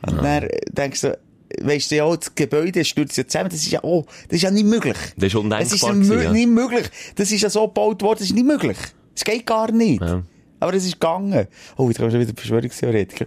Und 0.07 0.22
dann 0.22 0.48
denkst 0.70 1.00
du, 1.03 1.18
weißt 1.61 1.90
du 1.90 1.96
ja, 1.96 2.16
das 2.16 2.34
Gebäude 2.34 2.84
stürzt 2.84 3.16
ja 3.16 3.26
zusammen. 3.26 3.50
Das 3.50 3.61
ist 3.61 3.70
ja, 3.70 3.80
oh, 3.82 4.05
das 4.28 4.36
ist 4.36 4.42
ja 4.42 4.50
nicht 4.50 4.66
möglich. 4.66 4.96
Das 5.16 5.26
ist 5.28 5.34
undenkbar 5.34 5.61
Es 5.61 5.72
ist 5.72 5.82
ja 5.82 5.92
gewesen, 5.92 6.22
ja. 6.22 6.32
nicht 6.32 6.48
möglich. 6.48 6.86
Das 7.16 7.30
ist 7.30 7.40
ja 7.42 7.50
so 7.50 7.66
gebaut 7.68 8.03
worden, 8.03 8.18
das 8.20 8.28
ist 8.28 8.34
nicht 8.34 8.46
möglich. 8.46 8.78
Es 9.14 9.24
geht 9.24 9.46
gar 9.46 9.70
nicht. 9.70 10.00
Ja. 10.00 10.22
Aber 10.61 10.74
es 10.74 10.84
ist 10.84 10.92
gegangen. 10.94 11.46
Oh, 11.76 11.88
jetzt 11.88 11.98
kommen 11.98 12.11
schon 12.11 12.20
wieder 12.20 12.32
Verschwörungstheoretiker. 12.34 13.26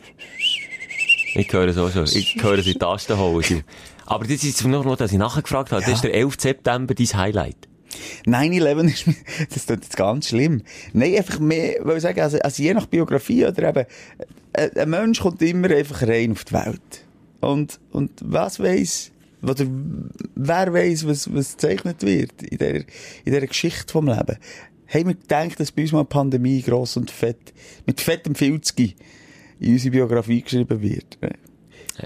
Ich 1.36 1.52
höre 1.52 1.68
es 1.68 1.78
auch 1.78 1.92
schon. 1.92 2.06
Ich 2.06 2.38
höre 2.42 2.62
sie 2.62 2.70
in 2.70 2.74
die 2.74 2.80
Tasten 2.80 3.18
holen. 3.20 3.64
Aber 4.06 4.24
das 4.26 4.44
ist 4.44 4.64
noch, 4.66 4.86
noch, 4.86 4.96
dass 4.96 5.12
ich 5.12 5.18
nachgefragt 5.18 5.72
habe. 5.72 5.82
Das 5.82 5.92
ist 5.92 6.04
der 6.04 6.14
11. 6.14 6.36
September 6.40 6.94
dein 6.94 7.08
Highlight. 7.08 7.58
9-11 8.26 8.88
ist, 8.94 9.08
mir- 9.08 9.16
das 9.54 9.66
tut 9.66 9.84
jetzt 9.84 9.98
ganz 9.98 10.30
schlimm. 10.30 10.62
Nein, 10.94 11.16
einfach 11.16 11.40
mehr, 11.40 11.76
weil 11.84 11.98
ich 11.98 12.04
sagen, 12.04 12.20
also, 12.22 12.38
also 12.40 12.62
je 12.64 12.74
nach 12.74 12.86
Biografie 12.88 13.46
oder 13.46 13.70
eben, 13.70 13.80
äh, 13.80 13.86
ein 14.56 14.90
Mensch 14.90 15.20
kommt 15.20 15.42
immer 15.42 15.70
einfach 15.72 16.02
rein 16.04 16.32
auf 16.32 16.46
die 16.46 16.54
Welt. 16.54 17.06
Und, 17.42 17.80
und 17.92 18.12
was 18.24 18.60
weiss, 18.60 19.12
oder 19.44 19.66
wer 20.36 20.74
weiss, 20.74 21.06
was, 21.08 21.34
was 21.34 21.54
gezeichnet 21.58 22.02
wird 22.02 22.42
in 22.42 22.58
der, 22.58 22.76
in 23.24 23.32
der 23.32 23.46
Geschichte 23.46 23.92
vom 23.92 24.08
Leben. 24.08 24.38
Haben 24.88 25.08
wir 25.08 25.16
gedacht, 25.16 25.60
dass 25.60 25.72
bei 25.72 25.84
uns 25.84 25.92
mal 25.92 26.00
eine 26.00 26.06
Pandemie 26.06 26.62
gross 26.62 26.98
und 26.98 27.12
fett, 27.12 27.54
mit 27.86 28.02
fettem 28.02 28.36
Filzgi 28.36 28.96
in 29.60 29.74
unsere 29.74 29.92
Biografie 29.92 30.42
geschrieben 30.42 30.82
wird. 30.82 31.18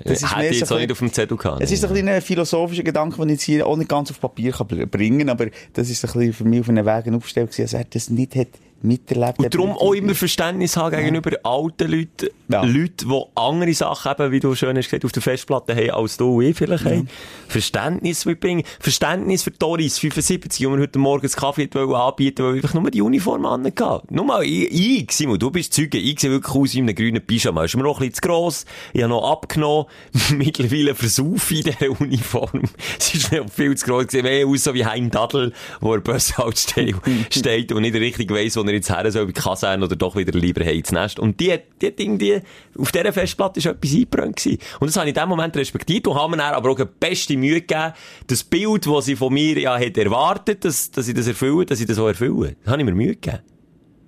Das 0.03 0.21
ist 0.21 0.29
Hätte 0.29 0.39
mehr 0.39 0.51
ich 0.51 0.59
so 0.59 0.59
jetzt 0.59 0.71
auch 0.71 0.75
ein 0.75 0.81
nicht 0.81 0.91
auf 0.91 0.99
dem 0.99 1.11
Zettel 1.11 1.35
gehabt. 1.37 1.61
es 1.63 1.71
ist 1.71 1.83
ein, 1.83 1.89
bisschen 1.91 2.09
ein 2.09 2.21
philosophischer 2.21 2.83
Gedanke, 2.83 3.17
den 3.17 3.29
ich 3.29 3.33
jetzt 3.33 3.43
hier 3.43 3.65
auch 3.65 3.75
nicht 3.75 3.89
ganz 3.89 4.11
auf 4.11 4.19
Papier 4.19 4.51
kann 4.51 4.67
br- 4.67 4.85
bringen 4.85 5.29
aber 5.29 5.47
das 5.73 5.89
ist 5.89 6.05
ein 6.05 6.11
bisschen 6.11 6.33
für 6.33 6.43
mich 6.43 6.59
auf 6.59 6.69
einen 6.69 6.85
Weg 6.85 7.11
aufgestellt 7.13 7.51
gewesen, 7.51 7.63
dass 7.63 7.73
er 7.73 7.85
das 7.85 8.09
nicht 8.09 8.35
hat 8.35 8.49
miterlebt 8.81 9.39
Und 9.39 9.53
darum 9.53 9.71
auch 9.71 9.93
immer 9.93 10.15
Verständnis 10.15 10.77
haben 10.77 10.95
gegenüber 10.95 11.31
alten 11.43 11.91
Leuten, 11.91 12.29
Ja. 12.47 12.63
Leuten, 12.63 13.09
die 13.09 13.23
andere 13.35 13.73
Sachen 13.73 14.11
eben, 14.11 14.31
wie 14.31 14.39
du 14.39 14.55
schön 14.55 14.77
hast 14.77 14.85
gesagt, 14.85 15.05
auf 15.05 15.11
der 15.11 15.21
Festplatte 15.21 15.75
haben, 15.75 15.91
als 15.91 16.17
du 16.17 16.37
und 16.37 16.43
ich 16.43 16.55
vielleicht 16.57 16.85
haben. 16.85 17.09
Verständnis 17.47 18.25
mitbringen. 18.25 18.63
Verständnis 18.79 19.43
für 19.43 19.51
Doris, 19.51 19.99
75, 19.99 20.57
die 20.57 20.67
mir 20.67 20.79
heute 20.79 20.99
Morgen 20.99 21.25
einen 21.25 21.31
Kaffee 21.31 21.69
wollen 21.73 21.93
anbieten 21.93 22.43
weil 22.43 22.57
ich 22.57 22.63
einfach 22.63 22.79
nur 22.79 22.89
die 22.91 23.01
Uniform 23.01 23.45
angehabt. 23.45 24.11
Nur 24.11 24.25
mal, 24.25 24.43
ich, 24.43 24.71
ich, 24.71 25.11
Simon, 25.11 25.39
du 25.39 25.51
bist 25.51 25.73
Zeuge, 25.73 25.97
ich 25.97 26.19
sehe 26.19 26.31
wirklich 26.31 26.55
aus 26.55 26.73
wie 26.73 26.79
in 26.79 26.85
einem 26.85 26.95
grünen 26.95 27.25
Pyjama. 27.25 27.65
Ist 27.65 27.75
mir 27.75 27.83
noch 27.83 27.99
ein 27.99 28.09
bisschen 28.09 28.15
zu 28.15 28.21
gross. 28.21 28.65
Ich 28.93 29.01
habe 29.01 29.09
noch 29.09 29.29
abgenommen. 29.31 29.85
Mittlerweile 30.35 30.95
versaufe 30.95 31.53
ich 31.53 31.65
in 31.65 31.73
dieser 31.73 32.01
Uniform. 32.01 32.63
Es 32.99 33.13
ist 33.13 33.31
mir 33.31 33.45
viel 33.47 33.75
zu 33.75 33.85
gross 33.85 34.07
gewesen. 34.07 34.23
Mehr 34.23 34.45
aus 34.47 34.63
so 34.63 34.73
wie 34.73 34.85
Hein 34.85 35.09
Daddel, 35.09 35.53
wo 35.79 35.93
er 35.93 36.01
Bushaltestelle 36.01 36.93
steht 37.29 37.71
und 37.71 37.81
nicht 37.81 37.95
richtig 37.95 38.31
weiss, 38.31 38.55
wo 38.55 38.63
er 38.69 38.75
jetzt 38.75 38.89
her 38.89 39.11
soll, 39.11 39.27
wie 39.27 39.33
Kaserne 39.33 39.83
oder 39.85 39.95
doch 39.95 40.15
wieder 40.15 40.37
lieber 40.37 40.63
heim 40.63 40.77
ins 40.77 40.91
Nest. 40.91 41.19
Und 41.19 41.39
die, 41.39 41.53
die 41.81 41.87
hat 41.87 41.99
irgendwie, 41.99 42.39
auf 42.77 42.91
dieser 42.91 43.11
Festplatte 43.11 43.59
ist 43.59 43.65
etwas 43.65 43.91
eingebrannt 43.91 44.37
gewesen. 44.37 44.59
Und 44.79 44.87
das 44.87 44.95
habe 44.95 45.09
ich 45.09 45.15
in 45.15 45.21
dem 45.21 45.29
Moment 45.29 45.55
respektiert 45.57 46.07
und 46.07 46.15
habe 46.15 46.35
mir 46.35 46.43
aber 46.43 46.69
auch 46.71 46.75
die 46.77 46.85
beste 46.99 47.35
Mühe 47.35 47.61
gegeben, 47.61 47.93
das 48.27 48.43
Bild, 48.43 48.85
das 48.85 49.05
sie 49.05 49.15
von 49.15 49.33
mir 49.33 49.59
ja 49.59 49.77
hat 49.77 49.97
erwartet, 49.97 50.63
dass, 50.63 50.91
dass 50.91 51.07
ich 51.07 51.13
das 51.13 51.27
erfülle, 51.27 51.65
dass 51.65 51.79
ich 51.79 51.85
das 51.85 51.99
auch 51.99 52.07
erfülle. 52.07 52.55
Das 52.63 52.71
habe 52.71 52.81
ich 52.81 52.85
mir 52.85 52.93
Mühe 52.93 53.15
gegeben. 53.15 53.39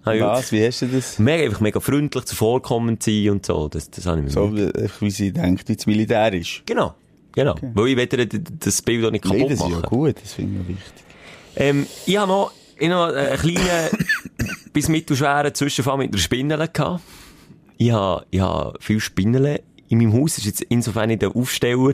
Was, 0.03 0.51
wie 0.51 0.65
hast 0.65 0.81
du 0.81 0.87
das? 0.87 1.19
Mega, 1.19 1.43
einfach 1.43 1.59
mega 1.59 1.79
freundlich 1.79 2.25
zuvorkommend 2.25 3.03
sein 3.03 3.29
und 3.29 3.45
so. 3.45 3.67
Das, 3.67 3.91
das 3.91 4.05
habe 4.07 4.19
ich 4.19 4.25
mir 4.25 4.31
So, 4.31 4.47
Mühe 4.47 4.71
wie 4.99 5.11
sie 5.11 5.31
denkt, 5.31 5.69
wie 5.69 5.75
das 5.75 5.85
Militär 5.85 6.33
ist. 6.33 6.63
Genau. 6.65 6.95
Genau. 7.33 7.55
Weil 7.73 7.87
ich 7.89 7.97
will 7.97 8.27
das 8.59 8.81
Bild 8.81 9.05
auch 9.05 9.11
nicht 9.11 9.23
kaputt 9.23 9.51
das 9.51 9.59
ist 9.59 9.61
ja 9.61 9.69
machen. 9.69 9.89
gut, 9.89 10.15
das 10.21 10.33
finde 10.33 10.61
ich 10.61 10.67
wichtig. 10.69 11.03
Ähm, 11.55 11.85
ich 12.05 12.17
habe 12.17 12.27
noch, 12.31 12.51
ich 12.81 12.89
habe 12.89 13.13
noch 13.13 13.15
einen 13.15 13.37
kleinen 13.37 13.89
bis 14.73 14.89
mittelschweren 14.89 15.53
Zwischenfall 15.53 15.97
mit 15.97 16.11
einer 16.11 16.17
Spinne 16.17 16.57
gehabt. 16.57 17.01
Ich 17.77 17.91
habe, 17.91 18.25
ich 18.31 18.39
habe 18.39 18.77
viele 18.79 18.99
Spinnen 18.99 19.59
in 19.87 19.97
meinem 19.99 20.13
Haus. 20.13 20.35
Das 20.35 20.39
ist 20.39 20.45
jetzt 20.45 20.61
insofern 20.69 21.09
nicht 21.09 21.21
der 21.21 21.35
Aufsteller. 21.35 21.93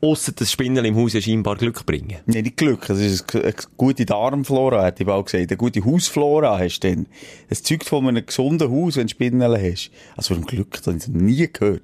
Ausser 0.00 0.32
das 0.32 0.50
Spinnen 0.50 0.84
im 0.84 0.96
Haus 0.96 1.14
ja 1.14 1.20
scheinbar 1.20 1.56
Glück 1.56 1.86
bringen. 1.86 2.18
Nee, 2.26 2.42
nicht 2.42 2.56
Glück. 2.56 2.90
Es 2.90 2.98
ist 2.98 3.34
eine 3.34 3.54
gute 3.76 4.04
Darmflora, 4.04 4.84
hätte 4.84 5.04
ich 5.04 5.06
bald 5.06 5.26
gesagt. 5.26 5.50
Eine 5.50 5.56
gute 5.56 5.84
Hausflora 5.84 6.58
hast 6.58 6.80
du 6.80 6.90
dann. 6.90 7.06
Es 7.48 7.62
zeugt 7.62 7.84
von 7.84 8.06
einem 8.06 8.26
gesunden 8.26 8.70
Haus, 8.70 8.96
wenn 8.96 9.06
du 9.06 9.10
Spinnen 9.10 9.42
hast. 9.42 9.90
Also 10.16 10.34
von 10.34 10.44
Glück, 10.44 10.72
das 10.72 10.86
habe 10.86 10.98
ich 10.98 11.08
nie 11.08 11.48
gehört. 11.50 11.82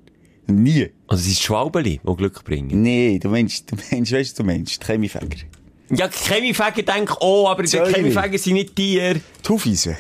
Nie. 0.49 0.91
Also 1.07 1.23
es 1.23 1.29
ist 1.29 1.43
Schwalbeli, 1.43 2.01
die 2.07 2.17
Glück 2.17 2.45
bringen. 2.45 2.83
Nee, 2.83 3.19
du 3.21 3.29
meinst, 3.29 3.71
du 3.71 3.77
meinst, 3.77 4.13
weißt 4.13 4.39
du, 4.39 4.43
du 4.43 4.47
meinst, 4.49 4.85
Chemiefäger. 4.85 5.47
Ja, 5.91 6.09
Chemiefäger 6.09 6.83
denken, 6.83 7.15
oh, 7.21 7.47
aber 7.49 7.63
die. 7.65 7.69
Chemiefäger 7.79 8.39
sind 8.39 8.55
nicht 8.55 8.75
Tiere. 8.77 9.21
Die 9.45 9.49
Hufeisen. 9.49 9.97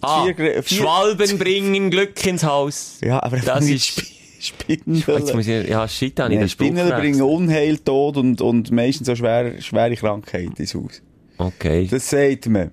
Ah, 0.00 0.24
Vier 0.24 0.62
vier- 0.62 0.78
Schwalben 0.78 1.38
bringen 1.38 1.90
Glück 1.90 2.26
ins 2.26 2.44
Haus. 2.44 2.98
Ja, 3.02 3.22
aber 3.22 3.38
Das 3.38 3.64
ist- 3.68 3.86
Sp- 3.96 4.12
Spinnen. 4.40 5.02
Jetzt 5.06 5.34
muss 5.34 5.46
ich, 5.46 5.68
ja, 5.68 5.88
shit, 5.88 6.20
habe 6.20 6.30
ich 6.34 6.38
Nee, 6.38 6.44
den 6.44 6.48
Spruch 6.50 6.66
Spinnen 6.66 6.88
bringen. 6.90 7.22
Unheil, 7.22 7.78
Tod 7.78 8.18
und, 8.18 8.42
und 8.42 8.70
meistens 8.70 9.08
auch 9.08 9.16
schwere, 9.16 9.62
schwere 9.62 9.94
Krankheiten 9.96 10.52
ins 10.58 10.74
Haus. 10.74 11.00
Okay. 11.38 11.88
Das 11.90 12.10
sagt 12.10 12.46
man. 12.48 12.70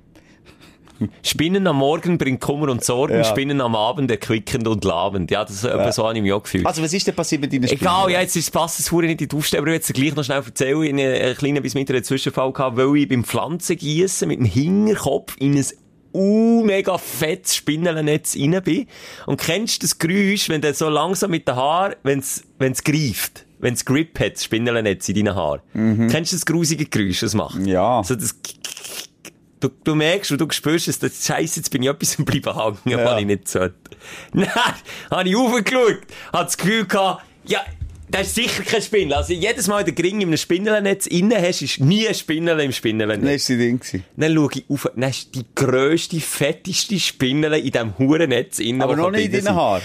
Spinnen 1.24 1.68
am 1.68 1.78
Morgen 1.78 2.18
bringt 2.18 2.42
Kummer 2.42 2.70
und 2.70 2.84
Sorgen, 2.84 3.16
Ja. 3.16 3.24
Spinnen 3.24 3.62
am 3.62 3.76
Abend 3.76 4.12
erquickend 4.12 4.68
und 4.68 4.84
labend. 4.84 5.32
Ja, 5.32 5.46
das, 5.46 5.64
ja. 5.64 5.92
so 5.92 6.06
habe 6.06 6.16
ich 6.16 6.22
mich 6.22 6.34
auch 6.34 6.44
gefühlt. 6.44 6.66
Also, 6.66 6.82
was 6.82 6.94
ist 6.94 7.08
denn 7.08 7.16
passiert 7.16 7.42
mit 7.42 7.52
deinen 7.52 7.68
Spinnen? 7.68 7.82
Egal, 7.82 8.12
ja, 8.12 8.22
jetzt 8.22 8.36
ist, 8.36 8.52
passt 8.52 8.80
es 8.80 8.90
vorher 8.90 9.10
nicht 9.10 9.22
in 9.22 9.30
die 9.30 9.36
Aufstellung, 9.36 9.66
aber 9.68 9.76
ich 9.76 9.82
es 9.82 9.94
gleich 9.94 10.16
noch 10.16 10.24
schnell 10.24 10.44
erzählen. 10.46 10.98
Hatte 10.98 11.26
einen 11.26 11.36
kleinen 11.36 11.64
bis 11.64 11.74
mittleren 11.74 12.04
Zwischenfall 12.04 12.52
gehabt, 12.54 12.78
weil 12.78 12.96
ich 12.98 13.08
beim 13.08 13.24
Pflanzen 13.24 13.78
gießen 13.78 14.28
mit 14.28 14.40
dem 14.40 14.46
Hinterkopf 14.46 15.36
in 15.40 15.58
ein 15.58 15.66
uh, 16.14 16.64
mega 16.64 16.98
fettes 16.98 17.56
Spinnennetz 17.56 18.36
rein 18.36 18.62
bin. 18.64 18.88
Und 19.26 19.40
kennst 19.40 19.82
du 19.82 19.88
das 19.88 19.98
Geräusch, 19.98 20.50
wenn 20.50 20.62
du 20.62 20.74
so 20.74 20.90
langsam 20.90 21.32
mit 21.32 21.48
den 21.48 21.56
Haaren, 21.56 21.96
wenn's, 22.04 22.44
wenn's 22.60 22.84
greift? 22.84 23.46
Wenn's 23.60 23.86
Grip 23.86 24.20
hat, 24.20 24.34
das 24.34 24.44
Spinnennetz 24.44 25.08
in 25.08 25.16
deinen 25.16 25.36
Haaren. 25.36 25.62
Kennst 26.10 26.32
du 26.32 26.36
das 26.36 26.46
grusige 26.46 26.86
Geräusch, 26.86 27.20
das 27.20 27.36
macht? 27.36 27.60
Mhm. 27.60 27.68
Ja. 27.68 28.04
So 28.04 28.16
das 28.16 28.36
Du, 29.62 29.70
du 29.84 29.96
merkst 29.96 30.32
und 30.32 30.42
du 30.42 30.48
spürst 30.52 30.88
es, 30.90 31.00
das 31.00 31.26
Scheiße, 31.26 31.60
jetzt 31.62 31.70
bin 31.70 31.84
ich 31.84 31.90
etwas 31.90 32.18
am 32.20 32.26
bleiben 32.26 32.54
hängen, 32.54 32.78
Ja. 33.00 33.06
was 33.06 33.20
ich 33.22 33.26
nicht 33.28 33.48
sollte. 33.48 33.76
Nein, 34.34 34.48
habe 35.10 35.30
ich 35.30 35.36
raufgeschaut, 35.36 36.00
habe 36.34 36.44
das 36.46 36.58
Gefühl 36.58 36.86
gehabt, 36.86 37.24
ja, 37.46 37.62
das 38.10 38.28
ist 38.28 38.36
sicher 38.36 38.64
kein 38.64 38.82
Spindel. 38.82 39.16
Also 39.18 39.32
jedes 39.32 39.68
Mal 39.68 39.86
den 39.86 39.96
Gring 39.96 40.20
in 40.20 40.28
einem 40.28 40.38
Spinnelnetz 40.38 41.08
innen 41.08 41.42
hast, 41.42 41.62
ist 41.62 41.80
nie 41.80 42.06
ein 42.08 42.14
Spindel 42.14 42.60
im 42.60 42.74
Spinnelnetz. 42.74 43.22
Nein, 43.22 43.36
ist 43.36 43.46
sie 43.46 43.58
Ding 43.58 43.80
gewesen. 43.80 44.04
Dann 44.18 44.36
schaue 44.36 44.50
ich 44.54 44.66
auf, 44.68 44.92
dann 44.94 45.10
ist 45.10 45.34
die 45.34 45.46
grösste, 45.56 46.20
fetteste 46.20 47.00
Spindel 47.00 47.54
in 47.54 47.72
diesem 47.72 47.98
Hurennetz 47.98 48.60
innen. 48.60 48.82
Aber 48.82 48.96
die 48.96 49.02
noch 49.02 49.12
nicht 49.12 49.34
in 49.34 49.46
deinen. 49.46 49.56
Haaren. 49.56 49.82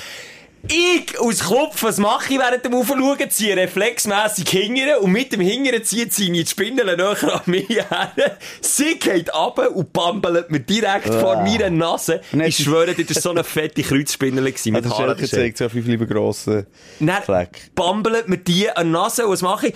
Ich, 0.69 1.19
aus 1.21 1.41
Kopf, 1.45 1.83
was 1.83 1.99
mache 1.99 2.33
ich 2.35 2.39
während 2.39 2.65
dem 2.65 2.75
Aufschauen? 2.75 3.31
Ziehe 3.31 3.57
reflexmässig 3.57 4.49
hingern 4.49 4.99
und 5.01 5.13
mit 5.13 5.33
dem 5.33 5.41
Hingern 5.41 5.83
zieht 5.85 6.13
sie 6.13 6.31
die 6.31 6.47
Spindel 6.47 6.97
näher 6.97 7.17
an 7.35 7.41
mich 7.47 7.69
her. 7.69 8.13
Sie 8.61 8.99
geht 8.99 9.33
runter 9.35 9.75
und 9.75 9.93
bambelt 9.93 10.51
mir 10.51 10.61
direkt 10.61 11.09
vor 11.13 11.37
meiner 11.43 11.71
Nase. 11.71 12.21
Nein, 12.33 12.49
Ich 12.49 12.57
schwöre 12.63 12.95
das 12.95 13.17
war 13.17 13.23
so 13.23 13.31
eine 13.31 13.45
fette 13.45 13.83
Kreuzspindel 13.83 14.45
mit 14.45 14.85
Haaren. 14.87 15.07
Schelke 15.17 15.29
zeigt 15.29 15.59
so 15.59 15.69
fünf 15.69 15.87
lieber 15.87 16.07
grosse 16.07 16.67
Dann 17.01 17.23
Fleck. 17.23 17.71
bambelt 17.75 18.29
mir 18.29 18.39
die 18.39 18.71
an 18.71 18.87
die 18.87 18.93
Nase 18.93 19.27
und 19.27 19.33
was 19.33 19.43
mache 19.43 19.69
ich? 19.69 19.75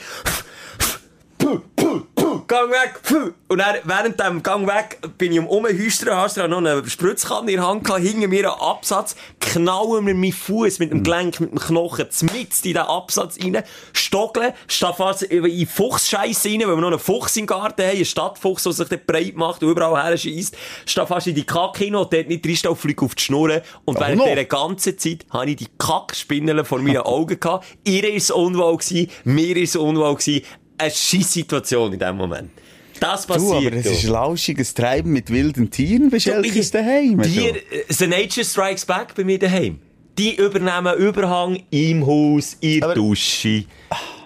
Puh, 1.38 1.60
puh, 1.74 2.00
puh, 2.14 2.29
Gang 2.50 2.68
weg! 2.68 3.00
Puh. 3.04 3.30
Und 3.46 3.58
dann, 3.58 3.76
während 3.84 4.18
dem 4.18 4.42
Gang 4.42 4.66
weg 4.66 4.98
bin 5.18 5.30
ich 5.30 5.38
um 5.38 5.46
Umhüstern, 5.46 6.16
hast 6.16 6.36
du 6.36 6.48
noch 6.48 6.58
eine 6.58 6.84
Spritzkanne 6.84 7.52
in 7.52 7.58
der 7.58 7.66
Hand 7.68 7.84
gehabt, 7.84 8.02
hinter 8.02 8.26
mir 8.26 8.50
einen 8.50 8.60
Absatz, 8.60 9.14
knallen 9.38 10.04
mir 10.04 10.14
meinen 10.14 10.32
Fuß 10.32 10.80
mit 10.80 10.90
dem 10.90 11.04
Gelenk, 11.04 11.38
mit 11.38 11.52
dem 11.52 11.60
Knochen, 11.60 12.10
zmitzt 12.10 12.66
in 12.66 12.72
den 12.72 12.82
Absatz 12.82 13.38
rein, 13.40 13.62
stockeln, 13.92 14.52
stehe 14.66 14.92
fast 14.94 15.22
in 15.22 15.64
Fuchsscheiße 15.64 16.48
rein, 16.48 16.62
weil 16.62 16.74
wir 16.74 16.76
noch 16.80 16.88
einen 16.88 16.98
Fuchs 16.98 17.36
im 17.36 17.46
Garten 17.46 17.82
haben, 17.82 17.94
einen 17.94 18.04
Stadtfuchs, 18.04 18.64
der 18.64 18.72
sich 18.72 18.88
dort 18.88 19.06
breit 19.06 19.36
macht 19.36 19.62
und 19.62 19.70
überall 19.70 20.02
her 20.02 20.16
schießt, 20.16 20.56
stehe 20.86 21.06
fast 21.06 21.28
in 21.28 21.36
die 21.36 21.46
Kacke 21.46 21.84
rein 21.84 21.94
und 21.94 22.12
dort 22.12 22.26
nicht 22.26 22.44
reinstehen, 22.44 22.74
fliege 22.74 23.04
auf 23.04 23.14
die 23.14 23.22
Schnur. 23.22 23.62
Und 23.84 23.96
Aber 23.96 24.06
während 24.06 24.18
noch? 24.18 24.26
dieser 24.26 24.44
ganzen 24.46 24.98
Zeit 24.98 25.24
habe 25.30 25.50
ich 25.50 25.56
die 25.56 25.68
Kackspinneln 25.78 26.64
vor 26.64 26.80
meinen 26.80 26.96
Augen 27.04 27.38
gehabt. 27.38 27.64
Ihr 27.84 28.12
ist 28.12 28.32
unwohl 28.32 28.76
gewesen, 28.76 29.08
mir 29.22 29.56
ist 29.56 29.76
es 29.76 29.76
unwohl 29.76 30.16
gewesen. 30.16 30.44
Eine 30.80 30.90
Scheisse-Situation 30.90 31.92
in 31.92 31.98
dem 31.98 32.16
Moment. 32.16 32.50
Das 32.98 33.26
Du, 33.26 33.32
passiert. 33.34 33.66
aber 33.72 33.76
es 33.76 33.84
ja. 33.86 33.90
ist 33.92 34.02
lauschiges 34.04 34.74
Treiben 34.74 35.12
mit 35.12 35.30
wilden 35.30 35.70
Tieren 35.70 36.10
bei 36.10 36.18
Schelkes 36.20 36.70
daheim. 36.70 37.22
Die, 37.22 37.38
also. 37.38 37.40
äh, 37.48 37.84
The 37.88 38.06
Nature 38.06 38.44
Strikes 38.44 38.84
Back 38.84 39.14
bei 39.14 39.24
mir 39.24 39.38
daheim. 39.38 39.78
Die 40.18 40.34
übernehmen 40.36 40.94
Überhang 40.98 41.62
im 41.70 42.04
Haus, 42.06 42.56
in 42.60 42.80
der 42.80 42.84
Aber- 42.84 42.94
Dusche, 42.94 43.64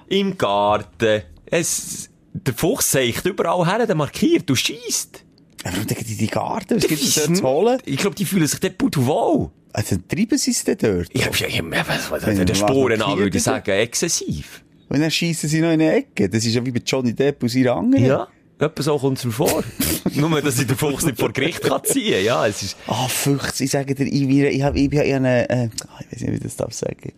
im 0.08 0.36
Garten. 0.36 1.22
Es, 1.46 2.10
der 2.32 2.54
Fuchs 2.54 2.90
seicht 2.90 3.24
überall 3.26 3.64
her, 3.66 3.86
der 3.86 3.94
markiert, 3.94 4.48
du 4.50 4.56
schießt. 4.56 5.22
Warum 5.62 5.86
denken 5.86 6.04
die 6.08 6.16
die 6.16 6.26
Garten? 6.26 6.76
Was 6.76 6.86
gibt 6.88 7.00
es 7.00 7.14
dort 7.14 7.36
zu 7.36 7.42
holen? 7.44 7.78
Ich 7.84 7.96
glaube, 7.98 8.16
die 8.16 8.24
fühlen 8.24 8.46
sich 8.46 8.58
dort 8.60 8.76
pudelwohl. 8.76 9.50
Also, 9.72 9.96
treiben 10.08 10.36
sie 10.36 10.50
es 10.50 10.64
dort? 10.64 10.82
Ich 11.12 11.24
hab 11.24 11.38
ja, 11.38 11.46
ich 11.46 11.58
hab, 11.60 11.88
was, 11.88 12.10
was, 12.10 12.26
Wenn 12.26 12.38
der 12.38 12.48
was 12.50 12.58
Sporen 12.58 13.00
an, 13.02 13.18
würde 13.18 13.36
ich 13.36 13.42
sagen, 13.42 13.70
exzessiv. 13.70 14.62
Und 14.88 15.00
dann 15.00 15.10
schiessen 15.10 15.48
sie 15.48 15.60
noch 15.60 15.68
in 15.72 15.80
eine 15.80 15.92
Ecke. 15.94 16.28
Das 16.28 16.44
ist 16.44 16.54
ja 16.54 16.64
wie 16.64 16.70
bei 16.70 16.80
Johnny 16.84 17.12
Depp 17.14 17.42
aus 17.42 17.54
ihrer 17.54 17.76
anderen. 17.76 18.04
Ja, 18.04 18.28
etwa 18.58 18.82
so 18.82 18.98
kommt 18.98 19.18
es 19.18 19.24
mir 19.24 19.32
vor. 19.32 19.64
Nur, 20.14 20.40
dass 20.42 20.60
ich 20.60 20.66
den 20.66 20.76
Fuchs 20.76 21.04
nicht 21.04 21.18
vor 21.18 21.32
Gericht 21.32 21.62
kann 21.62 21.82
ziehen 21.84 22.24
Ja, 22.24 22.46
es 22.46 22.62
ist... 22.62 22.76
Ah, 22.86 23.08
Fuchs, 23.08 23.60
ich 23.60 23.70
sage 23.70 23.94
dir, 23.94 24.04
ich, 24.06 24.12
ich, 24.12 24.28
ich 24.30 24.62
habe 24.62 24.78
ich, 24.78 24.92
ich, 24.92 24.98
ich, 25.00 25.14
eine, 25.14 25.48
äh, 25.48 25.68
ah, 25.88 25.98
ich 26.00 26.12
weiß 26.12 26.20
nicht, 26.20 26.30
wie 26.30 26.36
ich 26.36 26.42
das 26.42 26.56
darf 26.56 26.72
sagen. 26.72 27.12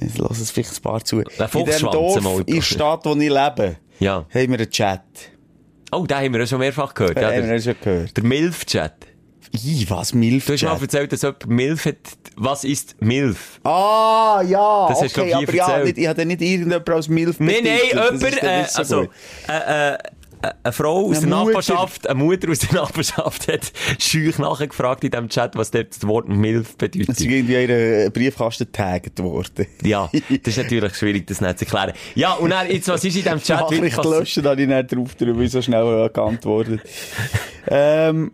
Jetzt 0.00 0.18
lass 0.18 0.40
es 0.40 0.50
vielleicht 0.50 0.76
ein 0.76 0.82
paar 0.82 1.04
zu. 1.04 1.20
In 1.20 1.26
dem 1.28 1.80
Dorf, 1.90 2.20
mal, 2.20 2.40
in 2.46 2.54
der. 2.56 2.62
Stadt, 2.62 3.04
wo 3.04 3.12
ich 3.14 3.28
lebe, 3.30 3.76
Ja. 4.00 4.26
haben 4.28 4.50
wir 4.50 4.58
einen 4.58 4.70
Chat. 4.70 5.02
Oh, 5.92 6.04
da 6.06 6.20
haben 6.20 6.32
wir 6.32 6.40
ja 6.40 6.46
schon 6.46 6.58
mehrfach 6.58 6.92
gehört. 6.92 7.16
Ja, 7.16 7.30
Ja, 7.30 7.36
haben 7.36 7.46
wir 7.48 7.54
ja 7.54 7.60
schon 7.62 7.76
gehört. 7.80 8.16
der 8.16 8.24
Milf-Chat. 8.24 8.92
Ih, 9.54 9.86
was, 9.88 10.12
Milf 10.14 10.46
Du 10.46 10.52
hast 10.54 10.62
mal 10.62 10.80
erzählt, 10.80 11.12
dass 11.12 11.22
jemand 11.22 11.46
Milf 11.46 11.84
hat. 11.86 11.96
Was 12.36 12.64
ist 12.64 12.96
Milf? 13.00 13.60
Ah, 13.62 14.42
ja, 14.46 14.88
Das 14.88 15.00
hast 15.02 15.16
du, 15.16 15.20
okay, 15.20 15.30
glaub 15.30 15.42
ich, 15.54 15.62
aber 15.62 15.78
ja, 15.78 15.84
nicht, 15.84 15.98
ich 15.98 16.08
hatte 16.08 16.26
nicht 16.26 16.42
irgendjemand 16.42 16.90
als 16.90 17.08
Milf 17.08 17.38
Nein, 17.38 17.56
nein, 17.62 17.78
das 17.92 18.10
ist 18.14 18.22
jemand, 18.22 18.42
äh, 18.42 18.64
so 18.68 18.78
also, 18.78 19.02
äh, 19.02 19.06
äh, 19.48 19.94
äh, 19.94 19.98
eine 20.64 20.72
Frau 20.72 21.06
aus 21.06 21.18
Eine 21.18 21.26
der. 21.28 21.36
Nachbarschaft, 21.36 22.08
eine 22.08 22.18
Mutter 22.18 22.50
aus 22.50 22.58
der 22.58 22.72
Nachbarschaft 22.74 23.46
hat 23.52 23.72
schüch 24.00 24.36
nachgefragt 24.38 25.04
in 25.04 25.12
diesem 25.12 25.28
Chat, 25.28 25.54
was 25.56 25.70
dort 25.70 25.94
das 25.94 26.06
Wort 26.08 26.28
Milf 26.28 26.70
Es 26.70 26.72
ist 26.72 26.78
bedeutet. 26.78 27.20
irgendwie 27.20 27.54
in 27.54 27.70
ihren 27.70 28.12
Briefkasten 28.12 28.64
getaggt 28.64 29.22
worden. 29.22 29.66
Ja, 29.84 30.10
das 30.12 30.48
ist 30.48 30.56
natürlich 30.58 30.96
schwierig, 30.96 31.26
das 31.28 31.40
nicht 31.40 31.58
zu 31.60 31.64
erklären. 31.64 31.92
Ja, 32.16 32.32
und 32.34 32.50
dann, 32.50 32.68
jetzt, 32.68 32.88
was 32.88 33.04
ist 33.04 33.14
in 33.16 33.22
diesem 33.22 33.38
Chat 33.42 33.70
wieder 33.70 33.76
Nachricht 33.82 33.96
passiert? 33.96 34.18
löschen, 34.18 34.42
da 34.42 34.50
habe 34.50 34.62
ich 34.62 34.68
nicht 34.68 34.92
drauf 34.92 35.14
drüber, 35.14 35.46
so 35.48 35.62
schnell 35.62 36.10
geantwortet. 36.12 36.80
ähm, 37.68 38.32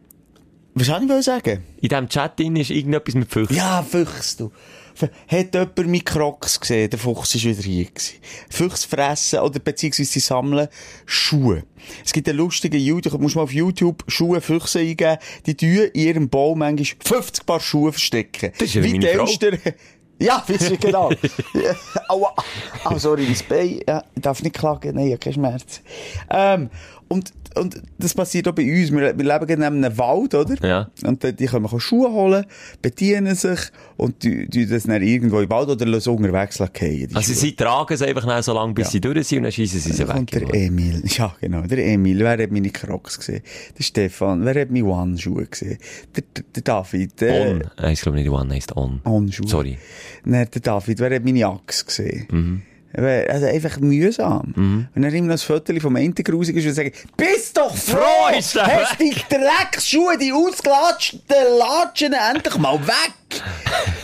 was 0.75 0.87
soll 0.87 1.03
ich 1.19 1.25
sagen? 1.25 1.65
In 1.81 1.89
diesem 1.89 2.09
Chat 2.09 2.39
drin 2.39 2.57
ist 2.57 2.71
irgendetwas 2.71 3.15
mit 3.15 3.31
Füchsen. 3.31 3.57
Ja, 3.57 3.83
Füchs, 3.83 4.37
du. 4.37 4.51
Hat 5.29 5.55
jemand 5.55 5.77
meine 5.79 6.01
Crocs 6.01 6.61
gesehen? 6.61 6.91
Der 6.91 6.99
Fuchs 6.99 7.35
war 7.35 7.43
wieder 7.43 7.63
hier. 7.63 7.87
Füchs 8.51 8.85
fressen 8.85 9.39
oder 9.41 9.59
beziehungsweise 9.59 10.11
sie 10.11 10.21
sammeln 10.21 10.69
Schuhe. 11.07 11.63
Es 12.05 12.13
gibt 12.13 12.29
einen 12.29 12.39
lustigen 12.39 12.79
YouTube, 12.81 13.13
du 13.13 13.19
musst 13.19 13.35
mal 13.37 13.43
auf 13.43 13.53
YouTube 13.53 14.05
Schuhe 14.09 14.41
Füchse 14.43 14.81
eingeben. 14.81 15.17
Die 15.47 15.57
tun 15.57 15.69
in 15.95 16.01
ihrem 16.01 16.29
Bau 16.29 16.55
manchmal 16.55 16.99
50 17.05 17.47
Paar 17.47 17.61
Schuhe 17.61 17.93
verstecken. 17.93 18.53
Das 18.59 18.69
ist 18.69 18.75
ja 18.75 18.83
wie 18.85 18.93
meine 18.93 19.09
Frau. 19.15 19.25
Elster- 19.25 19.57
Ja, 20.23 20.45
wisst 20.47 20.71
ihr, 20.71 20.77
genau. 20.77 21.11
Aua. 22.09 22.35
Ah, 22.85 22.99
sorry, 22.99 23.23
mein 23.23 23.37
Bein. 23.49 23.81
Ja, 23.89 24.05
ich 24.15 24.21
darf 24.21 24.43
nicht 24.43 24.55
klagen. 24.55 24.95
Nein, 24.95 25.07
ich 25.07 25.13
habe 25.13 25.19
keinen 25.19 25.33
Schmerz. 25.33 25.81
Ähm, 26.29 26.69
und, 27.13 27.33
und 27.57 27.83
das 27.99 28.15
passiert 28.15 28.47
auch 28.47 28.53
bei 28.55 28.63
uns. 28.63 28.93
Wir, 28.93 29.01
wir 29.01 29.13
leben 29.13 29.25
gerade 29.47 29.57
neben 29.59 29.85
einem 29.85 29.99
Wald, 29.99 30.33
oder? 30.35 30.55
Ja. 30.67 30.91
Und 31.05 31.23
die, 31.25 31.33
die 31.35 31.47
können 31.47 31.67
auch 31.67 31.81
Schuhe 31.81 32.11
holen, 32.11 32.47
bedienen 32.81 33.35
sich 33.35 33.59
und 33.97 34.23
die, 34.23 34.49
die 34.49 34.67
das 34.67 34.85
dann 34.85 35.03
irgendwo 35.03 35.41
im 35.41 35.51
Wald 35.51 35.69
oder 35.69 35.85
lassen 35.87 36.11
unterwegs 36.11 36.59
fallen. 36.59 37.09
Also 37.13 37.33
Schuhe. 37.33 37.35
sie 37.41 37.57
tragen 37.57 37.93
es 37.95 38.03
einfach 38.03 38.43
so 38.43 38.55
lange, 38.55 38.75
bis 38.75 38.87
Ja. 38.87 38.91
sie 38.93 39.01
durch 39.01 39.27
sind 39.27 39.39
und 39.39 39.43
dann 39.45 39.53
schiessen 39.53 39.81
sie 39.81 39.93
sie 39.93 40.09
weg. 40.09 40.27
der 40.31 40.55
Emil. 40.55 41.03
Ja, 41.17 41.35
genau. 41.41 41.63
Der 41.63 41.85
Emil. 41.85 42.21
Wer 42.21 42.39
hat 42.45 42.51
meine 42.53 42.71
Crocs 42.71 43.19
gesehen? 43.19 43.43
Der 43.77 43.83
Stefan. 43.83 44.45
Wer 44.45 44.61
hat 44.63 44.71
meine 44.71 44.85
One-Schuhe 44.87 45.47
gesehen? 45.47 45.79
Der, 46.17 46.23
der, 46.37 46.45
der 46.55 46.63
David. 46.63 47.21
Der 47.21 47.51
On. 47.51 47.63
Äh, 47.83 47.93
ich 47.93 48.01
glaube 48.01 48.19
nicht 48.19 48.31
One, 48.31 48.55
heisst 48.55 48.77
On. 48.77 49.01
On-Schuhe. 49.05 49.49
Sorry. 49.49 49.79
Nein, 50.25 50.47
der 50.55 50.61
David. 50.63 51.01
Wer 51.01 51.17
hat 51.17 51.25
meine 51.25 51.47
Axt 51.47 51.87
gesehen? 51.89 52.27
Mhm. 52.31 52.63
Also 52.93 53.47
einfach 53.47 53.79
mühsam. 53.79 54.89
Und 54.95 55.03
dann 55.03 55.15
immer 55.15 55.29
noch 55.29 55.35
ein 55.35 55.39
Foto 55.39 55.79
vom 55.81 55.97
einen 55.97 56.15
grusig 56.15 56.57
ist 56.57 56.67
und 56.67 56.75
sagen, 56.75 56.93
bist 57.17 57.57
doch 57.57 57.75
froh! 57.77 58.37
Ist 58.37 58.61
Hast 58.61 58.99
die 58.99 59.15
Drecksschuhe, 59.29 60.19
die 60.19 60.33
ausgelatschten 60.33 61.21
Latschen 61.59 62.13
endlich 62.13 62.59
mal 62.59 62.79
weg! 62.87 63.43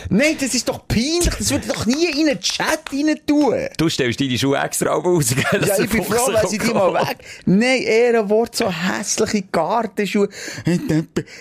Nein, 0.09 0.35
das 0.39 0.53
ist 0.53 0.67
doch 0.69 0.87
peinlich, 0.87 1.33
das 1.37 1.51
würde 1.51 1.65
ich 1.67 1.73
doch 1.73 1.85
nie 1.85 2.05
in 2.21 2.29
einen 2.29 2.39
Chat 2.39 2.79
rein 2.91 3.15
tun. 3.25 3.55
Du 3.77 3.89
stellst 3.89 4.19
deine 4.19 4.37
Schuhe 4.37 4.57
extra 4.57 4.91
auf 4.91 5.05
raus, 5.05 5.33
gell? 5.35 5.65
Ja, 5.65 5.79
ich 5.79 5.89
bin 5.89 6.03
froh, 6.03 6.31
lasse 6.31 6.55
ich 6.55 6.61
die 6.61 6.73
mal 6.73 6.93
weg. 6.93 7.17
Nein, 7.45 7.81
Ehrenwort, 7.81 8.55
so 8.55 8.71
hässliche 8.71 9.43
Gartenschuhe. 9.51 10.29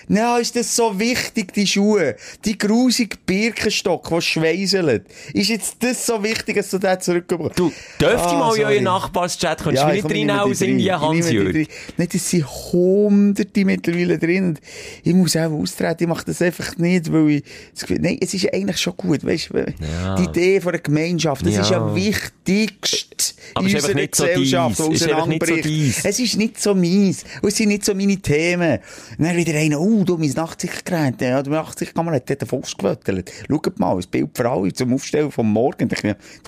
Nein, 0.09 0.41
ist 0.43 0.57
das 0.57 0.75
so 0.75 0.99
wichtig, 0.99 1.53
die 1.53 1.67
Schuhe? 1.67 2.17
Die 2.45 2.57
grusige 2.59 3.17
Birkenstock, 3.25 4.09
die 4.09 4.21
schweißelt. 4.23 5.07
Ist 5.33 5.49
jetzt 5.51 5.77
das 5.81 6.05
so 6.07 6.23
wichtig, 6.23 6.57
dass 6.57 6.71
du 6.71 6.79
den 6.79 7.01
zurückbekommst? 7.01 7.59
Du, 7.59 7.73
dürft 8.01 8.25
ihr 8.27 8.33
Ah, 8.33 8.39
mal 8.39 8.57
in 8.57 8.65
euren 8.65 8.85
Nachbarschat? 8.85 9.63
Könntest 9.63 9.83
Ja, 9.85 9.91
du 9.91 9.97
ich 9.97 10.05
nicht 10.05 10.31
rein. 10.31 10.53
Ich 10.53 10.61
nehme 10.61 11.01
Hans-Jürg? 11.01 11.69
Nein, 11.97 12.09
das 12.13 12.31
sind 12.31 12.47
Hunderte 12.47 13.65
mittlerweile 13.65 14.19
drin. 14.19 14.59
Ich 15.03 15.15
muss 15.15 15.37
auch 15.37 15.51
austreten. 15.53 16.05
Ich 16.05 16.09
mache 16.09 16.25
das 16.27 16.43
einfach 16.43 16.77
nicht, 16.77 17.13
weil 17.13 17.31
ich, 17.31 17.43
nein, 17.89 18.19
es 18.21 18.35
ist 18.35 18.53
eigentlich 18.57 18.79
schon 18.79 18.97
gut, 18.97 19.25
weißt? 19.25 19.51
Ja. 19.55 20.15
Die 20.17 20.25
Idee 20.25 20.61
von 20.61 20.73
der 20.73 20.81
Gemeinschaft, 20.81 21.45
das 21.47 21.55
Ja. 21.55 21.61
ist 21.63 21.71
ja 21.71 21.95
wichtigst 21.95 23.35
Aber 23.55 23.67
in 23.69 23.75
unserer 23.75 23.95
nicht 23.95 24.15
so 24.15 24.25
Gesellschaft, 24.25 24.79
deins. 24.81 24.89
die 24.89 24.95
Es 24.95 25.01
ist 25.01 25.07
so 25.07 25.11
auseinanderbricht. 25.13 26.05
Es 26.05 26.19
ist 26.19 26.37
nicht 26.37 26.61
so 26.61 26.75
meins. 26.75 27.25
Und 27.43 27.49
es 27.49 27.57
sind 27.57 27.69
nicht 27.69 27.85
so 27.85 27.95
meine 27.95 28.17
Themen. 28.17 28.79
Und 29.19 29.25
dann 29.25 29.37
wieder 29.37 29.55
einer, 29.55 29.81
oh, 29.81 30.05
du, 30.05 30.17
mein 30.17 30.31
Nachtsichtgerät, 30.31 31.21
ja, 31.21 31.43
du, 31.43 31.51
Nachtsichtkamera 31.51 32.17
hat 32.17 32.29
den 32.29 32.49
Fuchs 32.49 32.77
gewötelt. 32.77 33.31
Schaut 33.49 33.79
mal, 33.79 33.97
ein 33.97 34.05
Bild 34.11 34.31
für 34.35 34.49
alle 34.51 34.73
zum 34.73 34.95
Aufstellen 34.95 35.31
vom 35.31 35.53
Morgen. 35.53 35.89
Da 35.89 35.97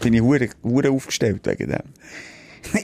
bin 0.03 0.15
ich- 0.15 0.21
hure 0.63 0.91
aufgestellt 0.91 1.41
wegen 1.47 1.71
dem. 1.71 1.83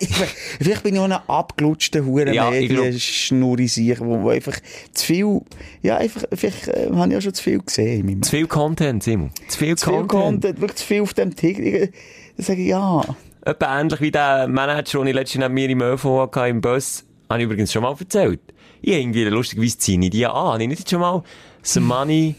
Ich 0.00 0.08
Vielleicht 0.60 0.82
bin 0.82 0.94
ich 0.94 1.00
auch 1.00 1.04
ein 1.04 1.12
abgelutschter 1.12 2.04
hure 2.04 2.32
Ja, 2.34 2.52
ich 2.52 2.70
Medien-Schnurrisier, 2.70 3.98
wo, 4.00 4.22
wo 4.22 4.28
einfach 4.30 4.58
zu 4.92 5.04
viel, 5.06 5.40
ja, 5.82 5.96
einfach, 5.96 6.24
vielleicht, 6.32 6.68
äh, 6.68 6.90
habe 6.94 7.10
ich 7.10 7.16
auch 7.16 7.22
schon 7.22 7.34
zu 7.34 7.42
viel 7.42 7.58
gesehen 7.60 8.22
Zu 8.22 8.30
viel 8.30 8.46
Content, 8.46 9.02
Simon. 9.02 9.30
Zu 9.48 9.58
viel 9.58 9.76
Zu 9.76 9.90
viel 9.90 10.06
Content. 10.06 10.60
Wirklich 10.60 10.78
zu 10.78 10.86
viel 10.86 11.02
auf 11.02 11.14
dem 11.14 11.34
Tick. 11.34 11.92
Da 12.36 12.42
sage 12.42 12.62
ich, 12.62 12.68
ja. 12.68 13.02
Etwa 13.44 13.80
ähnlich 13.80 14.00
wie 14.00 14.10
der 14.10 14.48
Manager, 14.48 14.98
den 15.00 15.08
ich 15.08 15.14
letztens 15.14 15.42
neben 15.42 15.54
mir 15.54 15.68
im 15.68 15.82
ÖV 15.82 16.04
hatte, 16.04 16.48
im 16.48 16.60
Bus. 16.60 17.04
Habe 17.28 17.40
ich 17.40 17.44
übrigens 17.46 17.72
schon 17.72 17.82
mal 17.82 17.94
erzählt. 17.98 18.40
Ich 18.80 18.92
irgendwie 18.92 19.24
lustigerweise 19.24 19.78
ziehe 19.78 20.00
ich 20.00 20.10
die 20.10 20.26
an. 20.26 20.34
Habe 20.34 20.62
ich 20.62 20.68
nicht 20.68 20.88
schon 20.88 21.00
mal 21.00 21.22
«Some 21.62 21.86
money...» 21.86 22.34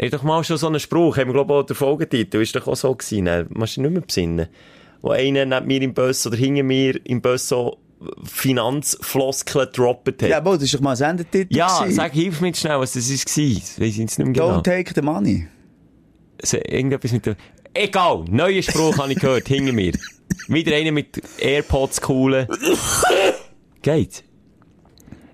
Ist 0.00 0.14
doch 0.14 0.22
mal 0.22 0.44
schon 0.44 0.58
so 0.58 0.68
einen 0.68 0.78
Spruch, 0.78 1.16
haben 1.16 1.26
wir 1.26 1.32
glaube 1.32 1.52
ich 1.52 1.58
auch 1.58 1.66
der 1.66 1.74
Folgetitel, 1.74 2.40
ist 2.40 2.54
doch 2.54 2.68
auch 2.68 2.76
so 2.76 2.94
gewesen, 2.94 3.24
ne? 3.24 3.46
Musst 3.50 3.78
du 3.78 3.82
nicht 3.82 3.90
mehr 3.90 4.00
besinnen. 4.00 4.46
Wo 5.00 5.10
einer 5.10 5.46
neben 5.46 5.66
mir 5.66 5.82
im 5.82 5.94
Bus 5.94 6.26
oder 6.26 6.36
hinter 6.36 6.62
mir 6.62 7.00
im 7.06 7.20
Bus 7.20 7.48
so 7.48 7.78
Finanzfloskeln 8.24 9.66
gedroppt 9.66 10.22
hat. 10.22 10.30
Ja, 10.30 10.38
aber 10.38 10.54
das 10.54 10.64
ist 10.64 10.74
doch 10.74 10.80
mal 10.80 10.92
ein 10.92 10.96
Sendetitel. 10.96 11.56
Ja, 11.56 11.80
gewesen. 11.80 11.96
sag, 11.96 12.12
hilf 12.12 12.40
mir 12.40 12.54
schnell, 12.54 12.78
was 12.78 12.92
das 12.92 13.10
war. 13.10 13.16
Das 13.16 13.80
weiss 13.80 13.88
ich 13.88 13.96
jetzt 13.96 14.18
nicht 14.18 14.26
mehr 14.26 14.32
genau. 14.32 14.58
Don't 14.58 14.62
take 14.62 14.92
the 14.94 15.02
money. 15.02 15.48
So, 16.42 16.56
irgendetwas 16.56 17.12
mit 17.12 17.26
der... 17.26 17.36
Egal, 17.74 18.24
neuer 18.28 18.62
Spruch 18.62 18.98
habe 18.98 19.12
ich 19.12 19.18
gehört, 19.18 19.48
hinter 19.48 19.72
mir. 19.72 19.92
Wieder 20.46 20.76
einer 20.76 20.92
mit 20.92 21.20
AirPods 21.38 22.00
coolen. 22.00 22.46
Geht. 23.82 24.24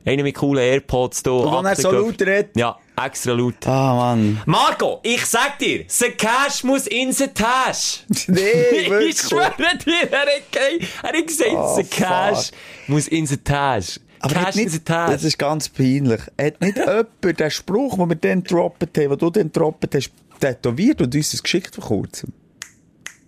Einer 0.04 0.22
mit 0.22 0.34
coolen 0.34 0.62
AirPods 0.62 1.22
da. 1.22 1.30
Und 1.30 1.52
wenn 1.58 1.66
er 1.66 1.76
so 1.76 1.90
laut 1.90 2.20
redet. 2.20 2.56
Ja, 2.56 2.78
extra 2.96 3.32
laut. 3.32 3.66
Ah, 3.66 3.94
Mann. 4.14 4.40
Marco, 4.46 5.00
ich 5.02 5.24
sag 5.26 5.58
dir, 5.58 5.84
the 5.88 6.10
cash 6.10 6.62
muss 6.64 6.86
in 6.86 7.12
the 7.12 7.26
Tasche. 7.28 8.00
Nee, 8.28 8.86
ich 9.08 9.18
schwöre 9.18 9.52
dir, 9.84 10.10
er 10.12 10.20
hat, 10.20 10.52
ge- 10.52 10.86
er 11.02 11.08
hat 11.18 11.26
gesagt, 11.26 11.50
Oh, 11.52 11.76
the 11.76 11.84
cash 11.84 12.46
fuck. 12.48 12.88
muss 12.88 13.08
in 13.08 13.26
the 13.26 13.36
Tasche. 13.36 14.00
Aber 14.20 14.34
Cash 14.34 14.44
hat 14.46 14.56
in 14.56 14.68
the 14.68 14.74
nicht, 14.76 14.84
Tasche. 14.86 15.12
das 15.12 15.24
ist 15.24 15.38
ganz 15.38 15.68
peinlich. 15.68 16.20
Hat 16.40 16.60
nicht 16.60 16.76
jemand 16.78 17.40
den 17.40 17.50
Spruch, 17.50 17.96
den 17.98 18.08
wir 18.08 18.16
dann 18.16 18.42
gedroppt 18.42 18.82
haben, 18.82 18.92
den 18.92 19.18
du 19.18 19.30
dann 19.30 19.42
gedroppt 19.52 19.94
hast, 19.94 20.10
tätowiert 20.40 21.00
und 21.02 21.14
uns 21.14 21.30
das 21.32 21.42
geschickt 21.42 21.74
vor 21.74 21.84
kurzem? 21.84 22.32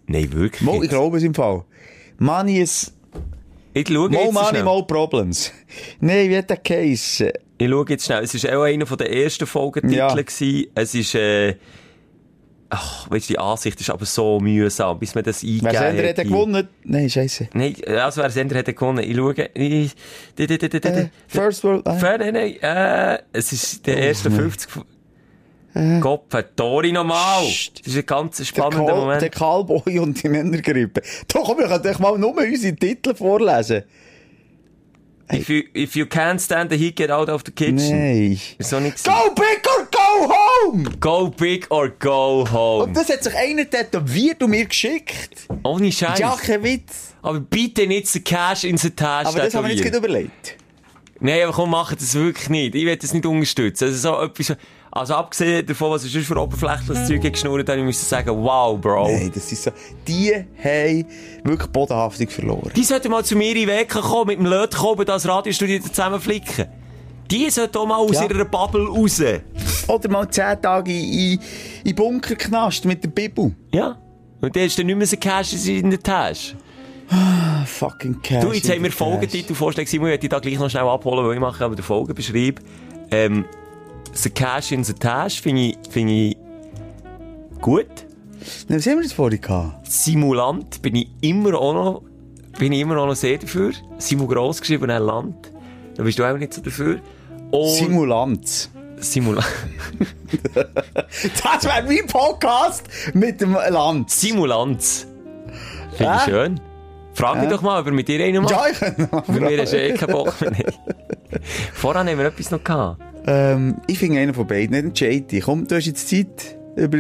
Nein, 0.06 0.32
wirklich. 0.32 0.62
Mo, 0.62 0.82
ich 0.82 0.88
glaube 0.88 1.18
es 1.18 1.22
im 1.24 1.34
Fall. 1.34 1.64
Money 2.18 2.60
is... 2.60 2.92
Ich 3.78 3.86
schaue 3.88 4.08
Mo 4.08 4.18
jetzt 4.22 4.32
money, 4.32 4.62
mo 4.62 4.82
problems. 4.84 5.52
Nein, 6.00 6.30
wie 6.30 6.38
hat 6.38 6.48
der 6.48 6.56
Case? 6.56 7.30
Ich 7.58 7.68
schaue 7.68 7.84
jetzt 7.90 8.06
schnell. 8.06 8.24
Es 8.24 8.42
war 8.44 8.58
auch 8.58 8.62
einer 8.62 8.84
der 8.86 9.12
ersten 9.12 9.46
Folgetitel. 9.46 9.94
Ja. 9.94 10.14
gewesen. 10.14 10.66
Es 10.74 10.94
ist, 10.94 11.14
äh, 11.14 11.56
ach, 12.70 13.10
weißt 13.10 13.28
du, 13.28 13.34
die 13.34 13.38
Ansicht 13.38 13.78
ist 13.78 13.90
aber 13.90 14.06
so 14.06 14.40
mühsam, 14.40 14.98
bis 14.98 15.14
man 15.14 15.24
das 15.24 15.42
eingegeben 15.42 15.66
Wer 15.72 15.78
Sender 15.78 16.04
er 16.04 16.24
gewonnen? 16.24 16.68
Nein, 16.84 17.10
scheiße. 17.10 17.50
Nein, 17.52 17.74
also 17.86 18.22
wer 18.22 18.30
Sender 18.30 18.56
er 18.56 18.62
gewonnen. 18.62 19.04
Ich 19.04 19.14
schaue, 19.14 19.34
ich, 19.54 19.94
di- 20.38 20.46
di- 20.46 20.56
di- 20.58 20.68
di- 20.70 20.80
di- 20.80 20.88
Äh, 20.88 21.08
First 21.28 21.62
World... 21.64 21.86
Äh. 21.86 21.90
Nein, 22.00 22.18
nein, 22.20 22.32
nein, 22.32 22.56
äh, 22.62 23.18
es 23.34 23.52
ist 23.52 23.86
der 23.86 23.98
erste 23.98 24.30
50... 24.30 24.70
Gott, 26.00 26.22
Tori 26.56 26.92
nochmal! 26.92 27.44
Das 27.44 27.86
ist 27.86 27.96
ein 27.96 28.06
ganz 28.06 28.38
Der, 28.38 28.44
spannender 28.44 28.86
Kal 28.86 29.00
Moment. 29.00 29.22
der 29.22 29.30
Callboy 29.30 29.98
und 29.98 30.22
die 30.22 30.28
Männergrippe. 30.28 31.02
Doch, 31.28 31.44
komm, 31.44 31.58
wir 31.58 31.66
können 31.68 31.82
doch 31.82 31.98
mal 31.98 32.18
nur 32.18 32.34
unsere 32.36 32.74
Titel 32.74 33.14
vorlesen. 33.14 33.82
If 35.32 35.48
you, 35.48 35.62
if 35.74 35.96
you 35.96 36.04
can't 36.06 36.38
stand 36.40 36.70
the 36.70 36.78
heat, 36.78 36.94
get 36.94 37.10
out 37.10 37.28
of 37.28 37.42
the 37.44 37.50
kitchen. 37.50 37.90
Nein. 37.90 38.40
So 38.60 38.78
nicht 38.78 39.02
Go 39.02 39.34
big 39.34 39.60
or 39.76 39.88
go 39.90 40.32
home! 40.32 40.84
Go 41.00 41.28
big 41.28 41.66
or 41.70 41.88
go 41.88 42.46
home. 42.50 42.84
Und 42.84 42.96
das 42.96 43.08
hat 43.08 43.24
sich 43.24 43.34
einer 43.34 43.68
tätowiert 43.68 44.40
und 44.42 44.50
mir 44.50 44.66
geschickt. 44.66 45.48
Ohne 45.64 45.90
Scheiß. 45.90 46.20
Ja, 46.20 46.36
kein 46.40 46.62
Witz. 46.62 47.14
Aber 47.22 47.40
bitte 47.40 47.88
nicht 47.88 48.06
the 48.06 48.20
cash 48.20 48.62
in 48.62 48.78
the 48.78 48.90
Tasche 48.90 49.28
Aber 49.28 49.40
das 49.40 49.54
haben 49.54 49.66
wir 49.66 49.74
jetzt 49.74 49.82
gerade 49.82 49.98
überlegt. 49.98 50.56
Nein, 51.18 51.42
aber 51.42 51.52
komm, 51.52 51.70
mach 51.70 51.92
das 51.94 52.14
wirklich 52.14 52.48
nicht. 52.48 52.74
Ich 52.76 52.86
will 52.86 52.96
das 52.96 53.12
nicht 53.12 53.26
unterstützen. 53.26 53.84
Also 53.86 53.98
so 53.98 54.22
etwas, 54.22 54.56
also 54.96 55.14
abgesehen 55.14 55.66
davon, 55.66 55.90
was 55.90 56.02
sonst 56.02 56.26
für 56.26 56.36
oberflächliches 56.36 57.06
Zeug 57.06 57.22
geschnurrt 57.22 57.68
habe, 57.68 57.78
ich 57.78 57.84
muss 57.84 58.08
sagen, 58.08 58.30
wow, 58.42 58.80
Bro. 58.80 59.08
Nein, 59.08 59.30
das 59.34 59.50
ist 59.52 59.64
so. 59.64 59.70
Die 60.06 60.32
haben 60.32 61.04
wirklich 61.44 61.70
Bodenhaftung 61.70 62.28
verloren. 62.28 62.70
Die 62.74 62.84
sollten 62.84 63.10
mal 63.10 63.24
zu 63.24 63.36
mir 63.36 63.54
in 63.56 63.68
Weg 63.68 63.88
kommen, 63.90 64.28
mit 64.28 64.38
dem 64.38 64.46
Lötkolben 64.46 65.04
das 65.06 65.26
Radiostudio 65.28 65.80
zusammenflicken. 65.80 66.66
Die 67.30 67.50
sollten 67.50 67.76
auch 67.78 67.86
mal 67.86 67.96
aus 67.96 68.12
Ja. 68.12 68.24
ihrer 68.24 68.44
Bubble 68.44 68.86
raus. 68.86 69.20
Oder 69.88 70.08
mal 70.08 70.28
10 70.30 70.62
Tage 70.62 70.92
in, 70.92 71.40
in, 71.84 71.94
Bunkerknast 71.94 72.84
mit 72.84 73.02
der 73.02 73.08
Bibel. 73.08 73.54
Ja. 73.72 73.96
Und 74.40 74.54
dann 74.54 74.64
ist 74.64 74.78
dann 74.78 74.86
nicht 74.86 74.96
mehr 74.96 75.06
so 75.06 75.16
Cash 75.16 75.66
in 75.66 75.90
der 75.90 76.00
Tasche. 76.00 76.56
Ah, 77.08 77.64
fucking 77.64 78.20
Cash. 78.22 78.44
Du, 78.44 78.52
jetzt 78.52 78.68
haben 78.68 78.82
wir 78.82 78.90
Cash. 78.90 78.98
Folgetitel-Vorschläge. 78.98 79.88
Simon, 79.88 80.08
ich 80.08 80.12
werde 80.12 80.20
dich 80.20 80.30
da 80.30 80.38
gleich 80.38 80.58
noch 80.58 80.70
schnell 80.70 80.84
abholen, 80.84 81.26
weil 81.26 81.34
ich 81.34 81.40
mache 81.40 81.64
aber 81.64 81.74
den 81.74 81.84
Folgenbeschreib. 81.84 82.60
Ähm, 83.10 83.44
the 84.16 84.30
Cash 84.30 84.72
in 84.72 84.84
the 84.84 84.92
Tasche 84.94 85.42
finde 85.42 85.62
ich, 85.62 85.78
finde 85.90 86.12
ich 86.12 86.36
gut. 87.60 87.86
Na, 88.68 88.76
Was 88.76 88.86
haben 88.86 88.96
wir 88.96 89.02
jetzt 89.02 89.14
vorhin 89.14 89.40
gehabt? 89.40 89.90
Simulant 89.90 90.80
bin 90.82 90.96
ich 90.96 91.08
immer 91.20 91.54
auch 91.58 91.74
noch, 91.74 92.02
bin 92.58 92.72
ich 92.72 92.80
immer 92.80 92.94
noch 92.94 93.14
sehr 93.14 93.38
dafür. 93.38 93.72
Simu 93.98 94.26
gross 94.26 94.60
geschrieben, 94.60 94.90
ein 94.90 95.02
Land. 95.02 95.52
Da 95.96 96.02
bist 96.02 96.18
du 96.18 96.24
auch 96.24 96.36
nicht 96.36 96.52
so 96.52 96.60
dafür. 96.60 97.00
Und 97.50 97.70
Simulant. 97.70 98.70
Simulant. 98.98 99.46
Das 101.42 101.64
wäre 101.64 101.82
mein 101.86 102.06
Podcast 102.08 102.84
mit 103.14 103.40
dem 103.40 103.52
Land. 103.52 104.10
Simulanz. 104.10 105.06
Finde 105.96 106.14
ich 106.16 106.26
Hä? 106.26 106.30
schön. 106.30 106.60
Frag 107.14 107.36
mich 107.36 107.44
Hä? 107.44 107.50
doch 107.50 107.62
mal, 107.62 107.80
ob 107.80 107.86
er 107.86 107.92
mit 107.92 108.08
dir 108.08 108.22
einen 108.22 108.42
macht. 108.42 108.50
Ja, 108.50 108.66
ich 108.70 108.78
kann 108.78 109.08
Bei 109.10 109.32
mir 109.40 109.64
du 109.64 109.76
eh 109.78 109.94
keinen 109.94 110.12
Bock 110.12 110.40
mehr. 110.40 110.72
Voran 111.74 112.08
haben 112.08 112.18
wir 112.18 112.26
etwas 112.26 112.50
noch 112.50 112.62
gehabt. 112.62 113.00
Ähm, 113.26 113.76
Ich 113.86 113.98
finde 113.98 114.20
einen 114.20 114.34
von 114.34 114.46
beiden, 114.46 114.70
nicht 114.70 114.84
entscheiden. 114.84 115.40
Komm, 115.44 115.66
du 115.66 115.76
hast 115.76 115.86
jetzt 115.86 116.08
Zeit, 116.08 116.58
über 116.76 116.98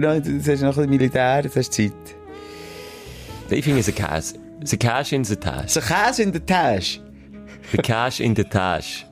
Ja, 0.00 0.20
Du 0.20 0.38
hast 0.38 0.46
noch 0.62 0.68
ein 0.68 0.74
bisschen 0.74 0.90
Militär, 0.90 1.42
du 1.42 1.48
hast 1.54 1.72
Zeit. 1.72 1.92
Ich 3.50 3.64
finde 3.64 3.80
es 3.80 3.88
ein 3.88 3.94
Käse. 3.94 4.36
Es 4.60 4.72
ist 4.72 4.72
ein 4.74 4.78
Cash 4.78 5.12
in 5.12 5.22
der 5.22 5.40
Tasche. 5.40 5.68
So 5.68 5.80
Käse 5.80 6.22
in 6.22 6.32
der 6.32 6.44
Tasche. 6.44 7.00
Der 7.72 7.82
Cash 7.82 8.20
in 8.20 8.34
der 8.34 8.48
Tasche. 8.48 9.04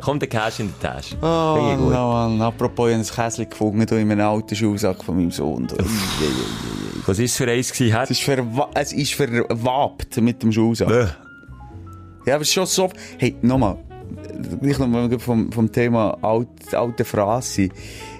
Kommt 0.00 0.22
der 0.22 0.28
Cash 0.28 0.60
in 0.60 0.72
der 0.80 0.90
Tasche. 0.92 1.16
Oh, 1.20 1.76
gut. 1.76 1.92
no, 1.92 2.12
Mann. 2.12 2.40
Apropos, 2.42 2.90
ich 2.90 2.94
habe 2.94 3.04
ein 3.04 3.30
Käse 3.30 3.46
gefunden 3.46 3.86
hier 3.88 3.98
in 3.98 4.12
einem 4.12 4.26
alten 4.26 4.54
Schuhsack 4.54 5.02
von 5.02 5.16
meinem 5.16 5.30
Sohn. 5.30 5.68
Was 7.06 7.18
war 7.18 7.24
es 7.24 7.36
für 7.36 7.50
eins 7.50 7.72
gewesen? 7.72 7.96
Es 8.02 8.10
ist, 8.10 8.20
verwa 8.20 8.70
es 8.74 8.92
ist 8.92 9.14
verwabt 9.14 10.16
mit 10.20 10.42
dem 10.42 10.52
Schuhsack. 10.52 10.88
Bäh. 10.88 11.06
Ja, 12.26 12.34
aber 12.34 12.42
es 12.42 12.48
ist 12.48 12.54
schon 12.54 12.66
so... 12.66 12.90
Hey, 13.18 13.36
nochmal. 13.42 13.78
Gleich 14.60 14.78
nochmal 14.78 15.18
vom, 15.18 15.50
vom 15.52 15.70
Thema 15.72 16.16
alt, 16.22 16.48
alte 16.72 17.04
Phrase. 17.04 17.68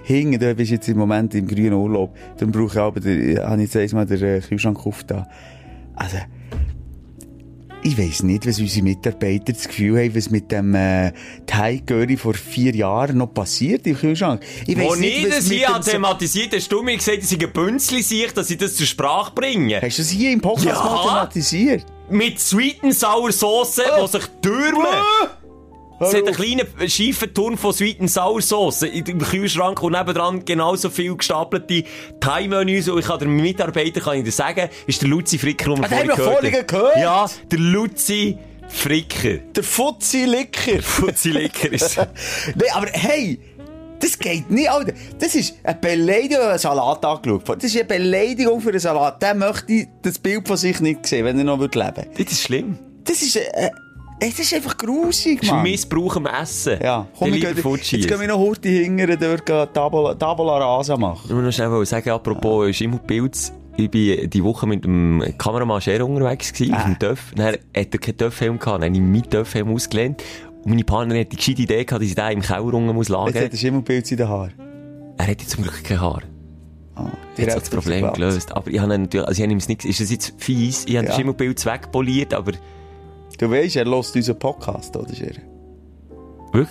Hinten, 0.05 0.39
du 0.39 0.55
bist 0.55 0.71
jetzt 0.71 0.89
im 0.89 0.99
Moment 0.99 1.35
im 1.35 1.47
grünen 1.47 1.75
Urlaub. 1.75 2.17
Dann 2.39 2.51
brauche 2.51 2.67
ich 2.73 2.77
aber, 2.79 3.01
der, 3.01 3.49
habe 3.49 3.63
ich 3.63 3.73
jetzt 3.73 3.93
einmal 3.93 4.07
den 4.07 4.23
äh, 4.23 4.41
Kühlschrank 4.41 4.87
aufgetan. 4.87 5.27
Also, 5.95 6.17
ich 7.83 7.97
weiss 7.97 8.23
nicht, 8.23 8.47
was 8.47 8.59
unsere 8.59 8.83
Mitarbeiter 8.83 9.53
das 9.53 9.69
Gefühl 9.69 9.99
haben, 9.99 10.15
was 10.17 10.31
mit 10.31 10.51
dem 10.51 10.75
äh, 10.75 11.13
Thai 11.47 11.81
Curry 11.87 12.17
vor 12.17 12.35
vier 12.35 12.75
Jahren 12.75 13.19
noch 13.19 13.33
passiert 13.33 13.87
im 13.87 13.97
Kühlschrank. 13.97 14.43
Ich 14.67 14.77
Wo 14.77 14.91
weiss 14.91 14.99
nie 14.99 15.27
was 15.29 15.37
das 15.37 15.49
mit 15.49 15.59
hier 15.59 15.81
thematisiert 15.81 16.55
hast 16.55 16.73
du 16.73 16.83
mir 16.83 16.97
gesagt, 16.97 17.23
dass 17.23 17.33
ich 17.33 17.45
ein 17.45 17.53
Bünzli 17.53 18.03
sehe, 18.03 18.29
dass 18.33 18.51
ich 18.51 18.59
das 18.59 18.75
zur 18.75 18.87
Sprache 18.87 19.33
bringe. 19.35 19.81
Hast 19.81 19.99
du 19.99 20.03
das 20.03 20.11
hier 20.11 20.33
im 20.33 20.41
Podcast 20.41 20.67
Ja. 20.67 20.85
mal 20.85 21.03
thematisiert? 21.03 21.87
Mit 22.11 22.41
Sweet 22.41 22.83
and 22.83 22.95
Sour 22.95 23.31
Sauce, 23.33 23.81
Oh. 23.97 24.07
die 24.07 24.13
sich 24.13 24.27
türmen. 24.43 24.87
Es 26.01 26.15
hat 26.15 26.27
einen 26.27 26.35
kleinen 26.35 26.89
schiefen 26.89 27.35
Turm 27.35 27.59
von 27.59 27.73
Sweet 27.73 28.01
and 28.01 28.11
Sour 28.11 28.41
Sauce 28.41 28.83
im 28.83 29.19
Kühlschrank 29.19 29.83
und 29.83 29.93
nebendran 29.93 30.45
genauso 30.45 30.91
viel 30.91 31.17
gestapelte 31.17 31.85
Thai-Menüs. 32.21 32.89
Und 32.89 33.01
ich 33.01 33.07
kann 33.07 33.19
den 33.19 33.31
Mitarbeiter 33.37 34.01
kann 34.01 34.19
ich 34.19 34.25
dir 34.25 34.33
sagen, 34.33 34.69
ist 34.87 35.03
der 35.03 35.09
Luzi 35.09 35.39
Fricker, 35.39 35.75
den 35.75 35.79
wir 35.83 35.87
Ah, 35.87 35.91
haben 35.91 36.09
vorhin 36.11 36.53
vorhin 36.53 36.67
gehört. 36.67 36.97
Ja, 36.99 37.27
der 37.51 37.59
Luzi 37.59 38.39
Fricker. 38.69 39.39
Der 39.57 39.65
Fuzzi 39.65 40.25
Licker. 40.25 40.83
Fuzzi 40.83 41.31
Licker 41.31 41.73
ist... 41.73 41.97
nee, 42.55 42.71
aber 42.75 42.87
hey, 42.93 43.41
das 44.01 44.19
geht 44.19 44.51
nicht, 44.51 44.71
Alter. 44.71 44.93
Das 45.19 45.35
ist 45.35 45.55
eine 45.65 45.75
Beleidigung, 45.81 46.45
einen 46.45 46.59
Salat 46.59 47.05
angeschaut. 47.05 47.49
Das 47.49 47.65
ist 47.65 47.77
eine 47.77 47.85
Beleidigung 47.87 48.61
für 48.61 48.69
einen 48.71 48.79
Salat. 48.79 49.21
Der 49.23 49.35
möchte 49.35 49.89
das 50.03 50.19
Bild 50.19 50.47
von 50.47 50.57
sich 50.57 50.81
nicht 50.81 51.07
sehen, 51.07 51.25
wenn 51.25 51.39
er 51.39 51.45
noch 51.45 51.59
würde 51.59 51.79
leben 51.79 52.07
Das 52.17 52.33
ist 52.33 52.43
schlimm. 52.43 52.79
Das 53.05 53.23
ist, 53.23 53.37
äh, 53.37 53.71
das 54.21 54.39
ist 54.39 54.53
einfach 54.55 54.77
grusig, 54.77 55.41
Das 55.41 55.49
ist 55.49 55.53
Mann. 55.55 55.63
Missbrauch 55.63 56.17
am 56.17 56.27
Essen. 56.27 56.79
Ja, 56.83 57.07
komm, 57.19 57.33
lieber 57.33 57.53
gehen, 57.53 57.77
jetzt 57.77 57.91
gehen 58.09 58.21
wir 58.21 58.29
noch 58.29 58.39
heute 58.39 58.69
hingern, 58.69 59.17
dort 59.21 59.47
gehen 59.47 59.67
Tabula, 59.73 60.15
Tabula 60.15 60.59
Rasa 60.59 60.97
machen. 60.97 61.23
Ich 61.29 61.35
muss 61.35 61.45
noch 61.45 61.53
schnell 61.53 61.87
sagen, 61.87 62.11
apropos 62.11 62.75
Schimmelpilz. 62.77 63.53
Ich 63.77 63.89
bin 63.91 64.29
die 64.29 64.43
Woche 64.43 64.67
mit 64.67 64.83
dem 64.85 65.23
Kameramann 65.39 65.81
Scher 65.81 66.05
unterwegs 66.05 66.53
gewesen, 66.53 66.75
auf 66.75 66.83
dem 66.83 66.99
Töff. 66.99 67.33
Dann 67.37 67.47
hat 67.53 67.61
er 67.73 67.85
keinen 67.87 68.17
Töffhelm 68.17 68.59
gehabt. 68.59 68.83
Dann 68.83 68.89
habe 68.89 68.95
ich 68.97 69.01
meinen 69.01 69.31
Töffhelm 69.31 69.73
ausgelehnt. 69.73 70.21
Und 70.65 70.71
meine 70.71 70.83
Partnerin 70.83 71.21
hat 71.23 71.31
die 71.33 71.37
gescheite 71.37 71.63
Idee 71.63 71.85
gehabt, 71.85 72.03
dass 72.03 72.09
ich 72.09 72.17
den 72.17 72.33
im 72.33 72.41
Keller 72.43 72.65
unten 72.75 72.87
muss 72.93 73.07
Jetzt 73.07 73.15
lagern. 73.17 73.45
hat 73.45 73.53
er 73.53 73.57
Schimmelpilz 73.57 74.11
in 74.11 74.17
den 74.17 74.29
Haaren. 74.29 74.53
Er 75.17 75.27
hat 75.29 75.41
jetzt 75.41 75.51
zum 75.51 75.63
Glück 75.63 75.85
kein 75.85 76.01
Haar. 76.01 76.23
Ah, 76.97 77.07
Jetzt 77.37 77.55
hat 77.55 77.63
das 77.63 77.71
Problem 77.71 78.13
gelöst. 78.13 78.51
Aber 78.51 78.69
ich 78.69 78.81
habe 78.81 78.99
natürlich, 78.99 79.29
also 79.29 79.39
ich 79.39 79.45
habe 79.45 79.53
ihm 79.53 79.59
es 79.59 79.69
nicht, 79.69 79.85
ist 79.85 80.01
das 80.01 80.11
jetzt 80.11 80.35
fies? 80.39 80.85
Ich 80.87 80.97
habe 80.97 81.07
Ja. 81.07 81.13
den 81.13 81.17
Schimmelpilz 81.17 81.65
wegpoliert, 81.65 82.35
aber 82.35 82.51
Du 83.39 83.51
weißt, 83.51 83.77
er 83.77 83.85
hört 83.87 84.15
unseren 84.15 84.39
Podcast, 84.39 84.97
oder? 84.97 85.09
Wirklich? 86.53 86.69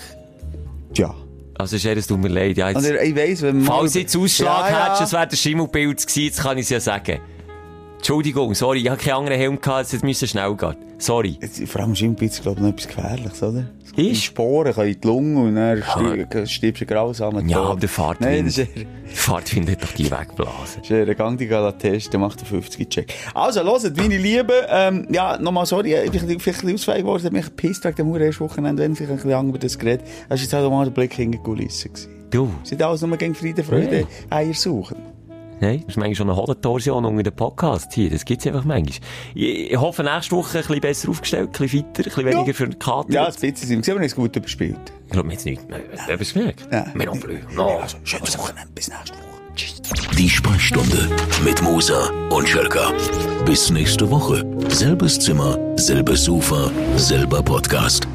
Ja. 0.96 1.16
Also 1.58 1.78
Scher, 1.80 1.98
es 1.98 2.06
tut 2.06 2.20
mir 2.20 2.28
leid. 2.28 2.58
Ja, 2.58 2.70
jetzt, 2.70 2.86
er, 2.86 3.02
ich 3.02 3.16
weiss, 3.16 3.42
wenn 3.42 3.58
man... 3.58 3.66
falls 3.66 3.96
jetzt 3.96 4.16
Ausschlag 4.16 4.70
Ja, 4.70 4.78
ja. 4.78 4.86
hättest, 4.86 5.02
es 5.04 5.14
wäre 5.14 5.28
der 5.28 5.38
Schimmelpilz 5.38 6.06
gewesen, 6.06 6.26
jetzt 6.26 6.42
kann 6.42 6.58
ich 6.58 6.64
es 6.66 6.70
ja 6.70 6.80
sagen. 6.80 7.20
Entschuldigung, 7.98 8.54
sorry, 8.54 8.80
ich 8.80 8.90
habe 8.90 9.02
keinen 9.02 9.16
anderen 9.16 9.38
Helm 9.40 9.60
gehabt, 9.60 9.92
es 9.94 10.04
musste 10.04 10.28
schnell 10.28 10.56
gehen. 10.56 10.76
Sorry. 11.00 11.38
Vor 11.66 11.82
allem 11.82 11.96
Schimmelpilz, 11.96 12.42
glaube 12.42 12.58
ich, 12.60 12.64
noch 12.64 12.70
etwas 12.70 12.88
Gefährliches, 12.88 13.44
oder? 13.44 13.60
Ist? 13.86 13.96
Die 13.98 14.16
Sporen 14.16 14.74
können 14.74 14.94
in 14.94 15.02
die 15.02 15.08
Lunge 15.08 15.40
und 15.42 15.56
dann 15.56 15.82
stirb- 15.82 16.46
stirbst 16.48 16.82
du 16.82 16.86
grausamen 16.86 17.50
Ja, 17.50 17.62
aber 17.62 17.80
der 17.80 17.90
Fahrt 17.90 18.22
Nein, 18.22 18.46
das 18.46 18.60
ist 18.60 18.70
Fahrt 19.08 19.50
findet 19.50 19.82
doch 19.84 19.92
die 19.92 20.10
wegblasen. 20.10 20.84
Ist 20.84 20.92
ein 20.92 21.16
Gang, 21.16 21.38
die 21.38 21.48
geht 21.48 21.80
testen, 21.80 22.22
macht 22.22 22.40
den 22.50 22.62
50-Check. 22.62 23.12
Also, 23.34 23.64
hört, 23.64 23.98
meine 23.98 24.18
Lieben, 24.18 24.50
ähm, 24.70 25.08
ja, 25.12 25.38
nochmal 25.40 25.66
sorry, 25.66 25.96
ich 25.96 26.12
bin 26.12 26.20
vielleicht 26.22 26.40
ein 26.48 26.54
bisschen 26.54 26.74
ausfähig 26.76 27.00
geworden, 27.00 27.20
ich 27.22 27.26
hab 27.26 27.34
mich 27.34 27.46
gepisst 27.46 27.84
wegen 27.86 27.96
dem 27.96 28.16
ersten 28.16 28.44
Wochenende, 28.44 28.84
wenn 28.84 28.96
vielleicht 28.96 29.12
ein 29.12 29.16
bisschen 29.18 29.32
lang 29.32 29.50
über 29.50 29.58
das 29.60 29.78
geredet. 29.78 30.06
Das 30.30 30.40
war 30.40 30.44
jetzt 30.44 30.54
auch 30.56 30.70
mal 30.70 30.86
der 30.86 30.92
Blick 30.92 31.14
hinter 31.14 31.40
die 31.40 31.44
gewesen. 31.44 31.92
Du, 32.30 32.52
Sind 32.64 32.82
alles 32.84 33.02
nur 33.02 33.18
gegen 33.18 33.34
Frieden, 33.34 33.64
Freude, 33.64 34.06
Eier 34.30 34.54
suchen. 34.54 35.17
Nein, 35.60 35.80
das 35.82 35.90
ist 35.90 35.98
manchmal 35.98 36.16
schon 36.16 36.30
eine 36.30 36.38
Hodentorsion 36.38 37.06
unter 37.06 37.24
den 37.24 37.36
Podcast 37.36 37.94
hier. 37.94 38.10
Das 38.10 38.26
gibt's 38.26 38.46
einfach 38.46 38.64
manchmal. 38.64 39.00
Ich, 39.34 39.72
ich 39.72 39.78
hoffe, 39.78 40.04
nächste 40.04 40.36
Woche 40.36 40.60
ein 40.60 40.64
bisschen 40.64 40.82
besser 40.82 41.10
aufgestellt, 41.10 41.50
ein 41.50 41.52
bisschen 41.52 41.80
weiter, 41.80 41.98
ein 41.98 42.04
bisschen 42.04 42.26
weniger 42.26 42.54
für 42.54 42.68
den 42.68 42.80
Kater. 42.80 43.12
Ja, 43.12 43.26
ein 43.26 43.34
bisschen 43.34 43.56
sind 43.56 43.88
wir, 43.88 43.96
haben 43.96 44.04
es 44.04 44.16
gut 44.16 44.36
überspielt. 44.36 44.78
Ich 45.06 45.12
glaube, 45.12 45.16
wir 45.16 45.20
haben 45.20 45.32
jetzt 45.32 45.46
nicht 45.46 45.70
mehr. 45.70 45.80
Haben 45.98 46.22
es 46.22 46.34
gemerkt? 46.34 46.68
Ja. 46.72 46.86
Wir 46.94 47.06
non 47.06 47.20
plus. 47.20 47.40
No. 47.56 47.80
Also, 47.80 47.98
schönes 48.04 48.38
Wochenende, 48.38 48.70
bis 48.76 48.88
nächste 48.90 49.14
Woche. 49.14 49.24
Tschüss. 49.56 49.82
Die 50.18 50.30
Sprechstunde 50.30 51.10
mit 51.44 51.62
Musa 51.64 52.12
und 52.30 52.48
Schelka. 52.48 52.92
Bis 53.46 53.72
nächste 53.72 54.10
Woche. 54.12 54.46
Selbes 54.70 55.20
Zimmer, 55.20 55.58
selbes 55.78 56.26
Sofa, 56.26 56.70
selber 56.96 57.42
Podcast. 57.42 58.08